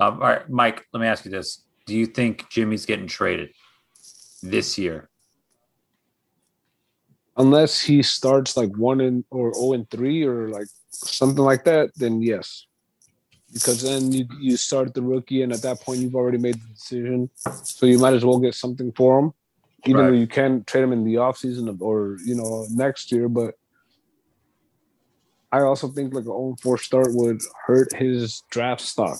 Um, 0.00 0.14
all 0.14 0.28
right, 0.28 0.48
Mike. 0.48 0.86
Let 0.92 1.00
me 1.00 1.06
ask 1.06 1.24
you 1.24 1.30
this: 1.30 1.62
Do 1.90 1.96
you 1.96 2.06
think 2.06 2.48
Jimmy's 2.50 2.86
getting 2.86 3.08
traded 3.08 3.50
this 4.44 4.78
year? 4.78 5.10
Unless 7.36 7.80
he 7.80 8.00
starts 8.00 8.56
like 8.56 8.70
one 8.76 9.00
and 9.00 9.24
or 9.28 9.52
zero 9.52 9.72
and 9.72 9.90
three 9.90 10.22
or 10.22 10.50
like 10.50 10.68
something 10.90 11.42
like 11.42 11.64
that, 11.64 11.90
then 11.96 12.22
yes. 12.22 12.66
Because 13.52 13.82
then 13.82 14.12
you, 14.12 14.24
you 14.38 14.56
start 14.56 14.94
the 14.94 15.02
rookie, 15.02 15.42
and 15.42 15.52
at 15.52 15.62
that 15.62 15.80
point, 15.80 15.98
you've 15.98 16.14
already 16.14 16.38
made 16.38 16.54
the 16.54 16.68
decision. 16.74 17.28
So 17.64 17.86
you 17.86 17.98
might 17.98 18.14
as 18.14 18.24
well 18.24 18.38
get 18.38 18.54
something 18.54 18.92
for 18.92 19.18
him, 19.18 19.32
even 19.84 20.02
Right. 20.02 20.10
though 20.10 20.16
you 20.16 20.28
can 20.28 20.62
trade 20.62 20.84
him 20.84 20.92
in 20.92 21.02
the 21.02 21.14
offseason 21.14 21.76
or, 21.80 22.18
you 22.24 22.36
know, 22.36 22.68
next 22.70 23.10
year. 23.10 23.28
But 23.28 23.56
I 25.50 25.62
also 25.62 25.88
think 25.88 26.14
like 26.14 26.26
an 26.26 26.54
0 26.54 26.56
4 26.62 26.78
start 26.78 27.08
would 27.14 27.40
hurt 27.66 27.92
his 27.96 28.44
draft 28.48 28.80
stock. 28.80 29.18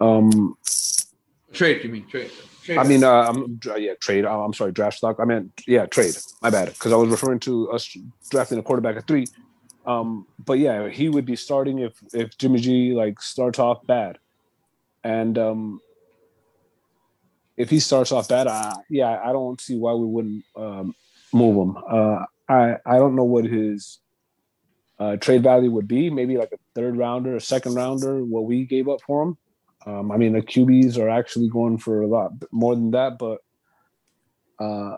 Um, 0.00 0.56
Trade, 1.56 1.82
you 1.84 1.90
mean 1.90 2.06
trade? 2.06 2.30
trade 2.62 2.76
I 2.76 2.84
mean, 2.84 3.02
uh, 3.02 3.22
I'm 3.22 3.58
yeah, 3.78 3.94
trade. 3.98 4.26
I'm 4.26 4.52
sorry, 4.52 4.72
draft 4.72 4.98
stock. 4.98 5.16
I 5.18 5.24
meant 5.24 5.62
yeah, 5.66 5.86
trade. 5.86 6.14
My 6.42 6.50
bad, 6.50 6.68
because 6.68 6.92
I 6.92 6.96
was 6.96 7.08
referring 7.08 7.40
to 7.40 7.70
us 7.70 7.96
drafting 8.30 8.58
a 8.58 8.62
quarterback 8.62 8.96
at 8.96 9.06
three. 9.06 9.26
Um, 9.86 10.26
but 10.38 10.58
yeah, 10.58 10.88
he 10.90 11.08
would 11.08 11.24
be 11.24 11.34
starting 11.34 11.78
if 11.78 11.94
if 12.12 12.36
Jimmy 12.36 12.58
G 12.58 12.92
like 12.92 13.22
starts 13.22 13.58
off 13.58 13.86
bad, 13.86 14.18
and 15.02 15.38
um, 15.38 15.80
if 17.56 17.70
he 17.70 17.80
starts 17.80 18.12
off 18.12 18.28
bad, 18.28 18.48
I, 18.48 18.74
yeah, 18.90 19.18
I 19.24 19.32
don't 19.32 19.58
see 19.58 19.78
why 19.78 19.94
we 19.94 20.04
wouldn't 20.04 20.44
um, 20.56 20.94
move 21.32 21.56
him. 21.56 21.82
Uh, 21.90 22.24
I 22.50 22.76
I 22.84 22.96
don't 22.98 23.16
know 23.16 23.24
what 23.24 23.46
his 23.46 24.00
uh, 24.98 25.16
trade 25.16 25.42
value 25.42 25.70
would 25.70 25.88
be. 25.88 26.10
Maybe 26.10 26.36
like 26.36 26.52
a 26.52 26.58
third 26.74 26.98
rounder, 26.98 27.34
a 27.34 27.40
second 27.40 27.74
rounder, 27.76 28.22
what 28.22 28.44
we 28.44 28.66
gave 28.66 28.90
up 28.90 29.00
for 29.06 29.22
him. 29.22 29.38
Um, 29.86 30.10
I 30.10 30.16
mean, 30.16 30.32
the 30.32 30.42
QBs 30.42 30.98
are 30.98 31.08
actually 31.08 31.48
going 31.48 31.78
for 31.78 32.02
a 32.02 32.06
lot 32.08 32.32
more 32.50 32.74
than 32.74 32.90
that, 32.90 33.18
but 33.18 33.38
uh, 34.58 34.96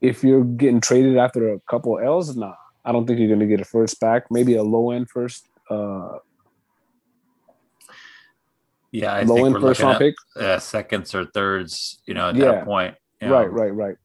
if 0.00 0.22
you're 0.22 0.44
getting 0.44 0.80
traded 0.80 1.16
after 1.18 1.52
a 1.52 1.60
couple 1.68 1.98
L's, 1.98 2.36
nah, 2.36 2.54
I 2.84 2.92
don't 2.92 3.06
think 3.06 3.18
you're 3.18 3.28
going 3.28 3.40
to 3.40 3.46
get 3.46 3.60
a 3.60 3.64
first 3.64 3.98
back. 3.98 4.30
Maybe 4.30 4.54
a 4.54 4.62
low 4.62 4.92
end 4.92 5.10
first, 5.10 5.44
uh, 5.68 6.18
Yeah, 8.92 9.14
I 9.14 9.22
low 9.22 9.34
think 9.34 9.46
end 9.46 9.54
we're 9.54 9.60
first 9.60 9.80
looking 9.82 9.86
round 9.86 10.02
at 10.02 10.14
pick. 10.36 10.42
uh, 10.44 10.58
seconds 10.58 11.14
or 11.14 11.24
thirds. 11.26 12.00
You 12.06 12.14
know, 12.14 12.28
at 12.28 12.36
Yeah. 12.36 12.44
that 12.52 12.64
point. 12.64 12.94
you 13.20 13.28
know. 13.28 13.34
Right, 13.34 13.52
right, 13.52 13.74
right. 13.74 13.96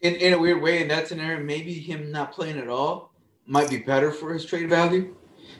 in, 0.00 0.14
in 0.16 0.32
a 0.34 0.38
weird 0.38 0.60
way, 0.62 0.82
in 0.82 0.88
that 0.88 1.08
scenario, 1.08 1.42
maybe 1.42 1.72
him 1.72 2.10
not 2.12 2.32
playing 2.32 2.58
at 2.58 2.68
all 2.68 3.12
might 3.46 3.70
be 3.70 3.78
better 3.78 4.10
for 4.10 4.32
his 4.32 4.44
trade 4.44 4.68
value. 4.68 5.14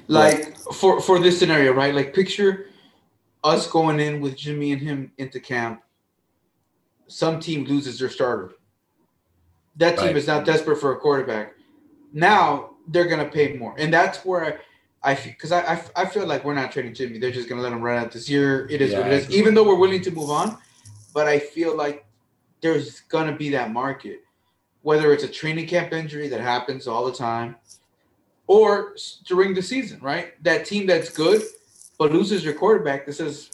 Like 0.08 0.56
for 0.74 1.00
for 1.00 1.18
this 1.20 1.38
scenario, 1.38 1.72
right? 1.72 1.94
Like 1.94 2.12
picture 2.12 2.66
us 3.44 3.66
going 3.66 4.00
in 4.00 4.20
with 4.20 4.36
Jimmy 4.36 4.72
and 4.72 4.80
him 4.80 5.12
into 5.18 5.40
camp. 5.40 5.82
Some 7.08 7.40
team 7.40 7.64
loses 7.64 7.98
their 7.98 8.08
starter. 8.08 8.52
That 9.76 9.98
team 9.98 10.08
Right. 10.08 10.16
is 10.16 10.26
now 10.26 10.40
desperate 10.40 10.76
for 10.80 10.92
a 10.92 10.96
quarterback. 10.98 11.54
Now 12.12 12.70
they're 12.88 13.06
gonna 13.06 13.28
pay 13.28 13.54
more, 13.56 13.74
and 13.78 13.92
that's 13.92 14.24
where 14.24 14.60
I 15.02 15.14
feel 15.14 15.32
because 15.32 15.50
I, 15.52 15.60
I 15.74 16.02
I 16.02 16.06
feel 16.06 16.26
like 16.26 16.44
we're 16.44 16.54
not 16.54 16.70
trading 16.72 16.94
Jimmy. 16.94 17.18
They're 17.18 17.30
just 17.30 17.48
gonna 17.48 17.62
let 17.62 17.72
him 17.72 17.80
run 17.80 17.98
out 17.98 18.12
this 18.12 18.28
year. 18.28 18.66
It 18.70 18.80
is 18.80 18.92
Yeah, 18.92 18.98
what 18.98 19.06
it 19.08 19.12
is. 19.14 19.30
Even 19.30 19.54
though 19.54 19.64
we're 19.64 19.78
willing 19.78 20.02
to 20.02 20.10
move 20.10 20.30
on, 20.30 20.58
but 21.14 21.26
I 21.26 21.38
feel 21.38 21.76
like 21.76 22.04
there's 22.60 23.00
gonna 23.00 23.36
be 23.36 23.50
that 23.50 23.72
market 23.72 24.20
whether 24.82 25.12
it's 25.12 25.22
a 25.22 25.28
training 25.28 25.64
camp 25.66 25.92
injury 25.92 26.26
that 26.26 26.40
happens 26.40 26.88
all 26.88 27.04
the 27.06 27.12
time 27.12 27.54
or 28.48 28.96
during 29.26 29.54
the 29.54 29.62
season, 29.62 30.00
right? 30.00 30.42
That 30.42 30.66
team 30.66 30.86
that's 30.86 31.08
good 31.08 31.40
but 32.02 32.12
loses 32.12 32.44
your 32.44 32.54
quarterback 32.54 33.06
that 33.06 33.12
says, 33.12 33.50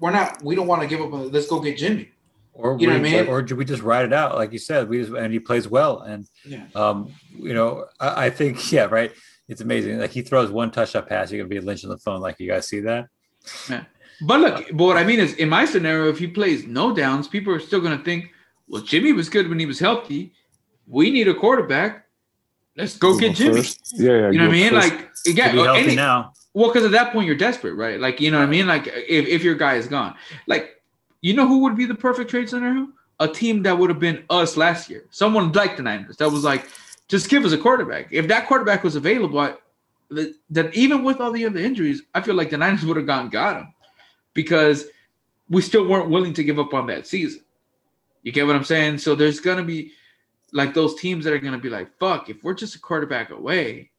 we're 0.00 0.10
not, 0.10 0.42
we 0.42 0.54
don't 0.56 0.66
want 0.66 0.82
to 0.82 0.88
give 0.88 1.00
up. 1.00 1.12
on- 1.12 1.30
Let's 1.30 1.46
go 1.46 1.60
get 1.60 1.76
Jimmy. 1.78 2.10
Or 2.52 2.76
You 2.78 2.86
know 2.88 2.94
we, 2.94 3.00
what 3.00 3.08
I 3.08 3.20
mean? 3.22 3.26
or 3.28 3.42
do 3.42 3.54
we 3.56 3.64
just 3.64 3.82
ride 3.82 4.04
it 4.04 4.12
out, 4.12 4.34
like 4.36 4.52
you 4.52 4.58
said? 4.58 4.88
We 4.88 4.98
just 4.98 5.12
and 5.12 5.32
he 5.32 5.38
plays 5.40 5.66
well, 5.68 6.00
and 6.00 6.28
Yeah. 6.44 6.66
um, 6.76 7.12
you 7.36 7.52
know, 7.54 7.86
I, 8.00 8.26
I 8.26 8.30
think 8.30 8.72
yeah, 8.76 8.84
right. 8.84 9.12
It's 9.48 9.60
amazing. 9.60 9.98
Like 9.98 10.10
he 10.12 10.22
throws 10.22 10.50
one 10.50 10.70
touchdown 10.70 11.04
pass, 11.06 11.30
you're 11.30 11.38
gonna 11.44 11.48
be 11.48 11.60
Lynch 11.60 11.84
on 11.84 11.90
the 11.90 11.98
phone. 11.98 12.20
Like 12.20 12.38
you 12.40 12.48
guys 12.48 12.66
see 12.68 12.80
that? 12.80 13.08
But 14.26 14.40
look, 14.40 14.54
but 14.72 14.84
what 14.84 14.96
I 14.96 15.04
mean 15.04 15.18
is, 15.20 15.34
in 15.34 15.48
my 15.48 15.64
scenario, 15.64 16.08
if 16.10 16.18
he 16.18 16.26
plays 16.28 16.64
no 16.66 16.94
downs, 16.94 17.26
people 17.28 17.52
are 17.52 17.58
still 17.60 17.80
going 17.80 17.96
to 17.98 18.04
think, 18.04 18.30
well, 18.68 18.82
Jimmy 18.82 19.12
was 19.12 19.28
good 19.28 19.48
when 19.48 19.58
he 19.58 19.66
was 19.66 19.78
healthy. 19.80 20.32
We 20.86 21.10
need 21.10 21.26
a 21.28 21.34
quarterback. 21.34 22.06
Let's 22.76 22.96
go 22.96 23.18
get 23.18 23.34
Jimmy. 23.36 23.56
First. 23.56 23.94
Yeah, 23.98 24.10
yeah. 24.12 24.30
You 24.30 24.38
know 24.38 24.44
what 24.46 24.54
I 24.54 24.58
mean? 24.60 24.70
first. 24.70 24.90
Like 24.90 25.12
To 25.24 25.30
again, 25.32 25.54
be 25.56 25.62
healthy 25.62 25.80
any, 25.80 25.96
now. 25.96 26.32
Well, 26.54 26.68
because 26.68 26.84
at 26.84 26.92
that 26.92 27.12
point 27.12 27.26
you're 27.26 27.36
desperate, 27.36 27.74
right? 27.74 28.00
Like 28.00 28.20
you 28.20 28.30
know 28.30 28.38
what 28.38 28.48
I 28.48 28.50
mean? 28.50 28.66
Like 28.66 28.86
if, 28.86 29.26
if 29.26 29.42
your 29.42 29.56
guy 29.56 29.74
is 29.74 29.86
gone, 29.86 30.14
like 30.46 30.80
you 31.20 31.34
know 31.34 31.46
who 31.46 31.58
would 31.60 31.76
be 31.76 31.84
the 31.84 31.94
perfect 31.94 32.30
trade 32.30 32.48
scenario? 32.48 32.88
A 33.20 33.28
team 33.28 33.62
that 33.64 33.78
would 33.78 33.90
have 33.90 34.00
been 34.00 34.24
us 34.30 34.56
last 34.56 34.88
year. 34.88 35.04
Someone 35.10 35.52
like 35.52 35.76
the 35.76 35.82
Niners 35.82 36.16
that 36.16 36.30
was 36.30 36.42
like, 36.44 36.68
just 37.08 37.28
give 37.28 37.44
us 37.44 37.52
a 37.52 37.58
quarterback. 37.58 38.08
If 38.10 38.28
that 38.28 38.48
quarterback 38.48 38.82
was 38.82 38.96
available, 38.96 39.38
I, 39.38 39.54
that, 40.10 40.34
that 40.50 40.74
even 40.74 41.04
with 41.04 41.20
all 41.20 41.30
the 41.30 41.46
other 41.46 41.60
injuries, 41.60 42.02
I 42.14 42.20
feel 42.20 42.34
like 42.34 42.50
the 42.50 42.58
Niners 42.58 42.84
would 42.84 42.96
have 42.96 43.06
gone 43.06 43.28
got 43.28 43.58
him 43.58 43.74
because 44.32 44.86
we 45.48 45.62
still 45.62 45.86
weren't 45.86 46.10
willing 46.10 46.34
to 46.34 46.44
give 46.44 46.58
up 46.58 46.74
on 46.74 46.86
that 46.88 47.06
season. 47.06 47.42
You 48.22 48.32
get 48.32 48.46
what 48.46 48.56
I'm 48.56 48.64
saying? 48.64 48.98
So 48.98 49.14
there's 49.14 49.40
gonna 49.40 49.64
be 49.64 49.92
like 50.52 50.74
those 50.74 50.94
teams 51.00 51.24
that 51.24 51.32
are 51.32 51.38
gonna 51.38 51.58
be 51.58 51.70
like, 51.70 51.96
fuck, 51.98 52.30
if 52.30 52.42
we're 52.42 52.54
just 52.54 52.74
a 52.76 52.80
quarterback 52.80 53.30
away, 53.30 53.90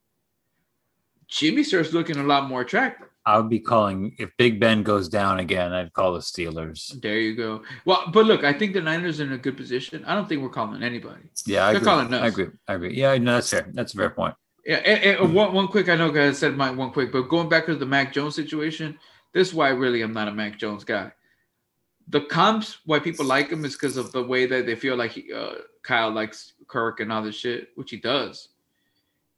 Jimmy 1.28 1.64
starts 1.64 1.94
looking 1.94 2.18
a 2.18 2.24
lot 2.24 2.48
more 2.48 2.62
attractive. 2.62 3.08
I 3.28 3.38
would 3.38 3.50
be 3.50 3.60
calling 3.60 4.16
if 4.20 4.30
Big 4.38 4.60
Ben 4.60 4.84
goes 4.84 5.10
down 5.10 5.40
again. 5.40 5.74
I'd 5.74 5.94
call 5.94 6.14
the 6.14 6.20
Steelers. 6.20 7.02
There 7.02 7.18
you 7.18 7.36
go. 7.36 7.64
Well, 7.84 8.04
but 8.14 8.28
look, 8.28 8.44
I 8.44 8.54
think 8.54 8.74
the 8.74 8.82
Niners 8.82 9.20
are 9.20 9.24
in 9.24 9.32
a 9.32 9.38
good 9.38 9.58
position. 9.58 10.06
I 10.06 10.14
don't 10.14 10.30
think 10.30 10.44
we're 10.44 10.50
calling 10.50 10.84
anybody. 10.84 11.24
Yeah, 11.48 11.66
I 11.66 11.72
They're 11.72 11.78
agree. 11.78 11.86
calling 11.86 12.14
us. 12.14 12.22
I 12.22 12.28
agree. 12.28 12.48
I 12.68 12.74
agree. 12.76 12.96
Yeah, 12.96 13.18
no, 13.18 13.34
that's 13.34 13.50
fair. 13.50 13.68
That's 13.74 13.96
a 13.96 13.98
fair 13.98 14.10
point. 14.12 14.36
Yeah, 14.64 14.78
and, 14.78 15.20
and 15.20 15.34
one, 15.34 15.54
one 15.54 15.68
quick, 15.68 15.90
I 15.90 15.96
know 15.96 16.12
guys 16.12 16.38
said 16.38 16.56
my 16.56 16.70
one 16.70 16.92
quick, 16.92 17.12
but 17.12 17.24
going 17.24 17.50
back 17.50 17.66
to 17.66 17.76
the 17.76 17.86
Mac 17.86 18.14
Jones 18.14 18.36
situation, 18.36 18.98
this 19.34 19.50
is 19.50 19.54
why 19.56 19.70
really 19.70 20.02
I'm 20.02 20.14
not 20.14 20.28
a 20.28 20.32
Mac 20.32 20.60
Jones 20.60 20.84
guy. 20.84 21.12
The 22.10 22.22
comps, 22.22 22.78
why 22.86 23.00
people 23.00 23.26
like 23.26 23.50
him 23.50 23.66
is 23.66 23.74
because 23.74 23.98
of 23.98 24.12
the 24.12 24.24
way 24.24 24.46
that 24.46 24.68
they 24.68 24.76
feel 24.76 24.96
like 24.96 25.12
he, 25.12 25.34
uh, 25.34 25.56
Kyle 25.82 26.12
likes 26.12 26.54
Kirk 26.68 27.00
and 27.00 27.12
all 27.12 27.24
this 27.24 27.36
shit, 27.36 27.70
which 27.76 27.90
he 27.90 27.98
does. 27.98 28.50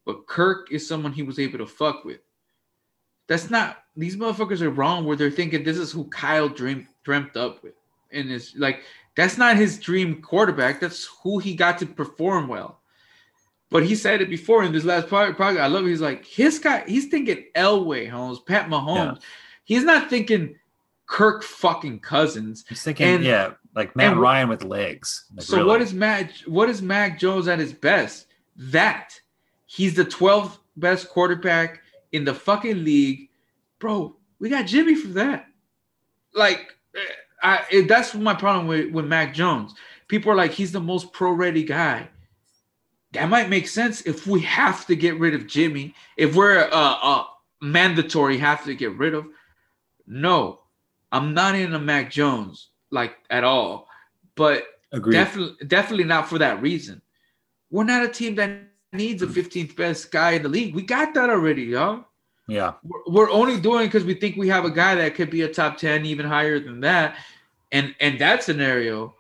But 0.08 0.26
Kirk 0.26 0.72
is 0.72 0.88
someone 0.88 1.12
he 1.12 1.22
was 1.22 1.38
able 1.38 1.58
to 1.58 1.68
fuck 1.68 2.06
with. 2.06 2.22
That's 3.28 3.50
not 3.50 3.84
these 3.98 4.16
motherfuckers 4.16 4.62
are 4.62 4.70
wrong 4.70 5.04
where 5.06 5.18
they're 5.18 5.30
thinking 5.30 5.66
this 5.66 5.78
is 5.78 5.92
who 5.92 6.06
Kyle 6.06 6.48
dreamed 6.48 6.88
dreamt 7.04 7.36
up 7.36 7.62
with. 7.62 7.74
And 8.14 8.32
it's 8.32 8.56
like 8.56 8.84
that's 9.18 9.38
not 9.38 9.58
his 9.58 9.78
dream 9.78 10.22
quarterback. 10.22 10.80
That's 10.80 11.10
who 11.22 11.40
he 11.40 11.56
got 11.56 11.78
to 11.80 11.86
perform 11.86 12.48
well. 12.48 12.80
But 13.70 13.86
he 13.86 13.96
said 13.96 14.22
it 14.22 14.30
before 14.30 14.64
in 14.64 14.72
this 14.72 14.86
last 14.86 15.10
part. 15.10 15.36
Probably, 15.36 15.60
I 15.60 15.68
love. 15.68 15.86
It. 15.86 15.90
He's 15.90 16.00
like 16.00 16.24
his 16.24 16.58
guy. 16.58 16.86
He's 16.88 17.08
thinking 17.08 17.44
Elway, 17.54 18.10
Holmes, 18.10 18.40
Pat 18.40 18.70
Mahomes. 18.70 19.20
He's 19.66 19.84
not 19.84 20.10
thinking 20.10 20.56
Kirk 21.06 21.44
fucking 21.44 22.00
Cousins. 22.00 22.64
He's 22.70 22.82
thinking, 22.82 23.08
And- 23.08 23.24
yeah, 23.26 23.52
like 23.76 23.94
Matt 23.94 24.14
and- 24.14 24.22
Ryan 24.22 24.48
with 24.48 24.64
legs. 24.64 25.26
Like, 25.36 25.44
so 25.46 25.58
really. 25.58 25.68
what 25.68 25.82
is 25.82 25.94
Matt? 25.94 26.32
What 26.46 26.70
is 26.70 26.82
Mac 26.82 27.20
Jones 27.20 27.50
at 27.50 27.60
his 27.60 27.74
best? 27.74 28.28
That 28.56 29.20
he's 29.68 29.94
the 29.94 30.06
12th 30.06 30.58
best 30.76 31.10
quarterback 31.10 31.82
in 32.12 32.26
the 32.26 32.34
fucking 32.34 32.84
league, 32.84 33.30
bro. 33.80 34.16
We 34.40 34.50
got 34.50 34.66
Jimmy 34.66 34.96
for 34.96 35.10
that. 35.10 35.46
Like, 36.34 36.76
eh, 36.96 37.00
I 37.44 37.66
it, 37.72 37.88
that's 37.88 38.16
my 38.16 38.34
problem 38.34 38.68
with 38.68 38.92
with 38.92 39.06
Mac 39.06 39.34
Jones. 39.34 39.76
People 40.08 40.32
are 40.32 40.36
like, 40.36 40.52
he's 40.52 40.72
the 40.72 40.80
most 40.80 41.14
pro 41.14 41.32
ready 41.32 41.64
guy. 41.64 42.10
That 43.12 43.30
might 43.30 43.50
make 43.50 43.68
sense 43.68 44.02
if 44.02 44.26
we 44.26 44.42
have 44.42 44.86
to 44.88 44.96
get 44.96 45.20
rid 45.20 45.34
of 45.36 45.48
Jimmy. 45.48 45.94
If 46.18 46.36
we're 46.36 46.60
uh, 46.60 46.98
uh 47.02 47.24
mandatory 47.62 48.38
have 48.38 48.64
to 48.66 48.76
get 48.76 48.96
rid 48.98 49.14
of. 49.14 49.28
No, 50.08 50.62
I'm 51.12 51.34
not 51.34 51.56
in 51.56 51.74
a 51.74 51.80
Mac 51.80 52.10
Jones 52.10 52.70
like 52.92 53.16
at 53.30 53.44
all. 53.44 53.88
But 54.36 54.66
Agreed. 54.92 55.14
Definitely, 55.14 55.68
definitely 55.68 56.04
not 56.06 56.30
for 56.30 56.38
that 56.38 56.62
reason. 56.62 57.02
We're 57.70 57.84
not 57.84 58.04
a 58.04 58.08
team 58.08 58.36
that 58.36 58.67
needs 58.94 59.22
a 59.22 59.28
15th 59.28 59.76
best 59.76 60.12
guy 60.12 60.32
in 60.32 60.44
the 60.44 60.50
league. 60.50 60.76
We 60.76 60.82
got 60.82 61.14
that 61.14 61.30
already, 61.30 61.64
y'all. 61.64 62.06
yeah. 62.48 62.74
We're, 63.08 63.30
only 63.30 63.60
doing 63.60 63.88
because 63.88 64.04
we 64.04 64.14
think 64.14 64.38
we 64.38 64.48
have 64.50 64.66
a 64.66 64.72
guy 64.72 64.96
that 64.96 65.16
could 65.16 65.30
be 65.30 65.42
a 65.42 65.54
top 65.54 65.78
10, 65.78 66.06
even 66.06 66.26
higher 66.26 66.60
than 66.60 66.80
that. 66.82 67.18
And 67.72 67.94
and 68.00 68.18
that 68.20 68.44
scenario, 68.44 69.14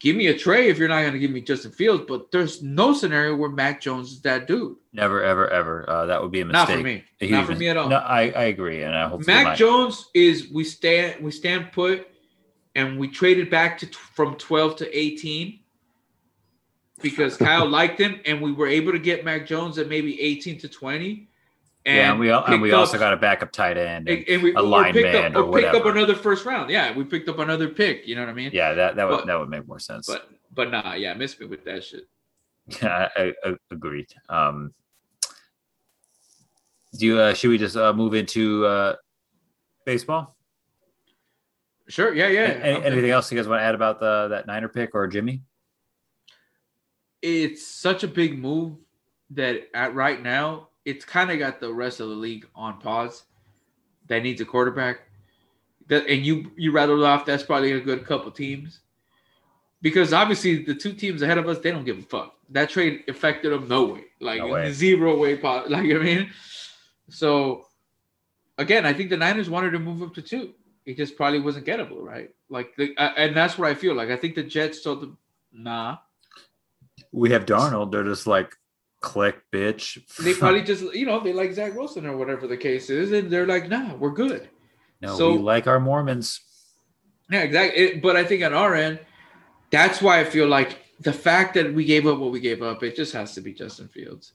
give 0.00 0.16
me 0.16 0.26
a 0.26 0.36
Trey 0.36 0.68
if 0.68 0.78
you're 0.78 0.88
not 0.88 1.02
going 1.02 1.12
to 1.12 1.18
give 1.20 1.30
me 1.30 1.40
Justin 1.40 1.70
Fields. 1.70 2.04
But 2.08 2.32
there's 2.32 2.60
no 2.60 2.92
scenario 2.92 3.36
where 3.36 3.50
Mac 3.50 3.80
Jones 3.80 4.10
is 4.10 4.20
that 4.22 4.48
dude. 4.48 4.76
Never, 4.92 5.22
ever, 5.22 5.48
ever. 5.48 5.88
Uh, 5.88 6.06
that 6.06 6.20
would 6.20 6.32
be 6.32 6.40
a 6.40 6.44
mistake. 6.44 6.68
Not 6.68 6.76
for 6.76 6.82
me. 6.82 7.04
Not 7.22 7.46
for 7.46 7.54
me 7.54 7.68
at 7.68 7.76
all. 7.76 7.88
No, 7.88 7.98
I, 7.98 8.30
I 8.30 8.44
agree, 8.46 8.82
and 8.82 8.96
I 8.96 9.06
hope 9.08 9.24
Mac 9.28 9.56
Jones 9.56 10.08
is 10.12 10.50
we 10.52 10.64
stand 10.64 11.22
we 11.22 11.30
stand 11.30 11.70
put, 11.70 12.08
and 12.74 12.98
we 12.98 13.06
traded 13.06 13.48
back 13.48 13.78
to 13.78 13.86
from 13.86 14.34
12 14.34 14.76
to 14.76 14.98
18 14.98 15.60
because 17.02 17.36
Kyle 17.36 17.68
liked 17.68 18.00
him, 18.00 18.20
and 18.24 18.40
we 18.40 18.52
were 18.52 18.66
able 18.66 18.92
to 18.92 18.98
get 18.98 19.24
Mac 19.24 19.46
Jones 19.46 19.78
at 19.78 19.88
maybe 19.88 20.20
18 20.20 20.58
to 20.60 20.68
20. 20.68 21.28
And 21.84 21.96
yeah, 21.96 22.10
and 22.10 22.18
we 22.18 22.30
and 22.32 22.60
we 22.60 22.70
picked 22.70 22.78
also 22.78 22.98
got 22.98 23.12
a 23.12 23.16
backup 23.16 23.52
tight 23.52 23.76
end. 23.76 24.08
and- 24.08 24.28
and, 24.28 24.42
we 24.42 24.52
a 24.54 24.58
or 24.58 24.62
lineman 24.62 25.36
up 25.36 25.36
or 25.36 25.42
or 25.44 25.60
picked 25.60 25.74
up 25.74 25.86
another 25.86 26.16
first 26.16 26.44
round. 26.44 26.68
Yeah, 26.68 26.92
we 26.96 27.04
picked 27.04 27.28
up 27.28 27.38
another 27.38 27.68
pick. 27.68 28.08
You 28.08 28.16
know 28.16 28.22
what 28.22 28.30
I 28.30 28.34
mean? 28.34 28.50
yeah, 28.52 28.74
that 28.74 28.96
that 28.96 29.08
would 29.08 29.18
But- 29.18 29.26
that 29.26 29.38
would 29.38 29.48
make 29.48 29.68
more 29.68 29.78
sense. 29.78 30.06
But 30.08 30.28
but 30.52 30.70
nah, 30.72 30.94
yeah, 30.94 31.14
miss 31.14 31.38
me 31.38 31.46
with 31.46 31.64
that 31.64 31.84
shit. 31.84 32.08
Yeah, 32.82 33.08
I, 33.16 33.32
I, 33.44 33.54
agreed. 33.70 34.08
Um, 34.28 34.74
Do 36.98 37.06
you 37.06 37.18
uh, 37.20 37.34
should 37.34 37.50
we 37.50 37.58
just 37.58 37.76
uh, 37.76 37.92
move 37.92 38.14
into 38.14 38.66
uh, 38.66 38.96
baseball? 39.84 40.36
Sure. 41.88 42.12
Yeah. 42.12 42.26
Yeah. 42.26 42.40
Any, 42.40 42.84
anything 42.84 43.10
else 43.10 43.30
you 43.30 43.38
guys 43.38 43.46
want 43.46 43.60
to 43.60 43.64
add 43.64 43.76
about 43.76 44.00
the 44.00 44.26
that 44.28 44.48
Niner 44.48 44.68
pick 44.68 44.94
or 44.94 45.06
Jimmy? 45.06 45.42
It's 47.26 47.66
such 47.66 48.04
a 48.04 48.08
big 48.08 48.38
move 48.38 48.76
that 49.30 49.68
at 49.74 49.94
right 49.96 50.22
now 50.22 50.68
it's 50.84 51.04
kind 51.04 51.32
of 51.32 51.40
got 51.40 51.58
the 51.60 51.72
rest 51.72 51.98
of 51.98 52.08
the 52.08 52.14
league 52.14 52.46
on 52.54 52.78
pause. 52.80 53.24
That 54.06 54.22
needs 54.22 54.40
a 54.40 54.44
quarterback. 54.44 55.00
That 55.88 56.06
and 56.06 56.24
you 56.24 56.52
you 56.56 56.70
rattled 56.70 57.02
off. 57.02 57.26
That's 57.26 57.42
probably 57.42 57.72
a 57.72 57.80
good 57.80 58.04
couple 58.06 58.30
teams 58.30 58.80
because 59.82 60.12
obviously 60.12 60.62
the 60.62 60.74
two 60.74 60.92
teams 60.92 61.22
ahead 61.22 61.38
of 61.38 61.48
us 61.48 61.58
they 61.58 61.72
don't 61.72 61.84
give 61.84 61.98
a 61.98 62.02
fuck. 62.02 62.34
That 62.50 62.70
trade 62.70 63.02
affected 63.08 63.50
them 63.52 63.66
no 63.66 63.86
way, 63.86 64.04
like 64.20 64.38
No 64.38 64.48
way. 64.48 64.70
zero 64.72 65.18
way. 65.18 65.36
po- 65.36 65.64
Like 65.68 65.90
I 65.90 65.98
mean, 65.98 66.30
so 67.08 67.66
again, 68.58 68.86
I 68.86 68.92
think 68.92 69.10
the 69.10 69.16
Niners 69.16 69.50
wanted 69.50 69.70
to 69.72 69.80
move 69.80 70.00
up 70.02 70.14
to 70.14 70.22
two. 70.22 70.54
It 70.84 70.96
just 70.96 71.16
probably 71.16 71.40
wasn't 71.40 71.66
gettable, 71.66 72.00
right? 72.00 72.30
Like, 72.48 72.76
the, 72.76 72.94
uh, 72.96 73.10
and 73.16 73.36
that's 73.36 73.58
what 73.58 73.68
I 73.68 73.74
feel 73.74 73.94
like. 73.96 74.08
I 74.10 74.16
think 74.16 74.36
the 74.36 74.44
Jets 74.44 74.82
told 74.82 75.00
them, 75.00 75.18
"Nah." 75.52 75.96
We 77.16 77.30
have 77.30 77.46
Darnold. 77.46 77.92
They're 77.92 78.04
just 78.04 78.26
like 78.26 78.54
click, 79.00 79.40
bitch. 79.50 79.98
They 80.22 80.34
probably 80.38 80.62
just, 80.62 80.94
you 80.94 81.06
know, 81.06 81.18
they 81.18 81.32
like 81.32 81.52
Zach 81.54 81.74
Wilson 81.74 82.06
or 82.06 82.16
whatever 82.16 82.46
the 82.46 82.56
case 82.56 82.90
is, 82.90 83.10
and 83.12 83.30
they're 83.30 83.46
like, 83.46 83.68
"Nah, 83.68 83.94
we're 83.94 84.10
good." 84.10 84.48
no. 85.00 85.16
so- 85.16 85.32
we 85.32 85.38
like 85.38 85.66
our 85.66 85.80
Mormons. 85.80 86.40
Yeah, 87.30 87.40
exactly. 87.40 87.82
It, 87.82 88.02
but 88.02 88.14
I 88.14 88.22
think 88.22 88.44
on 88.44 88.52
our 88.52 88.74
end, 88.74 89.00
that's 89.70 90.00
why 90.00 90.20
I 90.20 90.24
feel 90.24 90.46
like 90.46 90.78
the 91.00 91.12
fact 91.12 91.54
that 91.54 91.74
we 91.74 91.84
gave 91.84 92.06
up 92.06 92.18
what 92.18 92.30
we 92.30 92.38
gave 92.38 92.62
up, 92.62 92.82
it 92.84 92.94
just 92.94 93.12
has 93.14 93.34
to 93.34 93.40
be 93.40 93.52
Justin 93.52 93.88
Fields. 93.88 94.34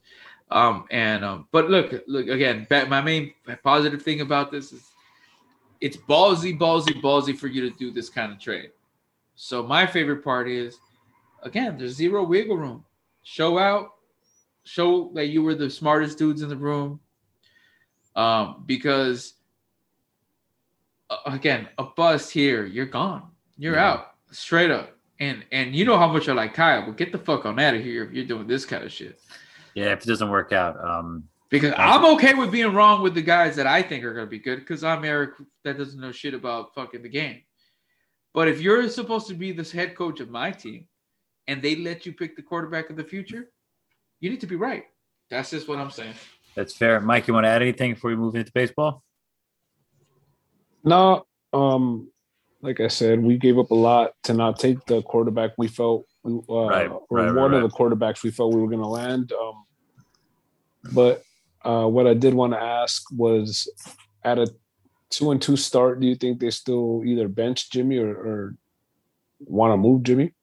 Um, 0.50 0.86
and 0.92 1.24
um, 1.24 1.48
but 1.52 1.70
look, 1.70 2.04
look 2.08 2.28
again. 2.28 2.68
My 2.70 3.00
main 3.02 3.34
positive 3.64 4.02
thing 4.02 4.22
about 4.22 4.52
this 4.52 4.74
is 4.74 4.90
it's 5.80 5.96
ballsy, 5.98 6.58
ballsy, 6.58 7.02
ballsy 7.02 7.38
for 7.38 7.48
you 7.48 7.70
to 7.70 7.78
do 7.78 7.92
this 7.92 8.10
kind 8.10 8.32
of 8.32 8.40
trade. 8.40 8.72
So 9.36 9.64
my 9.64 9.88
favorite 9.88 10.24
part 10.24 10.50
is 10.50 10.78
again, 11.44 11.78
there's 11.78 11.94
zero 11.94 12.24
wiggle 12.24 12.58
room. 12.58 12.86
Show 13.24 13.58
out, 13.58 13.92
show 14.64 15.12
that 15.16 15.28
you 15.28 15.44
were 15.44 15.56
the 15.56 15.70
smartest 15.70 16.18
dudes 16.18 16.42
in 16.42 16.50
the 16.50 16.56
room. 16.56 17.00
Um, 18.16 18.64
because 18.66 19.34
uh, 21.10 21.18
again, 21.26 21.68
a 21.78 21.84
bust 21.84 22.32
here, 22.32 22.66
you're 22.66 22.86
gone. 22.86 23.30
You're 23.58 23.76
Yeah. 23.76 23.92
out 23.92 24.08
straight 24.32 24.72
up. 24.72 24.98
And 25.20 25.46
and 25.52 25.76
you 25.76 25.86
know 25.86 25.98
how 25.98 26.12
much 26.12 26.28
I 26.30 26.34
like 26.34 26.54
Kyle, 26.56 26.86
but 26.86 26.98
get 26.98 27.12
the 27.12 27.20
fuck 27.20 27.46
on 27.46 27.60
out 27.60 27.76
of 27.76 27.84
here 27.84 28.04
if 28.06 28.12
you're 28.12 28.26
doing 28.26 28.48
this 28.48 28.66
kind 28.66 28.84
of 28.84 28.92
shit. 28.92 29.20
Yeah, 29.76 29.92
if 29.94 30.02
it 30.02 30.08
doesn't 30.08 30.30
work 30.30 30.52
out, 30.52 30.84
um, 30.84 31.28
Because 31.50 31.74
I'm 31.78 32.04
okay 32.16 32.34
with 32.34 32.52
being 32.52 32.74
wrong 32.74 33.04
with 33.04 33.14
the 33.14 33.22
guys 33.22 33.56
that 33.58 33.68
I 33.68 33.82
think 33.84 34.04
are 34.04 34.14
going 34.14 34.26
to 34.26 34.30
be 34.30 34.40
good 34.40 34.60
because 34.60 34.84
I'm 34.84 35.06
Eric 35.06 35.32
that 35.64 35.78
doesn't 35.78 36.00
know 36.02 36.12
shit 36.12 36.34
about 36.34 36.74
fucking 36.74 37.04
the 37.04 37.10
game. 37.10 37.42
But 38.34 38.48
if 38.48 38.62
you're 38.62 38.90
supposed 38.90 39.28
to 39.28 39.34
be 39.36 39.52
this 39.52 39.72
head 39.72 39.96
coach 39.96 40.20
of 40.22 40.30
my 40.30 40.52
team 40.52 40.88
and 41.48 41.62
they 41.62 41.76
let 41.76 42.06
you 42.06 42.14
pick 42.14 42.36
the 42.36 42.42
quarterback 42.42 42.90
of 42.90 42.98
the 42.98 43.04
future, 43.04 43.52
you 44.20 44.30
need 44.30 44.42
to 44.42 44.48
be 44.48 44.56
right. 44.56 44.86
That's 45.30 45.50
just 45.52 45.68
what 45.68 45.80
I'm 45.80 45.92
saying. 45.92 46.14
that's 46.56 46.74
fair. 46.74 47.00
Mike, 47.00 47.28
you 47.28 47.34
want 47.34 47.46
to 47.46 47.50
add 47.50 47.62
anything 47.62 47.94
before 47.94 48.10
we 48.12 48.16
move 48.18 48.36
into 48.36 48.52
baseball? 48.52 49.04
No, 50.84 51.26
um, 51.54 52.12
like 52.62 52.80
I 52.80 52.88
said, 52.88 53.22
we 53.22 53.38
gave 53.38 53.58
up 53.58 53.72
a 53.72 53.76
lot 53.76 54.12
to 54.24 54.34
not 54.34 54.60
take 54.60 54.86
the 54.86 55.02
quarterback 55.04 55.52
we 55.58 55.68
felt, 55.68 56.06
uh, 56.26 56.30
Right, 56.30 56.88
or 56.88 57.02
right, 57.10 57.26
right, 57.26 57.36
one 57.36 57.52
right. 57.52 57.64
of 57.64 57.70
the 57.72 57.76
quarterbacks 57.76 58.24
we 58.24 58.32
felt 58.32 58.54
we 58.54 58.62
were 58.62 58.68
going 58.68 58.82
to 58.82 58.88
land. 58.88 59.32
Um, 59.32 59.64
but 60.94 61.24
uh, 61.64 61.86
what 61.86 62.08
I 62.08 62.14
did 62.14 62.34
want 62.34 62.54
to 62.54 62.60
ask 62.62 63.04
was, 63.12 63.68
at 64.24 64.38
a 64.38 64.48
two 65.10 65.32
and 65.32 65.42
two 65.42 65.58
start, 65.58 66.00
do 66.00 66.08
you 66.08 66.16
think 66.16 66.40
they 66.40 66.50
still 66.52 67.04
either 67.06 67.28
bench 67.28 67.72
Jimmy 67.72 67.98
or, 67.98 68.10
or 68.10 68.56
want 69.40 69.74
to 69.74 69.78
move 69.78 70.04
Jimmy? 70.04 70.34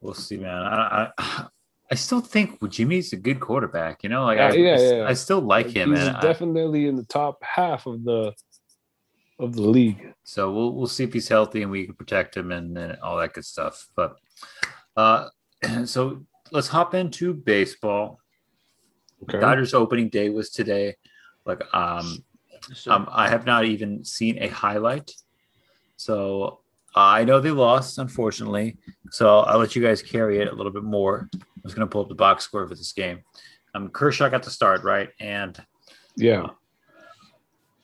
We'll 0.00 0.14
see, 0.14 0.36
man. 0.36 0.54
I, 0.54 1.10
I, 1.18 1.46
I 1.90 1.94
still 1.94 2.20
think 2.20 2.66
Jimmy's 2.70 3.12
a 3.12 3.16
good 3.16 3.40
quarterback. 3.40 4.02
You 4.02 4.10
know, 4.10 4.24
like 4.24 4.38
Yeah, 4.38 4.48
I, 4.48 4.52
yeah, 4.52 4.74
I, 4.76 4.96
yeah. 4.96 5.06
I 5.08 5.14
still 5.14 5.40
like 5.40 5.68
him, 5.70 5.90
He's 5.94 6.06
and 6.06 6.16
I- 6.16 6.20
definitely 6.20 6.86
in 6.86 6.96
the 6.96 7.04
top 7.04 7.42
half 7.42 7.86
of 7.86 8.04
the 8.04 8.32
of 9.40 9.54
the 9.54 9.62
league. 9.62 10.12
so 10.24 10.50
we'll 10.52 10.74
we'll 10.74 10.86
see 10.88 11.04
if 11.04 11.12
he's 11.12 11.28
healthy 11.28 11.62
and 11.62 11.70
we 11.70 11.86
can 11.86 11.94
protect 11.94 12.36
him 12.36 12.50
and, 12.52 12.76
and 12.76 12.98
all 13.00 13.16
that 13.18 13.32
good 13.34 13.44
stuff. 13.44 13.86
But 13.94 14.16
uh, 14.96 15.28
so 15.84 16.24
let's 16.50 16.68
hop 16.68 16.94
into 16.94 17.34
baseball. 17.34 18.18
Okay. 19.24 19.40
Dodgers 19.40 19.74
opening 19.74 20.08
day 20.10 20.30
was 20.30 20.50
today. 20.50 20.94
Like 21.44 21.62
um, 21.74 22.22
So, 22.72 22.92
um, 22.92 23.08
I 23.10 23.28
have 23.28 23.46
not 23.46 23.64
even 23.64 24.04
seen 24.04 24.42
a 24.42 24.48
highlight, 24.48 25.12
so 25.96 26.60
I 26.94 27.24
know 27.24 27.40
they 27.40 27.50
lost, 27.50 27.98
unfortunately. 27.98 28.76
So 29.10 29.40
I'll 29.40 29.58
let 29.58 29.76
you 29.76 29.82
guys 29.82 30.02
carry 30.02 30.38
it 30.40 30.48
a 30.48 30.54
little 30.54 30.72
bit 30.72 30.82
more. 30.84 31.28
I 31.34 31.38
was 31.62 31.74
going 31.74 31.86
to 31.86 31.90
pull 31.92 32.02
up 32.02 32.08
the 32.08 32.14
box 32.14 32.44
score 32.44 32.66
for 32.66 32.74
this 32.74 32.92
game. 32.92 33.20
Um, 33.74 33.88
Kershaw 33.90 34.28
got 34.30 34.42
the 34.42 34.50
start 34.50 34.82
right, 34.82 35.10
and 35.20 35.60
Yeah. 36.16 36.48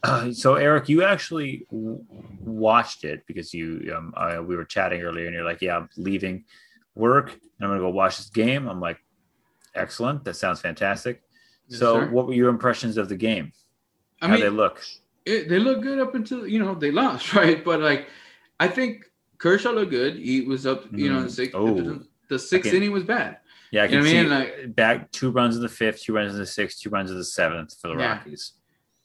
uh, 0.03 0.33
so 0.33 0.55
Eric, 0.57 0.89
you 0.89 1.03
actually 1.03 1.67
w- 1.71 2.05
watched 2.41 3.05
it 3.05 3.23
because 3.27 3.55
you 3.55 3.93
um, 3.97 4.13
uh, 4.17 4.43
we 4.43 4.57
were 4.57 4.65
chatting 4.65 5.03
earlier, 5.03 5.27
and 5.27 5.35
you're 5.35 5.45
like, 5.45 5.63
"Yeah, 5.63 5.77
I'm 5.79 5.89
leaving 5.97 6.45
work, 6.95 7.31
and 7.33 7.41
I'm 7.61 7.69
going 7.69 7.79
to 7.81 7.85
go 7.87 7.91
watch 7.91 8.17
this 8.19 8.31
game." 8.31 8.69
I'm 8.69 8.81
like, 8.81 8.99
"Excellent, 9.75 10.25
that 10.25 10.35
sounds 10.37 10.61
fantastic." 10.61 11.23
Yes, 11.69 11.79
so, 11.81 12.01
sir. 12.01 12.11
what 12.11 12.27
were 12.27 12.35
your 12.35 12.49
impressions 12.51 12.97
of 12.99 13.09
the 13.09 13.17
game? 13.17 13.53
I 14.21 14.27
How 14.29 14.33
mean, 14.35 14.43
they 14.43 14.51
look? 14.51 14.83
it, 15.25 15.49
they 15.49 15.59
look 15.59 15.83
good 15.83 15.99
up 15.99 16.15
until 16.15 16.47
you 16.47 16.59
know 16.59 16.75
they 16.75 16.91
lost, 16.91 17.33
right? 17.41 17.65
But 17.65 17.81
like, 17.81 18.09
I 18.61 18.69
think 18.69 19.05
Kershaw 19.39 19.71
looked 19.71 19.91
good. 19.91 20.17
He 20.17 20.43
was 20.43 20.67
up, 20.67 20.85
you 20.93 21.11
know, 21.13 21.19
mm-hmm. 21.19 21.27
oh. 21.27 21.29
sixth. 21.29 21.55
Oh. 21.55 22.01
the, 22.29 22.39
sixth 22.39 22.73
inning 22.73 22.93
was 22.93 23.05
bad. 23.05 23.39
Yeah, 23.71 23.83
I 23.83 23.85
You 23.85 23.91
can 23.91 23.99
know 23.99 24.05
what 24.05 24.11
I 24.11 24.23
mean? 24.23 24.31
Like, 24.31 24.77
back 24.77 25.11
two 25.13 25.31
runs 25.31 25.57
in 25.57 25.63
the 25.63 25.69
fifth, 25.69 26.03
two 26.03 26.15
runs 26.15 26.33
in 26.33 26.39
the 26.39 26.47
sixth, 26.47 26.81
two 26.81 26.91
runs 26.91 27.11
in 27.11 27.17
the 27.17 27.25
seventh 27.25 27.77
for 27.81 27.89
the 27.89 27.95
Yeah. 27.99 28.13
Rockies. 28.13 28.53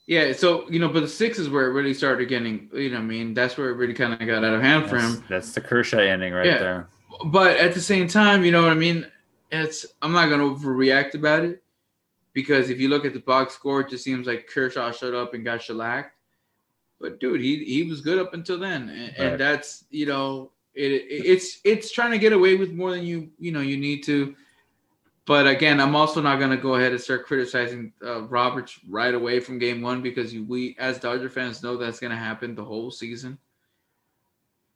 yeah. 0.05 0.31
So 0.33 0.69
you 0.69 0.79
know, 0.79 0.89
but 0.89 1.01
the 1.01 1.07
six 1.07 1.39
is 1.39 1.49
where 1.49 1.65
it 1.67 1.73
really 1.73 1.93
started 1.93 2.27
getting. 2.29 2.69
You 2.73 2.89
know, 2.89 2.97
what 2.97 3.03
I 3.03 3.07
mean, 3.07 3.33
that's 3.33 3.57
where 3.57 3.69
it 3.69 3.73
really 3.75 3.93
kind 3.93 4.13
of 4.13 4.19
got 4.19 4.43
out 4.43 4.53
of 4.53 4.61
hand 4.61 4.87
for 4.89 4.97
That's, 4.97 5.15
him. 5.15 5.23
that's 5.29 5.53
the 5.53 5.61
Kershaw 5.61 5.97
ending 5.99 6.33
right 6.33 6.45
Yeah. 6.45 6.59
there. 6.59 6.87
But 7.25 7.57
at 7.57 7.73
the 7.73 7.81
same 7.81 8.07
time, 8.07 8.43
you 8.45 8.51
know 8.51 8.61
what 8.61 8.71
I 8.71 8.75
mean. 8.75 9.05
It's 9.51 9.85
I'm 10.03 10.11
not 10.11 10.29
gonna 10.29 10.43
overreact 10.43 11.15
about 11.15 11.43
it 11.43 11.63
because 12.33 12.69
if 12.69 12.79
you 12.79 12.87
look 12.87 13.03
at 13.03 13.13
the 13.13 13.19
box 13.19 13.55
score, 13.55 13.81
it 13.81 13.89
just 13.89 14.03
seems 14.03 14.27
like 14.27 14.47
Kershaw 14.47 14.91
showed 14.91 15.15
up 15.15 15.33
and 15.33 15.43
got 15.43 15.61
shellacked. 15.63 16.15
But 16.99 17.19
dude, 17.19 17.41
he 17.41 17.63
he 17.63 17.83
was 17.83 18.01
good 18.01 18.19
up 18.19 18.33
until 18.33 18.59
then, 18.59 18.89
and, 18.89 19.17
and 19.17 19.39
that's 19.39 19.85
you 19.89 20.05
know 20.05 20.51
it, 20.73 20.91
it 20.91 21.05
it's 21.25 21.59
it's 21.63 21.91
trying 21.91 22.11
to 22.11 22.17
get 22.17 22.33
away 22.33 22.55
with 22.55 22.71
more 22.73 22.91
than 22.91 23.05
you 23.05 23.29
you 23.39 23.51
know 23.51 23.61
you 23.61 23.77
need 23.77 24.03
to. 24.03 24.35
But 25.25 25.47
again, 25.47 25.79
I'm 25.79 25.95
also 25.95 26.21
not 26.21 26.39
gonna 26.39 26.57
go 26.57 26.75
ahead 26.75 26.91
and 26.91 26.99
start 26.99 27.25
criticizing 27.25 27.93
uh, 28.03 28.23
Roberts 28.23 28.79
right 28.89 29.13
away 29.13 29.39
from 29.39 29.59
game 29.59 29.81
one 29.81 30.01
because 30.01 30.33
you, 30.33 30.43
we 30.43 30.75
as 30.79 30.99
Dodger 30.99 31.29
fans 31.29 31.61
know 31.63 31.77
that's 31.77 31.99
gonna 31.99 32.17
happen 32.17 32.55
the 32.55 32.65
whole 32.65 32.91
season. 32.91 33.37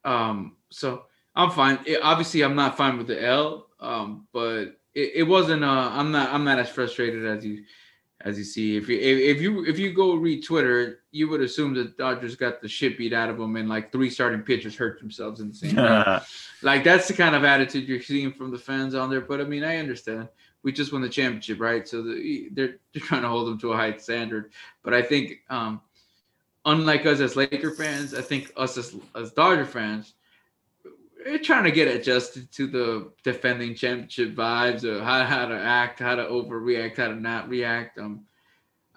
Um, 0.04 0.56
so 0.70 1.04
I'm 1.34 1.50
fine. 1.50 1.80
It- 1.86 2.00
obviously, 2.02 2.42
I'm 2.42 2.54
not 2.54 2.76
fine 2.76 2.98
with 2.98 3.06
the 3.08 3.22
L, 3.22 3.66
um, 3.80 4.26
but 4.32 4.78
it, 4.94 5.12
it 5.16 5.22
wasn't. 5.24 5.64
Uh, 5.64 5.90
I'm 5.92 6.10
not. 6.12 6.32
I'm 6.32 6.44
not 6.44 6.58
as 6.58 6.68
frustrated 6.68 7.26
as 7.26 7.44
you 7.44 7.64
as 8.24 8.38
you 8.38 8.44
see. 8.44 8.76
If 8.76 8.88
you 8.88 8.98
if, 8.98 9.40
you 9.40 9.64
if 9.66 9.78
you 9.78 9.92
go 9.92 10.14
read 10.14 10.44
Twitter, 10.44 11.00
you 11.12 11.28
would 11.28 11.42
assume 11.42 11.74
the 11.74 11.84
Dodgers 11.84 12.36
got 12.36 12.60
the 12.60 12.68
shit 12.68 12.98
beat 12.98 13.12
out 13.12 13.28
of 13.28 13.38
them, 13.38 13.56
and 13.56 13.68
like 13.68 13.92
three 13.92 14.10
starting 14.10 14.40
pitchers 14.40 14.74
hurt 14.74 14.98
themselves 14.98 15.40
in 15.40 15.48
the 15.48 15.54
same. 15.54 15.76
like 16.62 16.84
that's 16.84 17.06
the 17.06 17.14
kind 17.14 17.34
of 17.34 17.44
attitude 17.44 17.86
you're 17.86 18.00
seeing 18.02 18.32
from 18.32 18.50
the 18.50 18.58
fans 18.58 18.94
on 18.94 19.10
there. 19.10 19.20
But 19.20 19.40
I 19.40 19.44
mean, 19.44 19.62
I 19.62 19.76
understand. 19.76 20.28
We 20.62 20.72
just 20.72 20.92
won 20.92 21.02
the 21.02 21.10
championship, 21.10 21.60
right? 21.60 21.86
So 21.86 22.02
the, 22.02 22.48
they're 22.52 22.76
they're 22.92 23.02
trying 23.02 23.22
to 23.22 23.28
hold 23.28 23.46
them 23.46 23.58
to 23.60 23.72
a 23.72 23.76
high 23.76 23.96
standard. 23.98 24.52
But 24.82 24.94
I 24.94 25.02
think, 25.02 25.40
um, 25.50 25.82
unlike 26.64 27.04
us 27.04 27.20
as 27.20 27.36
Laker 27.36 27.72
fans, 27.72 28.14
I 28.14 28.22
think 28.22 28.50
us 28.56 28.78
as 28.78 28.96
as 29.14 29.32
Dodger 29.32 29.66
fans, 29.66 30.14
we're 31.24 31.38
trying 31.38 31.64
to 31.64 31.70
get 31.70 31.88
adjusted 31.88 32.50
to 32.52 32.66
the 32.66 33.10
defending 33.22 33.74
championship 33.74 34.34
vibes 34.34 34.84
or 34.84 35.02
how 35.02 35.24
how 35.24 35.46
to 35.46 35.58
act, 35.58 36.00
how 36.00 36.14
to 36.14 36.24
overreact, 36.24 36.96
how 36.96 37.08
to 37.08 37.14
not 37.14 37.48
react. 37.48 37.98
Um, 37.98 38.24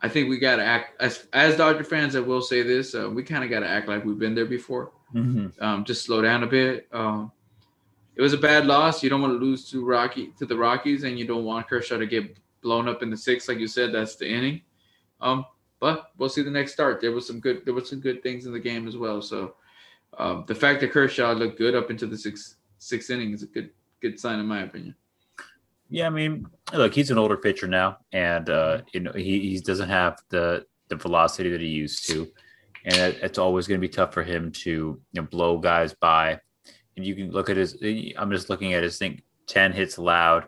I 0.02 0.10
think 0.10 0.30
we 0.30 0.38
got 0.38 0.58
to 0.58 0.64
act 0.64 1.02
as 1.02 1.28
as 1.34 1.58
Dodger 1.58 1.84
fans. 1.84 2.16
I 2.16 2.20
will 2.20 2.42
say 2.42 2.62
this: 2.64 2.94
uh, 2.96 3.10
we 3.10 3.24
kind 3.24 3.44
of 3.44 3.50
got 3.50 3.62
to 3.62 3.68
act 3.68 3.88
like 3.88 4.06
we've 4.06 4.20
been 4.20 4.36
there 4.36 4.46
before 4.46 4.92
Mhm. 5.16 5.60
um, 5.62 5.86
just 5.86 6.06
slow 6.06 6.22
down 6.22 6.44
a 6.44 6.48
bit. 6.48 6.88
Um, 6.92 7.32
it 8.16 8.22
was 8.22 8.34
a 8.34 8.38
bad 8.38 8.66
loss. 8.66 9.04
You 9.04 9.10
don't 9.10 9.22
want 9.22 9.34
to 9.34 9.46
lose 9.46 9.70
to 9.72 9.86
Rocky 9.86 10.34
to 10.38 10.46
the 10.46 10.58
Rockies, 10.58 11.04
and 11.04 11.18
you 11.18 11.26
don't 11.26 11.46
want 11.46 11.68
Kershaw 11.68 11.98
to 11.98 12.06
get 12.06 12.38
blown 12.62 12.88
up 12.88 13.04
in 13.04 13.10
the 13.10 13.18
sixth, 13.18 13.48
like 13.48 13.60
you 13.60 13.68
said. 13.68 13.94
That's 13.94 14.16
the 14.16 14.28
inning. 14.30 14.62
Um, 15.22 15.46
but 15.80 16.12
we'll 16.18 16.30
see 16.30 16.42
the 16.42 16.52
next 16.52 16.74
start. 16.74 17.00
There 17.00 17.12
was 17.12 17.26
some 17.28 17.40
good. 17.40 17.64
There 17.66 17.74
was 17.74 17.90
some 17.90 18.00
good 18.00 18.22
things 18.24 18.46
in 18.46 18.52
the 18.54 18.60
game 18.60 18.88
as 18.88 18.98
well. 18.98 19.22
So 19.22 19.56
um, 20.18 20.46
the 20.48 20.56
fact 20.56 20.82
that 20.82 20.92
Kershaw 20.92 21.32
looked 21.34 21.58
good 21.58 21.76
up 21.76 21.90
into 21.92 22.06
the 22.08 22.18
sixth 22.18 22.56
sixth 22.80 23.10
inning 23.10 23.34
is 23.34 23.44
a 23.44 23.48
good 23.48 23.70
good 24.02 24.20
sign 24.20 24.40
in 24.40 24.46
my 24.46 24.62
opinion. 24.62 24.96
Yeah, 25.90 26.08
I 26.08 26.10
mean, 26.10 26.46
look, 26.74 26.94
he's 26.94 27.12
an 27.12 27.18
older 27.18 27.38
pitcher 27.38 27.68
now, 27.68 28.00
and 28.12 28.50
uh, 28.50 28.82
you 28.94 29.00
know 29.00 29.12
he, 29.14 29.40
he 29.52 29.60
doesn't 29.60 29.90
have 29.90 30.20
the 30.30 30.66
the 30.90 30.96
velocity 30.96 31.50
that 31.50 31.62
he 31.62 31.68
used 31.68 32.08
to, 32.10 32.28
and 32.86 32.96
it, 32.96 33.20
it's 33.22 33.38
always 33.38 33.68
going 33.68 33.80
to 33.80 33.88
be 33.88 33.92
tough 33.92 34.14
for 34.14 34.24
him 34.24 34.52
to 34.52 34.70
you 34.70 35.02
know 35.14 35.24
blow 35.24 35.58
guys 35.58 35.94
by. 35.94 36.40
And 36.96 37.06
you 37.06 37.16
can 37.16 37.32
look 37.32 37.50
at 37.50 37.58
his. 37.58 37.78
I'm 38.18 38.32
just 38.32 38.50
looking 38.50 38.74
at 38.74 38.84
his 38.84 38.98
thing. 38.98 39.22
Ten 39.46 39.72
hits 39.72 39.98
allowed, 39.98 40.48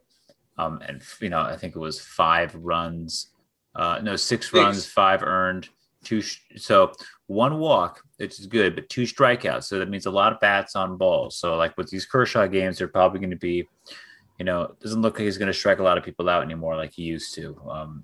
um, 0.57 0.81
and 0.85 1.01
you 1.21 1.29
know 1.29 1.41
I 1.41 1.55
think 1.55 1.75
it 1.75 1.79
was 1.79 2.01
five 2.01 2.53
runs. 2.55 3.29
Uh, 3.75 3.99
no, 4.01 4.15
six, 4.15 4.47
Six. 4.47 4.53
runs, 4.53 4.85
five 4.85 5.23
earned, 5.23 5.69
two. 6.03 6.21
So 6.57 6.91
one 7.27 7.59
walk, 7.59 8.01
which 8.17 8.39
is 8.39 8.47
good, 8.47 8.75
but 8.75 8.89
two 8.89 9.03
strikeouts. 9.03 9.65
So 9.65 9.79
that 9.79 9.89
means 9.89 10.05
a 10.05 10.11
lot 10.11 10.33
of 10.33 10.39
bats 10.39 10.75
on 10.75 10.97
balls. 10.97 11.37
So 11.37 11.55
like 11.55 11.77
with 11.77 11.89
these 11.89 12.05
Kershaw 12.05 12.47
games, 12.47 12.77
they're 12.77 12.87
probably 12.87 13.19
going 13.19 13.31
to 13.31 13.35
be 13.35 13.67
you 14.39 14.45
know, 14.45 14.73
doesn't 14.81 15.01
look 15.01 15.15
like 15.19 15.25
he's 15.25 15.37
going 15.37 15.51
to 15.51 15.53
strike 15.53 15.79
a 15.79 15.83
lot 15.83 15.97
of 15.97 16.03
people 16.05 16.29
out 16.29 16.43
anymore 16.43 16.77
like 16.77 16.93
he 16.93 17.03
used 17.03 17.35
to. 17.35 17.61
Um, 17.69 18.03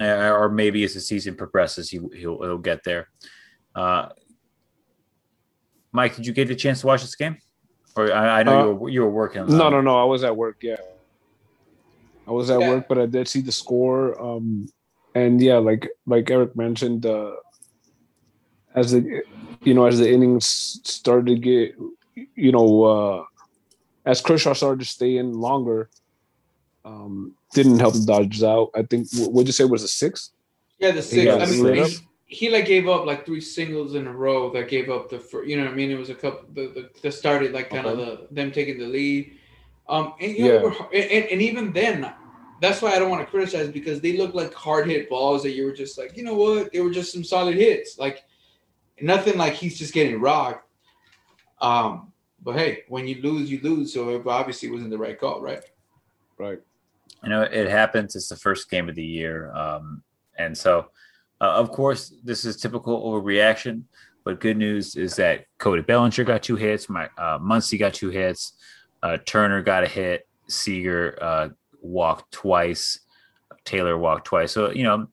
or 0.00 0.44
or 0.44 0.48
maybe 0.50 0.84
as 0.84 0.94
the 0.94 1.00
season 1.00 1.34
progresses, 1.34 1.88
he, 1.88 1.98
he'll, 2.14 2.40
he'll 2.42 2.58
get 2.58 2.84
there. 2.84 3.08
Uh, 3.74 4.10
Mike, 5.92 6.14
did 6.14 6.26
you 6.26 6.34
get 6.34 6.50
a 6.50 6.54
chance 6.54 6.82
to 6.82 6.86
watch 6.86 7.00
this 7.00 7.14
game? 7.14 7.38
Or 7.96 8.12
I, 8.12 8.40
I 8.40 8.42
know 8.42 8.52
Uh, 8.52 8.66
you 8.66 8.74
were 8.74 8.88
you 8.90 9.00
were 9.02 9.10
working. 9.10 9.46
No, 9.46 9.70
no, 9.70 9.80
no. 9.80 9.98
I 9.98 10.04
was 10.04 10.24
at 10.24 10.36
work. 10.36 10.56
Yeah, 10.62 10.76
I 12.26 12.30
was 12.32 12.50
at 12.50 12.60
Yeah. 12.60 12.68
work, 12.68 12.86
but 12.88 12.98
I 12.98 13.06
did 13.06 13.26
see 13.28 13.40
the 13.40 13.52
score. 13.52 14.20
Um, 14.20 14.68
and 15.14 15.40
yeah, 15.40 15.58
like 15.58 15.88
like 16.06 16.30
Eric 16.30 16.56
mentioned, 16.56 17.06
uh, 17.06 17.32
as 18.74 18.92
the 18.92 19.22
you 19.62 19.74
know 19.74 19.86
as 19.86 19.98
the 19.98 20.10
innings 20.10 20.80
started 20.84 21.26
to 21.26 21.34
get, 21.36 21.74
you 22.34 22.52
know, 22.52 22.82
uh, 22.84 23.24
as 24.04 24.20
Kershaw 24.20 24.54
started 24.54 24.80
to 24.80 24.86
stay 24.86 25.16
in 25.18 25.32
longer, 25.34 25.90
um, 26.84 27.34
didn't 27.52 27.78
help 27.78 27.94
the 27.94 28.04
Dodgers 28.06 28.42
out. 28.42 28.70
I 28.74 28.82
think 28.82 29.08
what 29.16 29.32
would 29.32 29.46
you 29.46 29.52
say 29.52 29.64
was 29.64 29.82
a 29.82 29.88
six? 29.88 30.30
Yeah, 30.78 30.90
the 30.92 31.02
six. 31.02 31.24
got 31.26 31.42
I 31.42 31.50
mean, 31.50 31.84
he, 31.84 31.96
he 32.26 32.50
like 32.50 32.66
gave 32.66 32.88
up 32.88 33.04
like 33.06 33.26
three 33.26 33.40
singles 33.40 33.94
in 33.94 34.06
a 34.06 34.12
row 34.12 34.50
that 34.52 34.68
gave 34.68 34.88
up 34.90 35.10
the 35.10 35.18
first, 35.18 35.48
you 35.48 35.56
know 35.56 35.64
what 35.64 35.72
I 35.72 35.76
mean. 35.76 35.90
It 35.90 35.98
was 35.98 36.10
a 36.10 36.14
couple 36.14 36.48
the 36.54 36.68
the, 36.68 36.90
the 37.02 37.12
started 37.12 37.52
like 37.52 37.70
kind 37.70 37.86
of 37.86 37.98
the 37.98 38.26
them 38.30 38.50
taking 38.50 38.78
the 38.78 38.86
lead. 38.86 39.36
Um, 39.88 40.14
and 40.20 40.32
you 40.32 40.44
know, 40.44 40.52
Yeah. 40.54 40.58
they 40.58 40.64
were- 40.64 40.94
and, 40.94 41.26
and 41.32 41.42
even 41.42 41.72
then, 41.72 42.10
that's 42.62 42.80
why 42.80 42.92
I 42.92 42.98
don't 42.98 43.10
want 43.10 43.22
to 43.22 43.30
criticize 43.30 43.68
because 43.68 44.00
they 44.00 44.16
look 44.16 44.34
like 44.34 44.54
hard 44.54 44.88
hit 44.88 45.10
balls 45.10 45.42
that 45.42 45.52
you 45.52 45.64
were 45.64 45.72
just 45.72 45.98
like, 45.98 46.16
you 46.16 46.22
know 46.22 46.34
what, 46.34 46.72
they 46.72 46.80
were 46.80 46.90
just 46.90 47.12
some 47.12 47.24
solid 47.24 47.56
hits. 47.56 47.98
Like 47.98 48.24
nothing 49.00 49.36
like 49.36 49.54
he's 49.54 49.78
just 49.78 49.92
getting 49.92 50.20
rocked. 50.20 50.68
Um, 51.60 52.12
but 52.42 52.56
hey, 52.56 52.84
when 52.88 53.06
you 53.06 53.20
lose, 53.20 53.50
you 53.50 53.60
lose. 53.62 53.92
So 53.92 54.02
obviously 54.02 54.20
it 54.20 54.26
obviously 54.26 54.70
wasn't 54.70 54.90
the 54.90 54.98
right 54.98 55.18
call, 55.18 55.40
right? 55.40 55.62
Right. 56.38 56.58
you 57.22 57.28
know 57.28 57.42
it 57.42 57.68
happens 57.68 58.16
it's 58.16 58.28
the 58.28 58.36
first 58.36 58.68
game 58.68 58.88
of 58.88 58.96
the 58.96 59.04
year 59.04 59.52
um, 59.52 60.02
and 60.38 60.56
so 60.58 60.86
uh, 61.40 61.52
of 61.52 61.70
course 61.70 62.14
this 62.24 62.44
is 62.44 62.56
typical 62.56 63.00
overreaction 63.00 63.82
but 64.24 64.40
good 64.40 64.56
news 64.56 64.96
is 64.96 65.14
that 65.16 65.44
cody 65.58 65.82
bellinger 65.82 66.24
got 66.24 66.42
two 66.42 66.56
hits 66.56 66.88
my 66.88 67.04
uh, 67.16 67.38
muncy 67.38 67.78
got 67.78 67.94
two 67.94 68.10
hits 68.10 68.54
uh, 69.04 69.18
turner 69.24 69.62
got 69.62 69.84
a 69.84 69.86
hit 69.86 70.26
seager 70.48 71.16
uh, 71.20 71.48
walked 71.82 72.32
twice 72.32 72.98
taylor 73.64 73.98
walked 73.98 74.24
twice 74.26 74.52
so 74.52 74.70
you 74.70 74.82
know 74.84 75.06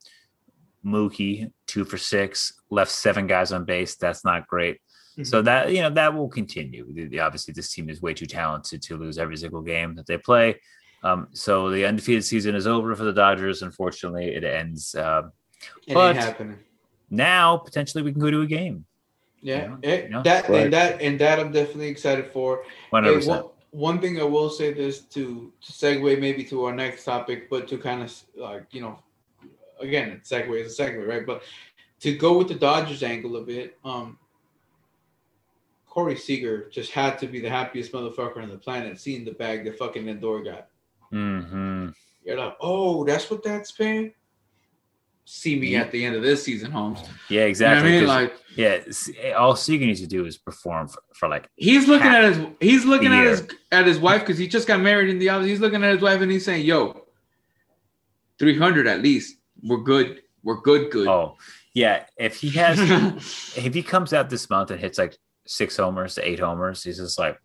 mookie 0.86 1.52
two 1.68 1.84
for 1.84 1.98
six 1.98 2.54
left 2.70 2.92
seven 2.92 3.28
guys 3.28 3.52
on 3.52 3.66
base 3.66 3.96
that's 3.96 4.24
not 4.24 4.48
great 4.48 4.80
so 5.24 5.42
that 5.42 5.74
you 5.74 5.82
know 5.82 5.90
that 5.90 6.14
will 6.14 6.30
continue. 6.30 6.86
The- 6.94 7.08
the- 7.08 7.20
Obviously, 7.20 7.54
this 7.54 7.74
team 7.74 7.90
is 7.90 8.02
way 8.02 8.14
too 8.14 8.26
talented 8.26 8.82
to 8.84 8.96
lose 8.96 9.18
every 9.18 9.36
single 9.36 9.62
game 9.62 9.94
that 9.96 10.06
they 10.08 10.18
play. 10.18 10.62
Um, 11.04 11.28
so 11.34 11.70
the 11.70 11.84
undefeated 11.86 12.24
season 12.24 12.56
is 12.56 12.66
over 12.66 12.96
for 12.96 13.04
the 13.04 13.12
Dodgers. 13.12 13.62
Unfortunately, 13.62 14.34
it 14.34 14.46
ends 14.46 14.96
um 14.96 15.34
It 15.86 15.94
But- 15.94 16.16
happening. 16.16 16.60
now. 17.10 17.58
Potentially, 17.58 18.02
we 18.02 18.14
can 18.14 18.22
go 18.22 18.32
to 18.32 18.42
a 18.44 18.46
game. 18.48 18.86
Yeah, 19.42 19.76
Yeah, 19.84 19.96
yeah. 20.10 20.22
that 20.22 20.48
Right. 20.48 20.62
and 20.64 20.74
that 20.74 21.02
and 21.02 21.20
that 21.20 21.38
I'm 21.38 21.52
definitely 21.52 21.90
excited 21.90 22.32
for. 22.32 22.64
Hundred 22.90 23.16
percent. 23.16 23.46
One, 23.72 24.00
thing 24.02 24.20
I 24.20 24.24
will 24.24 24.50
say 24.50 24.74
this 24.74 25.02
to 25.02 25.54
to 25.62 25.72
segue 25.72 26.20
maybe 26.20 26.44
to 26.46 26.66
our 26.66 26.74
next 26.74 27.06
topic, 27.06 27.50
but 27.50 27.68
to 27.70 27.78
kind 27.78 28.02
of 28.04 28.14
like 28.36 28.66
you 28.72 28.82
know, 28.82 29.00
again, 29.80 30.22
segue 30.24 30.60
is 30.60 30.80
a 30.80 30.84
segue, 30.84 31.08
right? 31.08 31.26
But 31.26 31.44
to 32.02 32.18
go 32.18 32.38
with 32.38 32.48
the 32.48 32.56
Dodgers 32.56 33.04
angle 33.04 33.36
of 33.36 33.50
it, 33.50 33.78
um, 33.84 34.18
Corey 35.88 36.16
Seager 36.16 36.70
just 36.70 36.92
had 36.92 37.18
to 37.20 37.28
be 37.28 37.42
the 37.42 37.50
happiest 37.50 37.92
motherfucker 37.92 38.42
on 38.42 38.50
the 38.50 38.58
planet 38.58 39.00
seeing 39.00 39.26
the 39.26 39.32
bag 39.32 39.66
that 39.66 39.78
fucking 39.78 40.06
Lindor 40.06 40.46
got. 40.46 40.70
hmm 41.12 41.90
You're 42.24 42.38
like, 42.38 42.56
oh, 42.62 43.04
that's 43.04 43.30
what 43.30 43.44
that's 43.44 43.72
paying. 43.72 44.14
See 45.32 45.60
me 45.60 45.76
at 45.76 45.92
the 45.92 46.04
end 46.04 46.16
of 46.16 46.24
this 46.24 46.44
season, 46.44 46.72
Holmes. 46.72 47.02
Yeah, 47.02 47.10
You 47.30 47.40
know 47.42 47.46
exactly. 47.50 47.98
I 47.98 48.00
mean? 48.00 48.08
Like 48.08 48.34
yeah, 48.56 48.80
all 49.38 49.56
Seager 49.56 49.86
needs 49.86 50.02
to 50.02 50.08
do 50.08 50.26
is 50.26 50.40
perform 50.40 50.88
for, 50.88 51.04
for 51.14 51.30
like 51.30 51.48
he's 51.56 51.88
looking 51.88 52.08
at 52.08 52.24
his 52.24 52.48
he's 52.60 52.84
looking 52.84 53.14
at 53.14 53.22
year. 53.22 53.30
his 53.30 53.48
at 53.72 53.86
his 53.86 54.00
wife 54.00 54.22
because 54.22 54.40
he 54.40 54.48
just 54.48 54.68
got 54.68 54.80
married 54.80 55.08
in 55.08 55.20
the 55.20 55.30
office. 55.30 55.46
He's 55.46 55.60
looking 55.60 55.84
at 55.84 55.94
his 55.94 56.02
wife 56.02 56.22
and 56.22 56.32
he's 56.32 56.44
saying, 56.44 56.66
"Yo, 56.66 57.06
three 58.40 58.58
hundred 58.58 58.88
at 58.88 59.04
least. 59.04 59.38
We're 59.62 59.78
good. 59.78 60.24
We're 60.42 60.62
good. 60.62 60.90
Good." 60.90 61.08
oh 61.08 61.38
yeah. 61.76 62.06
If 62.18 62.38
he 62.38 62.50
has 62.50 62.80
if 63.56 63.72
he 63.72 63.84
comes 63.84 64.14
out 64.14 64.32
this 64.32 64.50
month 64.50 64.72
and 64.72 64.80
hits 64.80 64.98
like 64.98 65.16
six 65.46 65.78
homers 65.78 66.16
to 66.16 66.28
eight 66.28 66.40
homers, 66.40 66.84
he's 66.84 66.98
just 66.98 67.20
like, 67.20 67.40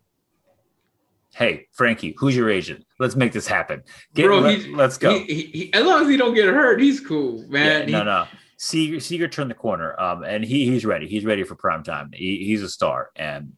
"Hey, 1.35 1.67
Frankie, 1.73 2.15
who's 2.17 2.35
your 2.35 2.49
agent? 2.49 2.85
Let's 2.99 3.15
make 3.15 3.33
this 3.33 3.45
happen. 3.47 3.83
Get, 4.13 4.25
Bro, 4.25 4.39
let, 4.39 4.79
us 4.79 4.97
go." 4.97 5.19
He, 5.19 5.43
he, 5.53 5.73
as 5.73 5.85
long 5.85 6.01
as 6.03 6.07
he 6.09 6.17
don't 6.17 6.33
get 6.33 6.47
hurt, 6.47 6.81
he's 6.81 6.99
cool, 6.99 7.41
Yeah, 7.43 7.47
man. 7.49 7.91
no, 7.91 7.99
He- 7.99 8.03
no. 8.05 8.27
Seager, 8.57 8.99
Seager 9.01 9.27
turned 9.27 9.51
the 9.51 9.55
corner, 9.55 9.99
um, 9.99 10.23
and 10.23 10.43
he 10.43 10.65
he's 10.65 10.85
ready. 10.85 11.07
He's 11.09 11.25
ready 11.25 11.43
for 11.43 11.55
prime 11.55 11.83
time. 11.83 12.09
He, 12.13 12.45
he's 12.45 12.63
a 12.63 12.69
star, 12.69 13.11
and 13.17 13.51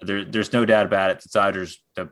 there, 0.00 0.24
there's 0.24 0.52
no 0.54 0.64
doubt 0.64 0.86
about 0.86 1.10
it. 1.10 1.20
The 1.22 1.28
Dodgers, 1.30 1.82
the 1.94 2.08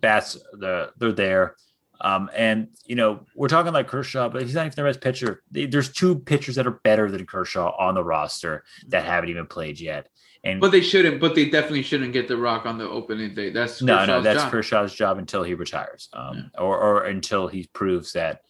bats, 0.00 0.36
the 0.54 0.90
they're 0.98 1.12
there. 1.12 1.54
Um, 2.00 2.30
and 2.34 2.68
you 2.86 2.94
know 2.94 3.26
we're 3.34 3.48
talking 3.48 3.72
like 3.72 3.88
Kershaw, 3.88 4.28
but 4.28 4.42
he's 4.42 4.54
not 4.54 4.66
even 4.66 4.76
the 4.76 4.82
best 4.84 5.00
pitcher. 5.00 5.42
There's 5.50 5.90
two 5.90 6.18
pitchers 6.20 6.54
that 6.54 6.66
are 6.66 6.80
better 6.84 7.10
than 7.10 7.26
Kershaw 7.26 7.74
on 7.76 7.94
the 7.94 8.04
roster 8.04 8.64
that 8.88 9.04
haven't 9.04 9.30
even 9.30 9.46
played 9.46 9.80
yet. 9.80 10.08
And 10.44 10.60
But 10.60 10.70
they 10.70 10.80
shouldn't. 10.80 11.20
But 11.20 11.34
they 11.34 11.46
definitely 11.46 11.82
shouldn't 11.82 12.12
get 12.12 12.28
the 12.28 12.36
rock 12.36 12.64
on 12.66 12.78
the 12.78 12.88
opening 12.88 13.34
day. 13.34 13.50
That's 13.50 13.82
no, 13.82 14.04
no, 14.06 14.22
that's 14.22 14.44
job. 14.44 14.52
Kershaw's 14.52 14.94
job 14.94 15.18
until 15.18 15.42
he 15.42 15.54
retires, 15.54 16.08
um, 16.12 16.52
or 16.56 16.78
or 16.78 17.04
until 17.06 17.48
he 17.48 17.68
proves 17.72 18.12
that, 18.12 18.42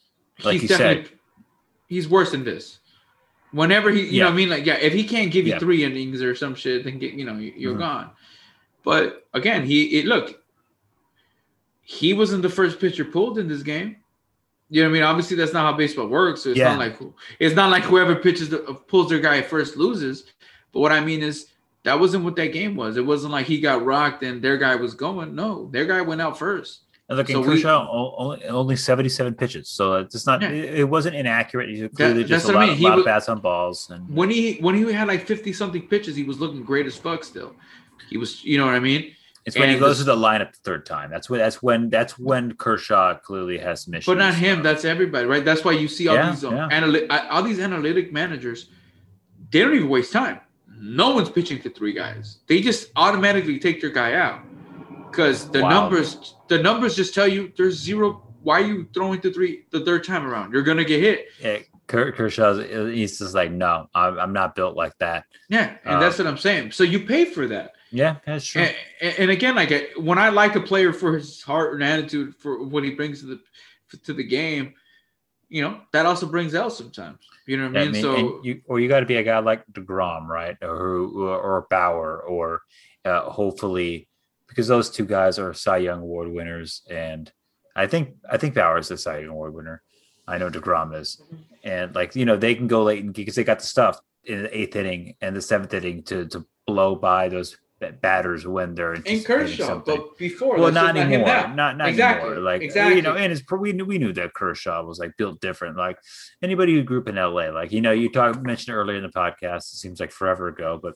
like 0.44 0.60
he's 0.60 0.70
you 0.70 0.76
said, 0.76 1.08
he's 1.86 2.06
worse 2.06 2.32
than 2.32 2.44
this. 2.44 2.80
Whenever 3.52 3.90
he, 3.90 4.02
you 4.02 4.06
Yeah. 4.10 4.24
know, 4.24 4.26
what 4.26 4.32
I 4.34 4.36
mean, 4.36 4.48
like, 4.50 4.66
yeah, 4.66 4.74
if 4.74 4.92
he 4.92 5.04
can't 5.04 5.30
give 5.32 5.46
you 5.46 5.52
Yeah. 5.54 5.58
three 5.58 5.82
innings 5.82 6.20
or 6.20 6.34
some 6.34 6.54
shit, 6.54 6.84
then 6.84 6.98
get, 6.98 7.14
you 7.14 7.24
know, 7.24 7.38
you- 7.38 7.54
you're 7.56 7.74
Mhm. 7.74 7.78
gone. 7.78 8.10
But 8.84 9.26
again, 9.32 9.64
he, 9.64 9.98
it 9.98 10.04
look, 10.04 10.38
he 11.90 12.12
wasn't 12.12 12.43
the 12.43 12.51
first 12.51 12.78
pitcher 12.78 13.02
pulled 13.02 13.39
in 13.39 13.48
this 13.48 13.62
game. 13.62 13.97
You 14.69 14.82
know 14.82 14.90
what 14.90 14.97
I 14.97 15.01
mean? 15.01 15.02
Obviously, 15.05 15.39
that's 15.39 15.55
not 15.55 15.62
how 15.65 15.73
baseball 15.73 16.06
works. 16.06 16.43
So 16.43 16.51
it's 16.51 16.59
Yeah. 16.59 16.74
not 16.74 16.78
like 16.78 16.98
it's 17.39 17.55
not 17.56 17.70
like 17.70 17.82
whoever 17.85 18.15
pitches 18.15 18.51
the, 18.51 18.62
uh, 18.65 18.74
pulls 18.74 19.09
their 19.09 19.20
guy 19.20 19.40
first 19.40 19.78
loses. 19.78 20.24
But 20.74 20.81
what 20.81 20.93
I 20.93 21.01
mean 21.01 21.23
is 21.23 21.47
that 21.85 21.98
wasn't 21.98 22.24
what 22.24 22.36
that 22.36 22.48
game 22.52 22.77
was. 22.77 22.98
It 22.98 23.06
wasn't 23.06 23.32
like 23.32 23.47
he 23.47 23.59
got 23.59 23.86
rocked 23.86 24.23
and 24.23 24.43
their 24.43 24.59
guy 24.59 24.74
was 24.74 24.93
going. 24.93 25.35
No, 25.35 25.70
their 25.73 25.86
guy 25.86 26.02
went 26.02 26.20
out 26.20 26.39
first. 26.39 26.81
And 27.09 27.16
look, 27.16 27.27
So 27.28 27.43
Kershaw 27.43 27.89
only, 28.19 28.44
only 28.44 28.77
77 28.77 29.32
pitches, 29.32 29.70
so 29.70 29.94
it's 29.94 30.27
not. 30.27 30.43
Yeah. 30.43 30.51
It, 30.51 30.81
it 30.81 30.85
wasn't 30.85 31.16
inaccurate. 31.16 31.70
He's 31.70 31.89
clearly 31.94 32.19
that's 32.24 32.28
just 32.28 32.44
a 32.44 32.48
what 32.48 32.56
I 32.56 32.59
lot, 32.59 32.65
mean. 32.66 32.73
of, 32.73 32.78
He 32.81 32.85
lot 32.85 32.98
of 32.98 33.05
bats 33.06 33.31
on 33.31 33.40
balls, 33.40 33.89
and 33.89 34.06
when 34.15 34.28
he 34.28 34.59
when 34.60 34.74
he 34.74 34.93
had 34.93 35.09
like 35.09 35.27
50 35.27 35.55
something 35.55 35.89
pitches 35.89 36.15
he 36.15 36.24
was 36.24 36.39
looking 36.39 36.62
great 36.62 36.85
as 36.85 36.97
fuck 36.98 37.24
still 37.24 37.55
he 38.10 38.19
was 38.19 38.44
you 38.44 38.59
know 38.59 38.66
what 38.66 38.74
i 38.74 38.78
mean 38.78 39.12
it's 39.48 39.58
when 39.58 39.68
he 39.70 39.78
goes 39.78 39.98
this- 39.98 40.06
to 40.06 40.12
the 40.12 40.16
lineup 40.16 40.52
the 40.52 40.58
third 40.62 40.86
time. 40.86 41.10
That's 41.10 41.28
when. 41.28 41.40
That's 41.40 41.62
when. 41.62 41.90
That's 41.90 42.18
when 42.18 42.52
Kershaw 42.54 43.14
clearly 43.18 43.58
has 43.58 43.82
some 43.82 43.94
issues. 43.94 44.06
but 44.06 44.18
not 44.18 44.34
him 44.34 44.60
Uh, 44.60 44.62
that's 44.62 44.84
everybody 44.84 45.26
right 45.26 45.44
that's 45.44 45.64
why 45.64 45.72
you 45.72 45.88
see 45.88 46.08
all 46.08 46.14
Yeah, 46.16 46.30
these 46.30 46.44
uh, 46.44 46.50
yeah. 46.50 46.68
analy- 46.70 47.06
uh, 47.10 47.26
all 47.30 47.42
these 47.42 47.58
analytic 47.58 48.12
managers 48.12 48.70
they 49.50 49.60
don't 49.60 49.74
even 49.74 49.88
waste 49.88 50.12
time 50.12 50.40
no 50.80 51.14
one's 51.14 51.30
pitching 51.30 51.60
to 51.62 51.70
three 51.70 51.92
guys 51.92 52.38
they 52.46 52.60
just 52.60 52.90
automatically 52.96 53.58
take 53.58 53.80
their 53.80 53.90
guy 53.90 54.12
out 54.14 54.40
because 55.10 55.50
the 55.50 55.62
Wow. 55.62 55.68
numbers 55.70 56.34
the 56.48 56.58
numbers 56.62 56.94
just 56.94 57.14
tell 57.14 57.26
you 57.26 57.52
there's 57.56 57.76
zero 57.76 58.22
why 58.42 58.60
are 58.60 58.64
you 58.66 58.86
throwing 58.94 59.20
to 59.22 59.32
three 59.32 59.64
the 59.70 59.80
third 59.80 60.04
time 60.04 60.26
around 60.26 60.52
you're 60.52 60.62
gonna 60.62 60.84
get 60.84 61.00
hit 61.00 61.26
yeah, 61.40 61.58
Ker- 61.86 62.12
Kershaw's. 62.12 62.58
He's 62.94 63.18
just 63.18 63.34
like, 63.34 63.50
no, 63.50 63.88
I'm, 63.94 64.18
I'm 64.20 64.32
not 64.34 64.54
built 64.54 64.76
like 64.76 64.96
that. 64.98 65.24
yeah 65.48 65.76
and 65.84 66.00
that's 66.02 66.18
what 66.18 66.26
i'm 66.26 66.36
saying 66.38 66.70
so 66.72 66.84
you 66.84 67.00
pay 67.00 67.24
for 67.24 67.46
that 67.48 67.72
Yeah, 67.90 68.16
that's 68.27 68.47
true. 68.47 68.62
And, 69.01 69.15
and- 69.19 69.31
again, 69.31 69.55
like 69.55 69.93
when 69.97 70.19
I 70.19 70.28
like 70.28 70.56
a 70.56 70.60
player 70.60 70.93
for 70.93 71.15
his 71.16 71.43
heart 71.43 71.74
and 71.74 71.82
attitude 71.82 72.35
for 72.36 72.62
what 72.62 72.85
he 72.85 72.90
brings 72.90 73.20
to 73.20 73.27
the 73.27 73.40
to 74.05 74.12
the 74.12 74.24
game, 74.24 74.74
you 75.48 75.62
know 75.62 75.81
that 75.93 76.05
also 76.06 76.27
brings 76.27 76.55
out 76.55 76.73
sometimes. 76.73 77.19
You 77.47 77.56
know 77.56 77.65
what 77.70 77.74
Yeah, 77.74 77.81
I 77.82 77.89
mean? 77.89 78.02
so 78.02 78.40
you 78.44 78.60
or 78.66 78.78
you 78.81 78.89
got 78.89 79.01
to 79.01 79.06
be 79.06 79.16
a 79.16 79.23
guy 79.23 79.39
like 79.39 79.65
Degrom, 79.73 80.27
right, 80.27 80.56
or 80.60 80.97
or, 80.98 81.39
or 81.40 81.66
Bauer, 81.70 82.20
or 82.23 82.62
uh, 83.05 83.23
hopefully 83.31 84.09
because 84.48 84.69
those 84.69 84.90
two 84.90 85.06
guys 85.06 85.39
are 85.39 85.55
Cy 85.55 85.78
Young 85.78 86.01
Award 86.02 86.28
winners, 86.28 86.82
and 86.90 87.32
I 87.74 87.86
think 87.86 88.16
I 88.31 88.36
think 88.36 88.55
Bauer 88.55 88.78
is 88.78 88.89
the 88.89 88.98
Cy 88.98 89.20
Young 89.20 89.31
Award 89.31 89.55
winner. 89.55 89.82
I 90.27 90.36
know 90.36 90.51
Degrom 90.51 90.94
is, 90.94 91.23
and 91.65 91.94
like 91.94 92.15
you 92.15 92.27
know 92.27 92.36
they 92.36 92.55
can 92.55 92.66
go 92.66 92.82
late 92.82 93.10
because 93.15 93.35
they 93.35 93.44
got 93.44 93.60
the 93.60 93.66
stuff 93.66 93.98
in 94.24 94.43
the 94.43 94.59
eighth 94.59 94.77
inning 94.77 95.15
and 95.23 95.35
the 95.35 95.40
seventh 95.40 95.73
inning 95.73 96.02
to 96.02 96.27
to 96.27 96.44
blow 96.66 96.94
by 96.94 97.31
those 97.31 97.56
batters 97.80 98.46
when 98.46 98.74
they're 98.74 98.94
in 98.94 99.22
Kershaw. 99.22 99.66
Something. 99.66 99.96
But 99.96 100.18
before, 100.18 100.59
well, 100.59 100.72
not 100.72 100.96
anymore. 100.96 101.26
Not 101.26 101.76
not 101.76 101.88
exactly. 101.88 102.30
anymore. 102.30 102.44
Like 102.44 102.62
exactly. 102.62 102.96
you 102.96 103.02
know, 103.02 103.14
and 103.14 103.32
it's 103.32 103.42
we 103.50 103.72
knew 103.72 103.84
we 103.84 103.98
knew 103.98 104.12
that 104.14 104.34
Kershaw 104.34 104.82
was 104.84 104.98
like 104.98 105.16
built 105.16 105.40
different. 105.40 105.76
Like 105.76 105.98
anybody 106.42 106.74
who 106.74 106.82
grew 106.82 107.00
up 107.00 107.09
in 107.09 107.16
LA, 107.16 107.50
like 107.50 107.72
you 107.72 107.80
know, 107.80 107.92
you 107.92 108.10
talked 108.10 108.42
mentioned 108.42 108.76
earlier 108.76 108.96
in 108.96 109.02
the 109.02 109.09
podcast. 109.09 109.72
It 109.72 109.78
seems 109.78 110.00
like 110.00 110.10
forever 110.10 110.48
ago, 110.48 110.78
but 110.82 110.94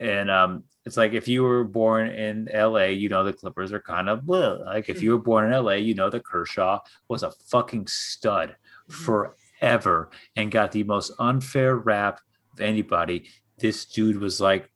and 0.00 0.30
um, 0.30 0.64
it's 0.84 0.96
like 0.96 1.12
if 1.12 1.28
you 1.28 1.42
were 1.42 1.64
born 1.64 2.08
in 2.08 2.48
LA, 2.52 2.86
you 2.86 3.08
know 3.08 3.24
the 3.24 3.32
Clippers 3.32 3.72
are 3.72 3.80
kind 3.80 4.08
of 4.08 4.24
blah. 4.24 4.58
like 4.64 4.88
if 4.88 5.02
you 5.02 5.12
were 5.12 5.18
born 5.18 5.52
in 5.52 5.64
LA, 5.64 5.72
you 5.72 5.94
know 5.94 6.10
that 6.10 6.24
Kershaw 6.24 6.80
was 7.08 7.22
a 7.22 7.30
fucking 7.30 7.86
stud 7.86 8.56
mm-hmm. 8.90 9.04
forever 9.04 10.10
and 10.36 10.50
got 10.50 10.72
the 10.72 10.84
most 10.84 11.12
unfair 11.18 11.76
rap 11.76 12.20
of 12.52 12.60
anybody. 12.60 13.28
This 13.58 13.84
dude 13.84 14.18
was 14.18 14.40
like 14.40 14.70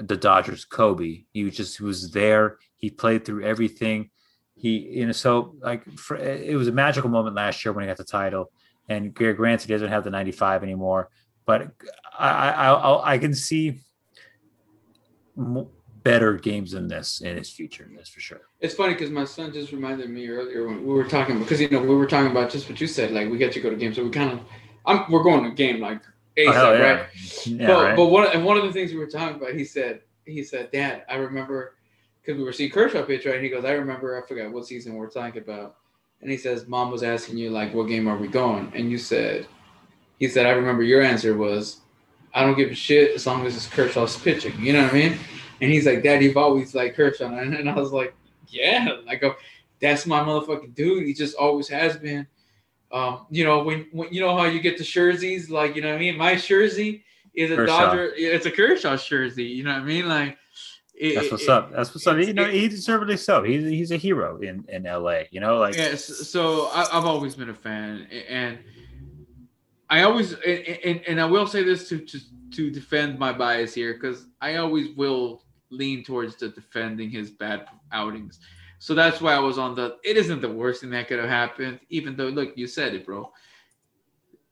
the 0.00 0.16
Dodgers 0.16 0.64
Kobe. 0.64 1.24
He 1.32 1.50
just 1.50 1.78
he 1.78 1.84
was 1.84 2.10
there. 2.10 2.58
He 2.76 2.90
played 2.90 3.24
through 3.24 3.44
everything. 3.44 4.10
He, 4.54 4.78
you 4.78 5.06
know, 5.06 5.12
so 5.12 5.56
like 5.60 5.84
for, 5.98 6.16
it 6.16 6.56
was 6.56 6.68
a 6.68 6.72
magical 6.72 7.10
moment 7.10 7.36
last 7.36 7.64
year 7.64 7.72
when 7.72 7.84
he 7.84 7.88
got 7.88 7.96
the 7.96 8.04
title. 8.04 8.50
And 8.88 9.14
granted, 9.14 9.66
he 9.66 9.72
doesn't 9.72 9.88
have 9.88 10.04
the 10.04 10.10
95 10.10 10.62
anymore, 10.62 11.08
but 11.46 11.70
I, 12.18 12.28
I, 12.28 12.72
I, 12.72 13.12
I 13.14 13.18
can 13.18 13.34
see 13.34 13.80
better 16.04 16.34
games 16.34 16.72
than 16.72 16.86
this 16.86 17.22
in 17.22 17.36
his 17.36 17.50
future. 17.50 17.90
That's 17.96 18.10
for 18.10 18.20
sure. 18.20 18.42
It's 18.60 18.74
funny 18.74 18.92
because 18.92 19.10
my 19.10 19.24
son 19.24 19.52
just 19.52 19.72
reminded 19.72 20.10
me 20.10 20.28
earlier 20.28 20.68
when 20.68 20.86
we 20.86 20.92
were 20.92 21.04
talking 21.04 21.38
because 21.38 21.60
you 21.60 21.70
know 21.70 21.80
we 21.80 21.94
were 21.94 22.06
talking 22.06 22.30
about 22.30 22.50
just 22.50 22.68
what 22.68 22.80
you 22.80 22.86
said. 22.86 23.10
Like 23.10 23.30
we 23.30 23.38
get 23.38 23.52
to 23.52 23.60
go 23.60 23.70
to 23.70 23.76
games, 23.76 23.96
so 23.96 24.04
we 24.04 24.10
kind 24.10 24.32
of, 24.32 24.40
I'm 24.86 25.10
we're 25.10 25.22
going 25.22 25.44
to 25.44 25.50
game 25.50 25.80
like 25.80 26.02
ASAP, 26.36 26.54
oh, 26.54 26.72
yeah. 26.72 26.82
right? 26.82 27.06
Yeah, 27.46 27.66
but 27.66 27.82
right. 27.84 27.96
but 27.96 28.06
one 28.06 28.26
and 28.32 28.44
one 28.44 28.56
of 28.56 28.64
the 28.64 28.72
things 28.72 28.92
we 28.92 28.98
were 28.98 29.06
talking 29.06 29.36
about, 29.36 29.52
he 29.54 29.64
said 29.64 30.00
he 30.24 30.42
said, 30.42 30.70
Dad, 30.70 31.04
I 31.08 31.16
remember 31.16 31.74
because 32.24 32.38
we 32.38 32.44
were 32.44 32.52
seeing 32.52 32.70
Kershaw 32.70 33.02
pitch, 33.04 33.26
right? 33.26 33.34
And 33.34 33.44
he 33.44 33.50
goes, 33.50 33.64
I 33.64 33.72
remember, 33.72 34.20
I 34.22 34.26
forgot 34.26 34.50
what 34.50 34.66
season 34.66 34.94
we're 34.94 35.10
talking 35.10 35.42
about. 35.42 35.76
And 36.22 36.30
he 36.30 36.38
says, 36.38 36.66
Mom 36.66 36.90
was 36.90 37.02
asking 37.02 37.36
you, 37.36 37.50
like, 37.50 37.74
what 37.74 37.84
game 37.88 38.08
are 38.08 38.16
we 38.16 38.28
going? 38.28 38.72
And 38.74 38.90
you 38.90 38.96
said, 38.96 39.46
he 40.18 40.28
said, 40.28 40.46
I 40.46 40.50
remember 40.50 40.82
your 40.82 41.02
answer 41.02 41.36
was, 41.36 41.80
I 42.32 42.42
don't 42.42 42.56
give 42.56 42.70
a 42.70 42.74
shit 42.74 43.14
as 43.14 43.26
long 43.26 43.44
as 43.44 43.54
it's 43.54 43.66
Kershaw's 43.66 44.16
pitching. 44.16 44.58
You 44.58 44.72
know 44.72 44.84
what 44.84 44.94
I 44.94 44.96
mean? 44.96 45.18
And 45.60 45.70
he's 45.70 45.86
like, 45.86 46.02
Dad, 46.02 46.22
you've 46.22 46.36
always 46.36 46.74
liked 46.74 46.96
Kershaw. 46.96 47.28
And 47.38 47.68
I 47.68 47.74
was 47.74 47.92
like, 47.92 48.14
Yeah, 48.48 48.96
like, 49.06 49.22
oh, 49.22 49.36
that's 49.80 50.06
my 50.06 50.20
motherfucking 50.20 50.74
dude. 50.74 51.06
He 51.06 51.12
just 51.12 51.36
always 51.36 51.68
has 51.68 51.98
been. 51.98 52.26
Um, 52.94 53.26
you 53.28 53.44
know, 53.44 53.64
when, 53.64 53.88
when 53.90 54.12
you 54.12 54.20
know 54.20 54.36
how 54.36 54.44
you 54.44 54.60
get 54.60 54.78
the 54.78 54.84
jerseys, 54.84 55.50
like, 55.50 55.74
you 55.74 55.82
know 55.82 55.88
what 55.88 55.96
I 55.96 55.98
mean? 55.98 56.16
My 56.16 56.36
jersey 56.36 57.04
is 57.34 57.50
a 57.50 57.56
Kershaw. 57.56 57.86
Dodger. 57.86 58.12
It's 58.16 58.46
a 58.46 58.52
Kershaw 58.52 58.96
jersey. 58.96 59.42
You 59.42 59.64
know 59.64 59.72
what 59.72 59.82
I 59.82 59.84
mean? 59.84 60.08
Like, 60.08 60.38
it, 60.94 61.16
that's 61.16 61.32
what's 61.32 61.42
it, 61.42 61.48
up. 61.48 61.72
That's 61.72 61.92
what's 61.92 62.06
up. 62.06 62.18
You 62.18 62.32
know, 62.32 62.48
he 62.48 62.68
deservedly 62.68 63.16
so. 63.16 63.42
He's 63.42 63.68
he's 63.68 63.90
a 63.90 63.96
hero 63.96 64.38
in 64.38 64.64
in 64.68 64.84
LA. 64.84 65.22
You 65.32 65.40
know, 65.40 65.58
like 65.58 65.74
yes. 65.74 66.04
So 66.04 66.68
I, 66.68 66.86
have 66.92 67.04
always 67.04 67.34
been 67.34 67.50
a 67.50 67.54
fan, 67.54 68.06
and 68.28 68.60
I 69.90 70.02
always 70.02 70.34
and, 70.34 71.02
and 71.08 71.20
I 71.20 71.24
will 71.24 71.48
say 71.48 71.64
this 71.64 71.88
to 71.88 71.98
to 71.98 72.20
to 72.52 72.70
defend 72.70 73.18
my 73.18 73.32
bias 73.32 73.74
here 73.74 73.94
because 73.94 74.26
I 74.40 74.56
always 74.56 74.94
will 74.96 75.42
lean 75.70 76.04
towards 76.04 76.36
the 76.36 76.50
defending 76.50 77.10
his 77.10 77.32
bad 77.32 77.66
outings. 77.90 78.38
So 78.84 78.92
that's 78.92 79.18
why 79.22 79.32
I 79.32 79.38
was 79.38 79.56
on 79.56 79.74
the. 79.74 79.96
It 80.04 80.18
isn't 80.18 80.42
the 80.42 80.50
worst 80.50 80.82
thing 80.82 80.90
that 80.90 81.08
could 81.08 81.18
have 81.18 81.30
happened, 81.30 81.80
even 81.88 82.16
though 82.16 82.28
look, 82.28 82.52
you 82.54 82.66
said 82.66 82.94
it, 82.94 83.06
bro. 83.06 83.32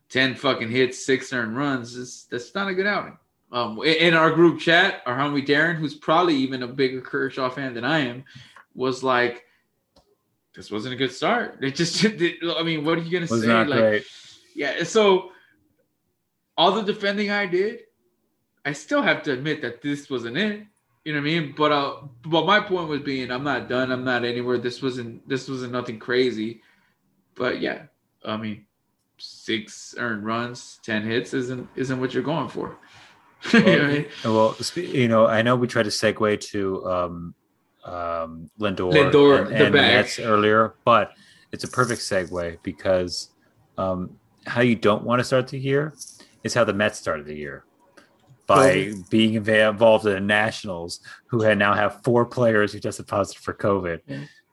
10 0.09 0.37
fucking 0.37 0.71
hits, 0.71 1.05
six 1.05 1.35
earned 1.35 1.55
runs. 1.55 1.97
Is, 1.97 2.29
that's 2.31 2.55
not 2.55 2.67
a 2.67 2.73
good 2.73 2.87
outing. 2.87 3.19
Um, 3.53 3.79
in 3.83 4.15
our 4.15 4.31
group 4.31 4.59
chat, 4.59 5.03
our 5.05 5.15
homie 5.15 5.47
Darren, 5.47 5.75
who's 5.75 5.95
probably 5.95 6.35
even 6.37 6.63
a 6.63 6.67
bigger 6.67 7.03
Kershaw 7.03 7.51
fan 7.51 7.75
than 7.75 7.85
I 7.85 7.99
am, 7.99 8.25
was 8.75 9.03
like, 9.03 9.45
"This 10.55 10.71
wasn't 10.71 10.95
a 10.95 10.97
good 10.97 11.13
start." 11.13 11.59
It 11.63 11.75
just, 11.75 12.03
I 12.03 12.63
mean, 12.63 12.87
what 12.87 12.97
are 12.97 13.03
you 13.03 13.13
gonna 13.13 13.31
was 13.31 13.43
say? 13.43 13.53
like, 13.53 13.67
great. 13.67 14.07
yeah. 14.55 14.83
So, 14.85 15.33
all 16.57 16.73
the 16.73 16.91
defending 16.91 17.31
I 17.31 17.45
did, 17.45 17.81
I 18.65 18.73
still 18.73 19.03
have 19.03 19.23
to 19.25 19.33
admit 19.35 19.61
that 19.61 19.83
this 19.83 20.09
wasn't 20.09 20.39
it. 20.39 20.67
You 21.05 21.13
know 21.13 21.21
what 21.21 21.29
I 21.29 21.31
mean? 21.31 21.55
But 21.57 21.73
uh, 21.73 21.95
but 22.25 22.47
my 22.47 22.61
point 22.61 22.89
was 22.89 23.01
being, 23.01 23.31
I'm 23.31 23.43
not 23.43 23.69
done. 23.69 23.91
I'm 23.91 24.05
not 24.05 24.25
anywhere. 24.25 24.59
This 24.59 24.81
wasn't 24.81 25.29
this 25.29 25.49
wasn't 25.49 25.73
nothing 25.73 25.99
crazy. 25.99 26.63
But 27.35 27.61
yeah, 27.61 27.85
I 28.25 28.37
mean, 28.37 28.67
six 29.19 29.95
earned 29.99 30.25
runs, 30.25 30.79
ten 30.85 31.03
hits 31.03 31.35
isn't 31.35 31.69
isn't 31.75 32.01
what 32.01 32.15
you're 32.15 32.23
going 32.23 32.49
for. 32.49 32.77
well, 33.53 33.63
you, 33.67 33.79
know 33.79 33.85
I 33.85 33.93
mean? 33.93 34.07
well, 34.25 34.57
you 34.77 35.09
know, 35.09 35.27
I 35.27 35.43
know 35.43 35.57
we 35.57 35.67
tried 35.67 35.85
to 35.85 35.91
segue 35.91 36.41
to 36.41 36.87
um, 36.89 37.35
um, 37.85 38.51
Lindor, 38.61 38.93
Lindor 38.93 39.47
and, 39.47 39.55
and 39.55 39.75
the 39.75 39.79
Mets 39.79 40.21
earlier, 40.21 40.75
but 40.85 41.15
it's 41.51 41.65
a 41.65 41.69
perfect 41.69 42.03
segue 42.03 42.59
because 42.63 43.31
um, 43.77 44.19
how 44.47 44.61
you 44.61 44.77
don't 44.77 45.03
want 45.03 45.19
to 45.19 45.25
start 45.25 45.49
the 45.49 45.59
year 45.59 45.95
is 46.45 46.55
how 46.55 46.63
the 46.63 46.73
Mets 46.73 46.99
started 46.99 47.27
the 47.27 47.35
year 47.35 47.65
by 48.57 48.93
being 49.11 49.35
involved 49.35 50.07
in 50.07 50.13
the 50.13 50.21
Nationals, 50.21 51.01
who 51.27 51.43
had 51.43 51.59
now 51.59 51.75
have 51.75 52.03
four 52.03 52.27
players 52.27 52.73
who 52.73 52.81
tested 52.81 53.07
positive 53.07 53.43
for 53.43 53.55
COVID. 53.55 54.01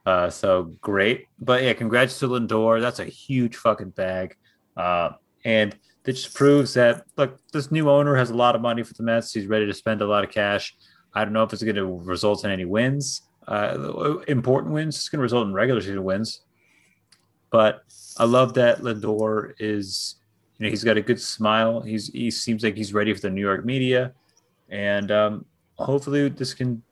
Uh, 0.06 0.30
so 0.30 0.74
great, 0.80 1.26
but 1.38 1.62
yeah, 1.62 1.74
congrats 1.74 2.18
to 2.18 2.28
Lindor. 2.28 2.80
That's 2.80 3.00
a 3.00 3.04
huge 3.04 3.56
fucking 3.56 3.90
bag. 3.90 4.36
Uh, 4.76 5.10
and 5.44 5.76
that 6.04 6.12
just 6.12 6.34
proves 6.34 6.74
that 6.74 7.04
look, 7.16 7.38
this 7.52 7.70
new 7.70 7.90
owner 7.90 8.16
has 8.16 8.30
a 8.30 8.34
lot 8.34 8.54
of 8.54 8.62
money 8.62 8.82
for 8.82 8.94
the 8.94 9.02
Mets. 9.02 9.32
He's 9.32 9.46
ready 9.46 9.66
to 9.66 9.74
spend 9.74 10.00
a 10.00 10.06
lot 10.06 10.24
of 10.24 10.30
cash. 10.30 10.74
I 11.14 11.24
don't 11.24 11.34
know 11.34 11.42
if 11.42 11.52
it's 11.52 11.62
going 11.62 11.76
to 11.76 11.86
result 11.86 12.44
in 12.44 12.50
any 12.50 12.64
wins, 12.64 13.22
uh, 13.46 14.18
important 14.28 14.72
wins. 14.72 14.96
It's 14.96 15.08
going 15.08 15.18
to 15.18 15.22
result 15.22 15.46
in 15.46 15.52
regular 15.52 15.80
season 15.80 16.04
wins. 16.04 16.42
But 17.50 17.82
I 18.16 18.24
love 18.24 18.54
that 18.54 18.78
Lindor 18.80 19.54
is, 19.58 20.16
you 20.60 20.66
know, 20.66 20.70
he's 20.70 20.84
got 20.84 20.98
a 20.98 21.02
good 21.02 21.20
smile. 21.20 21.80
He's 21.80 22.08
he 22.08 22.30
seems 22.30 22.62
like 22.62 22.76
he's 22.76 22.92
ready 22.92 23.14
for 23.14 23.20
the 23.20 23.30
New 23.30 23.40
York 23.40 23.64
media, 23.64 24.12
and 24.68 25.10
um, 25.10 25.46
hopefully 25.76 26.28
this 26.28 26.52
can, 26.52 26.82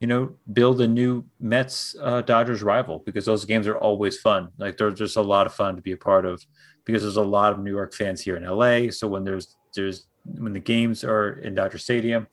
you 0.00 0.08
know, 0.08 0.34
build 0.52 0.80
a 0.80 0.88
new 0.88 1.24
Mets 1.38 1.94
uh, 2.02 2.22
Dodgers 2.22 2.64
rival 2.64 3.04
because 3.06 3.24
those 3.24 3.44
games 3.44 3.68
are 3.68 3.78
always 3.78 4.18
fun. 4.18 4.48
Like 4.58 4.76
they're 4.76 4.90
just 4.90 5.16
a 5.16 5.22
lot 5.22 5.46
of 5.46 5.54
fun 5.54 5.76
to 5.76 5.82
be 5.82 5.92
a 5.92 5.96
part 5.96 6.26
of 6.26 6.44
because 6.84 7.02
there's 7.02 7.16
a 7.16 7.22
lot 7.22 7.52
of 7.52 7.60
New 7.60 7.70
York 7.70 7.94
fans 7.94 8.20
here 8.20 8.36
in 8.36 8.44
LA. 8.44 8.90
So 8.90 9.06
when 9.06 9.22
there's 9.22 9.54
there's 9.76 10.08
when 10.24 10.52
the 10.52 10.58
games 10.58 11.04
are 11.04 11.34
in 11.34 11.54
Dodger 11.54 11.78
Stadium, 11.78 12.26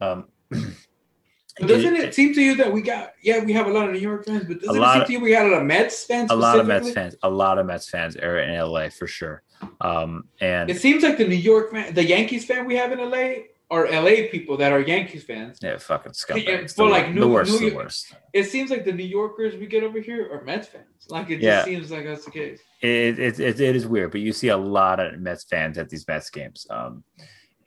um, 0.00 0.26
but 0.50 1.66
doesn't 1.66 1.96
it, 1.96 2.04
it, 2.04 2.14
seem 2.14 2.32
to 2.34 2.40
you 2.40 2.54
that 2.54 2.72
we 2.72 2.82
got 2.82 3.14
yeah 3.20 3.42
we 3.44 3.52
have 3.52 3.66
a 3.66 3.70
lot 3.70 3.88
of 3.88 3.92
New 3.92 3.98
York 3.98 4.26
fans, 4.26 4.44
but 4.44 4.60
doesn't 4.60 4.80
it 4.80 4.92
seem 4.92 5.00
of, 5.00 5.06
to 5.08 5.12
you 5.12 5.18
we 5.18 5.30
got 5.32 5.46
a 5.46 5.48
lot 5.48 5.62
of 5.62 5.66
Mets 5.66 6.04
fans? 6.04 6.30
A 6.30 6.36
lot 6.36 6.60
of 6.60 6.68
Mets 6.68 6.92
fans, 6.92 7.16
a 7.24 7.28
lot 7.28 7.58
of 7.58 7.66
Mets 7.66 7.88
fans 7.90 8.16
are 8.16 8.38
in 8.38 8.56
LA 8.56 8.90
for 8.90 9.08
sure. 9.08 9.42
Um, 9.80 10.24
and 10.40 10.70
it 10.70 10.80
seems 10.80 11.02
like 11.02 11.18
the 11.18 11.26
New 11.26 11.34
York 11.34 11.72
fan, 11.72 11.94
the 11.94 12.04
Yankees 12.04 12.44
fan 12.44 12.66
we 12.66 12.76
have 12.76 12.92
in 12.92 12.98
LA 12.98 13.44
are 13.70 13.90
LA 13.90 14.28
people 14.30 14.56
that 14.58 14.72
are 14.72 14.80
Yankees 14.80 15.24
fans. 15.24 15.58
Yeah, 15.62 15.78
fucking 15.78 16.12
scumbags. 16.12 16.76
But 16.76 16.90
like 16.90 17.12
New, 17.12 17.20
the 17.20 17.28
worst, 17.28 17.60
New, 17.60 17.70
the 17.70 17.76
worst. 17.76 18.14
It 18.32 18.44
seems 18.44 18.70
like 18.70 18.84
the 18.84 18.92
New 18.92 19.04
Yorkers 19.04 19.56
we 19.56 19.66
get 19.66 19.82
over 19.82 20.00
here 20.00 20.30
are 20.32 20.44
Mets 20.44 20.68
fans. 20.68 20.84
Like 21.08 21.30
it 21.30 21.40
yeah. 21.40 21.56
just 21.56 21.66
seems 21.66 21.90
like 21.90 22.04
that's 22.04 22.24
the 22.24 22.30
case. 22.30 22.60
It, 22.80 23.18
it, 23.18 23.40
it, 23.40 23.60
it 23.60 23.76
is 23.76 23.86
weird, 23.86 24.12
but 24.12 24.20
you 24.20 24.32
see 24.32 24.48
a 24.48 24.56
lot 24.56 25.00
of 25.00 25.18
Mets 25.18 25.44
fans 25.44 25.78
at 25.78 25.88
these 25.88 26.06
Mets 26.06 26.30
games, 26.30 26.66
um, 26.70 27.02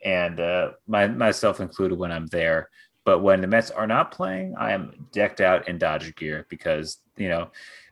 and 0.04 0.40
uh, 0.40 0.70
my 0.86 1.08
myself 1.08 1.60
included 1.60 1.98
when 1.98 2.12
I'm 2.12 2.26
there. 2.26 2.70
But 3.04 3.20
when 3.20 3.40
the 3.40 3.46
Mets 3.46 3.70
are 3.70 3.86
not 3.86 4.12
playing, 4.12 4.54
I 4.58 4.72
am 4.72 5.08
decked 5.12 5.40
out 5.40 5.68
in 5.68 5.78
Dodger 5.78 6.12
gear 6.12 6.46
because 6.48 6.98
you 7.16 7.28
know 7.28 7.50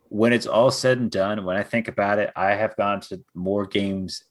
when 0.09 0.33
it's 0.33 0.47
all 0.47 0.71
said 0.71 0.99
and 0.99 1.11
done. 1.11 1.45
When 1.45 1.57
I 1.57 1.63
think 1.63 1.89
about 1.89 2.19
it, 2.19 2.33
I 2.37 2.53
have 2.53 2.77
gone 2.77 3.01
to 3.03 3.23
more 3.35 3.67
games, 3.67 4.23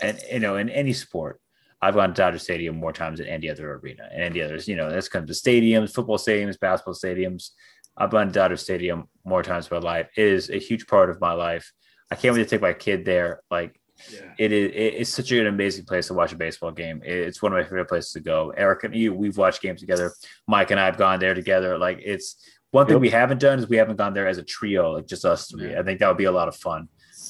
and 0.00 0.20
you 0.30 0.40
know, 0.40 0.56
in 0.56 0.68
any 0.70 0.92
sport 0.92 1.40
I've 1.80 1.94
gone 1.94 2.08
to 2.08 2.14
Dodger 2.14 2.38
Stadium 2.38 2.76
more 2.76 2.92
times 2.92 3.18
than 3.18 3.28
any 3.28 3.48
other 3.48 3.74
arena 3.74 4.08
and 4.12 4.22
any 4.22 4.42
others. 4.42 4.66
You 4.66 4.76
know, 4.76 4.90
that's 4.90 5.08
kind 5.08 5.22
of 5.22 5.28
the 5.28 5.34
stadiums, 5.34 5.94
football 5.94 6.18
stadiums, 6.18 6.58
basketball 6.58 6.94
stadiums. 6.94 7.50
I've 7.96 8.10
gone 8.10 8.28
to 8.28 8.32
Dodger 8.32 8.56
Stadium 8.56 9.08
more 9.24 9.42
times 9.42 9.68
in 9.70 9.76
my 9.76 9.82
life. 9.82 10.08
It 10.16 10.26
is 10.26 10.50
a 10.50 10.58
huge 10.58 10.86
part 10.86 11.10
of 11.10 11.20
my 11.20 11.32
life. 11.32 11.72
I 12.10 12.16
can't 12.16 12.34
wait 12.34 12.42
to 12.42 12.48
take 12.48 12.62
my 12.62 12.72
kid 12.72 13.04
there. 13.04 13.42
Like, 13.50 13.78
yeah. 14.12 14.32
it 14.38 14.52
is 14.52 14.70
it's 14.74 15.10
such 15.10 15.30
an 15.32 15.46
amazing 15.46 15.84
place 15.84 16.08
to 16.08 16.14
watch 16.14 16.32
a 16.32 16.36
baseball 16.36 16.72
game. 16.72 17.02
It's 17.04 17.42
one 17.42 17.52
of 17.52 17.58
my 17.58 17.64
favorite 17.64 17.88
places 17.88 18.12
to 18.12 18.20
go. 18.20 18.52
Eric 18.56 18.84
and 18.84 18.94
you, 18.94 19.14
we've 19.14 19.36
watched 19.36 19.62
games 19.62 19.80
together. 19.80 20.12
Mike 20.48 20.70
and 20.70 20.80
I 20.80 20.86
have 20.86 20.96
gone 20.96 21.20
there 21.20 21.34
together. 21.34 21.78
Like, 21.78 22.00
it's 22.04 22.36
one 22.70 22.86
thing 22.86 23.00
we 23.00 23.10
haven't 23.10 23.40
done 23.40 23.58
is 23.58 23.68
we 23.68 23.76
haven't 23.76 23.96
gone 23.96 24.12
there 24.14 24.26
as 24.26 24.38
a 24.38 24.42
trio, 24.42 24.92
like 24.92 25.06
just 25.06 25.24
us 25.24 25.50
three. 25.50 25.70
Yeah. 25.72 25.80
I 25.80 25.82
think 25.82 26.00
that 26.00 26.08
would 26.08 26.18
be 26.18 26.24
a 26.24 26.32
lot 26.32 26.48
of 26.48 26.56
fun. 26.56 26.88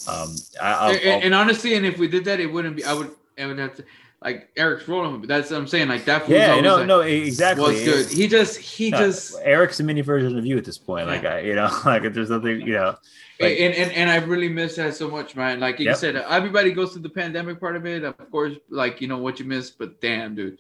Um, 0.08 0.34
I, 0.60 0.94
and, 0.94 1.24
and 1.24 1.34
honestly, 1.34 1.74
and 1.74 1.84
if 1.86 1.98
we 1.98 2.08
did 2.08 2.24
that, 2.24 2.40
it 2.40 2.46
wouldn't 2.46 2.76
be. 2.76 2.84
I 2.84 2.92
would. 2.92 3.10
I 3.38 3.46
would 3.46 3.58
have 3.58 3.76
to 3.76 3.84
like 4.22 4.50
Eric's 4.56 4.88
rolling. 4.88 5.20
But 5.20 5.28
that's 5.28 5.50
what 5.50 5.58
I'm 5.58 5.66
saying. 5.68 5.88
Like 5.88 6.04
that. 6.06 6.28
Yeah, 6.28 6.60
no, 6.60 6.76
like, 6.78 6.86
no, 6.86 7.00
exactly. 7.00 7.74
Was 7.74 7.84
good. 7.84 8.00
It's- 8.00 8.12
He 8.12 8.26
just 8.26 8.58
he 8.58 8.90
no, 8.90 8.98
just 8.98 9.36
Eric's 9.42 9.78
a 9.80 9.84
mini 9.84 10.00
version 10.00 10.36
of 10.36 10.44
you 10.44 10.56
at 10.58 10.64
this 10.64 10.78
point. 10.78 11.06
Like 11.06 11.24
I, 11.24 11.40
you 11.40 11.54
know, 11.54 11.70
like 11.84 12.04
if 12.04 12.14
there's 12.14 12.30
nothing, 12.30 12.60
you 12.62 12.74
know, 12.74 12.96
like- 13.40 13.58
and, 13.60 13.74
and 13.74 13.92
and 13.92 14.10
I 14.10 14.16
really 14.16 14.48
miss 14.48 14.76
that 14.76 14.94
so 14.96 15.08
much, 15.08 15.36
man. 15.36 15.60
Like 15.60 15.78
you 15.78 15.86
Yep. 15.86 15.96
said, 15.96 16.16
everybody 16.16 16.72
goes 16.72 16.92
through 16.92 17.02
the 17.02 17.10
pandemic 17.10 17.60
part 17.60 17.76
of 17.76 17.86
it, 17.86 18.02
of 18.02 18.16
course. 18.30 18.54
Like 18.70 19.00
you 19.00 19.06
know 19.08 19.18
what 19.18 19.38
you 19.38 19.44
miss, 19.44 19.70
but 19.70 20.00
damn, 20.00 20.34
dude, 20.34 20.58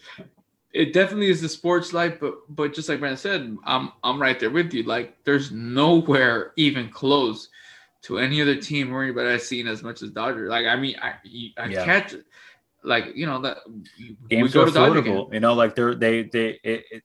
it 0.78 0.92
definitely 0.92 1.28
is 1.28 1.40
the 1.42 1.48
sports 1.48 1.92
life. 1.92 2.18
But 2.20 2.34
but 2.48 2.72
just 2.72 2.88
like 2.88 3.00
Brandon 3.00 3.18
said, 3.18 3.56
I'm 3.64 3.90
I'm 4.04 4.20
right 4.22 4.38
there 4.38 4.50
with 4.50 4.72
you. 4.72 4.84
Like 4.84 5.16
there's 5.24 5.50
nowhere 5.50 6.52
even 6.56 6.88
close 6.88 7.48
to 8.02 8.18
any 8.18 8.40
other 8.40 8.54
team 8.54 8.94
or 8.94 9.02
anybody 9.02 9.28
I've 9.28 9.42
seen 9.42 9.66
as 9.66 9.82
much 9.82 10.02
as 10.02 10.10
Dodgers. 10.10 10.48
Like 10.48 10.66
I 10.66 10.76
mean, 10.76 10.96
I 11.02 11.14
I 11.62 11.66
Yeah. 11.68 11.84
catch. 11.84 12.14
Like 12.84 13.06
you 13.16 13.26
know 13.26 13.40
that 13.42 13.56
games 14.30 14.54
go 14.54 14.62
are 14.62 14.66
to 14.66 14.70
Dodger 14.72 15.02
game. 15.02 15.12
affordable. 15.12 15.34
You 15.34 15.40
know, 15.40 15.54
like 15.54 15.74
they're 15.74 15.96
they 15.96 16.22
they 16.22 16.60
it, 16.62 16.84
it, 16.92 17.02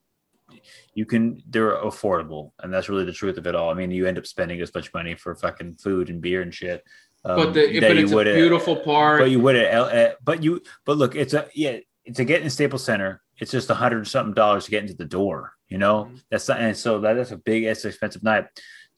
you 0.94 1.06
can 1.08 1.42
they're 1.50 1.78
affordable, 1.78 2.52
and 2.62 2.72
that's 2.72 2.90
really 2.90 3.06
the 3.06 3.12
truth 3.12 3.38
of 3.40 3.48
it 3.48 3.56
all. 3.56 3.72
I 3.72 3.74
mean, 3.74 3.90
you 3.90 4.06
end 4.06 4.20
up 4.20 4.28
spending 4.28 4.62
as 4.62 4.72
much 4.76 4.94
money 4.94 5.16
for 5.16 5.34
fucking 5.34 5.76
food 5.78 6.10
and 6.12 6.22
beer 6.22 6.44
and 6.44 6.54
shit. 6.54 6.84
um, 7.26 7.38
But 7.38 7.54
the 7.56 7.80
but 7.80 7.98
it's 7.98 8.12
a 8.12 8.24
beautiful 8.24 8.76
park. 8.76 9.20
But 9.22 9.32
you 9.32 9.40
would 9.40 9.56
at 9.56 9.92
at- 9.92 10.24
but 10.24 10.44
you 10.44 10.62
but 10.86 10.98
look, 10.98 11.16
it's 11.16 11.34
a 11.34 11.48
yeah, 11.56 11.78
to 12.14 12.24
get 12.24 12.44
in 12.44 12.52
Staples 12.52 12.86
Center, 12.86 13.23
it's 13.40 13.52
just 13.52 13.70
a 13.70 13.74
hundred 13.76 14.08
something 14.08 14.34
dollars 14.34 14.66
to 14.66 14.72
get 14.72 14.84
into 14.84 14.96
the 14.96 15.06
door. 15.06 15.54
You 15.70 15.78
know, 15.80 16.06
Mhm. 16.12 16.22
that's 16.30 16.48
not, 16.48 16.60
and 16.60 16.78
so 16.78 17.00
that, 17.00 17.14
that's 17.14 17.32
a 17.32 17.38
big, 17.38 17.64
it's 17.64 17.84
an 17.84 17.90
expensive 17.90 18.22
night. 18.24 18.46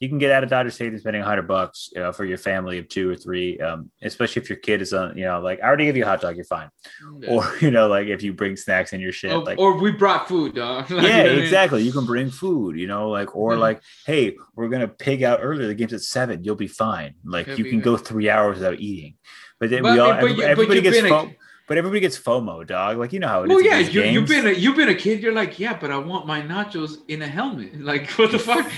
You 0.01 0.09
can 0.09 0.17
get 0.17 0.29
out 0.29 0.43
of 0.43 0.49
Dodger 0.49 0.71
Stadium 0.71 0.99
spending 0.99 1.21
a 1.21 1.25
hundred 1.25 1.47
bucks 1.47 1.89
you 1.95 2.01
know, 2.01 2.11
for 2.11 2.25
your 2.25 2.37
family 2.37 2.79
of 2.79 2.89
two 2.89 3.09
or 3.09 3.15
three, 3.15 3.57
um, 3.59 3.89
especially 4.01 4.41
if 4.41 4.49
your 4.49 4.57
kid 4.57 4.81
is 4.81 4.91
on, 4.93 5.17
you 5.17 5.23
know, 5.23 5.39
like 5.39 5.61
I 5.61 5.67
already 5.67 5.85
give 5.85 5.95
you 5.95 6.03
a 6.03 6.05
hot 6.05 6.19
dog, 6.19 6.35
you're 6.35 6.43
fine. 6.43 6.67
Yeah. 7.21 7.29
Or 7.29 7.55
you 7.61 7.71
know, 7.71 7.87
like 7.87 8.07
if 8.07 8.21
you 8.21 8.33
bring 8.33 8.57
snacks 8.57 8.91
in 8.91 8.99
your 8.99 9.13
shit, 9.13 9.31
or, 9.31 9.41
like 9.41 9.57
or 9.57 9.77
we 9.79 9.91
brought 9.93 10.27
food, 10.27 10.53
dog. 10.55 10.89
Like, 10.91 11.03
you 11.03 11.09
know 11.09 11.15
yeah, 11.17 11.23
I 11.23 11.29
mean? 11.35 11.39
exactly. 11.39 11.81
You 11.83 11.93
can 11.93 12.05
bring 12.05 12.29
food, 12.29 12.77
you 12.77 12.87
know, 12.87 13.09
like 13.09 13.37
or 13.37 13.55
like, 13.55 13.79
hey, 14.05 14.35
we're 14.57 14.67
gonna 14.67 14.89
pig 14.89 15.23
out 15.23 15.39
earlier. 15.41 15.67
The 15.67 15.75
game's 15.75 15.93
at 15.93 16.01
seven. 16.01 16.43
You'll 16.43 16.55
be 16.55 16.67
fine. 16.67 17.13
Like 17.23 17.45
Could 17.45 17.59
you 17.59 17.63
can 17.65 17.79
go 17.79 17.95
three 17.95 18.29
hours 18.29 18.57
without 18.57 18.81
eating. 18.81 19.15
But 19.61 19.69
then 19.69 19.81
But- 19.81 19.93
we 19.93 19.99
all 19.99 20.09
but 20.09 20.17
everybody, 20.17 20.41
but 20.41 20.49
everybody 20.49 20.81
gets 20.81 20.97
FOMO. 20.97 21.35
But 21.67 21.79
everybody 21.79 21.99
gets 21.99 22.17
FOMO, 22.17 22.65
dog. 22.67 22.99
Like 22.99 23.11
you 23.11 23.19
know 23.19 23.27
how 23.27 23.41
it 23.41 23.45
is. 23.45 23.55
Well, 23.55 23.63
yeah, 23.63 23.79
you, 23.79 24.03
you've 24.03 24.27
been 24.27 24.45
a 24.45 24.51
you've 24.51 24.75
been 24.75 24.89
a 24.89 24.95
kid. 24.95 25.23
You're 25.23 25.33
like, 25.33 25.57
yeah, 25.57 25.75
but 25.75 25.89
I 25.89 25.97
want 25.97 26.27
my 26.27 26.39
nachos 26.41 26.97
in 27.07 27.21
a 27.21 27.27
helmet. 27.27 27.73
Like, 27.85 28.09
what 28.11 28.31
the 28.31 28.39
fuck? 28.39 28.69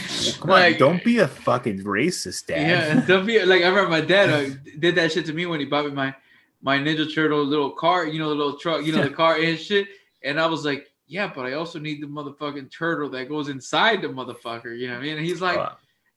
Come 0.41 0.49
like, 0.49 0.73
on, 0.73 0.79
don't 0.79 1.03
be 1.03 1.19
a 1.19 1.27
fucking 1.27 1.79
racist, 1.83 2.47
dad. 2.47 2.67
Yeah, 2.67 3.05
don't 3.07 3.25
be 3.25 3.43
like. 3.43 3.63
I 3.63 3.67
remember 3.67 3.89
my 3.89 4.01
dad 4.01 4.29
uh, 4.29 4.53
did 4.79 4.95
that 4.95 5.11
shit 5.11 5.25
to 5.27 5.33
me 5.33 5.45
when 5.45 5.59
he 5.59 5.65
bought 5.65 5.85
me 5.85 5.91
my 5.91 6.13
my 6.61 6.77
Ninja 6.77 7.13
Turtle 7.13 7.43
little 7.43 7.71
car. 7.71 8.05
You 8.05 8.19
know, 8.19 8.29
the 8.29 8.35
little 8.35 8.57
truck. 8.57 8.85
You 8.85 8.93
know, 8.93 9.03
the 9.03 9.09
car 9.23 9.37
and 9.37 9.57
shit. 9.57 9.87
And 10.23 10.39
I 10.39 10.45
was 10.45 10.65
like, 10.65 10.87
yeah, 11.07 11.31
but 11.33 11.45
I 11.45 11.53
also 11.53 11.79
need 11.79 12.01
the 12.01 12.07
motherfucking 12.07 12.71
turtle 12.71 13.09
that 13.09 13.29
goes 13.29 13.49
inside 13.49 14.01
the 14.01 14.09
motherfucker. 14.09 14.77
You 14.77 14.87
know 14.87 14.93
what 14.93 14.99
I 14.99 15.03
mean? 15.03 15.17
And 15.17 15.25
he's 15.25 15.41
like. 15.41 15.59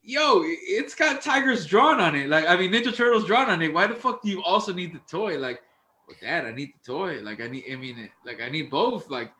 Yo, 0.02 0.40
it's 0.44 0.94
got 0.94 1.20
tigers 1.20 1.66
drawn 1.66 2.00
on 2.00 2.16
it. 2.16 2.26
Like, 2.26 2.48
I 2.48 2.56
mean, 2.56 2.72
Ninja 2.72 2.92
Turtles 2.92 3.26
drawn 3.26 3.50
on 3.50 3.60
it. 3.60 3.72
Why 3.72 3.86
the 3.86 3.94
fuck 3.94 4.22
do 4.22 4.30
you 4.30 4.42
also 4.42 4.72
need 4.72 4.94
the 4.94 4.98
toy? 5.00 5.36
Like, 5.36 5.60
well, 6.10 6.18
Dad, 6.20 6.46
I 6.46 6.52
need 6.52 6.72
the 6.74 6.92
toy. 6.92 7.20
Like, 7.20 7.40
I 7.40 7.46
need. 7.46 7.64
I 7.70 7.76
mean, 7.76 8.10
like, 8.26 8.40
I 8.40 8.48
need 8.48 8.70
both. 8.70 9.08
Like, 9.08 9.32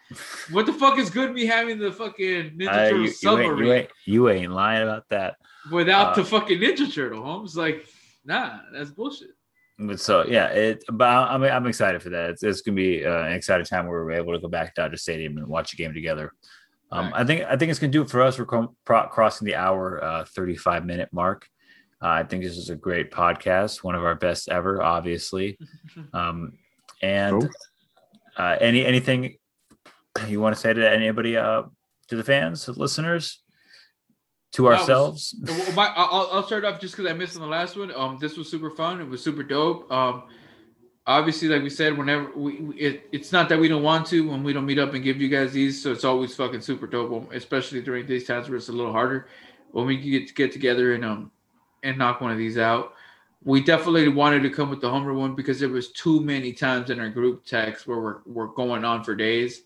what 0.51 0.66
the 0.66 0.72
fuck 0.72 0.98
is 0.98 1.10
good 1.10 1.32
me 1.32 1.47
having 1.47 1.78
the 1.78 1.92
fucking 1.92 2.52
Ninja 2.56 2.72
Turtle 2.72 2.98
you, 2.98 3.05
you, 3.05 3.10
submarine 3.10 3.51
ain't, 3.51 3.59
you, 3.59 3.72
ain't, 3.72 3.90
you 4.06 4.28
ain't 4.28 4.52
lying 4.52 4.82
about 4.82 5.09
that. 5.10 5.36
without 5.72 6.12
uh, 6.12 6.14
the 6.16 6.24
fucking 6.24 6.59
Ninja 6.59 6.92
Turtle, 6.92 7.22
Holmes? 7.22 7.56
Like, 7.56 7.86
nah, 8.24 8.60
that's 8.72 8.90
bullshit. 8.90 9.30
But 9.78 9.98
so 9.98 10.24
yeah, 10.26 10.47
it. 10.47 10.84
But 10.92 11.09
I'm 11.09 11.42
I'm 11.42 11.66
excited 11.66 12.02
for 12.02 12.10
that. 12.10 12.30
It's, 12.30 12.42
it's 12.42 12.60
gonna 12.60 12.76
be 12.76 13.05
uh, 13.05 13.24
an 13.24 13.32
exciting 13.32 13.66
time 13.66 13.86
where 13.86 14.05
we're 14.05 14.12
able 14.12 14.34
to 14.34 14.38
go 14.38 14.48
back 14.48 14.74
to 14.74 14.82
Dodger 14.82 14.97
Stadium 14.97 15.38
and 15.38 15.47
watch 15.48 15.72
a 15.72 15.76
game 15.76 15.94
together. 15.94 16.32
Um, 16.92 17.06
Right. 17.06 17.20
I 17.22 17.24
think 17.24 17.42
I 17.44 17.56
think 17.56 17.70
it's 17.70 17.80
gonna 17.80 17.92
do 17.92 18.02
it 18.02 18.10
for 18.10 18.20
us. 18.22 18.38
We're 18.38 18.44
cro- 18.44 18.74
pro- 18.84 19.09
crossing 19.09 19.47
the 19.47 19.55
hour, 19.55 20.02
uh, 20.02 20.24
35 20.24 20.84
minute 20.84 21.09
mark. 21.12 21.48
Uh, 22.02 22.09
I 22.09 22.22
think 22.24 22.42
this 22.42 22.56
is 22.56 22.70
a 22.70 22.76
great 22.76 23.10
podcast, 23.10 23.84
one 23.84 23.94
of 23.94 24.05
our 24.05 24.14
best 24.14 24.48
ever, 24.48 24.82
obviously. 24.82 25.59
Um, 26.14 26.52
and 27.02 27.40
Cool. 27.43 27.51
uh, 28.36 28.56
any 28.60 28.85
anything 28.85 29.36
you 30.28 30.40
want 30.40 30.55
to 30.55 30.60
say 30.60 30.72
to 30.72 30.90
anybody, 30.90 31.36
uh, 31.36 31.62
to 32.09 32.16
the 32.16 32.24
fans, 32.24 32.64
to 32.64 32.72
the 32.72 32.81
listeners, 32.81 33.43
to 34.52 34.64
was- 34.64 34.81
ourselves? 34.81 35.35
Well, 35.47 35.72
my, 35.74 35.86
I'll, 35.97 36.28
I'll 36.32 36.47
start 36.47 36.64
off 36.64 36.81
just 36.81 36.97
because 36.97 37.10
I 37.10 37.14
missed 37.14 37.36
on 37.36 37.43
the 37.43 37.48
last 37.48 37.77
one. 37.77 37.93
Um, 37.94 38.18
this 38.20 38.36
was 38.36 38.51
super 38.51 38.70
fun. 38.70 39.01
It 39.01 39.09
was 39.09 39.22
super 39.22 39.43
dope. 39.43 39.90
Um, 39.90 40.24
obviously, 41.06 41.48
like 41.48 41.62
we 41.62 41.70
said, 41.70 41.97
whenever 41.97 42.31
we, 42.36 42.56
we- 42.60 42.77
it, 42.77 43.09
it's 43.12 43.32
not 43.32 43.48
that 43.48 43.59
we 43.59 43.68
don't 43.68 43.82
want 43.82 44.06
to 44.09 44.28
when 44.28 44.43
we 44.43 44.52
don't 44.52 44.66
meet 44.66 44.78
up 44.78 44.94
and 44.94 45.02
give 45.05 45.20
you 45.20 45.28
guys 45.28 45.52
these. 45.52 45.82
So 45.82 45.93
it's 45.93 46.05
always 46.05 46.35
fucking 46.35 46.60
super 46.60 46.86
dope, 46.86 47.32
especially 47.32 47.81
during 47.82 48.06
these 48.06 48.27
times 48.27 48.48
where 48.48 48.56
it's 48.59 48.68
a 48.68 48.72
little 48.72 48.93
harder. 48.93 49.28
When 49.72 49.86
we 49.86 49.97
can 49.98 50.10
get 50.10 50.35
get 50.35 50.52
together 50.52 50.94
and 50.94 51.05
um 51.05 51.31
and 51.85 51.97
knock 51.97 52.20
one 52.20 52.32
of 52.32 52.39
these 52.39 52.59
out. 52.59 52.94
We 53.42 53.62
definitely 53.62 54.08
wanted 54.08 54.42
to 54.42 54.50
come 54.50 54.68
with 54.68 54.80
the 54.80 54.90
Homer 54.90 55.14
one 55.14 55.34
because 55.34 55.58
there 55.58 55.68
was 55.68 55.92
too 55.92 56.20
many 56.20 56.52
times 56.52 56.90
in 56.90 57.00
our 57.00 57.08
group 57.08 57.44
text 57.44 57.86
where 57.86 58.00
we're 58.00 58.18
we're 58.26 58.48
going 58.48 58.84
on 58.84 59.02
for 59.02 59.14
days, 59.14 59.62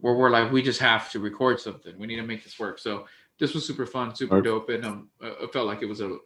where 0.00 0.14
we're 0.14 0.30
like 0.30 0.50
we 0.50 0.62
just 0.62 0.80
have 0.80 1.10
to 1.12 1.20
record 1.20 1.60
something. 1.60 1.96
We 1.98 2.06
need 2.06 2.16
to 2.16 2.22
make 2.22 2.42
this 2.42 2.58
work. 2.58 2.78
So 2.78 3.06
this 3.38 3.54
was 3.54 3.64
super 3.64 3.86
fun, 3.86 4.14
super 4.14 4.40
dope, 4.42 4.70
and 4.70 4.84
um, 4.84 5.08
I 5.22 5.34
I 5.44 5.46
felt 5.52 5.66
like 5.66 5.82
it 5.82 5.86
was 5.86 6.00
a, 6.00 6.16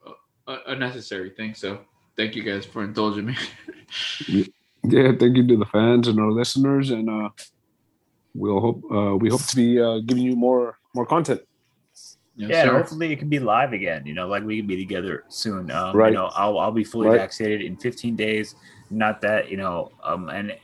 a 0.47 0.59
a 0.69 0.75
necessary 0.75 1.31
thing. 1.31 1.55
So 1.55 1.81
thank 2.17 2.35
you 2.35 2.43
guys 2.43 2.65
for 2.65 2.83
indulging 2.83 3.27
me. 3.27 3.37
Yeah, 4.83 5.13
thank 5.19 5.37
you 5.37 5.47
to 5.47 5.57
the 5.57 5.67
fans 5.67 6.09
and 6.09 6.19
our 6.19 6.31
listeners, 6.31 6.91
and 6.91 7.11
uh, 7.11 7.29
we'll 8.35 8.61
hope 8.61 8.83
uh, 8.91 9.17
we 9.17 9.29
hope 9.29 9.43
to 9.43 9.57
be 9.57 9.81
uh, 9.81 9.99
giving 9.99 10.23
you 10.23 10.37
more 10.37 10.79
more 10.95 11.05
content. 11.05 11.43
Yes, 12.41 12.51
yeah, 12.51 12.63
and 12.63 12.71
hopefully 12.77 13.13
it 13.13 13.19
can 13.19 13.29
be 13.29 13.39
live 13.39 13.73
again. 13.73 14.07
You 14.07 14.15
know, 14.15 14.27
like 14.29 14.43
we 14.45 14.57
can 14.59 14.67
be 14.67 14.77
together 14.77 15.25
soon. 15.29 15.71
Um, 15.71 15.95
Right. 15.97 16.09
You 16.13 16.19
know, 16.19 16.27
I'll 16.35 16.59
I'll 16.59 16.73
be 16.73 16.85
fully 16.85 17.09
Right. 17.09 17.19
vaccinated 17.19 17.61
in 17.63 17.77
15 17.77 18.17
days. 18.17 18.55
Not 18.91 19.21
that 19.21 19.51
you 19.51 19.57
know, 19.57 19.91
um, 20.03 20.29
and 20.31 20.57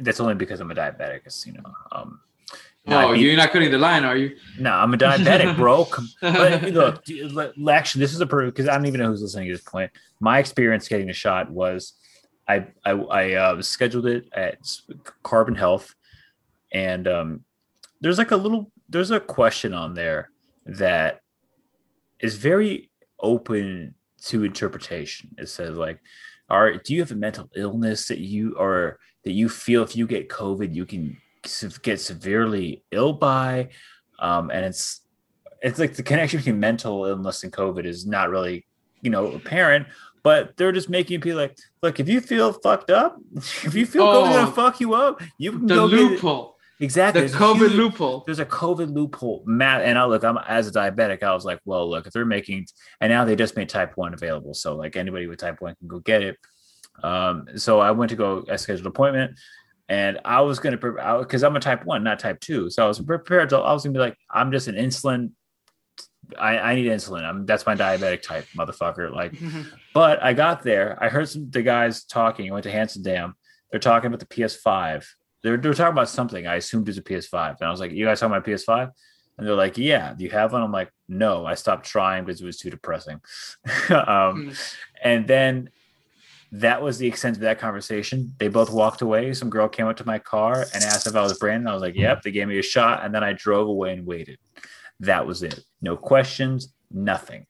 that's 0.00 0.20
only 0.20 0.34
because 0.34 0.60
I'm 0.60 0.70
a 0.70 0.74
diabetic. 0.74 1.24
'cause, 1.24 1.44
You 1.46 1.54
know, 1.54 1.64
um, 1.92 2.20
no, 2.86 3.08
Oh, 3.08 3.12
you're 3.12 3.36
not 3.36 3.50
cutting 3.50 3.70
the 3.70 3.78
line, 3.78 4.04
are 4.04 4.16
you? 4.16 4.36
no, 4.58 4.70
I'm 4.72 4.92
a 4.94 4.98
diabetic, 4.98 5.56
bro. 5.56 5.86
But 6.20 6.62
look, 6.72 7.04
d- 7.04 7.22
l- 7.36 7.70
actually, 7.70 8.00
this 8.00 8.12
is 8.14 8.20
a 8.20 8.26
perfect 8.26 8.54
because 8.56 8.68
I 8.68 8.74
don't 8.76 8.86
even 8.86 9.00
know 9.00 9.08
who's 9.08 9.22
listening 9.22 9.48
at 9.48 9.54
this 9.54 9.62
point. 9.64 9.90
My 10.20 10.38
experience 10.38 10.86
getting 10.86 11.06
the 11.08 11.12
shot 11.14 11.50
was, 11.50 11.94
I 12.46 12.66
I, 12.84 12.90
I 12.92 13.32
uh, 13.34 13.62
scheduled 13.62 14.06
it 14.06 14.28
at 14.32 14.58
Carbon 15.22 15.54
Health, 15.56 15.94
and 16.72 17.08
um, 17.08 17.44
there's 18.02 18.18
like 18.18 18.30
a 18.32 18.36
little 18.36 18.70
there's 18.88 19.10
a 19.10 19.18
question 19.18 19.72
on 19.74 19.94
there 19.94 20.30
that 20.66 21.20
is 22.20 22.36
very 22.36 22.90
open 23.20 23.94
to 24.26 24.44
interpretation. 24.44 25.34
It 25.38 25.48
says 25.48 25.76
like, 25.76 26.00
"Are 26.50 26.74
do 26.74 26.94
you 26.94 27.00
have 27.00 27.12
a 27.12 27.16
mental 27.16 27.50
illness 27.56 28.08
that 28.08 28.18
you 28.18 28.54
or 28.56 28.98
that 29.24 29.32
you 29.32 29.48
feel 29.48 29.82
if 29.82 29.96
you 29.96 30.06
get 30.06 30.28
COVID 30.28 30.74
you 30.74 30.86
can 30.86 31.16
get 31.82 32.00
severely 32.00 32.82
ill 32.90 33.12
by?" 33.12 33.70
Um, 34.18 34.50
and 34.50 34.64
it's 34.64 35.00
it's 35.62 35.78
like 35.78 35.94
the 35.94 36.02
connection 36.02 36.38
between 36.38 36.60
mental 36.60 37.04
illness 37.06 37.42
and 37.42 37.52
COVID 37.52 37.84
is 37.84 38.06
not 38.06 38.30
really 38.30 38.66
you 39.02 39.10
know 39.10 39.26
apparent. 39.32 39.86
But 40.22 40.56
they're 40.56 40.72
just 40.72 40.90
making 40.90 41.20
people 41.20 41.38
like, 41.38 41.56
look, 41.84 42.00
if 42.00 42.08
you 42.08 42.20
feel 42.20 42.52
fucked 42.52 42.90
up, 42.90 43.16
if 43.36 43.76
you 43.76 43.86
feel 43.86 44.06
COVID's 44.06 44.28
Oh, 44.28 44.32
gonna 44.32 44.50
fuck 44.50 44.80
you 44.80 44.94
up, 44.94 45.22
you 45.38 45.52
can 45.52 45.66
The 45.66 45.74
go 45.76 45.88
get 45.88 45.96
loophole, 46.00 46.55
Exactly. 46.80 47.22
the 47.22 47.28
There's 47.28 47.40
COVID 47.40 47.58
huge- 47.68 47.72
loophole. 47.72 48.22
there's 48.26 48.38
a 48.38 48.44
COVID 48.46 48.92
loophole. 48.92 49.42
Matt 49.46 49.82
and 49.82 49.98
I 49.98 50.04
look, 50.04 50.24
I'm 50.24 50.36
as 50.38 50.68
a 50.68 50.72
diabetic, 50.72 51.22
I 51.22 51.32
was 51.32 51.44
like, 51.44 51.60
well, 51.64 51.88
look, 51.88 52.06
if 52.06 52.12
they're 52.12 52.24
making 52.26 52.66
and 53.00 53.10
now 53.10 53.24
they 53.24 53.34
just 53.36 53.56
made 53.56 53.68
type 53.68 53.96
one 53.96 54.12
available. 54.14 54.52
So 54.54 54.76
like 54.76 54.96
anybody 54.96 55.26
with 55.26 55.38
type 55.38 55.60
one 55.60 55.74
can 55.76 55.88
go 55.88 56.00
get 56.00 56.22
it. 56.22 56.36
Um, 57.02 57.46
so 57.56 57.80
I 57.80 57.90
went 57.92 58.10
to 58.10 58.16
go 58.16 58.44
I 58.50 58.56
scheduled 58.56 58.86
an 58.86 58.88
appointment 58.88 59.38
and 59.88 60.18
I 60.24 60.40
was 60.42 60.58
gonna 60.58 60.76
because 60.76 61.42
I'm 61.44 61.56
a 61.56 61.60
type 61.60 61.84
one, 61.86 62.02
not 62.04 62.18
type 62.18 62.40
two. 62.40 62.68
So 62.70 62.84
I 62.84 62.88
was 62.88 63.00
prepared 63.00 63.48
to 63.50 63.58
I 63.58 63.72
was 63.72 63.82
gonna 63.84 63.92
be 63.94 63.98
like, 64.00 64.16
I'm 64.30 64.52
just 64.52 64.68
an 64.68 64.74
insulin. 64.74 65.30
I, 66.38 66.58
I 66.58 66.74
need 66.74 66.86
insulin. 66.90 67.22
I'm 67.22 67.46
that's 67.46 67.64
my 67.66 67.74
diabetic 67.76 68.20
type, 68.22 68.46
motherfucker. 68.56 69.12
Like 69.14 69.34
but 69.94 70.22
I 70.22 70.32
got 70.32 70.62
there. 70.62 70.98
I 71.02 71.08
heard 71.08 71.28
some 71.28 71.48
the 71.50 71.62
guys 71.62 72.04
talking. 72.04 72.50
I 72.50 72.52
went 72.52 72.64
to 72.64 72.70
Hansen 72.70 73.02
Dam. 73.02 73.34
They're 73.70 73.80
talking 73.80 74.08
about 74.08 74.20
the 74.20 74.26
PS5. 74.26 75.06
They're, 75.42 75.56
they're 75.56 75.74
talking 75.74 75.92
about 75.92 76.08
something. 76.08 76.46
I 76.46 76.56
assumed 76.56 76.88
it 76.88 76.90
was 76.90 76.98
a 76.98 77.02
PS5. 77.02 77.56
And 77.60 77.68
I 77.68 77.70
was 77.70 77.80
like, 77.80 77.92
You 77.92 78.04
guys 78.04 78.20
talking 78.20 78.34
about 78.34 78.46
PS5? 78.46 78.90
And 79.38 79.46
they're 79.46 79.54
like, 79.54 79.76
Yeah, 79.78 80.14
do 80.14 80.24
you 80.24 80.30
have 80.30 80.52
one? 80.52 80.62
I'm 80.62 80.72
like, 80.72 80.90
No, 81.08 81.46
I 81.46 81.54
stopped 81.54 81.86
trying 81.86 82.24
because 82.24 82.40
it 82.40 82.46
was 82.46 82.58
too 82.58 82.70
depressing. 82.70 83.20
um, 83.90 84.52
and 85.02 85.26
then 85.26 85.70
that 86.52 86.80
was 86.80 86.98
the 86.98 87.06
extent 87.06 87.36
of 87.36 87.42
that 87.42 87.58
conversation. 87.58 88.32
They 88.38 88.48
both 88.48 88.70
walked 88.72 89.02
away. 89.02 89.34
Some 89.34 89.50
girl 89.50 89.68
came 89.68 89.86
up 89.86 89.96
to 89.98 90.06
my 90.06 90.18
car 90.18 90.64
and 90.74 90.84
asked 90.84 91.06
if 91.06 91.14
I 91.14 91.22
was 91.22 91.38
Brandon. 91.38 91.68
I 91.68 91.74
was 91.74 91.82
like, 91.82 91.96
Yep. 91.96 92.22
They 92.22 92.30
gave 92.30 92.48
me 92.48 92.58
a 92.58 92.62
shot. 92.62 93.04
And 93.04 93.14
then 93.14 93.22
I 93.22 93.32
drove 93.32 93.68
away 93.68 93.92
and 93.92 94.06
waited. 94.06 94.38
That 95.00 95.26
was 95.26 95.42
it. 95.42 95.60
No 95.82 95.96
questions, 95.96 96.72
nothing. 96.90 97.46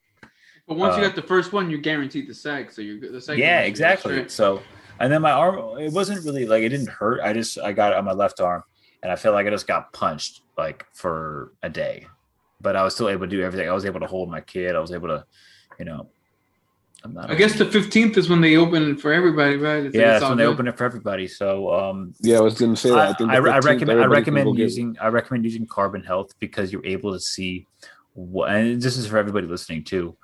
But 0.67 0.79
once 0.79 0.97
you 0.97 1.05
Uh, 1.05 1.07
got 1.07 1.15
the 1.15 1.23
first 1.23 1.53
one, 1.53 1.71
you're 1.71 1.79
guaranteed 1.81 2.27
the 2.29 2.35
sec. 2.35 2.73
So 2.73 2.83
you're 2.83 2.99
good. 2.99 3.13
The 3.13 3.21
second 3.21 3.41
yeah 3.41 3.61
exactly 3.61 4.29
so 4.29 4.61
And 4.99 5.13
then 5.13 5.23
my 5.23 5.33
arm, 5.33 5.79
it 5.79 5.93
wasn't 5.93 6.25
really 6.25 6.47
like 6.47 6.63
it 6.63 6.71
didn't 6.71 6.89
hurt. 6.89 7.21
I 7.21 7.33
just 7.33 7.59
I 7.59 7.73
got 7.73 7.93
it 7.93 7.99
on 7.99 8.05
my 8.05 8.13
left 8.13 8.41
arm, 8.41 8.63
and 9.03 9.13
I 9.13 9.17
felt 9.17 9.35
like 9.35 9.47
I 9.47 9.51
just 9.51 9.67
got 9.67 9.93
punched 9.93 10.43
like 10.57 10.87
for 10.95 11.53
a 11.63 11.69
day. 11.69 12.07
But 12.61 12.77
I 12.77 12.83
was 12.83 12.95
still 12.95 13.09
able 13.09 13.27
to 13.27 13.31
do 13.31 13.43
everything. 13.43 13.69
I 13.69 13.73
was 13.73 13.85
able 13.85 14.01
to 14.01 14.07
hold 14.07 14.31
my 14.31 14.41
kid. 14.41 14.75
I 14.75 14.81
was 14.81 14.93
able 14.93 15.09
to, 15.09 15.25
you 15.79 15.85
know. 15.85 16.09
I'm 17.05 17.13
not. 17.13 17.31
I 17.31 17.35
guess 17.35 17.57
the 17.59 17.67
fifteenth 17.67 18.17
is 18.17 18.29
when 18.29 18.41
they 18.41 18.57
open 18.57 18.91
it 18.91 19.01
for 19.01 19.13
everybody, 19.13 19.57
right? 19.57 19.85
It's- 19.85 19.95
yeah, 19.95 20.01
it's 20.01 20.11
that's 20.15 20.23
all 20.25 20.31
when 20.31 20.39
they 20.39 20.47
open 20.47 20.67
it 20.67 20.77
for 20.79 20.85
everybody. 20.85 21.29
So 21.29 21.73
um, 21.73 22.15
Yeah, 22.21 22.39
I 22.39 22.41
was 22.41 22.59
gonna 22.59 22.75
say 22.75 22.89
that. 22.89 22.99
I, 22.99 23.11
I, 23.11 23.13
think 23.13 23.31
I, 23.31 23.41
the 23.41 23.51
I 23.51 23.59
recommend 23.59 23.91
I 23.91 24.05
everybody 24.05 24.25
can 24.25 24.35
recommend 24.35 24.57
get 24.57 24.63
using 24.63 24.97
I 25.01 25.09
recommend 25.09 25.45
using 25.45 25.67
Carbon 25.67 26.03
Health 26.03 26.35
because 26.41 26.73
you're 26.73 26.85
able 26.87 27.13
to 27.13 27.21
see 27.21 27.67
what 28.15 28.51
and 28.51 28.81
this 28.81 28.97
is 28.97 29.07
for 29.07 29.19
everybody 29.19 29.47
listening 29.47 29.85
too. 29.85 30.17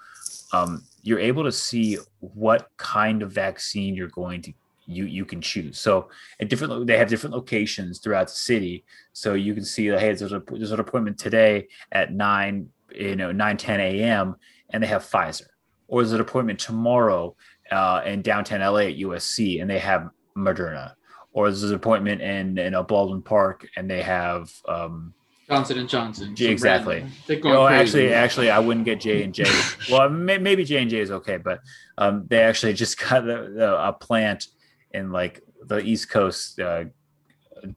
Um, 0.53 0.82
you're 1.03 1.19
able 1.20 1.44
to 1.44 1.53
see 1.53 1.99
what 2.20 2.69
kind 2.78 3.23
of 3.23 3.32
vaccine 3.32 3.94
you're 3.94 4.09
going 4.09 4.43
to 4.43 4.53
you 4.86 5.04
you 5.04 5.24
can 5.24 5.40
choose. 5.40 5.78
So 5.78 6.09
at 6.40 6.48
different 6.48 6.86
they 6.86 6.98
have 6.98 7.09
different 7.09 7.34
locations 7.34 7.98
throughout 7.98 8.28
the 8.28 8.34
city. 8.34 8.84
So 9.12 9.34
you 9.34 9.54
can 9.54 9.64
see 9.64 9.88
that 9.90 10.00
hey, 10.00 10.12
there's 10.14 10.32
a 10.32 10.42
there's 10.50 10.72
an 10.72 10.80
appointment 10.80 11.18
today 11.18 11.68
at 11.90 12.12
nine 12.12 12.68
you 12.94 13.16
know 13.16 13.32
9 13.32 13.56
10 13.56 13.80
a.m. 13.80 14.36
and 14.70 14.82
they 14.82 14.86
have 14.86 15.02
Pfizer, 15.02 15.48
or 15.88 16.02
there's 16.02 16.12
an 16.12 16.20
appointment 16.20 16.59
tomorrow 16.59 17.34
uh, 17.70 18.02
in 18.04 18.22
downtown 18.22 18.60
LA 18.60 18.80
at 18.80 18.96
USC 18.96 19.60
and 19.60 19.70
they 19.70 19.78
have 19.78 20.10
Moderna 20.36 20.94
or 21.32 21.50
there's 21.50 21.62
an 21.62 21.74
appointment 21.74 22.20
in 22.20 22.59
in 22.59 22.74
a 22.74 22.82
Baldwin 22.82 23.22
Park 23.22 23.66
and 23.76 23.90
they 23.90 24.02
have 24.02 24.52
um 24.68 25.14
Johnson 25.48 25.78
and 25.78 25.88
Johnson. 25.88 26.34
Exactly. 26.38 27.04
They're 27.26 27.40
going 27.40 27.56
oh 27.56 27.66
crazy. 27.66 27.82
actually 27.82 28.14
actually 28.14 28.50
I 28.50 28.59
wouldn't 28.59 28.86
get 28.86 29.00
J 29.00 29.22
and 29.22 29.34
J 29.34 29.44
well 29.90 30.09
may, 30.09 30.38
maybe 30.38 30.64
J 30.64 30.82
and 30.82 30.90
J 30.90 31.00
is 31.00 31.10
okay 31.10 31.36
but 31.36 31.60
um 31.98 32.26
they 32.28 32.38
actually 32.38 32.74
just 32.74 32.98
got 33.09 33.24
the, 33.24 33.76
a 33.78 33.92
plant 33.92 34.46
in 34.93 35.10
like 35.12 35.43
the 35.66 35.78
East 35.78 36.10
Coast 36.10 36.59
uh, 36.60 36.85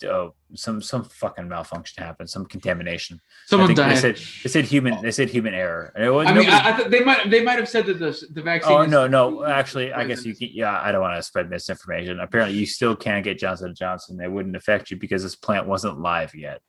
uh 0.07 0.29
some 0.55 0.81
some 0.81 1.03
fucking 1.03 1.47
malfunction 1.47 2.03
happened 2.03 2.29
some 2.29 2.45
contamination 2.45 3.19
I 3.21 3.49
someone 3.49 3.67
think 3.67 3.77
they 3.77 3.83
died. 3.83 3.97
said 3.97 4.15
they 4.15 4.49
said 4.49 4.65
human 4.65 5.01
they 5.01 5.11
said 5.11 5.29
human 5.29 5.53
error 5.53 5.91
and 5.95 6.05
I 6.05 6.33
mean, 6.33 6.47
nobody- 6.47 6.49
I, 6.51 6.71
th- 6.77 6.89
they 6.89 7.01
might 7.01 7.29
they 7.29 7.43
might 7.43 7.59
have 7.59 7.69
said 7.69 7.85
that 7.85 7.99
the 7.99 8.27
the 8.33 8.41
vaccine. 8.41 8.71
Oh 8.71 8.85
no, 8.85 9.07
no. 9.07 9.45
Actually, 9.45 9.93
I 9.93 10.05
guess 10.05 10.25
you 10.25 10.35
can. 10.35 10.49
Yeah, 10.51 10.79
I 10.81 10.91
don't 10.91 11.01
want 11.01 11.15
to 11.17 11.23
spread 11.23 11.49
misinformation. 11.49 12.19
Apparently, 12.19 12.57
you 12.57 12.65
still 12.65 12.95
can 12.95 13.21
get 13.21 13.37
Johnson 13.37 13.67
and 13.67 13.75
Johnson. 13.75 14.19
It 14.21 14.31
wouldn't 14.31 14.55
affect 14.55 14.91
you 14.91 14.97
because 14.97 15.23
this 15.23 15.35
plant 15.35 15.67
wasn't 15.67 15.99
live 15.99 16.33
yet. 16.35 16.61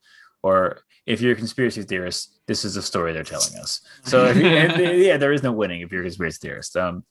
Or 0.43 0.81
if 1.07 1.21
you're 1.21 1.33
a 1.33 1.37
conspiracy 1.37 1.83
theorist, 1.83 2.41
this 2.47 2.65
is 2.65 2.75
the 2.75 2.83
story 2.83 3.13
they're 3.13 3.25
telling 3.25 3.57
us. 3.57 3.81
So 4.05 4.31
you, 4.31 4.43
yeah, 4.47 5.17
there 5.17 5.33
is 5.33 5.43
no 5.43 5.53
winning 5.53 5.81
if 5.81 5.91
you're 5.91 6.03
a 6.03 6.05
conspiracy 6.05 6.39
theorist. 6.41 6.77
Um, 6.77 7.05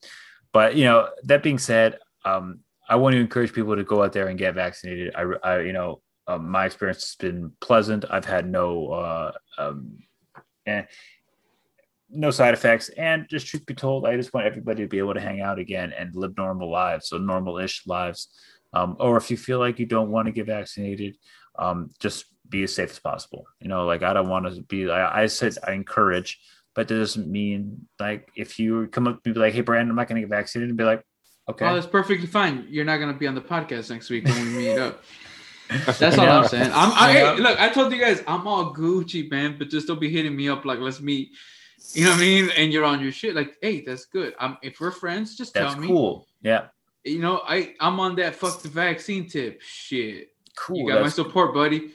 but 0.53 0.76
you 0.76 0.86
know, 0.86 1.10
that 1.24 1.44
being 1.44 1.57
said, 1.57 1.99
um, 2.24 2.60
I 2.88 2.95
want 2.95 3.14
to 3.14 3.20
encourage 3.20 3.53
people 3.53 3.76
to 3.76 3.84
go 3.84 4.03
out 4.03 4.14
there 4.14 4.28
and 4.28 4.38
get 4.38 4.56
vaccinated. 4.56 5.16
I, 5.16 5.24
I 5.44 5.60
you 5.62 5.74
know, 5.74 6.02
um, 6.28 6.49
my 6.49 6.66
experience 6.66 7.02
has 7.02 7.16
been 7.16 7.52
pleasant. 7.62 8.06
I've 8.10 8.26
had 8.26 8.49
no, 8.49 8.90
uh, 8.90 9.32
um, 9.57 9.99
eh, 10.66 10.84
no 12.10 12.32
side 12.32 12.53
effects. 12.53 12.90
And 12.90 13.28
just 13.30 13.48
truth 13.48 13.66
be 13.66 13.74
told, 13.74 14.06
I 14.06 14.16
just 14.16 14.34
want 14.34 14.48
everybody 14.48 14.84
to 14.84 14.88
be 14.88 14.99
able 14.99 15.14
to 15.14 15.20
hang 15.20 15.41
out 15.41 15.60
again 15.60 15.94
and 15.94 16.16
live 16.16 16.38
normal 16.38 16.72
lives, 16.72 17.10
so 17.10 17.18
normal-ish 17.18 17.86
lives. 17.86 18.30
Um, 18.74 18.98
or 18.99 19.18
if 19.18 19.32
you 19.32 19.38
feel 19.38 19.60
like 19.60 19.80
you 19.80 19.86
don't 19.86 20.12
want 20.12 20.26
to 20.28 20.32
get 20.32 20.48
vaccinated, 20.48 21.18
um, 21.57 21.91
just 21.99 22.26
be 22.49 22.64
as 22.64 22.76
safe 22.76 22.91
as 22.91 22.99
possible. 22.99 23.45
You 23.62 23.70
know, 23.70 23.86
like 23.86 24.03
I 24.03 24.14
don't 24.14 24.30
want 24.30 24.53
to 24.53 24.62
be. 24.64 24.90
I, 24.90 25.24
I 25.24 25.26
said 25.28 25.56
I 25.66 25.72
encourage, 25.74 26.40
but 26.74 26.88
that 26.88 26.95
doesn't 26.95 27.28
mean 27.28 27.88
like 27.99 28.30
if 28.36 28.60
you 28.60 28.88
come 28.88 29.07
up 29.07 29.22
and 29.24 29.34
be 29.34 29.40
like, 29.40 29.53
"Hey, 29.53 29.62
Brandon, 29.62 29.90
I'm 29.90 29.95
not 29.95 30.07
going 30.07 30.22
to 30.22 30.28
get 30.28 30.36
vaccinated," 30.36 30.70
and 30.70 30.78
be 30.78 30.84
like, 30.84 31.03
"Okay." 31.50 31.66
Oh, 31.66 31.74
that's 31.76 31.88
perfectly 31.88 32.28
fine. 32.28 32.66
You're 32.70 32.86
not 32.86 32.98
gonna 32.98 33.14
be 33.14 33.28
on 33.28 33.36
the 33.36 33.42
podcast 33.42 33.90
next 33.90 34.10
week 34.10 34.26
when 34.26 34.36
we 34.46 34.50
meet 34.58 34.78
up. 34.78 35.04
That's 35.98 36.00
all 36.20 36.26
Yeah. 36.26 36.40
I'm 36.42 36.48
saying. 36.48 36.72
I'm 36.76 36.92
I, 36.94 37.12
Yeah. 37.18 37.36
hey, 37.36 37.42
look. 37.42 37.60
I 37.60 37.70
told 37.70 37.92
you 37.92 38.00
guys 38.00 38.22
I'm 38.28 38.46
all 38.48 38.72
Gucci, 38.74 39.30
man, 39.32 39.56
but 39.58 39.70
just 39.70 39.88
don't 39.88 40.00
be 40.00 40.10
hitting 40.12 40.36
me 40.36 40.48
up 40.48 40.64
like 40.64 40.78
let's 40.80 41.02
meet. 41.02 41.30
You 41.94 42.04
know 42.06 42.12
what 42.12 42.18
I 42.18 42.22
mean? 42.22 42.50
And 42.56 42.72
you're 42.72 42.84
on 42.86 43.02
your 43.02 43.12
shit. 43.12 43.36
Like, 43.36 43.56
hey, 43.64 43.82
that's 43.82 44.06
good. 44.06 44.36
I'm 44.40 44.58
if 44.62 44.80
we're 44.80 44.92
friends, 44.92 45.36
just 45.36 45.56
That's 45.56 45.74
tell 45.74 45.82
me. 45.82 45.88
cool. 45.88 46.28
Yeah, 46.44 46.68
You 47.04 47.18
know, 47.20 47.42
I 47.48 47.74
I'm 47.80 48.00
on 48.00 48.16
that 48.18 48.36
fuck 48.36 48.62
the 48.62 48.70
vaccine 48.70 49.28
tip. 49.28 49.60
Shit, 49.64 50.30
cool. 50.56 50.78
you 50.78 50.88
got 50.90 51.02
my 51.02 51.10
support, 51.10 51.54
buddy. 51.56 51.92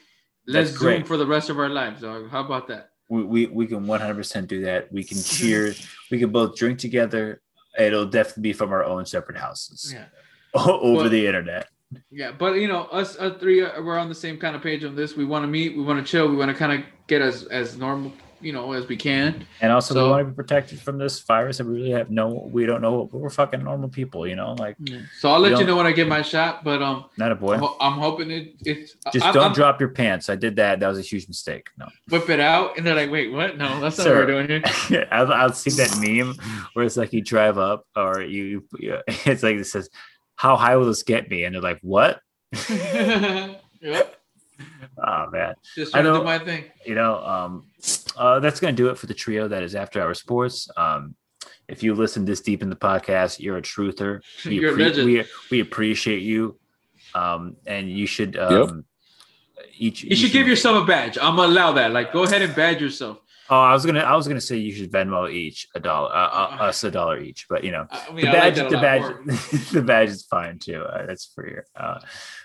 Let's 0.47 0.71
That's 0.71 0.81
zoom 0.81 0.89
great. 0.97 1.07
for 1.07 1.17
the 1.17 1.27
rest 1.27 1.49
of 1.51 1.59
our 1.61 1.69
lives, 1.69 2.01
dog. 2.03 2.29
How 2.29 2.41
about 2.41 2.67
that? 2.69 2.91
we, 3.09 3.23
we, 3.25 3.47
we 3.47 3.67
can 3.67 3.85
100% 3.87 4.47
do 4.49 4.63
that. 4.63 4.93
We 4.93 5.03
can 5.05 5.21
cheer. 5.23 5.75
we 6.11 6.19
can 6.19 6.31
both 6.31 6.57
drink 6.57 6.79
together. 6.79 7.41
It'll 7.79 8.07
definitely 8.07 8.43
be 8.43 8.53
from 8.53 8.73
our 8.73 8.85
own 8.85 9.07
separate 9.07 9.39
houses 9.39 9.93
Yeah. 9.95 10.05
over 10.55 10.95
Well- 11.03 11.09
the 11.09 11.27
internet. 11.27 11.69
Yeah, 12.13 12.31
but 12.31 12.53
you 12.55 12.69
know, 12.69 12.83
us, 12.93 13.19
us 13.19 13.41
three, 13.41 13.65
uh, 13.65 13.83
we're 13.83 13.99
on 13.99 14.09
the 14.09 14.15
same 14.15 14.39
kind 14.39 14.55
of 14.55 14.63
page 14.63 14.85
on 14.85 14.95
this. 14.95 15.17
We 15.17 15.25
want 15.25 15.43
to 15.43 15.49
meet, 15.49 15.77
we 15.77 15.83
want 15.83 15.99
to 16.05 16.09
chill, 16.09 16.29
we 16.29 16.37
want 16.37 16.49
to 16.49 16.57
kind 16.57 16.73
of 16.73 16.87
get 17.09 17.21
as 17.21 17.47
as 17.47 17.77
normal, 17.77 18.13
you 18.41 18.53
know, 18.53 18.73
as 18.73 18.87
we 18.89 18.97
can. 18.97 19.47
And 19.61 19.71
also, 19.73 19.95
So- 19.95 20.05
we 20.05 20.11
want 20.11 20.27
to 20.27 20.31
be 20.31 20.35
protected 20.35 20.81
from 20.81 20.99
this 20.99 21.21
virus. 21.21 21.61
And 21.61 21.69
we 21.69 21.77
really 21.77 21.91
have 21.91 22.11
no, 22.11 22.49
we 22.53 22.67
don't 22.67 22.81
know. 22.83 22.93
What 22.93 23.13
we're 23.13 23.31
fucking 23.31 23.63
normal 23.63 23.89
people, 23.89 24.27
you 24.27 24.37
know, 24.37 24.55
like 24.59 24.77
So 25.19 25.31
I'll 25.31 25.39
let 25.41 25.59
You 25.59 25.67
know 25.67 25.77
when 25.77 25.87
I 25.87 25.93
get 25.93 26.09
my 26.09 26.23
shot. 26.23 26.65
But 26.65 26.83
um, 26.83 27.05
not 27.17 27.33
a 27.33 27.35
boy. 27.35 27.55
I'm, 27.55 27.65
I'm 27.81 27.99
hoping 27.99 28.31
it. 28.31 28.55
It's 28.65 28.95
Just 29.13 29.25
I, 29.25 29.33
don't 29.33 29.43
I'm- 29.45 29.53
drop 29.53 29.81
your 29.81 29.91
pants. 29.91 30.29
I 30.31 30.37
did 30.37 30.57
that. 30.57 30.81
That 30.81 30.89
was 30.89 30.99
a 30.99 31.03
huge 31.03 31.29
mistake. 31.29 31.69
No, 31.79 31.87
whip 32.09 32.29
it 32.31 32.41
out, 32.41 32.77
and 32.77 32.87
they're 32.87 32.95
like, 32.95 33.11
"Wait, 33.11 33.33
what? 33.33 33.59
No, 33.59 33.81
that's 33.81 33.99
not 33.99 34.05
Sir. 34.05 34.19
what 34.19 34.29
we're 34.35 34.47
doing 34.47 34.63
here." 34.89 35.07
I'll, 35.11 35.33
I'll 35.33 35.53
see 35.53 35.71
that 35.83 35.97
meme 36.01 36.35
where 36.75 36.85
it's 36.85 36.97
like 36.97 37.13
you 37.13 37.21
drive 37.23 37.59
up 37.59 37.87
or 37.97 38.23
you, 38.23 38.65
you 38.79 38.99
it's 39.27 39.43
like 39.43 39.57
it 39.57 39.65
says, 39.67 39.91
"How 40.37 40.57
high 40.57 40.77
will 40.77 40.87
this 40.87 41.03
get 41.03 41.29
me?" 41.31 41.45
And 41.45 41.55
they're 41.55 41.63
like, 41.63 41.81
"What?" 41.83 42.21
yep, 42.71 43.63
Oh 45.03 45.31
man. 45.31 45.55
just 45.75 45.95
I 45.95 46.01
trying 46.03 46.05
to 46.05 46.11
know- 46.13 46.19
do 46.19 46.25
my 46.25 46.39
thing. 46.39 46.65
you 46.85 46.95
know, 46.95 47.17
um, 47.25 47.67
uh, 48.17 48.41
that's 48.41 48.61
going 48.61 48.75
to 48.75 48.83
do 48.83 48.89
it 48.89 48.99
for 48.99 49.07
the 49.07 49.15
trio 49.15 49.49
that 49.49 49.63
is 49.63 49.75
After 49.75 50.01
Hour 50.03 50.15
Sports. 50.15 50.69
Um, 50.77 51.15
if 51.69 51.83
you 51.83 51.95
listen 51.95 52.25
this 52.25 52.41
deep 52.41 52.63
in 52.63 52.71
the 52.71 52.77
podcast, 52.77 53.39
you're 53.41 53.57
a 53.57 53.63
truther. 53.63 54.21
We, 54.45 54.61
You're 54.61 54.75
a 54.75 54.77
legend. 54.77 55.07
we, 55.07 55.25
we 55.51 55.61
appreciate 55.61 56.23
you. 56.23 56.59
Um, 57.15 57.57
and 57.67 57.91
you 57.91 58.07
should, 58.07 58.37
um, 58.37 58.85
each, 59.79 60.05
You 60.05 60.17
should 60.17 60.33
give 60.33 60.47
yourself 60.47 60.83
a 60.83 60.87
badge. 60.87 61.17
I'm 61.19 61.37
gonna 61.37 61.53
allow 61.53 61.73
that. 61.73 61.93
Like, 61.93 62.13
go 62.13 62.25
ahead 62.25 62.43
and 62.43 62.55
badge 62.55 62.81
yourself. 62.81 63.19
oh, 63.49 63.57
I 63.57 63.73
was 63.73 63.85
going 63.85 63.97
to, 63.97 64.03
I 64.03 64.15
was 64.15 64.27
going 64.29 64.37
to 64.39 64.47
say 64.47 64.57
you 64.57 64.73
should 64.73 64.93
Venmo 64.93 65.31
each 65.31 65.67
a 65.75 65.81
dollar, 65.81 66.11
uh, 66.15 66.29
uh, 66.29 66.57
us 66.67 66.85
a 66.85 66.91
dollar 66.91 67.19
each, 67.21 67.47
but 67.49 67.65
you 67.65 67.73
know, 67.73 67.87
I 67.91 68.13
mean, 68.13 68.27
the 68.27 68.31
I 68.31 68.49
like 68.49 68.55
badge, 68.55 68.71
the 68.71 68.79
badge, 68.79 69.71
the 69.73 69.83
badge 69.83 70.09
is 70.11 70.23
fine 70.25 70.59
too. 70.59 70.83
Uh, 70.83 71.07
that's 71.07 71.33
free. 71.35 71.57
Uh, 71.75 71.99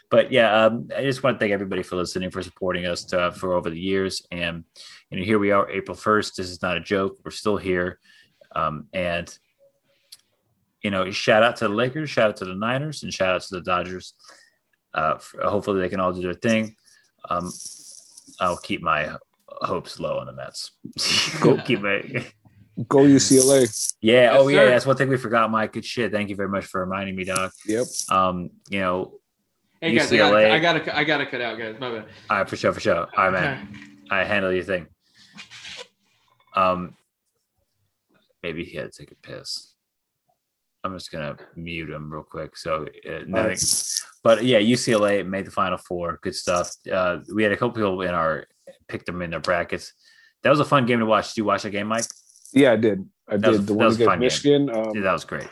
but 0.10 0.32
yeah, 0.32 0.66
um, 0.66 0.90
I 0.96 1.04
just 1.04 1.24
want 1.24 1.36
to 1.36 1.40
thank 1.40 1.52
everybody 1.52 1.84
for 1.84 1.96
listening, 1.96 2.32
for 2.32 2.42
supporting 2.44 2.86
us 2.86 3.12
uh 3.14 3.32
for 3.32 3.54
over 3.54 3.70
the 3.70 3.80
years. 3.80 4.22
And 4.32 4.64
you 5.10 5.20
know, 5.20 5.26
here 5.26 5.40
we 5.40 5.52
are, 5.52 5.70
April 5.70 5.96
first. 5.96 6.38
This 6.38 6.50
is 6.50 6.62
not 6.62 6.78
a 6.78 6.82
joke. 6.82 7.18
We're 7.24 7.32
still 7.32 7.58
here, 7.58 8.00
um, 8.56 8.88
and 8.94 9.36
you 10.84 10.92
know, 10.92 11.10
shout 11.12 11.44
out 11.44 11.56
to 11.58 11.68
the 11.68 11.74
Lakers, 11.74 12.10
shout 12.10 12.30
out 12.30 12.38
to 12.38 12.46
the 12.46 12.56
Niners, 12.56 13.04
and 13.04 13.14
shout 13.14 13.36
out 13.36 13.42
to 13.42 13.56
the 13.56 13.62
Dodgers. 13.62 14.14
Uh, 14.94 15.14
f- 15.16 15.36
hopefully, 15.44 15.82
they 15.82 15.90
can 15.90 16.00
all 16.00 16.14
do 16.14 16.22
their 16.22 16.34
thing. 16.34 16.76
Um, 17.30 17.52
I'll 18.40 18.58
keep 18.58 18.82
my 18.82 19.18
hopes 19.48 20.00
low 20.00 20.20
on 20.20 20.28
the 20.28 20.34
Mets. 20.34 20.72
Go 21.42 21.58
keep 21.58 21.82
my 21.82 22.02
Go 22.88 23.00
UCLA. 23.00 23.94
yeah. 24.02 24.14
Yes, 24.14 24.36
oh, 24.38 24.48
yeah. 24.50 24.60
sir. 24.60 24.70
That's 24.70 24.86
one 24.86 24.98
thing 24.98 25.10
we 25.10 25.18
forgot, 25.18 25.50
Mike. 25.50 25.74
Good 25.74 25.86
shit. 25.86 26.12
Thank 26.12 26.30
you 26.30 26.36
very 26.36 26.50
much 26.50 26.66
for 26.66 26.82
reminding 26.82 27.16
me, 27.16 27.24
Doc. 27.24 27.54
Yep. 27.66 27.86
Um, 28.10 28.50
you 28.70 28.82
know, 28.82 29.14
Hey 29.82 29.94
guys, 29.96 30.12
I 30.12 30.18
gotta, 30.18 30.36
UCLA. 30.36 30.52
I 30.52 30.60
gotta, 30.60 30.98
I 30.98 31.04
gotta 31.04 31.26
cut 31.26 31.42
out, 31.42 31.58
guys. 31.58 31.76
My 31.80 31.90
bad. 31.92 32.06
all 32.30 32.38
right, 32.38 32.50
for 32.50 32.56
sure, 32.56 32.74
for 32.74 32.80
sure. 32.80 32.96
All 33.18 33.30
right, 33.30 33.34
man. 33.34 33.68
I 34.10 34.24
handle 34.24 34.52
your 34.52 34.64
thing. 34.64 34.88
Um, 36.56 36.96
maybe 38.42 38.64
he 38.64 38.78
had 38.78 38.92
to 38.92 38.98
take 38.98 39.12
a 39.12 39.16
piss. 39.16 39.74
I'm 40.84 40.94
just 40.94 41.12
gonna 41.12 41.36
mute 41.56 41.90
him 41.90 42.12
real 42.12 42.24
quick. 42.24 42.56
So, 42.56 42.86
uh, 43.10 43.20
nothing. 43.28 43.58
But 44.24 44.44
yeah, 44.46 44.60
UCLA 44.60 45.26
made 45.28 45.46
the 45.46 45.52
Final 45.52 45.78
Four. 45.78 46.20
Good 46.22 46.36
stuff. 46.36 46.72
Uh, 46.92 47.20
we 47.34 47.44
had 47.44 47.52
a 47.52 47.58
couple 47.58 47.72
people 47.72 48.02
in 48.02 48.14
our 48.14 48.46
picked 48.88 49.08
them 49.08 49.22
in 49.22 49.32
their 49.32 49.40
brackets. 49.40 49.94
That 50.44 50.52
was 50.52 50.60
a 50.60 50.66
fun 50.66 50.86
game 50.86 51.00
to 51.00 51.06
watch. 51.06 51.30
Did 51.30 51.38
you 51.38 51.46
watch 51.46 51.64
that 51.64 51.72
game, 51.72 51.88
Mike? 51.88 52.06
Yeah, 52.54 52.74
I 52.74 52.76
did. 52.76 53.08
I 53.28 53.38
That 53.38 53.50
was- 53.50 53.58
did. 53.60 53.68
the 53.68 53.74
that 53.74 53.78
one 53.78 53.86
was 53.88 53.96
against 53.96 54.10
fun 54.10 54.20
game. 54.20 54.26
Michigan. 54.26 54.70
Um, 54.70 54.92
Yeah, 54.96 55.02
that 55.02 55.14
was 55.14 55.26
great. 55.26 55.50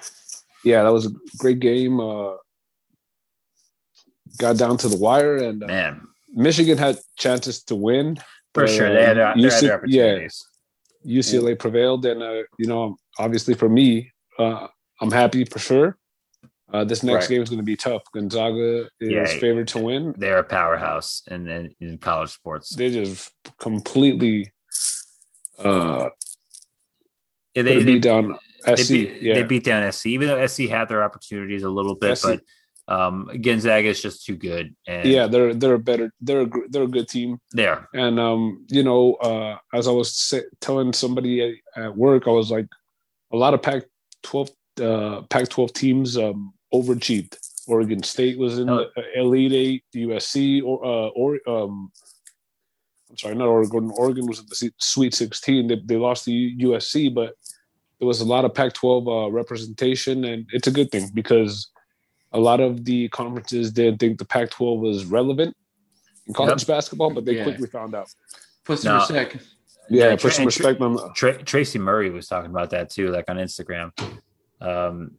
yeah, 0.64 0.84
that 0.84 0.94
was 0.94 1.08
a 1.08 1.12
great 1.40 1.60
game. 1.60 2.00
Uh, 2.00 2.36
got 4.38 4.58
down 4.58 4.78
to 4.78 4.88
the 4.88 4.98
wire, 4.98 5.38
and 5.38 5.64
uh, 5.64 5.68
Man, 5.68 6.08
Michigan 6.34 6.78
had 6.78 6.98
chances 7.18 7.64
to 7.66 7.76
win. 7.76 8.16
for 8.54 8.64
but, 8.64 8.70
sure, 8.70 8.88
uh, 8.90 8.94
they 8.94 9.04
had, 9.06 9.18
their- 9.18 9.34
they 9.36 9.42
had 9.44 9.52
UC 9.52 9.60
their 9.62 9.84
yeah, 9.88 10.04
opportunities. 10.04 10.46
UCLA 11.06 11.60
prevailed, 11.60 12.06
and 12.06 12.24
uh, 12.24 12.44
you 12.58 12.68
know, 12.68 12.96
obviously 13.20 13.54
for 13.54 13.68
me, 13.70 14.12
uh, 14.40 14.68
I'm 15.02 15.12
happy 15.12 15.44
for 15.46 15.60
sure. 15.60 15.98
Uh, 16.72 16.84
this 16.84 17.04
next 17.04 17.26
Right. 17.26 17.36
game 17.36 17.42
is 17.44 17.50
going 17.50 17.60
to 17.60 17.64
be 17.64 17.76
tough. 17.76 18.02
Gonzaga 18.14 18.90
is 19.00 19.12
Yeah. 19.12 19.26
favored 19.40 19.68
to 19.70 19.80
win. 19.80 20.16
They're 20.18 20.40
a 20.40 20.44
powerhouse 20.44 21.22
in, 21.30 21.48
in, 21.48 21.76
in 21.82 21.98
college 22.00 22.32
sports. 22.32 22.70
They 22.76 22.90
just 22.90 23.32
completely 23.60 24.52
uh, 25.60 26.10
Yeah, 27.54 27.62
they, 27.62 27.76
they, 27.76 27.78
they, 27.80 27.84
beat 27.86 28.02
down 28.02 28.36
they 28.66 28.76
SC. 28.78 28.90
beat, 28.92 29.22
yeah, 29.22 29.34
they 29.36 29.44
beat 29.44 29.64
down 29.64 29.92
SC, 29.92 30.08
even 30.08 30.28
though 30.30 30.48
SC 30.48 30.62
had 30.62 30.90
their 30.90 31.04
opportunities 31.04 31.62
a 31.64 31.70
little 31.70 31.96
bit, 31.96 32.18
SC 32.18 32.24
but 32.24 32.42
Um, 32.88 33.30
Gonzaga 33.42 33.88
is 33.88 34.02
just 34.02 34.26
too 34.26 34.36
good. 34.36 34.76
And 34.88 35.08
Yeah, 35.08 35.28
they're 35.28 35.54
they're 35.54 35.76
a 35.76 35.80
better 35.80 36.12
they're 36.20 36.42
a, 36.42 36.50
they're 36.70 36.84
a 36.84 36.88
good 36.88 37.08
team. 37.08 37.40
they 37.56 37.66
are. 37.68 37.88
And 37.94 38.20
um, 38.20 38.66
you 38.70 38.84
know, 38.84 39.14
uh, 39.16 39.58
as 39.74 39.88
I 39.88 39.92
was 39.92 40.14
say, 40.16 40.42
telling 40.60 40.92
somebody 40.94 41.60
at, 41.76 41.84
at 41.84 41.96
work, 41.98 42.28
I 42.28 42.32
was 42.32 42.52
like, 42.52 42.68
a 43.32 43.38
lot 43.38 43.54
of 43.54 43.62
Pac-12 43.62 44.50
uh, 44.82 45.22
Pac-12 45.30 45.74
teams 45.74 46.18
um, 46.18 46.54
overachieved. 46.74 47.38
Oregon 47.68 48.04
State 48.04 48.38
was 48.38 48.60
in 48.60 48.70
Oh. 48.70 48.86
the 48.96 49.20
Elite 49.20 49.54
Eight, 49.54 49.84
USC, 49.96 50.62
or 50.64 50.84
uh, 50.86 51.08
or 51.16 51.40
um, 51.48 51.92
I'm 53.10 53.18
sorry, 53.18 53.36
not 53.36 53.48
Oregon. 53.48 53.92
Oregon 53.96 54.28
was 54.28 54.40
in 54.40 54.46
the 54.50 54.72
Sweet 54.80 55.14
16. 55.16 55.68
They, 55.68 55.82
they 55.86 55.96
lost 55.98 56.26
to 56.26 56.32
USC, 56.32 57.14
but 57.14 57.36
there 58.00 58.08
was 58.08 58.20
a 58.22 58.26
lot 58.26 58.44
of 58.44 58.54
Pac-12 58.54 59.28
uh, 59.28 59.32
representation, 59.32 60.26
and 60.26 60.46
it's 60.52 60.68
a 60.68 60.72
good 60.72 60.92
thing 60.92 61.10
because 61.14 61.70
a 62.34 62.40
lot 62.40 62.60
of 62.60 62.84
the 62.84 63.08
conferences 63.10 63.72
didn't 63.72 64.00
think 64.00 64.18
the 64.18 64.26
Pac-12 64.26 64.80
was 64.80 65.06
relevant 65.06 65.56
in 66.28 66.34
college 66.34 66.66
basketball, 66.66 67.12
but 67.14 67.26
they 67.26 67.38
Yeah. 67.38 67.44
quickly 67.44 67.68
found 67.68 67.94
out. 67.96 68.10
Put 68.64 68.80
some 68.80 68.94
No. 68.94 69.00
respect. 69.00 69.38
Yeah, 69.90 70.10
Yeah, 70.10 70.16
put 70.16 70.34
some 70.34 70.44
and- 70.44 70.46
respect 70.48 70.82
on. 70.82 70.96
The, 70.96 71.10
Tra- 71.14 71.44
Tracy 71.44 71.78
Murray 71.80 72.10
was 72.10 72.28
talking 72.28 72.50
about 72.50 72.70
that 72.72 72.90
too, 72.90 73.10
like 73.12 73.30
on 73.30 73.38
Instagram. 73.38 73.92
Um, 74.62 75.12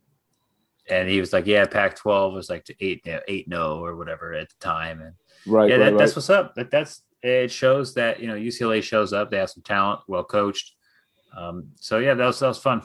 and 0.88 1.08
he 1.08 1.20
was 1.20 1.32
like, 1.32 1.46
"Yeah, 1.46 1.64
Pac-12 1.66 2.34
was 2.34 2.50
like 2.50 2.64
to 2.64 2.74
eight, 2.80 3.06
eight 3.28 3.46
no 3.48 3.84
or 3.84 3.96
whatever 3.96 4.32
at 4.34 4.48
the 4.48 4.54
time." 4.60 5.00
And 5.00 5.14
right, 5.46 5.68
yeah, 5.68 5.74
right, 5.76 5.78
that, 5.84 5.90
right. 5.92 5.98
that's 5.98 6.16
what's 6.16 6.30
up. 6.30 6.54
That 6.54 6.70
that's 6.70 7.02
it 7.22 7.50
shows 7.50 7.94
that 7.94 8.20
you 8.20 8.26
know 8.26 8.34
UCLA 8.34 8.82
shows 8.82 9.12
up. 9.12 9.30
They 9.30 9.38
have 9.38 9.50
some 9.50 9.62
talent, 9.62 10.00
well 10.08 10.24
coached. 10.24 10.72
Um, 11.36 11.68
so 11.76 11.98
yeah, 11.98 12.14
that 12.14 12.26
was 12.26 12.38
that 12.40 12.48
was 12.48 12.58
fun. 12.58 12.82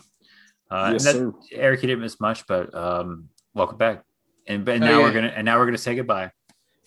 Uh, 0.69 0.91
yes, 0.93 1.05
and 1.05 1.33
that, 1.33 1.33
sir. 1.49 1.55
Eric, 1.57 1.81
you 1.81 1.87
didn't 1.87 2.01
miss 2.01 2.19
much, 2.19 2.45
but 2.47 2.73
um, 2.75 3.29
welcome 3.53 3.77
back. 3.77 4.03
And 4.49 4.65
but 4.65 4.75
Oh, 4.75 4.85
now 4.85 4.99
we're 5.01 5.13
gonna 5.13 5.27
and 5.35 5.45
now 5.45 5.57
we're 5.57 5.65
gonna 5.65 5.77
say 5.77 5.95
goodbye. 5.95 6.31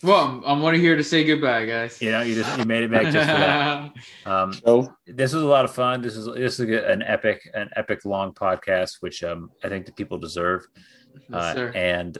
Well, 0.03 0.19
I'm, 0.25 0.43
I'm 0.43 0.61
only 0.65 0.79
here 0.81 0.97
to 0.97 1.03
say 1.03 1.23
goodbye, 1.23 1.65
guys. 1.65 2.01
You 2.01 2.11
know, 2.11 2.21
you 2.21 2.35
just 2.35 2.57
you 2.59 2.65
made 2.65 2.83
it 2.83 2.91
back 2.91 3.03
just 3.03 3.29
for 3.29 3.37
that. 3.37 3.93
Um, 4.25 4.51
So 4.53 4.93
this 5.07 5.31
was 5.33 5.43
a 5.43 5.47
lot 5.47 5.63
of 5.63 5.73
fun. 5.73 6.01
This 6.01 6.15
is 6.17 6.25
this 6.35 6.59
is 6.59 6.69
an 6.69 7.01
epic 7.03 7.39
an 7.53 7.69
epic 7.77 8.03
long 8.05 8.33
podcast, 8.33 8.97
which 8.99 9.23
um, 9.23 9.49
I 9.63 9.69
think 9.69 9.85
the 9.85 9.93
people 9.93 10.17
deserve. 10.17 10.67
Yes, 11.15 11.23
Uh, 11.31 11.53
sir. 11.53 11.71
and 11.73 12.17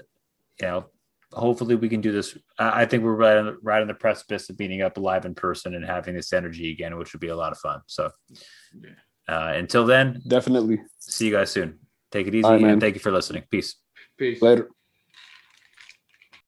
you 0.62 0.68
know, 0.68 0.86
hopefully 1.34 1.76
we 1.76 1.90
can 1.90 2.00
do 2.00 2.14
this. 2.14 2.38
I 2.58 2.84
I 2.84 2.86
think 2.86 3.04
we're 3.04 3.16
right 3.16 3.36
on 3.38 3.46
the, 3.48 3.58
right 3.62 3.82
on 3.82 3.88
the 3.90 3.94
precipice 3.96 4.50
of 4.50 4.58
meeting 4.60 4.82
up 4.82 4.98
live 4.98 5.26
in 5.26 5.36
person 5.36 5.76
and 5.76 5.84
having 5.84 6.16
this 6.16 6.32
energy 6.32 6.72
again, 6.72 6.98
which 6.98 7.12
would 7.12 7.20
be 7.28 7.30
a 7.30 7.36
lot 7.36 7.52
of 7.52 7.58
fun. 7.58 7.82
So 7.88 8.10
uh, 9.28 9.52
until 9.56 9.86
then, 9.86 10.22
definitely 10.26 10.80
see 11.00 11.26
you 11.28 11.34
guys 11.34 11.52
soon. 11.52 11.80
Take 12.12 12.28
it 12.28 12.36
easy 12.36 12.46
All 12.46 12.52
right, 12.54 12.62
man. 12.62 12.72
and 12.74 12.82
thank 12.82 12.96
you 12.96 13.02
for 13.02 13.12
listening. 13.12 13.44
Peace. 13.52 13.76
Peace. 14.18 14.42
later. 14.42 14.70